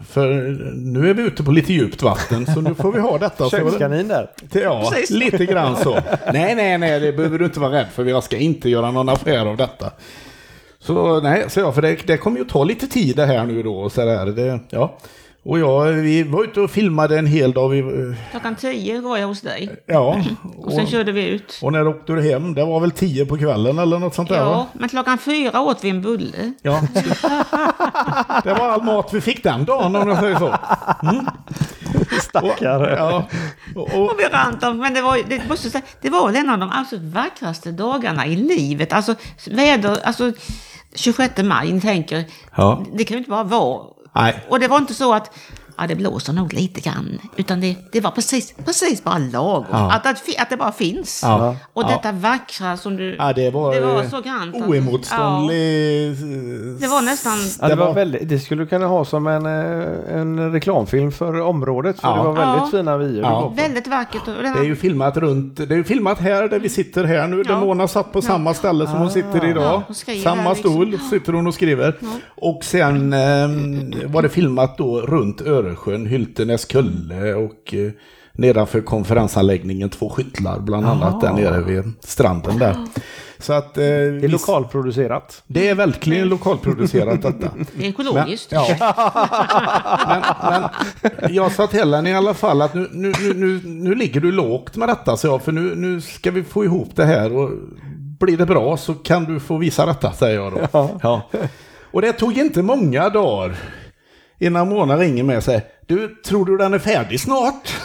För 0.09 0.27
nu 0.75 1.09
är 1.09 1.13
vi 1.13 1.23
ute 1.23 1.43
på 1.43 1.51
lite 1.51 1.73
djupt 1.73 2.01
vatten 2.03 2.45
så 2.45 2.61
nu 2.61 2.75
får 2.75 2.91
vi 2.91 2.99
ha 2.99 3.17
detta. 3.17 3.49
Kökskanin 3.49 4.07
där. 4.07 4.29
Ja, 4.51 4.89
Precis. 4.93 5.09
lite 5.09 5.45
grann 5.45 5.75
så. 5.75 5.93
Nej, 6.33 6.55
nej, 6.55 6.77
nej, 6.77 6.99
det 6.99 7.13
behöver 7.13 7.39
du 7.39 7.45
inte 7.45 7.59
vara 7.59 7.71
rädd 7.71 7.87
för. 7.93 8.05
Jag 8.05 8.23
ska 8.23 8.37
inte 8.37 8.69
göra 8.69 8.91
någon 8.91 9.09
affär 9.09 9.45
av 9.45 9.57
detta. 9.57 9.91
Så 10.85 11.19
nej, 11.21 11.45
så 11.49 11.59
jag, 11.59 11.75
för 11.75 11.81
det, 11.81 12.07
det 12.07 12.17
kommer 12.17 12.37
ju 12.39 12.45
ta 12.45 12.63
lite 12.63 12.87
tid 12.87 13.15
det 13.15 13.25
här 13.25 13.45
nu 13.45 13.63
då. 13.63 13.75
Och, 13.75 13.91
så 13.91 14.05
där, 14.05 14.25
det, 14.25 14.59
ja. 14.69 14.97
och 15.43 15.59
jag, 15.59 15.85
vi 15.85 16.23
var 16.23 16.43
ute 16.43 16.61
och 16.61 16.71
filmade 16.71 17.19
en 17.19 17.27
hel 17.27 17.51
dag. 17.53 17.69
Vi, 17.69 17.83
Klockan 18.31 18.55
tio 18.55 19.01
var 19.01 19.17
jag 19.17 19.27
hos 19.27 19.41
dig. 19.41 19.69
ja, 19.85 20.21
Och 20.57 20.73
sen 20.73 20.87
körde 20.87 21.11
vi 21.11 21.27
ut. 21.27 21.59
och 21.61 21.71
när 21.71 21.87
åkte 21.87 22.13
du 22.13 22.21
hem? 22.31 22.53
Det 22.53 22.65
var 22.65 22.79
väl 22.79 22.91
tio 22.91 23.25
på 23.25 23.37
kvällen 23.37 23.79
eller 23.79 23.99
något 23.99 24.15
sånt 24.15 24.29
där? 24.29 24.35
Ja, 24.37 24.49
va? 24.51 24.67
men 24.73 24.89
klockan 24.89 25.17
fyra 25.17 25.61
åt 25.61 25.83
vi 25.83 25.89
en 25.89 26.01
bulle. 26.01 26.53
Ja. 26.61 26.81
Det 28.43 28.53
var 28.53 28.69
all 28.69 28.83
mat 28.83 29.13
vi 29.13 29.21
fick 29.21 29.43
den 29.43 29.65
dagen 29.65 29.95
om 29.95 30.09
jag 30.09 30.19
säger 30.19 30.35
så. 30.35 30.55
Stackare. 32.21 32.95
Ja. 32.97 33.27
Och, 33.75 33.93
och, 33.95 34.11
Och 34.11 34.19
vi 34.19 34.23
rant 34.23 34.63
om, 34.63 34.77
men 34.77 34.93
det 34.93 35.01
var, 35.01 35.19
det, 35.29 35.41
måste 35.49 35.69
säga, 35.69 35.83
det 36.01 36.09
var 36.09 36.27
väl 36.27 36.35
en 36.35 36.49
av 36.49 36.59
de 36.59 36.71
absolut 36.73 37.13
vackraste 37.13 37.71
dagarna 37.71 38.25
i 38.27 38.35
livet. 38.35 38.93
Alltså 38.93 39.15
väder, 39.51 39.97
alltså 40.03 40.31
26 40.95 41.43
maj, 41.43 41.71
ni 41.71 41.81
tänker, 41.81 42.25
Ja. 42.55 42.83
det 42.93 43.03
kan 43.03 43.15
ju 43.15 43.17
inte 43.17 43.29
bara 43.29 43.43
vara. 43.43 43.83
Nej. 44.15 44.43
Och 44.49 44.59
det 44.59 44.67
var 44.67 44.77
inte 44.77 44.93
så 44.93 45.13
att 45.13 45.35
ja, 45.77 45.87
det 45.87 45.95
blåser 45.95 46.33
nog 46.33 46.53
lite 46.53 46.81
grann, 46.81 47.19
utan 47.35 47.61
det, 47.61 47.75
det 47.91 48.01
var 48.01 48.11
precis, 48.11 48.53
precis 48.65 49.03
bara 49.03 49.17
lagom. 49.17 49.65
Ja. 49.71 49.91
Att, 49.91 50.05
att, 50.05 50.23
att 50.39 50.49
det 50.49 50.57
bara 50.57 50.71
finns. 50.71 51.19
Ja. 51.23 51.55
Och 51.73 51.83
Ja. 51.83 51.87
detta 51.87 52.11
vackra 52.11 52.77
som 52.77 52.95
du... 52.97 53.15
ja, 53.15 53.33
det 53.33 53.49
var, 53.51 53.75
det 53.75 53.81
var 53.81 54.03
eh, 54.03 54.09
så 54.09 54.21
grant. 54.21 54.55
alltså. 54.55 54.69
oemotståndlig... 54.69 56.09
Ja, 56.09 56.15
det 56.79 56.87
var 56.87 57.01
nästan... 57.01 57.33
Ja, 57.61 57.67
det, 57.67 57.75
var 57.75 57.93
väldigt, 57.93 58.29
det 58.29 58.39
skulle 58.39 58.63
du 58.63 58.67
kunna 58.67 58.85
ha 58.87 59.05
som 59.05 59.27
en, 59.27 59.45
eh, 59.45 60.17
en 60.19 60.51
reklamfilm 60.51 61.11
för 61.11 61.41
området. 61.41 61.99
För 61.99 62.07
Ja. 62.07 62.15
det 62.15 62.23
var 62.23 62.33
väldigt 62.33 62.73
Ja. 62.73 62.77
fina 62.79 62.97
vyer. 62.97 63.55
Väldigt 63.55 63.87
vackert. 63.87 64.27
Och 64.27 64.43
det 64.43 64.47
är 64.49 64.63
ju 64.63 64.75
filmat 64.75 65.17
runt, 65.17 65.57
det 65.57 65.71
är 65.71 65.75
ju 65.77 65.83
filmat 65.83 66.19
här 66.19 66.47
där 66.47 66.59
vi 66.59 66.69
sitter 66.69 67.03
här 67.03 67.27
nu. 67.27 67.43
Där. 67.43 67.57
Mona 67.59 67.87
satt 67.87 68.11
på 68.11 68.21
samma 68.21 68.53
ställe 68.53 68.87
som 68.87 68.97
hon 68.99 69.11
sitter 69.11 69.45
idag. 69.49 69.81
Samma 70.23 70.49
liksom. 70.53 70.55
stol 70.71 70.99
sitter 71.09 71.33
hon 71.33 71.47
och 71.47 71.53
skriver. 71.53 71.95
Och 72.35 72.63
sen 72.63 73.13
ehm, 73.13 73.93
var 74.05 74.21
det 74.21 74.29
filmat 74.29 74.77
då 74.77 75.01
runt 75.01 75.41
Öresjön, 75.41 75.62
Hyltenäs 76.07 76.65
kulle 76.65 77.33
och 77.33 77.73
eh, 77.73 77.91
nedanför 78.33 78.81
konferensanläggningen 78.81 79.89
två 79.89 80.09
skyttlar 80.09 80.59
bland 80.59 80.85
annat 80.85 81.21
där 81.21 81.33
nere 81.33 81.61
vid 81.61 81.91
stranden 81.99 82.57
där. 82.57 82.75
Så 83.39 83.53
att 83.53 83.77
eh, 83.77 83.83
Det 83.83 83.87
är 84.25 84.27
lokalproducerat. 84.27 85.43
det 85.47 85.67
är 85.67 85.75
verkligen 85.75 86.29
lokalproducerat 86.29 87.21
detta. 87.21 87.51
det 87.77 87.85
är 87.85 87.89
ekologiskt. 87.89 88.51
Men, 88.51 88.61
ja. 88.79 90.23
men, 90.41 90.61
men 91.21 91.33
jag 91.33 91.51
sa 91.51 91.67
till 91.67 91.93
henne 91.93 92.09
i 92.09 92.13
alla 92.13 92.33
fall 92.33 92.61
att 92.61 92.73
nu, 92.73 92.89
nu, 92.91 93.13
nu, 93.19 93.33
nu, 93.33 93.61
nu 93.63 93.95
ligger 93.95 94.21
du 94.21 94.31
lågt 94.31 94.77
med 94.77 94.89
detta, 94.89 95.17
så 95.17 95.27
jag, 95.27 95.41
för 95.41 95.51
nu, 95.51 95.75
nu 95.75 96.01
ska 96.01 96.31
vi 96.31 96.43
få 96.43 96.63
ihop 96.63 96.95
det 96.95 97.05
här 97.05 97.37
och 97.37 97.49
blir 98.19 98.37
det 98.37 98.45
bra 98.45 98.77
så 98.77 98.93
kan 98.93 99.23
du 99.23 99.39
få 99.39 99.57
visa 99.57 99.85
detta, 99.85 100.11
säger 100.11 100.35
jag 100.35 100.53
då. 100.53 100.89
Ja. 101.03 101.29
Och 101.91 102.01
det 102.01 102.13
tog 102.13 102.37
inte 102.37 102.61
många 102.61 103.09
dagar 103.09 103.55
innan 104.39 104.69
Mona 104.69 104.97
ringer 104.97 105.23
mig 105.23 105.37
och 105.37 105.43
säger 105.43 105.61
du, 105.87 106.15
tror 106.25 106.45
du 106.45 106.57
den 106.57 106.73
är 106.73 106.79
färdig 106.79 107.19
snart? 107.19 107.73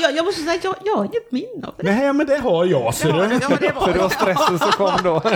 Jag, 0.00 0.16
jag 0.16 0.24
måste 0.24 0.40
säga 0.42 0.54
att 0.54 0.64
jag, 0.64 0.74
jag 0.84 0.96
har 0.96 1.04
inget 1.04 1.32
minne 1.32 1.66
av 1.66 1.74
det. 1.78 1.82
Nej, 1.92 2.12
men 2.12 2.26
det 2.26 2.36
har 2.38 2.64
jag, 2.64 2.94
ser 2.94 3.08
Ja, 3.08 3.14
du. 3.16 3.34
ja, 3.34 3.40
För 3.80 3.92
det 3.92 3.98
var 3.98 4.08
stressen 4.08 4.58
som 4.58 4.72
kom 4.72 4.92
då. 5.04 5.22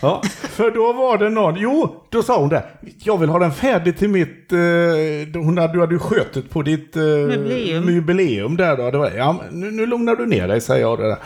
Ja, 0.00 0.22
för 0.32 0.70
då 0.70 0.92
var 0.92 1.18
det 1.18 1.28
någon, 1.30 1.56
jo, 1.56 1.94
då 2.10 2.22
sa 2.22 2.38
hon 2.40 2.48
det. 2.48 2.62
Jag 3.04 3.18
vill 3.18 3.28
ha 3.28 3.38
den 3.38 3.52
färdig 3.52 3.98
till 3.98 4.08
mitt, 4.08 4.52
eh, 4.52 5.40
hon 5.42 5.58
hade, 5.58 5.72
du 5.72 5.80
hade 5.80 5.94
ju 5.94 5.98
skötet 5.98 6.50
på 6.50 6.62
ditt 6.62 6.96
eh, 6.96 7.02
Jubileum. 7.02 7.88
jubileum 7.88 8.56
där 8.56 8.76
då. 8.76 8.90
Det 8.90 8.98
var, 8.98 9.10
ja, 9.10 9.36
nu, 9.50 9.70
nu 9.70 9.86
lugnar 9.86 10.16
du 10.16 10.26
ner 10.26 10.48
dig, 10.48 10.60
säger 10.60 10.80
jag. 10.82 10.98
Det 10.98 11.06
där. 11.08 11.18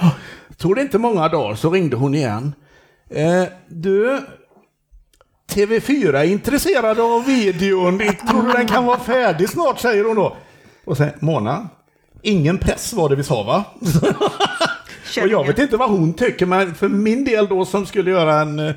Tog 0.56 0.74
det 0.76 0.82
inte 0.82 0.98
många 0.98 1.28
dagar 1.28 1.54
så 1.54 1.70
ringde 1.70 1.96
hon 1.96 2.14
igen. 2.14 2.52
Eh, 3.10 3.44
du, 3.68 4.18
TV4 5.54 6.16
är 6.18 6.24
intresserade 6.24 7.02
av 7.02 7.24
videon. 7.26 7.98
Tror 8.30 8.42
du 8.42 8.52
den 8.52 8.66
kan 8.66 8.86
vara 8.86 8.98
färdig 8.98 9.48
snart, 9.48 9.80
säger 9.80 10.04
hon 10.04 10.16
då. 10.16 10.36
Och 10.84 10.96
sen, 10.96 11.10
Mona, 11.20 11.68
ingen 12.22 12.58
press 12.58 12.92
var 12.92 13.08
det 13.08 13.16
vi 13.16 13.24
sa 13.24 13.42
va? 13.42 13.64
Och 15.22 15.28
jag 15.28 15.46
vet 15.46 15.58
inte 15.58 15.76
vad 15.76 15.90
hon 15.90 16.14
tycker, 16.14 16.46
men 16.46 16.74
för 16.74 16.88
min 16.88 17.24
del 17.24 17.46
då 17.48 17.64
som 17.64 17.86
skulle 17.86 18.10
göra 18.10 18.40
en, 18.40 18.58
eh, 18.58 18.74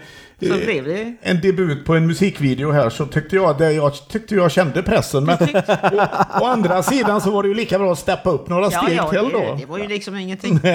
en 1.21 1.41
debut 1.41 1.86
på 1.86 1.95
en 1.95 2.07
musikvideo 2.07 2.71
här 2.71 2.89
så 2.89 3.05
tyckte 3.05 3.36
jag, 3.36 3.57
det, 3.57 3.71
jag 3.71 4.07
tyckte 4.09 4.36
jag 4.36 4.51
kände 4.51 4.84
pressen. 4.84 5.23
Men 5.26 5.38
å, 5.93 6.07
å 6.41 6.45
andra 6.45 6.84
sidan 6.84 7.21
så 7.21 7.32
var 7.32 7.43
det 7.43 7.49
ju 7.49 7.55
lika 7.55 7.80
bra 7.80 7.91
att 7.91 7.99
steppa 7.99 8.30
upp 8.30 8.49
några 8.49 8.69
Ja, 8.71 8.82
steg 8.84 8.97
ja, 8.97 9.09
till 9.09 9.30
då. 9.34 9.39
det, 9.39 9.55
det 9.59 9.65
var 9.65 9.78
ju 9.78 9.88
liksom 9.88 10.15
ingenting. 10.15 10.59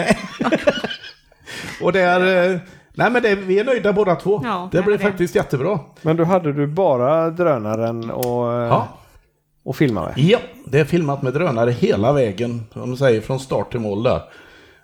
Och 1.81 1.93
det 1.93 2.01
är, 2.01 2.51
eh, 2.53 2.59
nej 3.01 3.11
men 3.11 3.23
det, 3.23 3.35
vi 3.35 3.59
är 3.59 3.65
nöjda 3.65 3.93
båda 3.93 4.15
två. 4.15 4.41
Ja, 4.45 4.69
det 4.73 4.83
blev 4.83 4.99
faktiskt 4.99 5.35
jättebra. 5.35 5.79
Men 6.03 6.17
då 6.17 6.25
hade 6.25 6.53
du 6.53 6.67
bara 6.67 7.31
drönaren 7.31 8.11
och, 8.11 8.53
eh, 8.53 8.69
Ja. 8.69 8.89
och 9.65 9.77
filma 9.77 10.05
med? 10.05 10.13
Ja, 10.17 10.39
det 10.67 10.81
är 10.81 10.85
filmat 10.85 11.23
med 11.23 11.33
drönare 11.33 11.71
hela 11.71 12.13
vägen, 12.13 12.63
som 12.73 12.97
säger, 12.97 13.21
från 13.21 13.41
start 13.41 13.71
till 13.71 13.81
mål 13.81 14.03
där. 14.03 14.21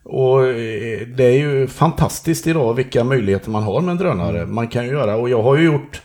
Och 0.02 0.46
eh, 0.46 1.00
det 1.16 1.24
är 1.24 1.38
ju 1.38 1.66
fantastiskt 1.66 2.46
idag 2.46 2.74
vilka 2.74 3.04
möjligheter 3.04 3.50
man 3.50 3.62
har 3.62 3.80
med 3.80 3.90
en 3.92 3.98
drönare. 3.98 4.46
Man 4.46 4.68
kan 4.68 4.84
ju 4.84 4.90
göra, 4.90 5.16
och 5.16 5.28
jag 5.30 5.42
har 5.42 5.56
ju 5.56 5.64
gjort 5.64 6.02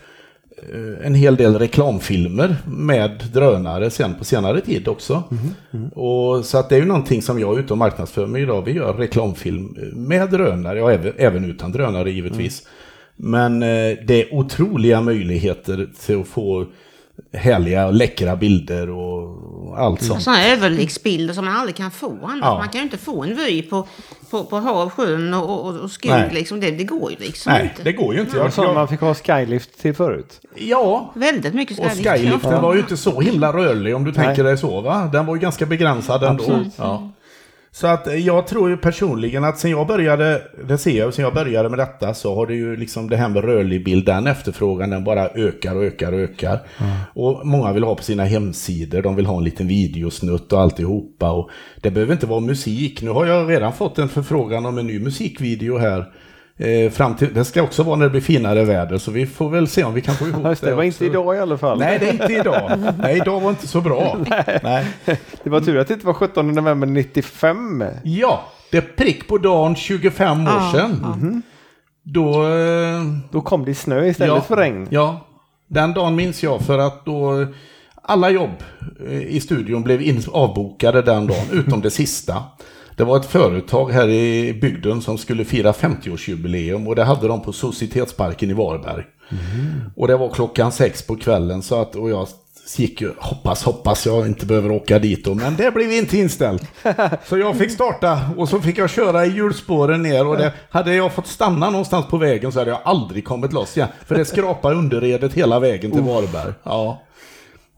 en 1.04 1.14
hel 1.14 1.36
del 1.36 1.58
reklamfilmer 1.58 2.56
med 2.66 3.24
drönare 3.32 3.90
sen 3.90 4.14
på 4.14 4.24
senare 4.24 4.60
tid 4.60 4.88
också. 4.88 5.22
Och 5.92 6.44
så 6.44 6.58
att 6.58 6.68
det 6.68 6.76
är 6.76 6.80
ju 6.80 6.86
någonting 6.86 7.22
som 7.22 7.38
jag 7.38 7.54
är 7.54 7.60
ute 7.60 7.72
och 7.72 7.78
marknadsför 7.78 8.26
mig 8.26 8.42
idag. 8.42 8.62
Vi 8.62 8.72
gör 8.72 8.94
reklamfilm 8.94 9.76
med 9.92 10.30
drönare, 10.30 10.78
ja, 10.78 10.92
även, 10.92 11.12
även 11.16 11.44
utan 11.44 11.72
drönare 11.72 12.10
givetvis. 12.10 12.68
Men 13.16 13.62
eh, 13.62 13.96
det 14.06 14.22
är 14.22 14.34
otroliga 14.34 15.00
möjligheter 15.00 15.88
till 16.06 16.20
att 16.20 16.28
få 16.28 16.66
härliga, 17.32 17.90
läckra 17.90 18.36
bilder 18.36 18.90
och 18.90 19.78
allt 19.78 20.02
sånt. 20.02 20.22
Sådana 20.22 20.46
överblicksbilder 20.46 21.34
som 21.34 21.44
man 21.44 21.56
aldrig 21.56 21.76
kan 21.76 21.90
få 21.90 22.18
annars. 22.22 22.38
Ja. 22.42 22.58
Man 22.58 22.68
kan 22.68 22.78
ju 22.78 22.82
inte 22.84 22.98
få 22.98 23.22
en 23.22 23.36
vy 23.36 23.62
på, 23.62 23.86
på, 24.30 24.44
på 24.44 24.56
hav, 24.56 24.90
sjön 24.90 25.34
och, 25.34 25.66
och, 25.66 25.80
och 25.80 25.90
skog. 25.90 26.10
Nej. 26.10 26.30
Liksom. 26.32 26.60
Det, 26.60 26.70
det 26.70 26.84
går 26.84 27.10
ju 27.10 27.16
liksom 27.18 27.52
Nej, 27.52 27.62
inte. 27.62 27.82
det 27.82 27.92
går 27.92 28.14
ju 28.14 28.20
inte. 28.20 28.36
Jag, 28.36 28.52
sån 28.52 28.66
man 28.66 28.76
jag, 28.76 28.90
fick 28.90 29.00
ha 29.00 29.14
skylift 29.14 29.80
till 29.80 29.94
förut. 29.94 30.40
ja, 30.54 31.12
Väldigt 31.14 31.54
mycket 31.54 31.78
och 31.78 31.84
skylift. 31.84 32.10
skyliften 32.10 32.62
var 32.62 32.74
ju 32.74 32.80
inte 32.80 32.96
så 32.96 33.20
himla 33.20 33.52
rörlig 33.52 33.96
om 33.96 34.04
du 34.04 34.12
tänker 34.12 34.44
dig 34.44 34.58
så 34.58 34.80
va? 34.80 35.10
Den 35.12 35.26
var 35.26 35.34
ju 35.34 35.40
ganska 35.40 35.66
begränsad 35.66 36.22
ändå. 36.22 36.44
Absolut. 36.44 36.72
Ja. 36.76 37.10
Så 37.74 37.86
att 37.86 38.20
jag 38.20 38.46
tror 38.46 38.70
ju 38.70 38.76
personligen 38.76 39.44
att 39.44 39.58
sen 39.58 39.70
jag 39.70 39.86
började, 39.86 40.42
det 40.68 40.78
ser 40.78 40.98
jag, 40.98 41.14
sen 41.14 41.24
jag 41.24 41.34
började 41.34 41.68
med 41.68 41.78
detta 41.78 42.14
så 42.14 42.34
har 42.34 42.46
det 42.46 42.54
ju 42.54 42.76
liksom 42.76 43.10
det 43.10 43.16
här 43.16 43.28
med 43.28 43.44
rörlig 43.44 43.84
bild, 43.84 44.06
den 44.06 44.26
efterfrågan 44.26 44.90
den 44.90 45.04
bara 45.04 45.28
ökar 45.28 45.76
och 45.76 45.84
ökar 45.84 46.12
och 46.12 46.18
ökar. 46.18 46.60
Och 47.14 47.46
många 47.46 47.72
vill 47.72 47.84
ha 47.84 47.94
på 47.94 48.02
sina 48.02 48.24
hemsidor, 48.24 49.02
de 49.02 49.16
vill 49.16 49.26
ha 49.26 49.38
en 49.38 49.44
liten 49.44 49.68
videosnutt 49.68 50.52
och 50.52 50.60
alltihopa. 50.60 51.30
Och 51.30 51.50
det 51.80 51.90
behöver 51.90 52.12
inte 52.12 52.26
vara 52.26 52.40
musik. 52.40 53.02
Nu 53.02 53.10
har 53.10 53.26
jag 53.26 53.50
redan 53.50 53.72
fått 53.72 53.98
en 53.98 54.08
förfrågan 54.08 54.66
om 54.66 54.78
en 54.78 54.86
ny 54.86 55.00
musikvideo 55.00 55.78
här. 55.78 56.12
Eh, 56.62 56.90
fram 56.90 57.16
till, 57.16 57.34
det 57.34 57.44
ska 57.44 57.62
också 57.62 57.82
vara 57.82 57.96
när 57.96 58.04
det 58.04 58.10
blir 58.10 58.20
finare 58.20 58.64
väder, 58.64 58.98
så 58.98 59.10
vi 59.10 59.26
får 59.26 59.50
väl 59.50 59.68
se 59.68 59.84
om 59.84 59.94
vi 59.94 60.00
kan 60.00 60.14
få 60.14 60.26
ihop 60.28 60.42
det, 60.42 60.66
det 60.66 60.74
var 60.74 60.82
inte 60.82 60.94
också. 60.96 61.04
idag 61.04 61.36
i 61.36 61.38
alla 61.38 61.58
fall. 61.58 61.78
Nej, 61.78 61.98
det 61.98 62.08
är 62.08 62.12
inte 62.12 62.32
idag. 62.32 62.72
Nej, 62.98 63.16
idag 63.16 63.40
var 63.40 63.50
inte 63.50 63.66
så 63.68 63.80
bra. 63.80 64.16
Nej. 64.62 64.86
Det 65.42 65.50
var 65.50 65.60
tur 65.60 65.78
att 65.78 65.88
det 65.88 65.94
inte 65.94 66.06
var 66.06 66.14
17 66.14 66.48
november 66.54 66.86
95. 66.86 67.84
Ja, 68.02 68.44
det 68.70 68.76
är 68.76 68.80
prick 68.96 69.28
på 69.28 69.38
dagen 69.38 69.76
25 69.76 70.40
år 70.46 70.52
Ja, 70.52 70.72
sedan. 70.74 71.42
Då... 72.02 72.48
eh, 72.48 73.02
Då 73.30 73.40
kom 73.40 73.64
det 73.64 73.74
snö 73.74 74.06
istället 74.06 74.34
ja, 74.34 74.40
för 74.40 74.56
regn. 74.56 74.86
Ja, 74.90 75.20
den 75.68 75.92
dagen 75.94 76.16
minns 76.16 76.42
jag 76.42 76.60
för 76.60 76.78
att 76.78 77.04
då 77.04 77.46
alla 78.02 78.30
jobb 78.30 78.62
eh, 79.08 79.20
i 79.22 79.40
studion 79.40 79.82
blev 79.82 80.20
avbokade 80.32 81.02
den 81.02 81.26
dagen, 81.26 81.46
utom 81.52 81.80
det 81.80 81.90
sista. 81.90 82.42
Det 82.96 83.04
var 83.04 83.16
ett 83.16 83.26
företag 83.26 83.90
här 83.90 84.08
i 84.08 84.54
bygden 84.54 85.02
som 85.02 85.18
skulle 85.18 85.44
fira 85.44 85.72
50-årsjubileum 85.72 86.86
och 86.88 86.96
det 86.96 87.04
hade 87.04 87.28
de 87.28 87.42
på 87.42 87.52
Societetsparken 87.52 88.50
i 88.50 88.52
Varberg. 88.52 89.04
Och 89.96 90.08
det 90.08 90.16
var 90.16 90.28
klockan 90.28 90.72
sex 90.72 91.02
på 91.02 91.16
kvällen 91.16 91.62
så 91.62 91.80
att, 91.80 91.96
och 91.96 92.10
jag 92.10 92.28
gick 92.76 93.00
ju, 93.00 93.12
hoppas, 93.18 93.64
hoppas 93.64 94.06
jag 94.06 94.26
inte 94.26 94.46
behöver 94.46 94.70
åka 94.70 94.98
dit 94.98 95.24
då, 95.24 95.34
men 95.34 95.56
det 95.56 95.74
blev 95.74 95.92
inte 95.92 96.18
inställt. 96.18 96.62
Så 97.24 97.38
jag 97.38 97.56
fick 97.56 97.70
starta 97.70 98.20
och 98.36 98.48
så 98.48 98.60
fick 98.60 98.78
jag 98.78 98.90
köra 98.90 99.26
i 99.26 99.28
hjulspåren 99.28 100.02
ner 100.02 100.26
och 100.26 100.36
det, 100.36 100.52
hade 100.70 100.94
jag 100.94 101.12
fått 101.12 101.26
stanna 101.26 101.70
någonstans 101.70 102.06
på 102.06 102.16
vägen 102.16 102.52
så 102.52 102.58
hade 102.58 102.70
jag 102.70 102.80
aldrig 102.84 103.24
kommit 103.24 103.52
loss 103.52 103.76
igen. 103.76 103.88
För 104.06 104.14
det 104.14 104.24
skrapade 104.24 104.76
underredet 104.76 105.34
hela 105.34 105.60
vägen 105.60 105.90
till 105.90 106.00
Varberg. 106.02 106.52
Ja. 106.62 107.02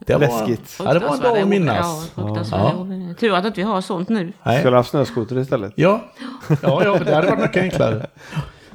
Det 0.06 0.12
var, 0.14 0.20
Läskigt. 0.20 0.76
Ja, 0.84 0.94
det 0.94 0.98
var 1.00 1.14
en 1.14 1.20
dag 1.20 1.38
att 1.38 1.48
minnas. 1.48 2.10
Ja, 2.16 2.22
fruktansvärt. 2.22 3.18
Tur 3.20 3.34
att 3.34 3.44
inte 3.44 3.60
vi 3.60 3.66
har 3.66 3.80
sånt 3.80 4.08
nu. 4.08 4.32
Nej. 4.42 4.58
Skulle 4.58 4.70
ha 4.76 4.78
haft 4.78 4.90
snöskoter 4.90 5.38
istället. 5.38 5.72
Ja. 5.76 6.00
ja, 6.62 6.84
ja, 6.84 6.98
det 7.04 7.14
hade 7.14 7.26
varit 7.30 7.40
mycket 7.40 7.62
enklare. 7.62 8.06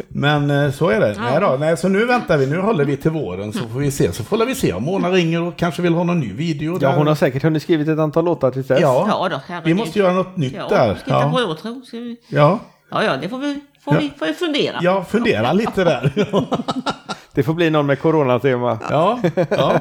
Men 0.08 0.52
eh, 0.52 0.72
så 0.72 0.90
är 0.90 1.00
det. 1.00 1.16
Nej, 1.20 1.40
då. 1.42 1.58
Nej, 1.60 1.78
så 1.78 1.88
nu 1.88 2.06
väntar 2.06 2.38
vi. 2.38 2.48
Nu 2.48 2.60
håller 2.60 2.86
vi 2.86 2.98
till 2.98 3.12
våren 3.12 3.54
så 3.54 3.60
får 3.68 3.80
vi 3.80 3.92
se. 3.92 4.12
Så 4.14 4.24
får 4.24 4.46
vi 4.46 4.56
se 4.56 4.74
om 4.74 4.84
Mona 4.84 5.10
ringer 5.10 5.42
och 5.42 5.56
kanske 5.58 5.82
vill 5.82 5.94
ha 5.94 6.04
någon 6.04 6.20
ny 6.20 6.34
video. 6.34 6.74
Ja, 6.82 6.90
där. 6.90 6.98
hon 6.98 7.08
har 7.08 7.16
säkert 7.16 7.44
hunnit 7.44 7.64
skrivit 7.64 7.88
ett 7.88 8.00
antal 8.00 8.26
låtar 8.26 8.52
till 8.52 8.64
dess. 8.64 8.82
Ja, 8.82 9.06
Ja 9.08 9.30
då, 9.30 9.56
vi 9.64 9.74
måste 9.74 10.00
göra 10.00 10.14
något 10.14 10.38
nytt 10.38 10.54
Ja, 10.54 10.68
där. 10.70 10.96
ska 10.96 11.16
hitta 11.16 11.30
på 11.30 11.40
Ja. 11.40 11.48
åtro. 11.48 11.82
Ska 11.86 11.98
vi... 11.98 12.18
Ja. 12.28 12.60
Ja, 12.92 13.04
ja, 13.04 13.18
det 13.22 13.30
får 13.30 13.38
vi, 13.38 13.60
får 13.94 14.02
vi, 14.02 14.12
får 14.20 14.26
vi 14.26 14.34
fundera. 14.34 14.80
ja, 14.82 15.04
fundera 15.04 15.54
lite 15.54 15.84
där. 15.84 16.28
Det 17.34 17.44
får 17.44 17.54
bli 17.54 17.70
någon 17.70 17.86
med 17.86 18.00
coronatema. 18.02 18.80
ja, 18.90 19.20
ja. 19.50 19.80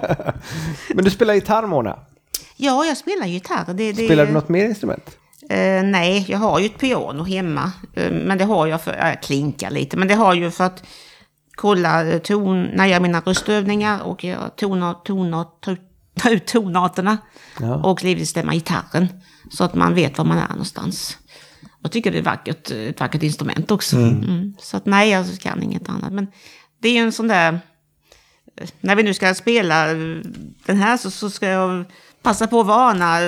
Men 0.94 1.04
du 1.04 1.10
spelar 1.10 1.34
gitarr 1.34 1.66
Mona. 1.66 1.98
Ja, 2.56 2.84
jag 2.84 2.96
spelar 2.96 3.26
gitarr. 3.26 3.64
Det, 3.66 3.92
det, 3.92 4.04
Spelar 4.04 4.26
du 4.26 4.32
något 4.32 4.48
mer 4.48 4.64
instrument? 4.64 5.16
Eh, 5.50 5.82
nej, 5.82 6.24
jag 6.28 6.38
har 6.38 6.58
ju 6.60 6.66
ett 6.66 6.78
piano 6.78 7.22
hemma. 7.24 7.72
Eh, 7.94 8.10
men 8.12 8.38
det 8.38 8.44
har 8.44 8.66
jag 8.66 8.82
för, 8.82 8.94
jag 8.96 9.22
klinkar 9.22 9.70
lite, 9.70 9.96
men 9.96 10.08
det 10.08 10.14
har 10.14 10.34
jag 10.34 10.54
för 10.54 10.64
att 10.64 10.82
kolla 11.56 12.04
eh, 12.06 12.18
ton, 12.18 12.62
när 12.62 12.84
jag 12.84 12.88
gör 12.88 13.00
mina 13.00 13.20
röstövningar 13.20 14.02
och 14.02 14.24
jag 14.24 14.56
tonar, 14.56 14.94
tonar, 15.04 15.44
to- 15.64 15.76
ta 16.20 16.30
ut 16.30 16.46
tonarterna. 16.46 17.18
Och 17.84 18.04
givetvis 18.04 18.30
stämma 18.30 18.54
gitarren. 18.54 19.08
Så 19.50 19.64
att 19.64 19.74
man 19.74 19.94
vet 19.94 20.18
var 20.18 20.24
man 20.24 20.38
är 20.38 20.48
någonstans. 20.48 21.18
Jag 21.82 21.92
tycker 21.92 22.10
det 22.10 22.18
är 22.18 22.22
vackert, 22.22 22.70
ett 22.70 23.00
vackert 23.00 23.22
instrument 23.22 23.70
också. 23.70 23.96
Mm. 23.96 24.54
Så 24.60 24.76
att 24.76 24.86
nej, 24.86 25.10
jag 25.10 25.26
kan 25.40 25.62
inget 25.62 25.88
annat. 25.88 26.12
Men 26.12 26.26
det 26.82 26.88
är 26.88 26.92
ju 26.92 26.98
en 26.98 27.12
sån 27.12 27.28
där... 27.28 27.60
När 28.80 28.96
vi 28.96 29.02
nu 29.02 29.14
ska 29.14 29.34
spela 29.34 29.86
den 30.66 30.76
här 30.76 30.96
så, 30.96 31.10
så 31.10 31.30
ska 31.30 31.46
jag 31.46 31.84
passa 32.22 32.46
på 32.46 32.60
att 32.60 32.66
varna 32.66 33.18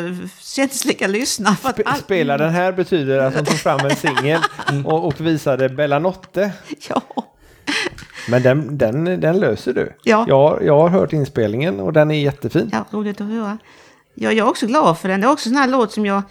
känsliga 0.40 1.06
lyssnare. 1.06 1.56
För 1.56 1.68
att 1.68 1.80
all- 1.84 1.98
Spela 1.98 2.38
den 2.38 2.50
här 2.50 2.72
betyder 2.72 3.18
att 3.18 3.34
de 3.34 3.44
tog 3.44 3.58
fram 3.58 3.80
en 3.80 3.96
singel 3.96 4.40
och, 4.84 5.06
och 5.06 5.20
visade 5.20 5.68
Bellanotte. 5.68 6.52
Ja. 6.88 7.02
Men 8.28 8.42
den, 8.42 8.78
den, 8.78 9.04
den 9.04 9.40
löser 9.40 9.72
du. 9.72 9.96
Ja. 10.02 10.24
Jag, 10.28 10.64
jag 10.64 10.78
har 10.78 10.88
hört 10.88 11.12
inspelningen 11.12 11.80
och 11.80 11.92
den 11.92 12.10
är 12.10 12.20
jättefin. 12.20 12.70
Ja, 12.72 12.84
roligt 12.90 13.20
att 13.20 13.26
höra. 13.26 13.58
Ja, 14.14 14.32
jag 14.32 14.46
är 14.46 14.50
också 14.50 14.66
glad 14.66 14.98
för 14.98 15.08
den. 15.08 15.20
Det 15.20 15.26
är 15.26 15.30
också 15.30 15.48
en 15.48 15.52
sån 15.54 15.60
här 15.62 15.68
låt 15.68 15.92
som 15.92 16.06
jag 16.06 16.22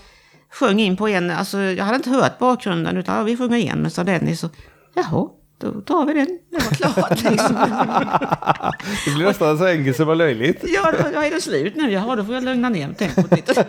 sjöng 0.52 0.80
in 0.80 0.98
på 0.98 1.08
en, 1.08 1.32
alltså 1.32 1.58
jag 1.60 1.86
hade 1.86 1.96
inte 1.96 2.10
hört 2.10 2.40
bakgrunden 2.40 2.98
utan 2.98 3.16
ja, 3.18 3.24
vi 3.24 3.38
sjunger 3.38 3.58
igen 3.58 3.82
med 3.82 3.94
sa 3.94 4.04
Dennis 4.04 4.44
och 4.44 4.52
jaha, 4.96 5.28
då 5.62 5.72
tar 5.82 6.06
vi 6.06 6.14
den. 6.14 6.28
Det 6.52 6.58
var 6.58 6.72
klart 6.94 7.24
liksom. 7.32 7.56
Det 9.06 9.12
blir 9.16 9.26
nästan 9.26 9.58
så 9.58 9.66
enkelt 9.66 9.98
som 9.98 10.08
var 10.08 10.16
löjligt. 10.16 10.64
ja, 10.68 10.92
då, 11.14 11.20
är 11.20 11.32
det 11.32 11.42
slut 11.42 11.76
nu. 11.76 11.92
Jaha, 11.92 12.16
då 12.16 12.24
får 12.26 12.34
jag 12.36 12.44
lugna 12.44 12.70
ner 12.70 12.94
tempot 12.94 13.32
lite. 13.32 13.66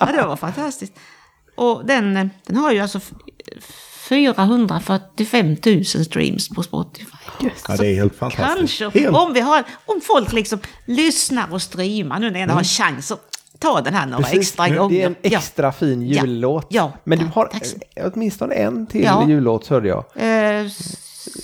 ja, 0.00 0.06
det 0.16 0.22
var 0.26 0.36
fantastiskt. 0.36 0.92
Och 1.56 1.86
den, 1.86 2.30
den 2.46 2.56
har 2.56 2.72
ju 2.72 2.78
alltså 2.80 2.98
f- 2.98 3.12
445 4.08 5.56
000 5.66 5.84
streams 5.84 6.48
på 6.48 6.62
Spotify. 6.62 7.06
ja, 7.68 7.76
det 7.78 7.86
är 7.86 7.94
helt 7.94 8.16
fantastiskt. 8.16 8.78
Kanske, 8.80 9.00
Helt. 9.00 9.16
om, 9.16 9.32
vi 9.32 9.40
har, 9.40 9.64
om 9.86 10.00
folk 10.00 10.32
liksom 10.32 10.58
lyssnar 10.86 11.52
och 11.52 11.62
streamar 11.62 12.18
nu 12.18 12.30
när 12.30 12.40
jag 12.40 12.48
har 12.48 12.64
chans 12.64 13.12
att 13.12 13.20
ta 13.64 13.80
den 13.80 13.94
här 13.94 14.06
några 14.06 14.22
Precis. 14.24 14.38
extra 14.40 14.68
gånger. 14.68 14.88
Det 14.96 15.02
är 15.02 15.06
en 15.06 15.16
Ja. 15.22 15.38
extra 15.38 15.72
fin 15.72 16.08
Ja. 16.08 16.22
jullåt. 16.24 16.66
Ja. 16.70 16.92
Men 17.04 17.18
du 17.18 17.24
Ja, 17.24 17.30
har 17.34 17.50
åtminstone 18.14 18.54
en 18.54 18.86
till 18.86 19.02
Ja. 19.04 19.28
jullåt 19.28 19.66
hörde 19.66 19.88
jag. 19.88 19.98
Eh, 20.14 20.68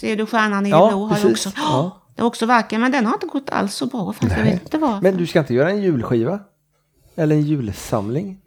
ser 0.01 0.16
du 0.16 0.27
stjärnan 0.27 0.66
i 0.66 0.71
Ja, 0.71 0.89
blå 0.89 1.07
har 1.07 1.18
jag 1.18 1.31
också. 1.31 1.51
Ja. 1.57 1.97
Det 2.16 2.23
är 2.23 2.27
också 2.27 2.47
vacker, 2.47 2.79
men 2.79 2.93
den 2.93 3.07
har 3.07 3.14
inte 3.14 3.27
gått 3.27 3.51
alls 3.51 3.75
så 3.75 3.87
bra. 3.87 4.12
Fast 4.12 4.37
jag 4.37 4.45
vet, 4.45 4.75
var... 4.75 5.01
Men 5.01 5.16
du 5.16 5.27
ska 5.27 5.39
inte 5.39 5.55
göra 5.55 5.71
en 5.71 5.83
julskiva? 5.83 6.41
Eller 7.16 7.37
en 7.37 7.43
julsamling? 7.43 8.39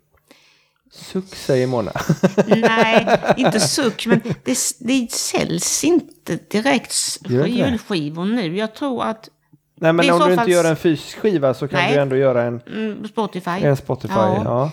Suck 0.92 1.36
säger 1.36 1.68
Mona. 1.68 1.92
Nej, 2.48 3.20
inte 3.38 3.60
suck, 3.60 4.06
men 4.08 4.22
det, 4.44 4.58
det 4.80 5.12
säljs 5.12 5.84
inte 5.84 6.36
direkt 6.52 6.94
inte 7.26 7.38
det? 7.44 7.50
julskivor 7.50 8.26
nu. 8.26 8.58
Jag 8.58 8.76
tror 8.76 9.04
att 9.04 9.30
Nej 9.76 9.94
men 9.94 10.06
Det 10.06 10.12
om 10.12 10.28
du 10.28 10.34
inte 10.34 10.52
gör 10.52 10.64
en 10.66 10.76
fysisk 10.76 11.18
skiva 11.18 11.54
så 11.54 11.68
kan 11.68 11.80
Nej. 11.80 11.94
du 11.94 12.00
ändå 12.00 12.16
göra 12.16 12.44
en, 12.44 12.60
mm, 12.62 13.08
Spotify... 13.08 13.50
en 13.52 13.78
Spotify. 13.78 14.14
Ja. 14.14 14.42
Ja. 14.46 14.72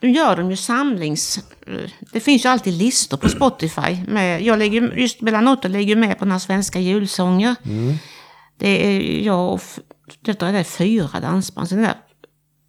Nu 0.00 0.10
gör 0.10 0.36
de 0.36 0.50
ju 0.50 0.56
samlings... 0.56 1.38
eh, 1.66 1.90
Det 2.12 2.20
finns 2.20 2.44
ju 2.44 2.48
alltid 2.48 2.74
listor 2.74 3.16
på 3.16 3.28
Spotify. 3.28 3.96
Med, 4.08 4.42
jag 4.42 4.58
lägger, 4.58 4.92
just 4.96 5.20
Melanotte 5.20 5.68
ligger 5.68 5.96
med 5.96 6.18
på 6.18 6.24
några 6.24 6.40
svenska 6.40 6.78
julsånger. 6.80 7.54
Det 8.58 8.86
är 8.86 9.20
jag 9.26 9.48
och 9.52 9.60
f- 9.62 9.78
det 10.20 10.42
är 10.42 10.64
fyra 10.64 11.20
dansband. 11.20 11.68
Sen 11.68 11.78
är 11.78 11.82
det 11.88 11.94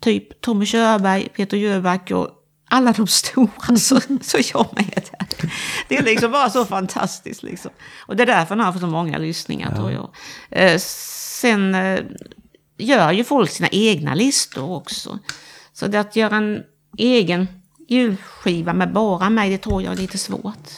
typ 0.01 0.41
Tommy 0.41 0.65
Körberg, 0.65 1.29
Peter 1.29 1.57
Jöback 1.57 2.11
och 2.11 2.29
alla 2.69 2.91
de 2.91 3.07
stora 3.07 3.75
så, 3.77 3.99
så 4.21 4.37
jag 4.53 4.65
med 4.75 5.01
där. 5.11 5.49
Det 5.87 5.97
är 5.97 6.03
liksom 6.03 6.31
bara 6.31 6.49
så 6.49 6.65
fantastiskt 6.65 7.43
liksom. 7.43 7.71
Och 8.07 8.15
det 8.15 8.23
är 8.23 8.27
därför 8.27 8.55
den 8.55 8.65
har 8.65 8.71
fått 8.71 8.81
så 8.81 8.87
många 8.87 9.17
lyssningar 9.17 9.75
tror 9.75 9.91
jag. 9.91 10.09
Sen 11.41 11.75
eh, 11.75 11.99
gör 12.77 13.11
ju 13.11 13.23
folk 13.23 13.49
sina 13.49 13.69
egna 13.71 14.15
listor 14.15 14.71
också. 14.71 15.19
Så 15.73 15.87
det 15.87 15.99
att 15.99 16.15
göra 16.15 16.35
en 16.35 16.63
egen 16.97 17.47
julskiva 17.87 18.73
med 18.73 18.93
bara 18.93 19.29
mig, 19.29 19.49
det 19.49 19.57
tror 19.57 19.81
jag 19.83 19.93
är 19.93 19.97
lite 19.97 20.17
svårt. 20.17 20.69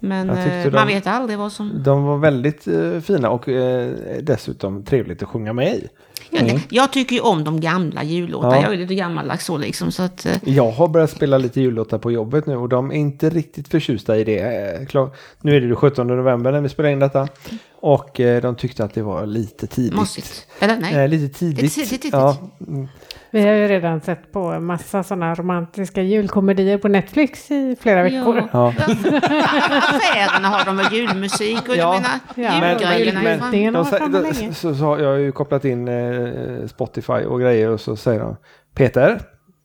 Men 0.00 0.28
Jag 0.28 0.36
tyckte 0.36 0.56
eh, 0.58 0.64
de- 0.64 0.70
man 0.70 0.86
vet 0.86 1.06
aldrig 1.06 1.38
vad 1.38 1.52
som... 1.52 1.82
De 1.82 2.04
var 2.04 2.18
väldigt 2.18 2.66
eh, 2.68 3.00
fina 3.00 3.30
och 3.30 3.48
eh, 3.48 3.92
dessutom 4.22 4.84
trevligt 4.84 5.22
att 5.22 5.28
sjunga 5.28 5.52
med 5.52 5.74
i. 5.74 5.88
Jag, 6.30 6.60
jag 6.70 6.92
tycker 6.92 7.16
ju 7.16 7.20
om 7.22 7.44
de 7.44 7.60
gamla 7.60 8.02
jullåtarna. 8.04 8.56
Ja. 8.56 8.62
Jag 8.62 8.72
är 8.72 8.76
lite 8.76 8.94
gammaldags 8.94 9.44
så 9.44 9.56
liksom. 9.58 9.92
Så 9.92 10.02
att, 10.02 10.26
eh, 10.26 10.32
Jag 10.44 10.70
har 10.70 10.88
börjat 10.88 11.10
spela 11.10 11.38
lite 11.38 11.60
jullåtar 11.60 11.98
på 11.98 12.12
jobbet 12.12 12.46
nu 12.46 12.56
och 12.56 12.68
de 12.68 12.90
är 12.90 12.94
inte 12.94 13.30
riktigt 13.30 13.68
förtjusta 13.68 14.16
i 14.18 14.24
det. 14.24 14.38
Eh, 14.40 14.86
klar- 14.86 15.10
Nu 15.40 15.56
är 15.56 15.60
det 15.60 15.66
den 15.66 15.76
17 15.76 16.06
november 16.06 16.52
när 16.52 16.60
vi 16.60 16.68
spelar 16.68 16.88
in 16.90 16.98
detta. 16.98 17.28
Och 17.82 18.20
eh, 18.20 18.42
de 18.42 18.56
tyckte 18.56 18.84
att 18.84 18.94
det 18.94 19.02
var 19.02 19.26
lite 19.26 19.66
tidigt. 19.66 19.94
mossigt. 19.94 20.46
Eller 20.60 20.76
nej. 20.76 20.94
Eh, 20.94 21.08
lite 21.08 21.38
tidigt. 21.38 21.62
Lite 21.62 21.74
tidigt, 21.74 21.90
tidigt. 21.90 22.12
Ja, 22.12 22.36
mm. 22.68 22.88
Vi 23.30 23.40
har 23.46 23.52
ju 23.54 23.68
redan 23.68 24.00
sett 24.00 24.32
på 24.32 24.40
en 24.40 24.64
massa 24.64 25.02
sådana 25.02 25.34
romantiska 25.34 26.02
julkomedier 26.02 26.78
på 26.78 26.88
Netflix 26.88 27.50
i 27.50 27.76
flera 27.80 28.02
veckor. 28.02 28.48
ja. 28.52 28.68
Affärerna 28.68 30.48
har 30.48 30.64
de 30.64 30.76
med 30.76 30.92
julmusik 30.92 31.68
och 31.68 31.76
Ja. 31.76 31.94
jag 31.94 32.02
menar 32.02 32.20
Ja, 32.54 32.60
men- 32.60 32.70
julgrejerna. 32.98 33.22
men- 33.22 33.40
Antingen 33.42 33.74
De, 33.74 33.84
de, 34.48 34.54
så, 34.54 34.74
så 34.74 34.84
har 34.84 34.98
jag 34.98 35.20
ju 35.20 35.32
kopplat 35.32 35.64
in 35.64 35.88
eh, 35.88 36.66
Spotify 36.66 37.12
och 37.12 37.40
grejer 37.40 37.68
och 37.68 37.80
så 37.80 37.96
säger 37.96 38.20
de 38.20 38.36
Peter, 38.74 39.20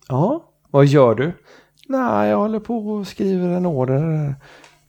ja, 0.08 0.44
vad 0.72 0.86
gör 0.86 1.16
du? 1.16 1.32
Nej, 1.88 2.30
jag 2.30 2.38
håller 2.38 2.60
på 2.60 2.78
och 2.90 3.08
skriver 3.08 3.48
en 3.58 3.66
order. 3.66 4.36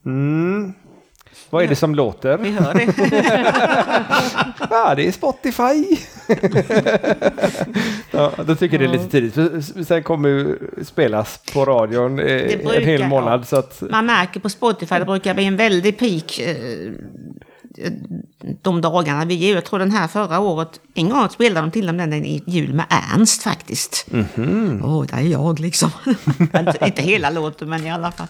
Mm. 0.06 0.72
Vad 1.50 1.64
är 1.64 1.68
det 1.68 1.76
som 1.76 1.94
låter? 1.94 2.38
Vi 2.38 2.50
hör 2.50 2.74
det. 2.74 2.86
Ja, 4.70 4.94
det 4.94 5.06
är 5.06 5.12
Spotify. 5.12 5.96
ja, 8.10 8.32
då 8.46 8.54
tycker 8.54 8.78
det 8.78 8.84
är 8.84 8.88
lite 8.88 9.08
tidigt. 9.08 9.88
Sen 9.88 10.02
kommer 10.02 10.58
spelas 10.84 11.40
på 11.52 11.64
radion 11.64 12.18
eh, 12.18 12.26
en 12.26 12.58
brukar, 12.58 12.80
hel 12.80 13.06
månad. 13.06 13.48
Så 13.48 13.56
att, 13.56 13.82
Man 13.90 14.06
märker 14.06 14.40
på 14.40 14.48
Spotify, 14.48 14.94
det 14.98 15.04
brukar 15.04 15.34
bli 15.34 15.44
en 15.44 15.56
väldig 15.56 15.98
peak 15.98 16.38
eh, 16.38 16.56
de 18.62 18.80
dagarna 18.80 19.24
vid 19.24 19.38
jul. 19.38 19.54
Jag 19.54 19.64
tror 19.64 19.78
den 19.78 19.90
här 19.90 20.08
förra 20.08 20.38
året, 20.40 20.80
en 20.94 21.08
gång 21.08 21.28
spelade 21.28 21.66
de 21.66 21.70
till 21.70 21.88
och 21.88 21.94
med 21.94 22.10
den 22.10 22.24
i 22.24 22.42
jul 22.46 22.72
med 22.74 22.86
Ernst 23.14 23.42
faktiskt. 23.42 24.06
Åh, 24.12 24.18
Mhm. 24.36 25.06
där 25.10 25.16
är 25.18 25.20
jag 25.22 25.60
liksom. 25.60 25.90
inte 26.86 27.02
hela 27.02 27.30
låten, 27.30 27.68
men 27.68 27.86
i 27.86 27.90
alla 27.90 28.12
fall. 28.12 28.26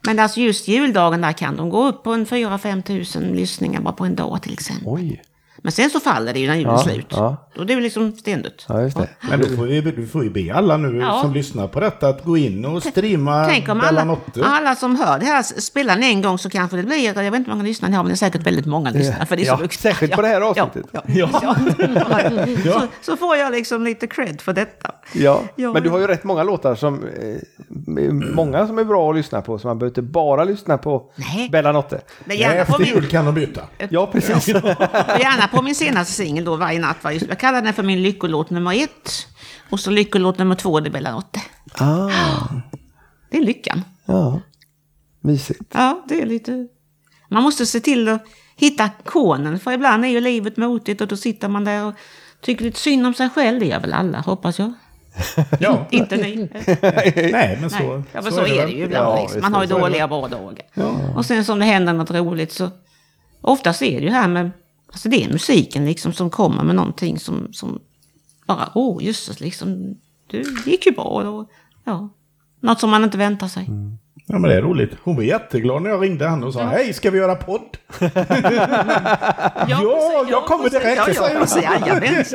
Men 0.00 0.18
alltså 0.18 0.40
just 0.40 0.68
juldagen 0.68 1.20
där 1.20 1.32
kan 1.32 1.56
de 1.56 1.70
gå 1.70 1.88
upp 1.88 2.02
på 2.02 2.12
en 2.12 2.26
4-5 2.26 2.82
tusen 2.82 3.22
lyssningar 3.22 3.80
bara 3.80 3.94
på 3.94 4.04
en 4.04 4.16
dag 4.16 4.42
till 4.42 4.52
exempel. 4.52 4.88
oj, 4.88 5.22
men 5.62 5.72
sen 5.72 5.90
så 5.90 6.00
faller 6.00 6.32
det 6.32 6.40
ju 6.40 6.46
när 6.46 6.54
julen 6.54 6.70
är 6.74 6.76
Ja, 6.78 6.82
slut. 6.82 7.06
ja. 7.10 7.50
Då 7.54 7.62
är 7.62 7.66
det 7.66 7.72
ju 7.72 7.80
liksom 7.80 8.12
stendött. 8.12 8.64
ja 8.68 8.82
just 8.82 8.96
det. 8.98 9.08
Men 9.30 9.40
då 9.40 9.46
får 9.46 9.62
vi, 9.66 9.80
du 9.80 10.06
får 10.06 10.24
ju 10.24 10.30
be 10.30 10.54
alla 10.54 10.76
nu 10.76 10.98
Ja. 10.98 11.18
som 11.22 11.32
lyssnar 11.34 11.68
på 11.68 11.80
detta 11.80 12.08
att 12.08 12.24
gå 12.24 12.36
in 12.36 12.64
och 12.64 12.82
streama 12.82 13.44
Tänk 13.48 13.68
om 13.68 13.78
Bella 13.78 13.88
alla, 13.88 14.04
Notte. 14.04 14.44
alla 14.44 14.74
som 14.74 14.96
hör 14.96 15.18
det 15.18 15.26
här 15.26 15.42
spelar 15.42 15.94
den 15.94 16.02
en 16.04 16.22
gång 16.22 16.38
så 16.38 16.50
kanske 16.50 16.76
det 16.76 16.82
blir, 16.82 17.04
jag 17.04 17.14
vet 17.14 17.24
inte 17.24 17.50
hur 17.50 17.56
många 17.56 17.62
lyssnare 17.68 17.90
ni 17.90 17.96
har, 17.96 18.04
men 18.04 18.08
det 18.10 18.14
är 18.14 18.16
säkert 18.16 18.46
väldigt 18.46 18.66
många 18.66 18.90
lyssnare. 18.90 19.26
För 19.26 19.36
det 19.36 19.42
är 19.42 19.44
så 19.46 19.52
Ja, 19.52 19.56
duktiga. 19.56 19.92
särskilt 19.92 20.12
på 20.12 20.22
det 20.22 20.28
här 20.28 20.40
avsnittet. 20.40 20.84
Ja, 20.92 21.02
ja, 21.06 21.28
ja. 21.42 21.54
Så, 22.72 22.82
så 23.02 23.16
får 23.16 23.36
jag 23.36 23.52
liksom 23.52 23.84
lite 23.84 24.06
cred 24.06 24.40
för 24.40 24.52
detta. 24.52 24.90
Ja, 25.12 25.42
Ja. 25.56 25.72
men 25.72 25.82
du 25.82 25.90
har 25.90 25.98
ju 25.98 26.06
rätt 26.06 26.24
många 26.24 26.42
låtar 26.42 26.74
som 26.74 27.04
eh, 27.04 28.12
många 28.34 28.66
som 28.66 28.78
är 28.78 28.84
bra 28.84 29.10
att 29.10 29.16
lyssna 29.16 29.40
på. 29.40 29.58
Så 29.58 29.66
man 29.66 29.78
behöver 29.78 29.90
inte 29.90 30.02
bara 30.02 30.44
lyssna 30.44 30.78
på 30.78 31.10
Nej. 31.14 31.48
Bella 31.52 31.72
Notte. 31.72 32.00
Men 32.18 32.24
Nej, 32.24 32.40
gärna, 32.40 32.64
på 32.64 32.72
efter 32.82 32.94
jul 32.94 33.06
kan 33.08 33.24
de 33.24 33.34
byta. 33.34 33.60
Ja, 33.90 34.06
precis. 34.12 34.48
gärna 34.48 35.47
på 35.50 35.62
min 35.62 35.74
senaste 35.74 36.12
singel 36.12 36.44
då, 36.44 36.56
Varje 36.56 36.78
natt, 36.80 36.96
varje 37.02 37.20
Jag 37.28 37.38
kallar 37.38 37.62
den 37.62 37.74
för 37.74 37.82
min 37.82 38.02
lyckolåt 38.02 38.50
nummer 38.50 38.82
ett. 38.84 39.26
Och 39.70 39.80
så 39.80 39.90
lyckolåt 39.90 40.38
nummer 40.38 40.54
två, 40.54 40.80
det 40.80 40.88
är 40.88 40.92
Bella 40.92 41.12
Notte. 41.12 41.40
ah, 41.78 42.10
Det 43.30 43.36
är 43.38 43.42
lyckan. 43.42 43.84
ja, 44.06 44.40
mysigt. 45.20 45.60
Ja, 45.74 46.04
det 46.08 46.20
är 46.22 46.26
lite... 46.26 46.66
Man 47.30 47.42
måste 47.42 47.66
se 47.66 47.80
till 47.80 48.08
att 48.08 48.24
hitta 48.56 48.90
konen, 49.04 49.58
för 49.60 49.72
ibland 49.72 50.04
är 50.04 50.08
ju 50.08 50.20
livet 50.20 50.56
motigt 50.56 51.00
och 51.00 51.08
då 51.08 51.16
sitter 51.16 51.48
man 51.48 51.64
där 51.64 51.84
och 51.84 51.94
tycker 52.40 52.64
lite 52.64 52.80
synd 52.80 53.06
om 53.06 53.14
sig 53.14 53.28
själv. 53.30 53.60
Det 53.60 53.66
gör 53.66 53.80
väl 53.80 53.92
alla, 53.92 54.20
hoppas 54.20 54.58
jag. 54.58 54.72
Ja, 55.60 55.86
Inte 55.90 56.16
ni. 56.16 56.48
nej 57.32 57.58
men 57.60 57.70
så, 57.70 57.76
Nej, 57.96 58.02
ja, 58.12 58.20
men 58.22 58.32
så, 58.32 58.40
är 58.46 58.66
det 58.66 58.72
ju 58.72 58.84
ibland. 58.84 59.06
Ja, 59.18 59.20
liksom. 59.22 59.40
Man 59.40 59.54
har 59.54 59.62
ju 59.62 59.68
så 59.68 59.74
det. 59.74 59.80
dåliga 59.80 60.08
bra 60.08 60.28
dagar. 60.28 60.66
Och 61.16 61.26
sen 61.26 61.44
som 61.44 61.58
det 61.58 61.64
händer 61.64 61.92
något 61.92 62.10
roligt 62.10 62.52
så 62.52 62.70
oftast 63.40 63.82
är 63.82 64.00
det 64.00 64.06
ju 64.06 64.10
här 64.12 64.28
med, 64.28 64.50
alltså 64.92 65.08
det 65.08 65.24
är 65.24 65.28
musiken 65.28 65.84
liksom 65.84 66.12
som 66.12 66.30
kommer 66.30 66.64
med 66.64 66.74
någonting 66.74 67.18
som, 67.18 67.48
som 67.52 67.80
bara, 68.46 68.72
åh 68.74 69.04
jösses 69.04 69.40
liksom, 69.40 69.96
det 70.30 70.44
gick 70.66 70.86
ju 70.86 70.92
bra. 70.92 71.04
Och, 71.04 71.50
ja, 71.84 72.08
något 72.60 72.80
som 72.80 72.90
man 72.90 73.04
inte 73.04 73.18
väntar 73.18 73.48
sig. 73.48 73.66
Ja, 74.26 74.38
men 74.38 74.50
det 74.50 74.56
är 74.56 74.62
roligt. 74.62 74.90
Hon 75.02 75.16
var 75.16 75.22
jätteglad 75.22 75.82
när 75.82 75.90
jag 75.90 76.02
ringde 76.02 76.28
henne 76.28 76.46
och 76.46 76.52
sa 76.52 76.62
hej, 76.64 76.92
ska 76.92 77.10
vi 77.10 77.18
göra 77.18 77.34
podd? 77.34 77.76
Ja, 79.68 80.26
jag 80.30 80.46
kommer 80.46 80.70
direkt, 80.70 80.96
Ja, 80.96 81.04
säger 81.04 81.20
ja, 81.22 81.28
hon. 81.28 81.36
alltså, 81.36 81.60
jajamän. 81.60 82.24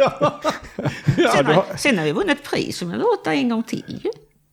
Ja. 1.18 1.32
Sen, 1.36 1.46
har, 1.46 1.66
sen 1.78 1.98
har 1.98 2.06
jag 2.06 2.14
vunnit 2.14 2.44
pris 2.44 2.78
som 2.78 2.92
jag 2.92 3.00
låter 3.00 3.32
en 3.32 3.50
gång 3.50 3.64
till. 3.64 4.10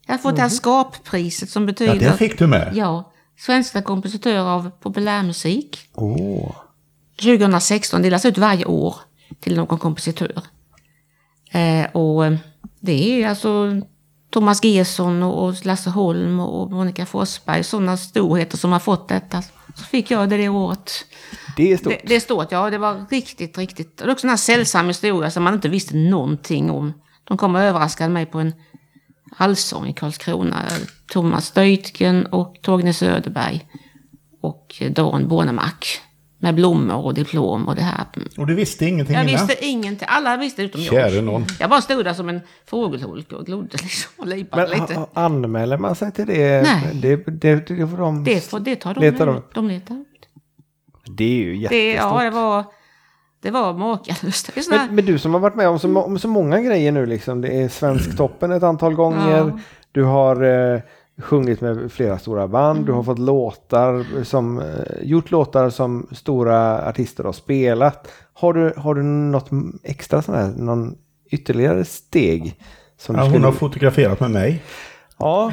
Jag 0.06 0.14
har 0.14 0.18
fått 0.18 0.36
det 0.36 0.42
här 0.42 0.48
skappriset 0.48 1.50
som 1.50 1.62
ja, 1.62 1.66
betyder... 1.66 1.94
det 1.94 2.12
fick 2.12 2.38
du 2.38 2.46
med. 2.46 2.72
Ja, 2.74 3.12
svenska 3.38 3.82
kompositörer 3.82 4.40
av 4.40 4.70
populärmusik. 4.70 5.78
Åh. 5.94 6.56
2016 7.20 8.02
delas 8.02 8.24
ut 8.24 8.38
varje 8.38 8.64
år 8.64 8.94
till 9.40 9.56
någon 9.56 9.78
kompositör. 9.78 10.42
Eh, 11.50 11.90
och 11.92 12.26
eh, 12.26 12.36
det 12.80 13.22
är 13.22 13.28
alltså 13.28 13.82
Thomas 14.30 14.64
Gesson 14.64 15.22
och 15.22 15.66
Lasse 15.66 15.90
Holm 15.90 16.40
och 16.40 16.70
Monica 16.70 17.06
Forsberg, 17.06 17.64
sådana 17.64 17.96
storheter 17.96 18.56
som 18.58 18.72
har 18.72 18.78
fått 18.78 19.08
detta. 19.08 19.42
Så 19.74 19.84
fick 19.84 20.10
jag 20.10 20.28
det 20.28 20.36
det 20.36 20.48
året. 20.48 20.92
Det 21.56 21.72
är 21.72 21.76
stort. 21.76 21.92
Det, 21.92 22.08
det 22.08 22.16
är 22.16 22.20
stort, 22.20 22.46
ja. 22.50 22.70
Det 22.70 22.78
var 22.78 23.06
riktigt, 23.10 23.58
riktigt. 23.58 23.98
Det 23.98 24.04
är 24.04 24.10
också 24.10 24.28
en 24.28 24.38
sällsam 24.38 24.88
historia 24.88 25.30
som 25.30 25.42
man 25.42 25.54
inte 25.54 25.68
visste 25.68 25.96
någonting 25.96 26.70
om. 26.70 26.92
De 27.24 27.36
kom 27.36 27.54
och 27.54 27.60
överraskade 27.60 28.10
mig 28.10 28.26
på 28.26 28.38
en 28.38 28.54
allsång 29.36 29.86
i 29.86 29.92
Karlskrona. 29.92 30.64
Thomas 31.12 31.50
Deutgen 31.50 32.26
och 32.26 32.56
Torgny 32.62 32.92
Söderberg. 32.92 33.66
Och 34.40 34.82
Dan 34.90 35.28
Bornemark. 35.28 36.00
Med 36.42 36.54
blommor 36.54 37.04
och 37.04 37.14
diplom 37.14 37.68
och 37.68 37.74
det 37.74 37.82
här. 37.82 38.04
Och 38.38 38.46
du 38.46 38.54
visste 38.54 38.86
ingenting 38.86 39.14
Jag 39.16 39.28
innan? 39.28 39.46
visste 39.46 39.64
ingenting. 39.66 40.08
Alla 40.10 40.36
visste 40.36 40.62
utom 40.62 40.80
jag. 40.80 40.90
Käre 40.92 41.20
någon. 41.22 41.44
Jag 41.60 41.70
bara 41.70 41.80
stod 41.80 42.04
där 42.04 42.14
som 42.14 42.28
en 42.28 42.40
fågelholk 42.66 43.32
och 43.32 43.46
glodde 43.46 43.76
liksom 43.82 44.10
och 44.16 44.26
lipade 44.26 44.68
Men 44.70 44.80
lite. 44.80 45.06
anmäler 45.14 45.78
man 45.78 45.94
sig 45.94 46.12
till 46.12 46.26
det? 46.26 46.62
Nej. 46.62 46.90
Det, 47.02 47.16
det, 47.16 47.66
det 47.66 47.88
får 47.88 47.96
de... 47.96 48.24
Det, 48.24 48.40
får, 48.50 48.60
det 48.60 48.76
tar 48.76 48.94
de 48.94 49.00
Letar 49.00 49.26
de? 49.26 49.36
ut. 49.36 49.44
De 49.54 49.68
letar 49.68 49.94
ut. 49.94 50.06
Det 51.16 51.24
är 51.24 51.28
ju 51.44 51.56
jättestort. 51.56 51.70
Det, 51.70 51.92
ja, 51.94 52.22
det 52.22 52.30
var, 52.30 52.64
det 53.42 53.50
var 53.50 53.72
makalöst. 53.74 54.50
Det 54.54 54.68
Men, 54.70 54.94
men 54.94 55.04
du 55.04 55.18
som 55.18 55.34
har 55.34 55.40
varit 55.40 55.56
med 55.56 55.68
om 55.68 55.78
så, 55.78 56.00
om 56.02 56.18
så 56.18 56.28
många 56.28 56.60
grejer 56.60 56.92
nu 56.92 57.06
liksom. 57.06 57.40
Det 57.40 57.48
är 57.62 57.68
Svensktoppen 57.68 58.52
ett 58.52 58.62
antal 58.62 58.94
gånger. 58.94 59.36
Ja. 59.38 59.58
Du 59.92 60.04
har 60.04 60.42
eh, 60.74 60.80
sjungit 61.20 61.60
med 61.60 61.92
flera 61.92 62.18
stora 62.18 62.48
band. 62.48 62.86
Du 62.86 62.92
har 62.92 63.02
fått 63.02 63.18
låtar 63.18 64.24
som, 64.24 64.58
eh, 64.58 64.64
gjort 65.02 65.30
låtar 65.30 65.70
som 65.70 66.06
stora 66.12 66.88
artister 66.88 67.24
har 67.24 67.32
spelat. 67.32 68.08
Har 68.34 68.52
du, 68.52 68.72
har 68.76 68.94
du 68.94 69.02
något 69.02 69.48
extra 69.84 70.22
sån 70.22 70.34
här, 70.34 70.48
någon 70.48 70.94
ytterligare 71.30 71.84
steg? 71.84 72.54
Som 72.98 73.14
Ja, 73.14 73.20
du 73.20 73.24
hon 73.24 73.32
skulle- 73.32 73.46
har 73.46 73.52
fotograferat 73.52 74.20
med 74.20 74.30
mig. 74.30 74.62
Ja, 75.22 75.52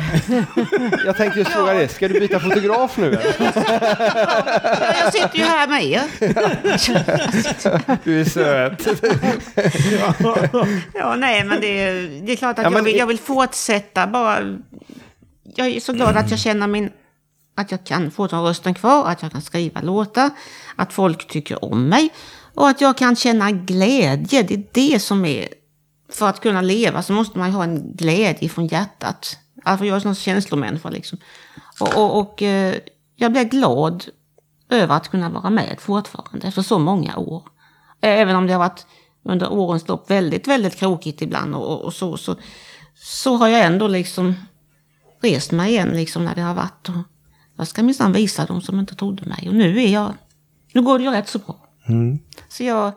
jag 1.05 1.17
tänkte 1.17 1.39
just 1.39 1.51
fråga 1.51 1.73
det. 1.73 1.87
Ska 1.87 2.07
du 2.07 2.19
byta 2.19 2.39
fotograf 2.39 2.97
nu? 2.97 3.11
Ja, 3.45 4.93
jag 5.03 5.13
sitter 5.13 5.37
ju 5.37 5.43
här 5.43 5.67
med 5.67 5.83
er. 5.83 6.01
Du 8.03 8.19
är 8.21 8.25
söt. 8.25 8.87
Ja, 10.93 11.15
nej, 11.15 11.43
men 11.43 11.61
det, 11.61 11.67
är- 11.83 12.25
det 12.25 12.31
är 12.31 12.35
klart 12.35 12.59
att 12.59 12.65
Ja, 12.65 12.71
jag, 12.71 12.83
vill, 12.83 12.97
jag 12.97 13.07
vill 13.07 13.19
fortsätta. 13.19 14.07
Bara, 14.07 14.57
jag 15.55 15.67
är 15.67 15.79
så 15.79 15.93
glad 15.93 16.17
att 16.17 16.31
jag 16.31 16.39
känner 16.39 16.67
min... 16.67 16.91
Att 17.55 17.71
jag 17.71 17.83
kan 17.83 18.11
få 18.11 18.27
den 18.27 18.43
rösten 18.43 18.73
kvar, 18.73 19.09
att 19.09 19.21
jag 19.21 19.31
kan 19.31 19.41
skriva 19.41 19.81
låtar, 19.81 20.29
att 20.75 20.93
folk 20.93 21.27
tycker 21.27 21.65
om 21.65 21.89
mig 21.89 22.13
och 22.53 22.69
att 22.69 22.81
jag 22.81 22.97
kan 22.97 23.15
känna 23.15 23.51
glädje. 23.51 24.43
Det 24.43 24.53
är 24.53 24.63
det 24.71 24.99
som 24.99 25.25
är... 25.25 25.47
För 26.09 26.27
att 26.27 26.39
kunna 26.39 26.61
leva 26.61 27.03
så 27.03 27.13
måste 27.13 27.39
man 27.39 27.49
ju 27.49 27.55
ha 27.55 27.63
en 27.63 27.95
glädje 27.95 28.49
från 28.49 28.67
hjärtat. 28.67 29.37
Alltså 29.63 29.85
jag 29.85 29.91
är 29.91 29.95
en 29.95 30.01
sån 30.01 30.15
känslomänniska 30.15 30.89
liksom. 30.89 31.17
Och, 31.79 31.97
och, 31.97 32.19
och 32.19 32.41
eh, 32.41 32.75
jag 33.15 33.31
blir 33.31 33.43
glad 33.43 34.05
över 34.69 34.95
att 34.95 35.09
kunna 35.09 35.29
vara 35.29 35.49
med 35.49 35.77
fortfarande 35.79 36.47
efter 36.47 36.61
så 36.61 36.79
många 36.79 37.17
år. 37.17 37.43
Även 38.01 38.35
om 38.35 38.47
det 38.47 38.53
har 38.53 38.59
varit 38.59 38.85
under 39.23 39.51
årens 39.51 39.87
lopp 39.87 40.09
väldigt, 40.09 40.47
väldigt 40.47 40.75
krokigt 40.75 41.21
ibland 41.21 41.55
och, 41.55 41.81
och 41.81 41.93
så, 41.93 42.17
så, 42.17 42.35
så 42.95 43.35
har 43.35 43.47
jag 43.47 43.61
ändå 43.61 43.87
liksom 43.87 44.35
rest 45.21 45.51
mig 45.51 45.71
igen 45.71 45.89
liksom 45.89 46.25
när 46.25 46.35
det 46.35 46.41
har 46.41 46.53
varit. 46.53 46.89
Och 46.89 46.95
jag 47.57 47.67
ska 47.67 47.83
minsann 47.83 48.13
visa 48.13 48.45
dem 48.45 48.61
som 48.61 48.79
inte 48.79 48.95
trodde 48.95 49.25
mig. 49.25 49.45
Och 49.49 49.55
nu 49.55 49.83
är 49.83 49.87
jag, 49.87 50.13
nu 50.73 50.81
går 50.81 50.97
det 50.99 51.05
ju 51.05 51.11
rätt 51.11 51.27
så 51.27 51.39
bra. 51.39 51.55
Så 52.49 52.63
jag, 52.63 52.91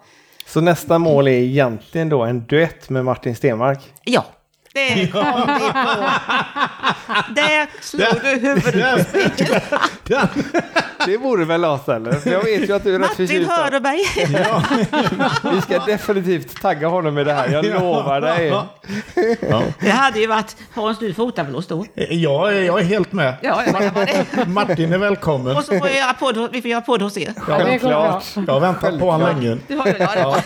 Så 0.46 0.60
nästa 0.60 0.98
mål 0.98 1.28
är 1.28 1.32
egentligen 1.32 2.08
då 2.08 2.22
en 2.24 2.46
duett 2.46 2.90
med 2.90 3.04
Martin 3.04 3.36
Stenmark. 3.36 3.92
ja. 4.04 4.24
Det 4.72 5.12
kom 5.12 5.24
vi 5.46 5.68
på. 5.70 6.08
Där 7.34 7.66
slog 7.82 8.22
du 8.22 8.28
huvudet 8.48 8.96
på 8.98 9.04
spiken. 9.04 9.60
Det 11.06 11.16
vore 11.16 11.44
väl 11.44 11.60
Lars 11.60 11.88
eller? 11.88 12.12
För 12.12 12.30
Jag 12.30 12.44
vet 12.44 12.68
ju 12.68 12.72
att 12.76 12.84
du 12.84 12.94
är 12.94 12.98
rätt 12.98 13.08
Martin, 13.10 13.26
förtjust. 13.28 13.50
hör 13.50 13.64
av- 13.64 13.70
du 13.70 13.80
mig? 13.80 14.04
Vi 15.54 15.60
ska 15.60 15.78
definitivt 15.78 16.62
tagga 16.62 16.88
honom 16.88 17.14
med 17.14 17.26
det 17.26 17.32
här, 17.32 17.48
jag 17.48 17.64
lovar 17.64 18.20
dig. 18.20 18.52
Det 19.80 19.90
hade 19.90 20.20
ju 20.20 20.26
vavarit 20.26 20.56
Hans, 20.74 20.98
du 20.98 21.14
fotar 21.14 21.44
väl 21.44 21.56
oss 21.56 21.66
då? 21.66 21.86
Jag 21.94 22.56
är, 22.56 22.62
jag 22.62 22.80
är 22.80 22.84
helt 22.84 23.12
med. 23.12 23.34
Ja, 23.42 23.62
jag 23.66 23.94
det. 23.94 24.46
Martin 24.48 24.92
är 24.92 24.98
välkommen. 24.98 25.56
Och 25.56 25.64
så 25.64 25.78
får 25.78 25.88
jag 25.88 25.96
göra 25.96 26.12
podd, 26.14 26.48
vi 26.52 26.62
får 26.62 26.70
göra 26.70 26.80
podd 26.80 27.02
hos 27.02 27.16
er. 27.18 27.32
Självklart. 27.38 28.24
Jag 28.46 28.52
har 28.54 28.60
väntat 28.60 28.98
på 29.00 29.10
honom 29.10 29.28
länge. 29.40 29.58
Du 29.68 29.76
har 29.76 29.86
ju, 29.86 29.94
ja, 29.98 30.08
det 30.14 30.24
var. 30.24 30.40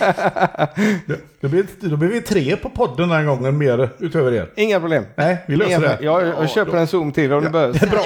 Då 1.41 1.49
blir, 1.49 1.67
då 1.81 1.97
blir 1.97 2.09
vi 2.09 2.21
tre 2.23 2.57
på 2.57 2.69
podden 2.71 3.09
den 3.09 3.19
här 3.19 3.25
gången, 3.25 3.59
mer 3.59 3.91
utöver 4.15 4.33
er. 4.33 4.51
Inga 4.57 4.81
problem. 4.81 5.05
Nej, 5.17 5.37
vi 5.47 5.57
löser 5.57 5.71
Inga 5.71 5.79
det. 5.81 5.99
Jag, 6.01 6.27
jag 6.27 6.51
köper 6.51 6.77
en 6.77 6.87
zoom 6.87 7.13
till 7.13 7.33
om 7.33 7.45
det 7.45 7.51
behövs. 7.51 7.81
Det 7.81 7.87
är 7.87 7.91
bra. 7.91 8.05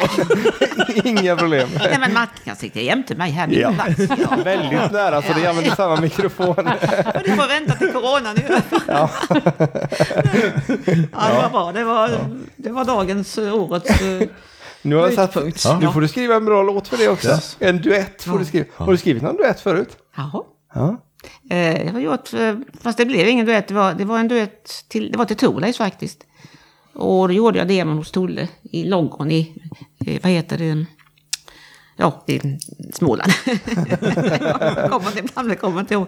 Inga 1.10 1.36
problem. 1.36 1.68
Nej 1.78 1.96
men 2.00 2.12
Martin 2.14 2.42
kan 2.44 2.56
sitta 2.56 2.80
jämte 2.80 3.14
mig 3.14 3.30
här. 3.30 3.48
Ja. 3.50 3.74
Ja. 4.08 4.36
Väldigt 4.44 4.92
nära 4.92 5.22
så 5.22 5.32
det 5.32 5.46
använder 5.46 5.74
samma 5.74 6.00
mikrofon. 6.00 6.54
Du 7.24 7.30
får 7.36 7.48
vänta 7.48 7.72
till 7.78 7.92
coronan 7.92 8.36
nu. 8.36 8.42
Ja. 8.86 9.10
ja, 11.12 11.28
det 11.28 11.42
var 11.42 11.50
bra. 11.50 11.72
Det 11.72 11.84
var, 11.84 12.10
det 12.56 12.70
var 12.70 12.84
dagens, 12.84 13.38
eh, 13.38 13.54
årets... 13.54 14.00
eh, 14.00 14.28
Nu 14.82 14.96
har 14.96 15.02
jag 15.02 15.12
satt, 15.14 15.34
Höjdpunkt. 15.34 15.64
Nu 15.80 15.86
Ja. 15.86 15.92
får 15.92 16.00
du 16.00 16.08
skriva 16.08 16.34
en 16.34 16.44
bra 16.44 16.62
låt 16.62 16.88
för 16.88 16.96
det 16.96 17.08
också. 17.08 17.28
Yes. 17.28 17.56
En 17.60 17.82
duett 17.82 18.22
får 18.22 18.38
du 18.38 18.44
skriva. 18.44 18.66
Har 18.76 18.92
du 18.92 18.98
skrivit 18.98 19.22
någon 19.22 19.36
duett 19.36 19.60
förut? 19.60 19.88
Jaha. 20.16 20.42
Ja. 20.74 20.96
Eh, 21.50 21.86
jag 21.86 21.92
har 21.92 22.00
gjort, 22.00 22.34
eh, 22.34 22.56
fast 22.80 22.98
det 22.98 23.06
blev 23.06 23.28
ingen 23.28 23.46
duett. 23.46 23.68
Det 23.68 23.74
var, 23.74 23.94
det 23.94 24.04
var 24.04 24.18
en 24.18 24.28
duett 24.28 24.84
till, 24.88 25.12
det 25.12 25.18
var 25.18 25.24
till 25.24 25.36
Thorleifs 25.36 25.78
faktiskt. 25.78 26.24
Och 26.92 27.28
då 27.28 27.34
gjorde 27.34 27.58
jag 27.58 27.68
demon 27.68 27.96
hos 27.96 28.10
Tolle 28.10 28.48
i 28.62 28.84
Långgården 28.84 29.32
i, 29.32 29.54
eh, 30.06 30.20
vad 30.22 30.32
heter 30.32 30.58
det? 30.58 30.86
Ja, 31.96 32.24
i 32.26 32.40
Småland. 32.92 33.32
jag 33.44 34.90
kommer 34.90 35.08
inte, 35.08 35.18
ibland 35.18 35.58
kommer 35.58 35.80
inte 35.80 35.94
ihåg. 35.94 36.06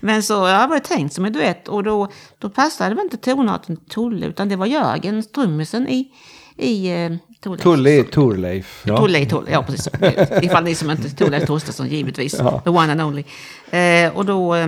Men 0.00 0.22
så 0.22 0.32
jag 0.32 0.68
var 0.68 0.78
tänkt 0.78 1.14
som 1.14 1.24
en 1.24 1.32
duett 1.32 1.68
och 1.68 1.82
då, 1.84 2.08
då 2.38 2.50
passade 2.50 2.94
det 2.94 3.02
inte 3.02 3.16
tonarten 3.16 3.76
till 3.76 3.88
Tolle 3.88 4.26
utan 4.26 4.48
det 4.48 4.56
var 4.56 4.66
Jörgen, 4.66 5.22
trummisen 5.22 5.88
i, 5.88 6.12
i 6.56 6.88
eh, 6.88 7.10
Thorleifs. 7.42 7.62
Tulle 7.62 7.90
är 7.90 8.02
Torleif. 8.02 8.82
Tolle, 8.86 9.26
Tolle, 9.26 9.50
ja 9.50 9.62
precis. 9.62 9.88
Ifall 10.42 10.64
ni 10.64 10.74
som 10.74 10.90
inte 10.90 11.10
Tolle 11.10 11.46
Torstensson, 11.46 11.88
givetvis. 11.88 12.32
The 12.32 12.70
one 12.70 12.92
and 12.92 13.02
only. 13.02 13.24
Eh, 13.70 14.16
och 14.16 14.24
då 14.26 14.54
eh, 14.54 14.66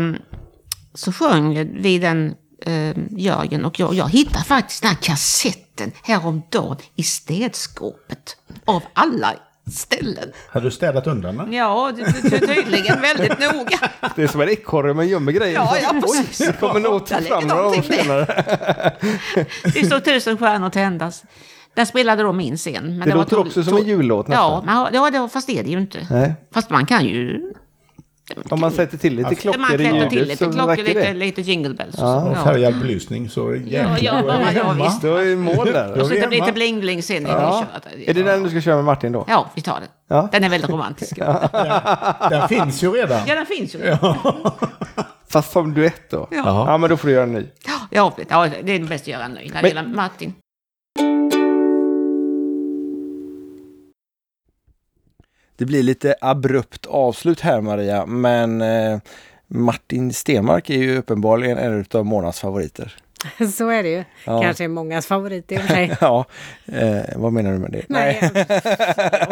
så 0.94 1.12
sjöng 1.12 1.82
vi 1.82 1.98
den 1.98 2.34
eh, 2.66 2.96
Jörgen 3.10 3.64
och 3.64 3.80
jag, 3.80 3.94
jag 3.94 4.08
hittade 4.08 4.44
faktiskt 4.44 4.82
den 4.82 4.88
här 4.88 4.98
kassetten 5.02 5.92
häromdagen 6.02 6.76
i 6.96 7.02
städskåpet. 7.02 8.36
Av 8.64 8.82
alla 8.92 9.34
ställen. 9.72 10.32
Har 10.48 10.60
du 10.60 10.70
städat 10.70 11.06
undan 11.06 11.36
den? 11.36 11.52
Ja, 11.52 11.92
tydligen 12.22 13.00
väldigt 13.00 13.38
noga. 13.38 13.90
Det 14.16 14.22
är 14.22 14.28
som 14.28 14.40
en 14.40 14.48
ekorre 14.48 14.94
man 14.94 15.08
gömmer 15.08 15.32
grejer. 15.32 15.54
Ja, 15.54 15.76
ja, 15.82 16.00
precis. 16.00 16.38
Det 16.38 16.60
kommer 16.60 16.80
nog 16.80 17.08
fram 17.08 17.46
några 17.46 17.66
år 17.66 17.82
senare. 17.82 18.44
Det 19.62 19.86
stod 19.86 20.04
tusen 20.04 20.38
stjärnor 20.38 20.70
tändas. 20.70 21.24
Där 21.74 21.84
spelade 21.84 22.22
de 22.22 22.36
min 22.36 22.56
scen. 22.56 22.98
Men 22.98 23.08
Det 23.08 23.14
var 23.14 23.22
låter 23.22 23.38
också 23.38 23.62
som 23.62 23.76
en 23.76 23.86
jullåt 23.86 24.26
Ja, 24.28 24.60
nästan. 24.64 24.84
men, 24.92 24.94
ja, 24.94 25.10
det, 25.10 25.28
fast 25.28 25.46
det 25.46 25.58
är 25.58 25.62
det 25.64 25.70
ju 25.70 25.78
inte. 25.78 26.06
Nej. 26.10 26.34
Fast 26.54 26.70
man 26.70 26.86
kan 26.86 27.04
ju 27.04 27.52
Om 28.50 28.60
man 28.60 28.70
sätter 28.70 28.98
till 28.98 29.12
lite 29.16 29.22
Man 29.28 29.34
klockor 29.36 29.74
i 29.74 29.78
klättrar 29.78 30.08
till 30.08 30.18
ljudet 30.18 30.28
lite 30.40 30.44
så 30.44 30.52
klockor, 30.52 30.76
lite, 30.82 31.00
det. 31.04 31.14
lite 31.14 31.40
jingle 31.42 31.74
bells. 31.74 31.94
Ja, 31.98 32.24
Och 32.24 32.36
ja. 32.36 32.44
färgad 32.44 32.78
belysning 32.80 33.28
så 33.28 33.40
Ja, 33.54 33.56
jäklar. 33.56 33.98
ja, 34.00 34.22
då 34.22 34.28
är 34.28 34.38
vi 34.38 34.58
ja, 34.58 34.64
hemma. 34.64 34.84
visst. 34.84 35.00
Du 35.02 35.08
har 35.10 35.22
ju 35.22 35.36
mål 35.36 35.66
där. 35.66 35.92
Då 35.96 36.00
Och 36.00 36.06
så 36.06 36.14
är 36.14 36.28
vi 36.28 36.40
lite 36.40 36.52
bling-bling 36.52 37.02
sen. 37.02 37.22
Ja. 37.26 37.66
Ja. 37.74 37.80
Är 38.06 38.14
det 38.14 38.22
den 38.22 38.42
du 38.42 38.50
ska 38.50 38.60
köra 38.60 38.76
med 38.76 38.84
Martin 38.84 39.12
då? 39.12 39.24
ja, 39.28 39.50
vi 39.54 39.62
tar 39.62 39.80
den. 39.80 39.88
Ja. 40.08 40.28
Den 40.32 40.44
är 40.44 40.48
väldigt 40.48 40.70
romantisk. 40.70 41.12
Ja, 41.18 41.48
Den 42.30 42.48
finns 42.48 42.82
ju 42.82 42.90
redan. 42.92 43.26
den 43.26 43.46
finns 43.46 43.74
ju. 43.74 43.78
Ja, 43.78 44.16
Fast 45.28 45.52
som 45.52 45.74
duett 45.74 46.10
då? 46.10 46.28
Ja. 46.30 46.64
Ja, 46.68 46.78
men 46.78 46.90
då 46.90 46.96
får 46.96 47.08
du 47.08 47.14
göra 47.14 47.24
en 47.24 47.32
ny. 47.32 47.46
ja, 47.66 47.72
ja, 48.28 48.48
det 48.62 48.72
är 48.74 48.78
bäst 48.84 49.02
att 49.04 49.08
göra 49.08 49.28
nu 49.28 49.34
när 49.34 49.42
det 49.42 49.52
Men- 49.62 49.64
gäller 49.64 49.82
Martin. 49.94 50.34
Det 55.62 55.66
blir 55.66 55.82
lite 55.82 56.14
abrupt 56.20 56.86
avslut 56.86 57.40
här 57.40 57.60
Maria, 57.60 58.06
men 58.06 58.60
eh, 58.62 58.98
Martin 59.46 60.12
Stenmark 60.12 60.70
är 60.70 60.74
ju 60.78 60.98
uppenbarligen 60.98 61.58
en 61.58 61.84
av 61.94 62.04
Monas 62.06 62.40
favoriter. 62.40 62.94
Så 63.56 63.68
är 63.68 63.82
det 63.82 63.88
ju. 63.88 64.04
Ja. 64.24 64.42
Kanske 64.42 64.68
mångas 64.68 65.06
favorit 65.06 65.52
i 65.52 65.56
och 65.56 65.60
för 65.60 65.68
sig. 65.68 65.96
Ja, 66.00 66.24
eh, 66.72 67.00
vad 67.16 67.32
menar 67.32 67.52
du 67.52 67.58
med 67.58 67.70
det? 67.72 67.82
Nej, 67.88 68.18
jag, 68.20 68.30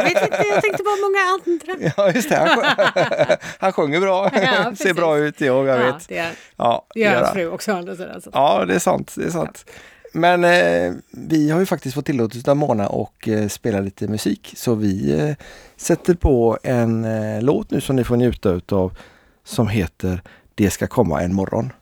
vet 0.04 0.22
inte. 0.22 0.44
Jag 0.52 0.62
tänkte 0.62 0.82
på 0.82 0.96
många 1.02 1.20
andra. 1.32 1.92
Ja, 1.96 2.12
just 2.12 2.28
det. 2.28 2.36
Han, 2.36 3.36
han 3.58 3.72
sjunger 3.72 4.00
bra. 4.00 4.30
Ja, 4.34 4.72
Ser 4.76 4.94
bra 4.94 5.18
ut, 5.18 5.40
jag, 5.40 5.66
jag 5.66 5.80
Ja, 5.80 5.84
vet. 5.92 6.08
det 6.08 6.18
är- 6.18 6.32
Ja, 6.56 6.86
det 6.94 7.00
gör 7.00 7.14
hans 7.14 7.26
han. 7.26 7.34
fru 7.34 7.48
också 7.50 7.72
andra 7.72 7.96
sidan. 7.96 8.20
så. 8.20 8.30
Ja, 8.32 8.64
det 8.64 8.74
är 8.74 8.78
sant. 8.78 9.14
Det 9.16 9.24
är 9.24 9.30
sant. 9.30 9.64
Men 10.12 10.44
eh, 10.44 10.94
vi 11.10 11.50
har 11.50 11.60
ju 11.60 11.66
faktiskt 11.66 11.94
fått 11.94 12.06
tillåtelse 12.06 12.50
av 12.50 12.56
Mona 12.56 12.88
och 12.88 13.28
eh, 13.28 13.48
spela 13.48 13.80
lite 13.80 14.08
musik. 14.08 14.52
Så 14.56 14.74
vi 14.74 15.20
eh, 15.20 15.36
sätter 15.76 16.14
på 16.14 16.58
en 16.62 17.04
eh, 17.04 17.42
låt 17.42 17.70
nu 17.70 17.80
som 17.80 17.96
ni 17.96 18.04
får 18.04 18.16
njuta 18.16 18.50
utav 18.50 18.98
som 19.44 19.68
heter 19.68 20.22
Det 20.54 20.70
ska 20.70 20.86
komma 20.86 21.22
en 21.22 21.34
morgon. 21.34 21.72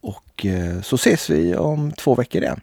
Och 0.00 0.46
eh, 0.46 0.80
så 0.80 0.96
ses 0.96 1.30
vi 1.30 1.56
om 1.56 1.92
två 1.92 2.14
veckor 2.14 2.42
igen. 2.42 2.60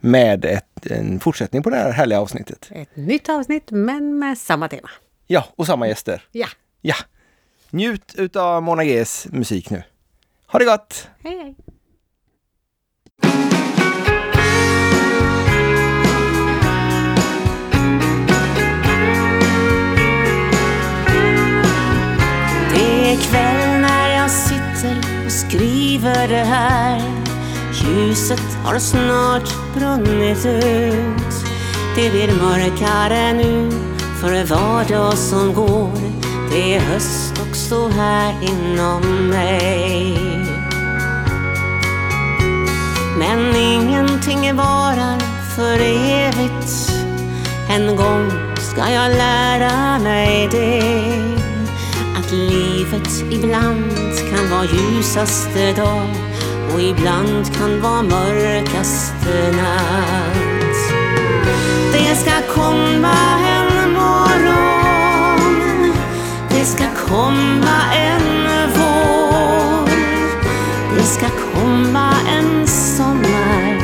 Med 0.00 0.44
ett, 0.44 0.86
en 0.86 1.20
fortsättning 1.20 1.62
på 1.62 1.70
det 1.70 1.76
här 1.76 1.90
härliga 1.90 2.20
avsnittet. 2.20 2.68
Ett 2.70 2.96
nytt 2.96 3.28
avsnitt 3.28 3.70
men 3.70 4.18
med 4.18 4.38
samma 4.38 4.68
tema. 4.68 4.90
Ja, 5.26 5.44
och 5.56 5.66
samma 5.66 5.88
gäster. 5.88 6.22
Ja, 6.32 6.48
Ja. 6.80 6.94
Njut 7.70 8.14
utav 8.14 8.62
Mona 8.62 8.84
Gs 8.84 9.26
musik 9.30 9.70
nu. 9.70 9.82
Ha 10.46 10.58
det 10.58 10.64
gott! 10.64 11.08
hej 11.22 11.38
hej! 11.38 11.54
Skriver 25.48 26.28
det 26.28 26.44
här. 26.44 27.02
Ljuset 27.72 28.58
har 28.64 28.78
snart 28.78 29.74
brunnit 29.74 30.46
ut. 30.46 31.34
Det 31.96 32.10
blir 32.10 32.32
mörkare 32.42 33.32
nu 33.32 33.70
för 34.20 34.44
var 34.44 34.84
dag 34.84 35.18
som 35.18 35.54
går. 35.54 35.98
Det 36.50 36.74
är 36.74 36.80
höst 36.80 37.40
också 37.48 37.88
här 37.88 38.34
inom 38.42 39.28
mig. 39.28 40.18
Men 43.18 43.56
ingenting 43.56 44.56
varar 44.56 45.20
för 45.56 45.80
evigt. 46.10 46.92
En 47.70 47.96
gång 47.96 48.30
ska 48.56 48.90
jag 48.90 49.10
lära 49.16 49.98
mig 49.98 50.48
det. 50.50 51.37
Att 52.28 52.34
livet 52.34 53.24
ibland 53.30 53.92
kan 54.30 54.50
vara 54.50 54.64
ljusaste 54.64 55.72
dag 55.72 56.08
Och 56.74 56.80
ibland 56.80 57.54
kan 57.54 57.80
vara 57.80 58.02
mörkaste 58.02 59.52
natt 59.56 60.92
Det 61.92 62.16
ska 62.16 62.30
komma 62.54 63.16
en 63.48 63.92
morgon 63.92 65.52
Det 66.50 66.64
ska 66.64 66.84
komma 67.06 67.94
en 67.94 68.46
vår 68.74 69.88
det 70.96 71.04
ska 71.04 71.26
komma 71.54 72.14
en 72.28 72.66
sommar 72.66 73.82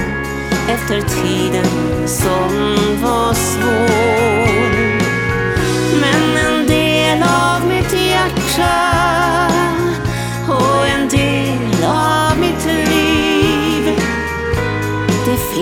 efter 0.69 1.01
tiden 1.01 1.67
som 2.09 2.77
var 3.03 3.35
svår. 3.35 4.45
Men 6.01 6.44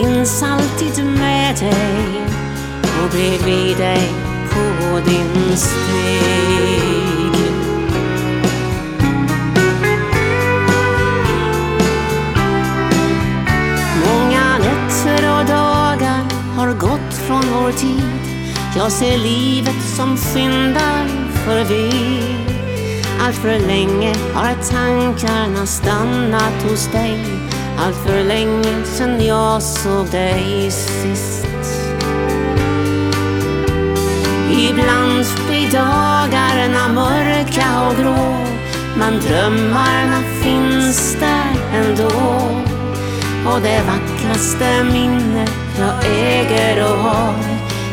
finns 0.02 0.42
alltid 0.42 1.04
med 1.04 1.56
dig 1.56 2.26
och 3.02 3.10
bredvid 3.10 3.76
dig 3.76 4.12
på 4.50 5.00
din 5.10 5.56
steg. 5.56 7.32
Många 14.06 14.58
nätter 14.58 15.40
och 15.40 15.46
dagar 15.46 16.24
har 16.56 16.72
gått 16.72 17.14
från 17.26 17.42
vår 17.54 17.72
tid. 17.72 18.02
Jag 18.76 18.92
ser 18.92 19.18
livet 19.18 19.82
som 19.96 20.16
skyndar 20.16 21.06
förbi. 21.34 21.90
Allt 23.20 23.36
för 23.36 23.66
länge 23.66 24.14
har 24.34 24.54
tankarna 24.70 25.66
stannat 25.66 26.62
hos 26.70 26.86
dig. 26.92 27.51
Allt 27.78 27.96
för 28.06 28.24
länge 28.24 28.84
sen 28.84 29.26
jag 29.26 29.62
såg 29.62 30.06
dig 30.06 30.70
sist 30.70 31.46
Ibland 34.50 35.26
blir 35.48 35.72
dagarna 35.72 36.88
mörka 36.88 37.88
och 37.88 37.96
grå 37.96 38.36
Men 38.96 39.20
drömmarna 39.20 40.22
finns 40.42 41.16
där 41.20 41.78
ändå 41.78 42.52
och 43.46 43.60
det 43.60 43.82
vackraste 43.86 44.84
minne 44.84 45.46
jag 45.78 46.06
äger 46.06 46.84
och 46.84 46.98
har 46.98 47.34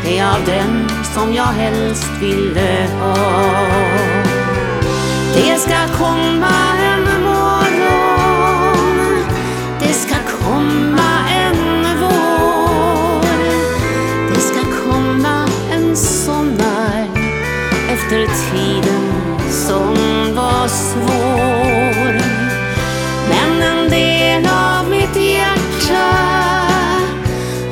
är 0.06 0.24
av 0.24 0.46
den 0.46 0.90
som 1.04 1.34
jag 1.34 1.44
helst 1.44 2.08
ville 2.22 2.88
ha. 3.02 3.16
Det 5.34 5.60
ska 5.60 5.98
komma 5.98 6.69
del 24.40 24.52
av 24.52 24.90
mitt 24.90 25.16
hjärta 25.16 26.10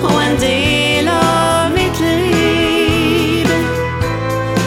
och 0.03 0.23
en 0.23 0.39
del 0.39 1.07
av 1.07 1.71
mitt 1.71 1.99
liv. 1.99 3.47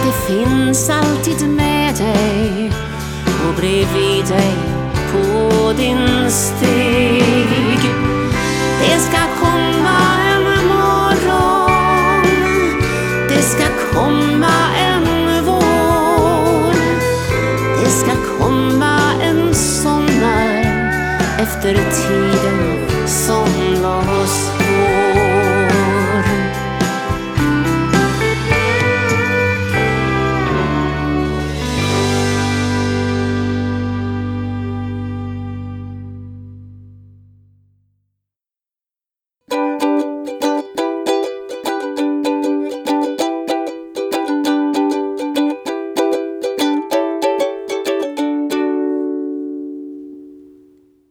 Det 0.05 0.33
finns 0.33 0.91
alltid 0.91 1.49
med 1.49 1.95
dig 1.95 2.73
och 3.49 3.55
bredvid 3.57 4.25
dig 4.25 4.55
på 5.13 5.73
din 5.73 6.31
steg 6.31 6.90
en 21.77 22.60